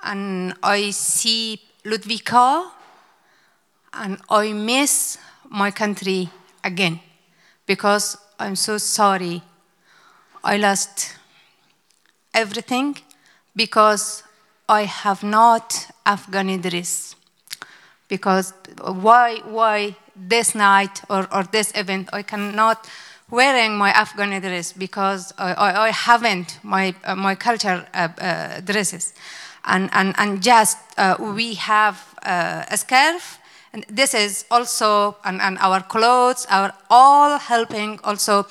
and 0.02 0.54
I 0.62 0.90
see 0.90 1.60
Ludwika 1.84 2.70
and 3.94 4.18
I 4.28 4.52
miss 4.52 5.16
my 5.48 5.70
country 5.70 6.28
again 6.62 7.00
because 7.66 8.18
I'm 8.38 8.56
so 8.56 8.76
sorry. 8.76 9.42
I 10.44 10.58
lost 10.58 11.16
everything 12.34 12.98
because 13.56 14.22
I 14.68 14.82
have 14.84 15.22
not 15.22 15.86
Afghani 16.04 16.60
dress. 16.60 17.14
Because 18.08 18.52
why, 18.80 19.38
why 19.46 19.96
this 20.14 20.54
night 20.54 21.00
or, 21.08 21.26
or 21.32 21.44
this 21.44 21.72
event 21.74 22.10
I 22.12 22.22
cannot 22.22 22.86
wearing 23.30 23.76
my 23.76 23.92
Afghani 23.92 24.40
dress 24.40 24.72
because 24.72 25.32
I, 25.38 25.54
I, 25.54 25.86
I 25.86 25.90
haven't 25.90 26.58
my, 26.62 26.94
uh, 27.04 27.14
my 27.14 27.34
culture 27.34 27.86
uh, 27.94 28.08
uh, 28.20 28.60
dresses. 28.60 29.14
And, 29.64 29.88
and, 29.92 30.14
and 30.18 30.42
just 30.42 30.78
uh, 30.98 31.16
we 31.18 31.54
have 31.54 31.96
uh, 32.24 32.64
a 32.68 32.76
scarf 32.76 33.38
and 33.72 33.86
this 33.88 34.12
is 34.12 34.44
also, 34.50 35.16
and, 35.24 35.40
and 35.40 35.56
our 35.58 35.80
clothes, 35.80 36.46
our 36.50 36.74
all 36.90 37.38
helping 37.38 37.98
also. 38.04 38.46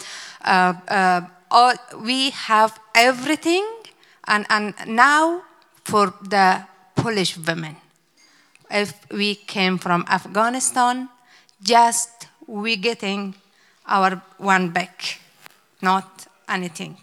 All, 1.51 1.73
we 1.99 2.29
have 2.29 2.79
everything, 2.95 3.67
and, 4.25 4.45
and 4.49 4.73
now 4.87 5.41
for 5.83 6.13
the 6.23 6.65
Polish 6.95 7.37
women. 7.37 7.75
If 8.69 8.93
we 9.11 9.35
came 9.35 9.77
from 9.77 10.05
Afghanistan, 10.07 11.09
just 11.61 12.27
we 12.47 12.77
getting 12.77 13.35
our 13.85 14.19
one 14.39 14.67
back, 14.67 14.93
not 15.81 16.05
anything. 16.47 16.97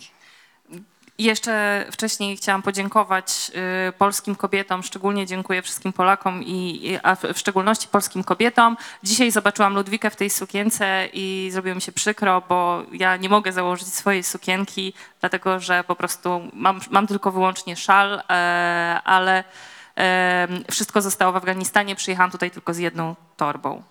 Jeszcze 1.19 1.85
wcześniej 1.93 2.37
chciałam 2.37 2.63
podziękować 2.63 3.51
y, 3.89 3.93
polskim 3.93 4.35
kobietom, 4.37 4.83
szczególnie 4.83 5.27
dziękuję 5.27 5.63
wszystkim 5.63 5.93
Polakom, 5.93 6.43
i, 6.43 6.99
a 7.03 7.17
w 7.17 7.39
szczególności 7.39 7.89
polskim 7.89 8.25
kobietom. 8.25 8.77
Dzisiaj 9.03 9.31
zobaczyłam 9.31 9.75
Ludwikę 9.75 10.11
w 10.11 10.17
tej 10.17 10.31
sukience 10.31 11.09
i 11.13 11.49
zrobiło 11.53 11.75
mi 11.75 11.83
się 11.83 11.93
przykro, 11.93 12.43
bo 12.49 12.83
ja 12.93 13.17
nie 13.17 13.29
mogę 13.29 13.53
założyć 13.53 13.89
swojej 13.89 14.23
sukienki, 14.25 14.93
dlatego 15.21 15.61
że 15.61 15.85
po 15.85 15.97
prostu 15.97 16.51
mam, 16.53 16.81
mam 16.91 17.07
tylko 17.07 17.33
wyłącznie 17.33 17.77
szal, 17.77 18.23
e, 18.31 19.01
ale 19.05 19.45
wszystko 20.71 21.03
zostało 21.03 21.33
w 21.33 21.37
Afganistanie. 21.37 21.97
Przyjechałam 21.97 22.31
tutaj 22.31 22.51
tylko 22.51 22.75
z 22.75 22.79
jedną 22.79 23.15
torbą. 23.37 23.83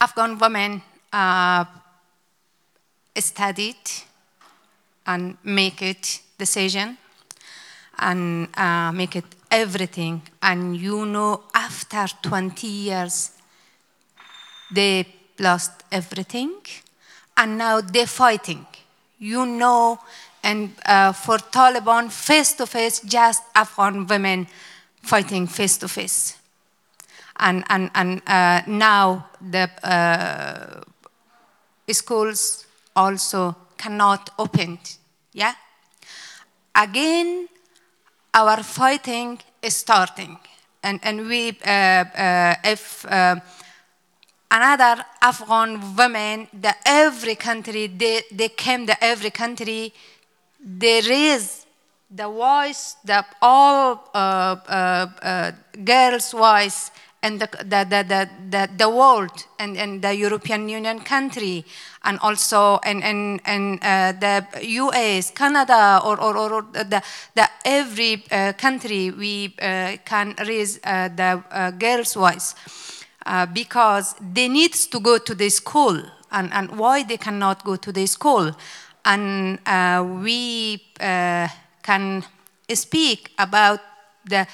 Afghan 0.00 0.38
women 0.38 0.82
uh, 1.12 1.64
studied 3.16 3.76
and 5.06 5.36
make 5.42 5.80
it 5.82 6.20
decision 6.38 6.98
and 7.98 8.48
uh, 8.56 8.92
make 8.92 9.16
it 9.16 9.24
everything. 9.50 10.22
And 10.42 10.76
you 10.76 11.06
know, 11.06 11.44
after 11.54 12.06
20 12.22 12.66
years, 12.66 13.30
they 14.70 15.06
lost 15.38 15.84
everything, 15.90 16.52
and 17.36 17.56
now 17.56 17.80
they're 17.80 18.06
fighting. 18.06 18.66
You 19.18 19.46
know, 19.46 19.98
and 20.42 20.72
uh, 20.84 21.12
for 21.12 21.38
Taliban, 21.38 22.10
face 22.10 22.52
to 22.54 22.66
face, 22.66 23.00
just 23.00 23.42
Afghan 23.54 24.06
women 24.06 24.46
fighting 25.02 25.46
face 25.46 25.78
to 25.78 25.88
face 25.88 26.36
and 27.38 27.64
and 27.68 27.90
and 27.94 28.22
uh, 28.26 28.62
now 28.66 29.26
the 29.40 29.70
uh, 29.82 30.80
schools 31.92 32.66
also 32.94 33.56
cannot 33.76 34.30
open. 34.38 34.78
Yeah. 35.32 35.54
Again, 36.74 37.48
our 38.34 38.62
fighting 38.62 39.38
is 39.62 39.76
starting, 39.76 40.38
and 40.82 41.00
and 41.02 41.28
we 41.28 41.58
uh, 41.64 41.70
uh, 41.70 42.54
if. 42.64 43.04
Uh, 43.06 43.36
Another 44.48 45.04
Afghan 45.20 45.96
women, 45.96 46.46
the 46.52 46.72
every 46.86 47.34
country, 47.34 47.88
they, 47.88 48.22
they 48.30 48.48
came 48.48 48.86
to 48.86 49.04
every 49.04 49.30
country, 49.30 49.92
they 50.64 51.00
raise 51.00 51.66
the 52.08 52.28
voice, 52.28 52.94
the 53.04 53.24
all 53.42 54.08
uh, 54.14 54.56
uh, 54.68 55.06
uh, 55.20 55.52
girls' 55.84 56.30
voice, 56.30 56.92
and 57.26 57.40
the, 57.40 57.48
the, 57.58 57.84
the, 57.88 58.28
the, 58.50 58.68
the, 58.78 58.88
world, 58.88 59.44
and, 59.58 59.76
and 59.76 60.00
the 60.00 60.14
European 60.14 60.68
Union 60.68 61.00
country, 61.00 61.64
and 62.04 62.20
also 62.20 62.78
and, 62.84 63.02
and, 63.02 63.40
and 63.44 63.82
uh, 63.82 64.12
the 64.12 64.64
US, 64.64 65.32
Canada, 65.32 66.00
or, 66.04 66.20
or, 66.20 66.36
or 66.36 66.62
the, 66.72 67.02
the 67.34 67.48
every 67.64 68.24
uh, 68.30 68.52
country 68.52 69.10
we 69.10 69.54
uh, 69.60 69.96
can 70.04 70.34
raise 70.46 70.78
uh, 70.84 71.08
the 71.08 71.42
uh, 71.50 71.70
girls' 71.72 72.14
voice 72.14 72.54
uh, 73.26 73.44
because 73.46 74.14
they 74.32 74.46
need 74.46 74.72
to 74.72 75.00
go 75.00 75.18
to 75.18 75.34
the 75.34 75.48
school 75.48 76.00
and, 76.30 76.52
and 76.52 76.78
why 76.78 77.02
they 77.02 77.16
cannot 77.16 77.64
go 77.64 77.74
to 77.74 77.90
the 77.90 78.06
school. 78.06 78.52
And 79.04 79.58
we 80.22 80.82
can 81.82 82.24
speak 82.74 83.30
about 83.38 83.80
the 84.24 84.46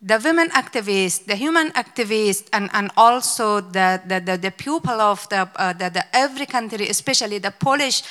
the 0.00 0.20
women 0.22 0.50
activists, 0.50 1.24
the 1.24 1.36
human 1.36 1.70
activists, 1.72 2.48
and, 2.52 2.70
and 2.72 2.90
also 2.96 3.60
the, 3.60 4.00
the, 4.06 4.20
the, 4.20 4.36
the 4.36 4.50
people 4.50 5.00
of 5.00 5.28
the, 5.28 5.48
uh, 5.56 5.72
the, 5.72 5.90
the 5.90 6.04
every 6.16 6.46
country, 6.46 6.88
especially 6.88 7.38
the 7.38 7.50
Polish 7.50 8.02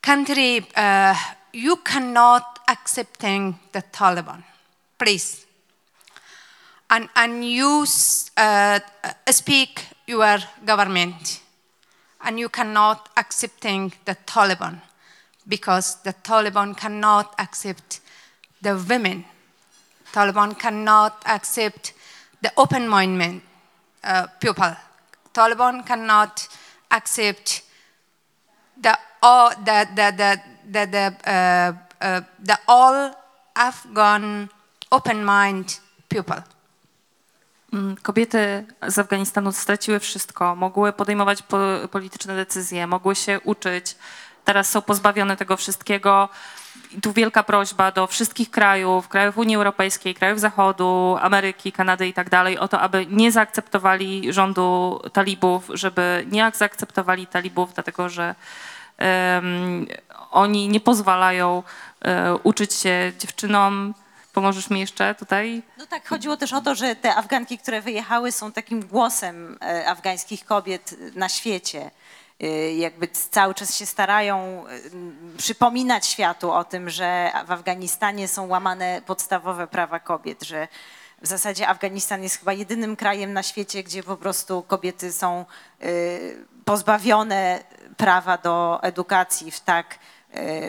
country, 0.00 0.66
uh, 0.76 1.14
you 1.52 1.76
cannot 1.76 2.60
accepting 2.68 3.58
the 3.72 3.82
Taliban. 3.92 4.42
Please 4.98 5.46
and, 6.90 7.08
and 7.16 7.44
you 7.44 7.84
uh, 8.36 8.80
speak 9.30 9.86
your 10.06 10.38
government 10.64 11.40
and 12.22 12.38
you 12.38 12.48
cannot 12.48 13.08
accepting 13.16 13.92
the 14.04 14.16
Taliban 14.26 14.80
because 15.46 15.96
the 16.02 16.12
Taliban 16.12 16.76
cannot 16.76 17.34
accept 17.38 18.00
the 18.60 18.76
women. 18.88 19.24
Taliban 20.12 20.54
cannot 20.54 21.12
accept 21.24 21.94
the 22.42 22.50
open-minded 22.56 23.40
uh, 24.04 24.26
people. 24.40 24.76
Taliban 25.32 25.86
cannot 25.86 26.48
accept 26.90 27.62
the 28.82 28.96
all 29.22 29.50
the 29.64 29.86
the 29.94 30.12
the, 30.70 30.86
the, 30.86 31.14
uh, 31.26 31.72
uh, 32.00 32.20
the 32.44 32.58
all 32.66 33.14
Afghan 33.54 34.48
open-minded 34.90 35.80
people. 36.08 36.42
Mm, 37.72 37.96
Kobiety 38.02 38.64
z 38.86 38.98
Afganistanu 38.98 39.52
straciły 39.52 40.00
wszystko, 40.00 40.56
mogły 40.56 40.92
podejmować 40.92 41.42
po, 41.42 41.58
polityczne 41.90 42.36
decyzje, 42.36 42.86
mogły 42.86 43.14
się 43.14 43.40
uczyć, 43.40 43.96
teraz 44.44 44.70
są 44.70 44.82
pozbawione 44.82 45.36
tego 45.36 45.56
wszystkiego. 45.56 46.28
Tu 47.02 47.12
wielka 47.12 47.42
prośba 47.42 47.92
do 47.92 48.06
wszystkich 48.06 48.50
krajów, 48.50 49.08
krajów 49.08 49.38
Unii 49.38 49.56
Europejskiej, 49.56 50.14
krajów 50.14 50.40
Zachodu, 50.40 51.16
Ameryki, 51.20 51.72
Kanady 51.72 52.08
i 52.08 52.12
tak 52.12 52.30
dalej, 52.30 52.58
o 52.58 52.68
to, 52.68 52.80
aby 52.80 53.06
nie 53.10 53.32
zaakceptowali 53.32 54.32
rządu 54.32 55.00
talibów, 55.12 55.70
żeby 55.74 56.26
nie 56.30 56.52
zaakceptowali 56.54 57.26
talibów, 57.26 57.74
dlatego 57.74 58.08
że 58.08 58.34
em, 58.98 59.86
oni 60.30 60.68
nie 60.68 60.80
pozwalają 60.80 61.62
e, 62.02 62.34
uczyć 62.34 62.74
się 62.74 63.12
dziewczynom. 63.18 63.94
Pomożesz 64.32 64.70
mi 64.70 64.80
jeszcze 64.80 65.14
tutaj? 65.14 65.62
No 65.78 65.86
tak, 65.86 66.08
chodziło 66.08 66.36
też 66.36 66.52
o 66.52 66.60
to, 66.60 66.74
że 66.74 66.96
te 66.96 67.16
Afganki, 67.16 67.58
które 67.58 67.80
wyjechały, 67.80 68.32
są 68.32 68.52
takim 68.52 68.86
głosem 68.86 69.58
e, 69.62 69.88
afgańskich 69.88 70.44
kobiet 70.44 70.94
na 71.14 71.28
świecie. 71.28 71.90
E, 72.40 72.74
Jakby 72.74 73.08
cały 73.08 73.54
czas 73.54 73.76
się 73.76 73.86
starają 73.86 74.64
m, 74.66 75.34
przypominać 75.38 76.06
światu 76.06 76.52
o 76.52 76.64
tym, 76.64 76.90
że 76.90 77.32
w 77.46 77.52
Afganistanie 77.52 78.28
są 78.28 78.46
łamane 78.46 79.02
podstawowe 79.06 79.66
prawa 79.66 80.00
kobiet, 80.00 80.42
że 80.42 80.68
w 81.22 81.26
zasadzie 81.26 81.68
Afganistan 81.68 82.22
jest 82.22 82.38
chyba 82.38 82.52
jedynym 82.52 82.96
krajem 82.96 83.32
na 83.32 83.42
świecie, 83.42 83.82
gdzie 83.82 84.02
po 84.02 84.16
prostu 84.16 84.62
kobiety 84.62 85.12
są 85.12 85.44
e, 85.80 85.84
pozbawione 86.64 87.64
prawa 87.96 88.38
do 88.38 88.78
edukacji 88.82 89.50
w 89.50 89.60
tak 89.60 89.98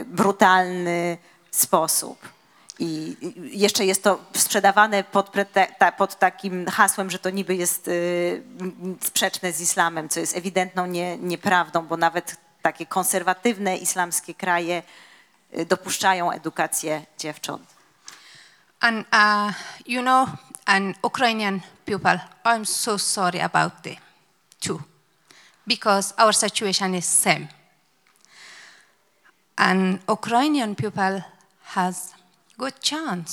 brutalny 0.05 1.17
sposób. 1.51 2.38
I 2.79 3.17
jeszcze 3.57 3.85
jest 3.85 4.03
to 4.03 4.19
sprzedawane 4.33 5.03
pod, 5.03 5.31
pod 5.97 6.19
takim 6.19 6.67
hasłem, 6.67 7.09
że 7.09 7.19
to 7.19 7.29
niby 7.29 7.55
jest 7.55 7.87
y, 7.87 8.43
sprzeczne 9.03 9.53
z 9.53 9.61
islamem, 9.61 10.09
co 10.09 10.19
jest 10.19 10.37
ewidentną 10.37 10.85
nie, 10.85 11.17
nieprawdą, 11.17 11.87
bo 11.87 11.97
nawet 11.97 12.35
takie 12.61 12.85
konserwatywne 12.85 13.77
islamskie 13.77 14.33
kraje 14.33 14.83
y, 15.57 15.65
dopuszczają 15.65 16.31
edukację 16.31 17.05
dziewcząt. 17.17 17.79
And 18.79 19.05
uh, 19.13 19.53
you 19.85 20.01
know, 20.01 20.29
an 20.65 20.95
Ukrainian 21.03 21.61
people, 21.85 22.19
I'm 22.45 22.65
so 22.65 22.97
sorry 22.97 23.41
about 23.41 23.83
them 23.83 23.97
too, 24.59 24.79
because 25.67 26.13
our 26.17 26.33
situation 26.33 26.95
is 26.95 27.05
same. 27.05 27.47
And 29.57 29.99
Ukrainian 30.07 30.75
people 30.75 31.23
has 31.63 32.13
good 32.63 32.77
chance. 32.91 33.31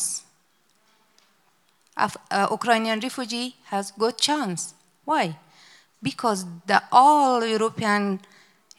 Af- 2.05 2.23
uh, 2.31 2.47
Ukrainian 2.59 2.99
refugee 3.01 3.49
has 3.73 3.85
good 4.03 4.17
chance. 4.29 4.61
Why? 5.05 5.25
Because 6.09 6.41
the 6.71 6.79
all 6.93 7.45
European 7.57 8.03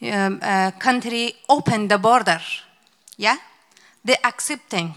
um, 0.01 0.39
uh, 0.41 0.71
country 0.85 1.25
opened 1.55 1.91
the 1.93 1.99
border. 2.07 2.41
Yeah, 3.17 3.37
they 4.05 4.17
accepting 4.23 4.93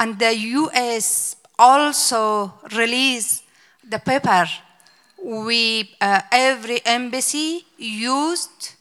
and 0.00 0.18
the 0.18 0.34
US 0.60 1.36
also 1.58 2.54
released 2.72 3.44
the 3.86 3.98
paper 3.98 4.46
we 5.22 5.90
uh, 6.00 6.22
every 6.32 6.80
embassy 6.86 7.66
used 7.76 8.74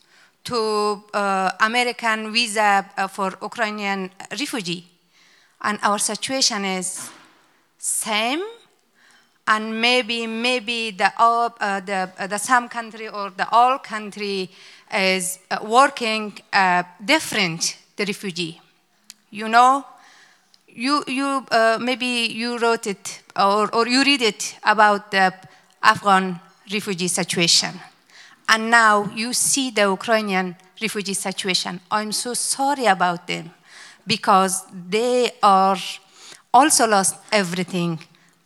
to 0.46 1.04
uh, 1.14 1.52
American 1.60 2.32
visa 2.32 2.86
uh, 2.98 3.08
for 3.08 3.34
Ukrainian 3.42 4.10
refugee, 4.40 4.88
and 5.62 5.80
our 5.82 6.00
situation 6.00 6.66
is 6.66 7.10
same, 7.78 8.42
and 9.48 9.82
maybe 9.82 10.28
maybe 10.28 10.92
the 10.92 11.12
uh, 11.18 11.80
the 11.80 12.12
uh, 12.18 12.28
the 12.28 12.38
some 12.38 12.70
country 12.70 13.08
or 13.10 13.30
the 13.32 13.48
all 13.52 13.80
country 13.80 14.50
is 14.94 15.40
uh, 15.52 15.60
working 15.64 16.38
uh, 16.54 16.84
different 17.04 17.78
the 17.96 18.06
refugee, 18.06 18.62
you 19.30 19.48
know 19.48 19.86
you, 20.80 21.04
you 21.08 21.46
uh, 21.52 21.78
maybe 21.82 22.32
you 22.32 22.58
wrote 22.58 22.88
it 22.88 23.22
or, 23.36 23.74
or 23.76 23.88
you 23.88 24.04
read 24.04 24.22
it 24.22 24.58
about 24.64 25.12
the 25.12 25.34
Afghan 25.82 26.40
refugee 26.72 27.08
situation. 27.08 27.80
And 28.48 28.72
now 28.72 29.12
you 29.14 29.34
see 29.34 29.72
the 29.72 29.82
Ukrainian 29.82 30.56
refugee 30.82 31.14
situation. 31.14 31.80
I'm 31.92 32.12
so 32.12 32.34
sorry 32.34 32.86
about 32.86 33.28
them 33.28 33.52
because 34.10 34.66
they 34.90 35.32
are 35.44 35.78
also 36.52 36.88
lost 36.88 37.16
everything 37.32 38.00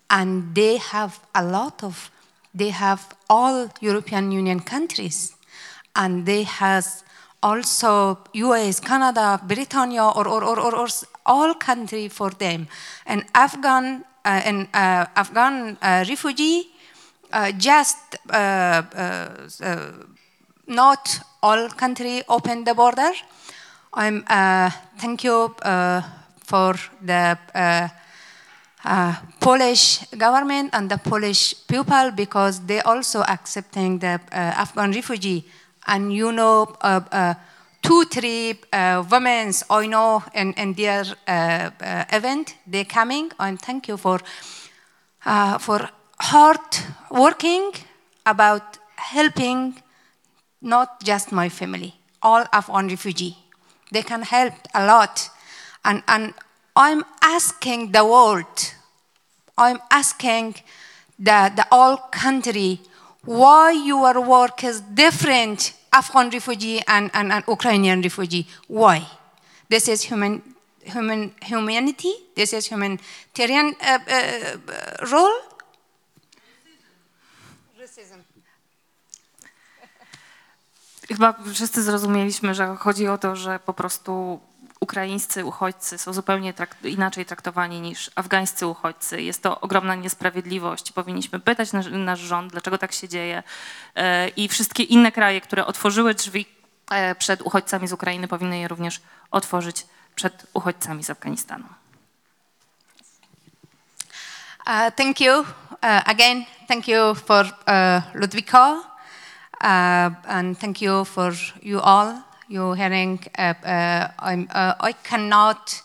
and 0.10 0.54
they 0.54 0.76
have 0.78 1.20
a 1.34 1.44
lot 1.44 1.84
of, 1.84 2.12
they 2.54 2.70
have 2.70 3.02
all 3.30 3.70
European 3.80 4.32
Union 4.32 4.60
countries 4.60 5.34
and 5.96 6.26
they 6.26 6.44
has 6.44 7.04
also 7.42 8.20
US, 8.34 8.80
Canada, 8.80 9.40
Britannia, 9.48 10.04
or, 10.04 10.28
or, 10.28 10.44
or, 10.44 10.60
or, 10.60 10.76
or 10.76 10.88
all 11.26 11.54
country 11.56 12.10
for 12.10 12.30
them. 12.32 12.68
And 13.06 13.24
Afghan, 13.34 14.04
uh, 14.26 14.42
and, 14.46 14.68
uh, 14.74 15.06
Afghan 15.16 15.78
uh, 15.82 16.04
refugee, 16.08 16.72
uh, 17.32 17.52
just 17.54 17.98
uh, 18.30 18.84
uh, 19.64 19.92
not 20.68 21.20
all 21.42 21.70
country 21.70 22.24
open 22.28 22.64
the 22.64 22.74
border. 22.74 23.12
I'm, 23.96 24.26
uh, 24.28 24.72
thank 24.98 25.24
you 25.24 25.56
uh, 25.62 26.02
for 26.44 26.74
the 27.00 27.38
uh, 27.54 27.88
uh, 28.84 29.16
Polish 29.40 30.04
government 30.18 30.72
and 30.74 30.90
the 30.90 30.98
Polish 30.98 31.54
people 31.68 32.10
because 32.12 32.66
they 32.66 32.82
also 32.82 33.22
accepting 33.22 34.00
the 34.00 34.20
uh, 34.32 34.36
Afghan 34.36 34.92
refugee. 34.94 35.46
And 35.86 36.12
you 36.12 36.32
know, 36.32 36.76
uh, 36.82 37.36
two, 37.84 38.06
three 38.06 38.60
women 38.74 39.54
I 39.70 39.86
know 39.86 40.24
in, 40.34 40.54
in 40.54 40.74
their 40.74 41.04
event, 41.28 42.56
they 42.66 42.86
coming. 42.86 43.32
And 43.40 43.62
thank 43.62 43.88
you 43.88 43.98
for 43.98 44.20
for 45.60 45.90
hard 46.20 46.60
working 47.12 47.74
about 48.26 48.80
helping 48.96 49.82
not 50.62 51.04
just 51.04 51.32
my 51.32 51.50
family, 51.50 51.94
all 52.22 52.46
Afghan 52.52 52.88
refugee. 52.88 53.43
They 53.94 54.02
can 54.02 54.24
help 54.24 54.54
a 54.74 54.86
lot. 54.86 55.30
And, 55.86 56.02
and 56.08 56.34
I'm 56.76 57.04
asking 57.22 57.92
the 57.92 58.04
world, 58.04 58.74
I'm 59.58 59.80
asking 59.92 60.56
the, 61.20 61.52
the 61.56 61.66
all 61.72 61.98
country, 62.12 62.82
why 63.24 63.72
your 63.72 64.20
work 64.20 64.64
is 64.64 64.82
different, 64.82 65.74
Afghan 65.94 66.30
refugee 66.32 66.82
and, 66.88 67.12
and, 67.14 67.32
and 67.32 67.44
Ukrainian 67.48 68.02
refugee. 68.02 68.48
Why? 68.68 69.06
This 69.70 69.88
is 69.88 70.02
human, 70.02 70.42
human, 70.82 71.36
humanity, 71.42 72.14
this 72.36 72.52
is 72.54 72.66
humanitarian 72.66 73.76
uh, 73.80 74.00
uh, 74.08 74.58
role. 75.12 75.38
Chyba 81.08 81.34
wszyscy 81.54 81.84
zrozumieliśmy, 81.84 82.56
że 82.56 82.76
chodzi 82.76 83.08
o 83.08 83.18
to, 83.18 83.36
że 83.36 83.60
po 83.60 83.74
prostu 83.74 84.40
ukraińscy 84.80 85.46
uchodźcy 85.46 85.98
są 85.98 86.14
zupełnie 86.14 86.54
trakt 86.54 86.86
inaczej 86.86 87.26
traktowani 87.26 87.82
niż 87.82 88.12
afgańscy 88.16 88.68
uchodźcy. 88.68 89.22
Jest 89.22 89.44
to 89.44 89.62
ogromna 89.62 89.96
niesprawiedliwość. 89.96 90.92
Powinniśmy 90.92 91.40
pytać 91.40 91.74
nasz, 91.74 91.86
nasz 91.92 92.20
rząd, 92.20 92.52
dlaczego 92.52 92.78
tak 92.78 92.92
się 92.92 93.08
dzieje. 93.10 93.44
E, 93.96 94.28
I 94.28 94.48
wszystkie 94.48 94.84
inne 94.84 95.12
kraje, 95.12 95.42
które 95.42 95.66
otworzyły 95.66 96.14
drzwi 96.14 96.46
e, 96.92 97.16
przed 97.16 97.42
uchodźcami 97.42 97.88
z 97.88 97.94
Ukrainy, 97.94 98.28
powinny 98.28 98.60
je 98.60 98.68
również 98.68 99.02
otworzyć 99.32 99.86
przed 100.16 100.46
uchodźcami 100.54 101.04
z 101.04 101.10
Afganistanu. 101.10 101.66
Uh, 104.68 104.92
thank 104.96 105.20
you 105.20 105.40
uh, 105.42 106.10
again. 106.10 106.46
Thank 106.68 106.88
you 106.88 107.16
for 107.16 107.46
uh, 107.46 108.16
Ludwiko, 108.16 108.84
and 109.64 110.58
thank 110.58 110.82
you 110.82 111.06
for 111.06 111.34
you 111.62 111.80
all. 111.80 112.22
You 112.50 112.74
hearing? 112.74 113.20
Uh, 113.38 113.54
uh, 113.64 114.08
uh, 114.22 114.76
I 114.80 114.92
cannot 115.04 115.82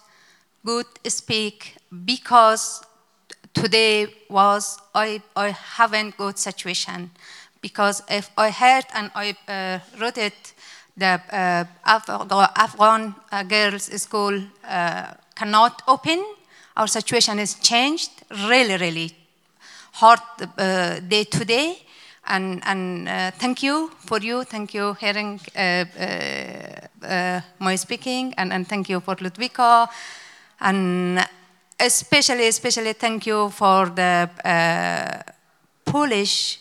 good 0.64 0.86
speak 1.06 1.76
because 2.04 2.82
today 3.54 4.08
was 4.28 4.78
I 4.94 5.22
I 5.36 5.50
haven't 5.76 6.16
good 6.16 6.38
situation 6.38 7.10
because 7.62 8.02
if 8.10 8.30
I 8.36 8.50
heard 8.50 8.84
and 8.94 9.10
I 9.14 9.36
uh, 9.48 9.78
wrote 10.00 10.18
it, 10.18 10.54
the 10.96 11.20
uh, 11.30 11.64
Af- 11.86 12.08
Afghan 12.56 13.14
uh, 13.32 13.42
girls 13.44 13.84
school 14.02 14.42
uh, 14.68 15.14
cannot 15.36 15.82
open. 15.86 16.24
Our 16.76 16.88
situation 16.88 17.38
is 17.38 17.54
changed 17.54 18.10
really, 18.48 18.76
really 18.76 19.12
hard 19.92 20.20
uh, 20.58 21.00
day 21.00 21.24
to 21.24 21.44
day. 21.44 21.78
And, 22.28 22.62
and 22.66 23.08
uh, 23.08 23.30
thank 23.38 23.62
you 23.62 23.90
for 24.04 24.18
you, 24.18 24.44
thank 24.44 24.74
you 24.74 24.92
hearing 25.00 25.40
uh, 25.56 25.84
uh, 25.98 27.06
uh, 27.06 27.40
my 27.58 27.74
speaking, 27.76 28.34
and, 28.36 28.52
and 28.52 28.68
thank 28.68 28.90
you 28.90 29.00
for 29.00 29.16
Ludwiko, 29.16 29.88
and 30.60 31.26
especially, 31.80 32.48
especially 32.48 32.92
thank 32.92 33.26
you 33.26 33.48
for 33.48 33.86
the 33.86 34.28
uh, 34.44 35.22
Polish 35.90 36.60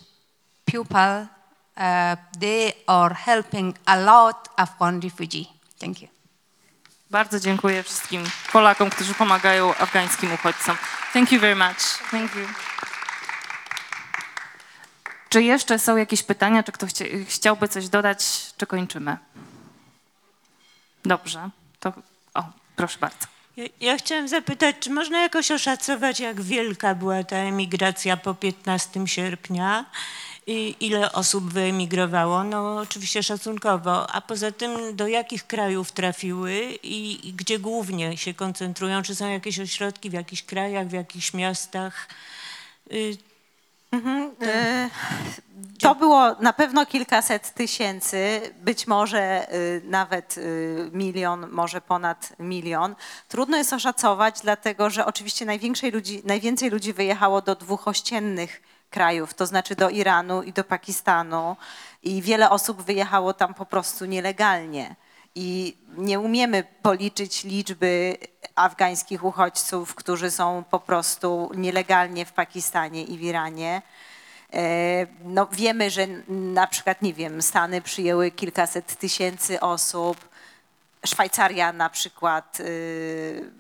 people. 0.66 1.28
Uh, 1.76 2.16
they 2.40 2.74
are 2.88 3.14
helping 3.14 3.78
a 3.88 4.02
lot 4.02 4.48
Afghan 4.58 5.02
refugee. 5.02 5.50
Thank 5.80 6.02
you. 6.02 6.08
Bardzo 7.12 7.40
dziękuję 7.40 7.84
wszystkim 7.84 8.24
Polakom, 8.52 8.90
którzy 8.90 9.14
pomagają 9.14 9.76
afgańskim 9.76 10.34
uchodźcom. 10.34 10.78
Thank 11.14 11.32
you 11.32 11.40
very 11.40 11.56
much. 11.56 11.78
Thank 12.12 12.36
you. 12.36 12.48
Czy 15.30 15.44
jeszcze 15.44 15.80
są 15.80 15.98
jakieś 15.98 16.24
pytania? 16.24 16.64
Czy 16.64 16.72
ktoś 16.72 16.92
chciałby 17.28 17.68
coś 17.68 17.90
dodać, 17.90 18.20
czy 18.58 18.68
kończymy? 18.68 19.18
Dobrze, 21.06 21.50
to 21.80 21.94
o, 22.34 22.44
proszę 22.76 22.98
bardzo. 23.00 23.28
Ja, 23.58 23.66
ja 23.82 23.98
chciałam 23.98 24.28
zapytać, 24.28 24.76
czy 24.80 24.90
można 24.90 25.22
jakoś 25.22 25.52
oszacować, 25.52 26.20
jak 26.20 26.42
wielka 26.42 26.96
była 26.96 27.24
ta 27.24 27.36
emigracja 27.36 28.18
po 28.18 28.34
15 28.34 29.08
sierpnia? 29.08 29.86
I 30.48 30.76
ile 30.80 31.12
osób 31.12 31.54
wyemigrowało? 31.54 32.44
No 32.44 32.78
oczywiście 32.78 33.24
szacunkowo. 33.24 34.12
A 34.12 34.22
poza 34.22 34.52
tym 34.52 34.96
do 34.96 35.08
jakich 35.08 35.48
krajów 35.48 35.92
trafiły 35.92 36.62
i, 36.84 37.28
i 37.30 37.34
gdzie 37.34 37.60
głównie 37.60 38.18
się 38.18 38.34
koncentrują? 38.34 39.02
Czy 39.04 39.16
są 39.16 39.30
jakieś 39.30 39.60
ośrodki 39.60 40.10
w 40.10 40.14
jakichś 40.14 40.44
krajach, 40.44 40.88
w 40.88 40.92
jakichś 40.92 41.34
miastach? 41.34 42.08
Y, 42.92 43.18
E, 43.94 44.90
To 45.80 45.96
było 45.96 46.36
na 46.40 46.54
pewno 46.54 46.86
kilkaset 46.86 47.54
tysięcy, 47.54 48.42
być 48.62 48.88
może 48.88 49.54
y, 49.54 49.82
nawet 49.86 50.38
y, 50.38 50.90
milion, 50.94 51.48
może 51.52 51.82
ponad 51.82 52.34
milion. 52.40 52.96
Trudno 53.28 53.58
jest 53.58 53.74
oszacować, 53.74 54.42
dlatego 54.42 54.90
że 54.90 55.06
oczywiście 55.06 55.46
największej 55.46 55.92
ludzi, 55.92 56.22
najwięcej 56.26 56.70
ludzi 56.70 56.94
wyjechało 56.94 57.42
do 57.42 57.56
dwóch 57.56 57.88
ościennych 57.88 58.62
krajów, 58.90 59.34
to 59.34 59.46
znaczy 59.46 59.76
do 59.76 59.90
Iranu 59.90 60.44
i 60.44 60.54
do 60.54 60.64
Pakistanu 60.64 61.56
i 62.04 62.22
wiele 62.22 62.50
osób 62.50 62.82
wyjechało 62.82 63.34
tam 63.34 63.54
po 63.54 63.66
prostu 63.66 64.06
nielegalnie. 64.06 64.96
I 65.36 65.78
nie 65.98 66.20
umiemy 66.20 66.64
policzyć 66.82 67.44
liczby 67.44 68.18
afgańskich 68.58 69.24
uchodźców, 69.24 69.96
którzy 69.96 70.32
są 70.32 70.64
po 70.70 70.80
prostu 70.80 71.52
nielegalnie 71.56 72.26
w 72.26 72.34
Pakistanie 72.34 73.04
i 73.04 73.18
w 73.18 73.22
Iranie. 73.22 73.82
E, 74.54 75.08
No, 75.24 75.48
wiemy, 75.52 75.90
że 75.90 76.08
na 76.28 76.68
przykład, 76.68 77.02
nie 77.02 77.14
wiem, 77.14 77.42
Stany 77.42 77.82
przyjęły 77.82 78.32
kilkaset 78.32 79.00
tysięcy 79.00 79.60
osób, 79.60 80.18
Szwajcaria 81.06 81.74
na 81.74 81.90
przykład 81.90 82.60
y, 82.60 83.52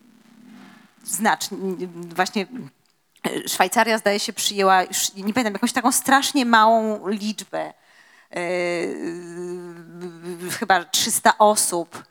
znacznie, 1.03 1.57
właśnie 2.15 2.45
e, 3.23 3.47
Szwajcaria 3.47 3.97
zdaje 3.97 4.19
się 4.19 4.33
przyjęła, 4.33 4.83
już 4.83 5.13
nie 5.13 5.33
pamiętam, 5.33 5.53
jakąś 5.53 5.73
taką 5.73 5.91
strasznie 5.91 6.45
małą 6.45 7.07
liczbę, 7.07 7.73
e, 8.31 8.39
chyba 10.59 10.83
300 10.83 11.37
osób. 11.37 12.03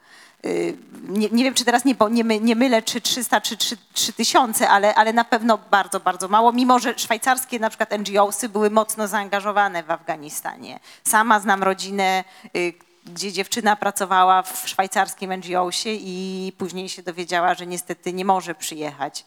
Y, 0.46 0.76
Nie, 1.08 1.28
nie 1.28 1.44
wiem, 1.44 1.54
czy 1.54 1.64
teraz 1.64 1.84
nie, 1.84 1.94
nie, 2.10 2.40
nie 2.40 2.56
mylę, 2.56 2.82
czy 2.82 3.00
300, 3.00 3.40
czy 3.40 3.56
3, 3.56 3.76
3 3.92 4.12
tysiące, 4.12 4.68
ale, 4.68 4.94
ale 4.94 5.12
na 5.12 5.24
pewno 5.24 5.58
bardzo, 5.70 6.00
bardzo 6.00 6.28
mało, 6.28 6.52
mimo 6.52 6.78
że 6.78 6.98
szwajcarskie 6.98 7.58
na 7.58 7.68
przykład 7.70 7.90
NGOsy 7.98 8.48
były 8.48 8.70
mocno 8.70 9.08
zaangażowane 9.08 9.82
w 9.82 9.90
Afganistanie. 9.90 10.80
Sama 11.04 11.40
znam 11.40 11.62
rodzinę, 11.62 12.24
y, 12.56 12.74
gdzie 13.04 13.32
dziewczyna 13.32 13.76
pracowała 13.76 14.42
w 14.42 14.68
szwajcarskim 14.68 15.34
NGOsie 15.36 15.90
i 15.90 16.52
później 16.58 16.88
się 16.88 17.02
dowiedziała, 17.02 17.54
że 17.54 17.66
niestety 17.66 18.12
nie 18.12 18.24
może 18.24 18.54
przyjechać 18.54 19.24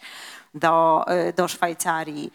do, 0.53 1.05
y, 1.29 1.33
do 1.33 1.47
Szwajcarii. 1.47 2.31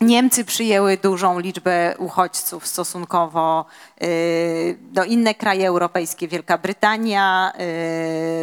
Niemcy 0.00 0.44
przyjęły 0.44 0.96
dużą 0.96 1.38
liczbę 1.38 1.94
uchodźców 1.98 2.66
stosunkowo 2.66 3.64
y, 4.02 4.78
do 4.80 5.04
inne 5.04 5.34
kraje 5.34 5.68
europejskie, 5.68 6.28
Wielka 6.28 6.58
Brytania, 6.58 7.52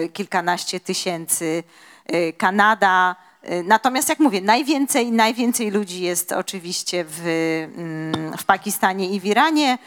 y, 0.04 0.10
kilkanaście 0.10 0.80
tysięcy, 0.80 1.64
y, 2.14 2.34
Kanada. 2.38 3.16
Natomiast 3.64 4.10
jak 4.10 4.20
mówię, 4.20 4.42
najwięcej, 4.42 5.12
najwięcej 5.12 5.72
ludzi 5.72 6.02
jest 6.02 6.32
oczywiście 6.32 7.06
w, 7.08 7.22
mm, 7.78 8.38
w 8.38 8.44
Pakistanie 8.44 9.10
i 9.10 9.20
w 9.20 9.26
Iranie. 9.26 9.78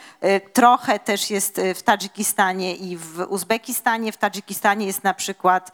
Trochę 0.53 0.99
też 0.99 1.31
jest 1.31 1.61
w 1.75 1.83
Tadżykistanie 1.83 2.77
i 2.77 2.97
w 2.97 3.27
Uzbekistanie. 3.29 4.13
W 4.13 4.17
Tadżykistanie 4.17 4.87
jest 4.87 5.05
na 5.05 5.15
przykład 5.15 5.73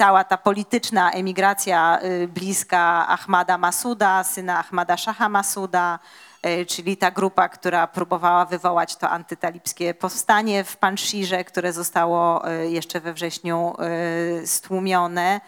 cała 0.00 0.24
ta 0.24 0.36
polityczna 0.36 1.10
emigracja 1.10 1.98
y, 2.04 2.28
bliska 2.28 3.08
Ahmada 3.08 3.58
Masuda, 3.58 4.24
syna 4.24 4.58
Ahmada 4.58 4.96
Shaha 4.96 5.28
Masuda, 5.28 5.98
y, 6.46 6.66
czyli 6.66 6.96
ta 6.96 7.10
grupa, 7.10 7.48
która 7.48 7.86
próbowała 7.86 8.44
wywołać 8.44 8.96
to 8.96 9.10
antytalibskie 9.10 9.94
powstanie 9.94 10.64
w 10.64 10.76
Panszirze, 10.76 11.44
które 11.44 11.72
zostało 11.72 12.50
y, 12.50 12.70
jeszcze 12.70 13.00
we 13.00 13.12
wrześniu 13.12 13.74
stłumione. 14.44 15.40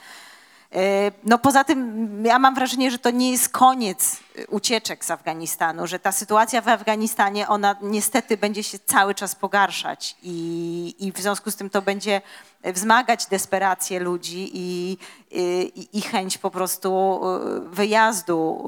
E, 0.74 1.12
No 1.24 1.39
poza 1.39 1.65
tym 1.65 2.03
ja 2.24 2.39
mam 2.39 2.55
wrażenie, 2.55 2.90
że 2.90 2.99
to 2.99 3.11
nie 3.11 3.31
jest 3.31 3.49
koniec 3.49 4.20
y, 4.39 4.47
ucieczek 4.47 5.05
z 5.05 5.11
Afganistanu, 5.11 5.86
że 5.86 5.99
ta 5.99 6.12
sytuacja 6.12 6.61
w 6.61 6.69
Afganistanie, 6.69 7.49
ona 7.49 7.77
niestety 7.82 8.36
będzie 8.36 8.62
się 8.62 8.78
cały 8.78 9.15
czas 9.15 9.35
pogarszać 9.35 10.16
i, 10.23 10.94
i 10.99 11.12
w 11.12 11.19
związku 11.19 11.51
z 11.51 11.57
tym 11.57 11.70
to 11.70 11.82
będzie 11.82 12.20
wzmagać 12.65 13.27
desperację 13.27 14.01
ludzi 14.01 14.51
i, 14.53 14.99
i, 15.31 15.89
i 15.93 16.01
chęć 16.01 16.39
po 16.39 16.51
prostu 16.51 17.20
y, 17.57 17.61
wyjazdu 17.61 18.65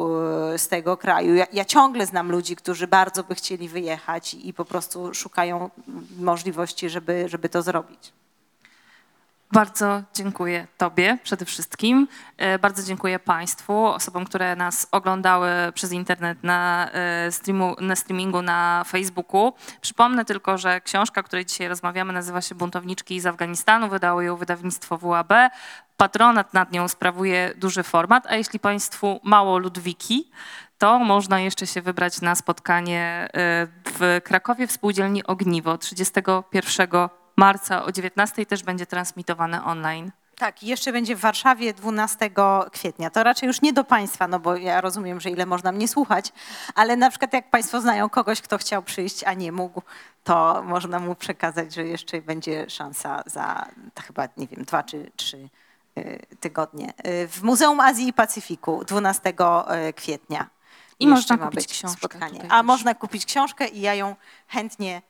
y, 0.54 0.58
z 0.58 0.68
tego 0.68 0.96
kraju. 0.96 1.34
Ja, 1.34 1.46
ja 1.52 1.64
ciągle 1.64 2.06
znam 2.06 2.30
ludzi, 2.30 2.56
którzy 2.56 2.86
bardzo 2.86 3.24
by 3.24 3.34
chcieli 3.34 3.68
wyjechać 3.68 4.34
i 4.34 4.54
po 4.54 4.64
prostu 4.64 5.14
szukają 5.14 5.70
możliwości, 6.18 6.90
żeby, 6.90 7.28
żeby 7.28 7.48
to 7.48 7.62
zrobić. 7.62 8.12
Bardzo 9.54 10.02
dziękuję 10.14 10.66
Tobie 10.78 11.18
przede 11.22 11.44
wszystkim. 11.44 12.08
E, 12.36 12.58
Bardzo 12.58 12.82
dziękuję 12.82 13.18
Państwu, 13.18 13.86
osobom, 13.86 14.24
które 14.24 14.56
nas 14.56 14.86
oglądały 14.92 15.50
przez 15.74 15.92
internet 15.92 16.38
na, 16.42 16.90
e, 16.92 17.32
streamu, 17.32 17.76
na 17.80 17.96
streamingu 17.96 18.42
na 18.42 18.84
Facebooku. 18.86 19.52
Przypomnę 19.80 20.24
tylko, 20.24 20.58
że 20.58 20.80
książka, 20.80 21.20
o 21.20 21.24
której 21.24 21.46
dzisiaj 21.46 21.68
rozmawiamy, 21.68 22.12
nazywa 22.12 22.42
się 22.42 22.54
Buntowniczki 22.54 23.20
z 23.20 23.26
Afganistanu. 23.26 23.88
Wydało 23.88 24.22
ją 24.22 24.36
wydawnictwo 24.36 24.98
WAB. 24.98 25.32
Patronat 25.96 26.54
nad 26.54 26.72
nią 26.72 26.88
sprawuje 26.88 27.54
duży 27.56 27.82
format, 27.82 28.26
a 28.26 28.36
jeśli 28.36 28.58
Państwu 28.58 29.20
mało 29.24 29.58
Ludwiki, 29.58 30.30
to 30.78 30.98
można 30.98 31.40
jeszcze 31.40 31.66
się 31.66 31.82
wybrać 31.82 32.20
na 32.20 32.34
spotkanie 32.34 33.28
e, 33.32 33.66
w 33.84 34.20
Krakowie 34.24 34.66
w 34.66 34.72
spółdzielni 34.72 35.24
Ogniwo 35.24 35.78
31 35.78 36.88
marca 37.36 37.84
o 37.84 37.92
19 37.92 38.46
też 38.46 38.62
będzie 38.62 38.86
transmitowane 38.86 39.64
online. 39.64 40.12
Tak, 40.36 40.62
jeszcze 40.62 40.92
będzie 40.92 41.16
w 41.16 41.20
Warszawie 41.20 41.74
12 41.74 42.30
kwietnia. 42.72 43.10
To 43.10 43.22
raczej 43.22 43.46
już 43.46 43.62
nie 43.62 43.72
do 43.72 43.84
Państwa, 43.84 44.28
no 44.28 44.38
bo 44.38 44.56
ja 44.56 44.80
rozumiem, 44.80 45.20
że 45.20 45.30
ile 45.30 45.46
można 45.46 45.72
mnie 45.72 45.88
słuchać, 45.88 46.32
ale 46.74 46.96
na 46.96 47.10
przykład 47.10 47.32
jak 47.32 47.50
Państwo 47.50 47.80
znają 47.80 48.10
kogoś, 48.10 48.40
kto 48.40 48.58
chciał 48.58 48.82
przyjść, 48.82 49.24
a 49.24 49.34
nie 49.34 49.52
mógł, 49.52 49.82
to 50.24 50.62
można 50.62 50.98
mu 50.98 51.14
przekazać, 51.14 51.74
że 51.74 51.84
jeszcze 51.84 52.22
będzie 52.22 52.70
szansa 52.70 53.22
za 53.26 53.66
chyba, 54.06 54.28
nie 54.36 54.46
wiem, 54.46 54.64
dwa 54.64 54.82
czy 54.82 55.10
trzy 55.16 55.48
y, 55.98 56.26
tygodnie. 56.40 56.92
Y, 57.06 57.28
W 57.28 57.42
Muzeum 57.42 57.80
Azji 57.80 58.08
i 58.08 58.12
Pacyfiku 58.12 58.84
12 58.84 59.30
y, 59.88 59.92
kwietnia. 59.92 60.50
I 61.00 61.06
można 61.06 61.38
kupić 61.38 61.66
książkę 61.66 61.98
Spotkanie. 61.98 62.46
A 62.48 62.62
można 62.62 62.94
kupić 62.94 63.26
książkę 63.26 63.68
i 63.68 63.80
ja 63.80 63.94
ją 63.94 64.16
chętnie 64.48 65.02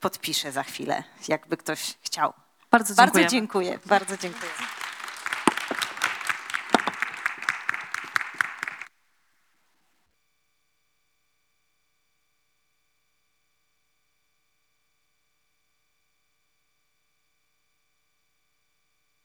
podpiszę 0.00 0.52
za 0.52 0.62
chwilę, 0.62 1.04
jakby 1.28 1.56
ktoś 1.56 1.94
chciał. 2.02 2.32
Bardzo 2.70 2.94
Bardzo 2.94 3.12
dziękuję. 3.20 3.28
dziękuję, 3.28 3.78
bardzo 3.86 4.16
dziękuję. 4.16 4.50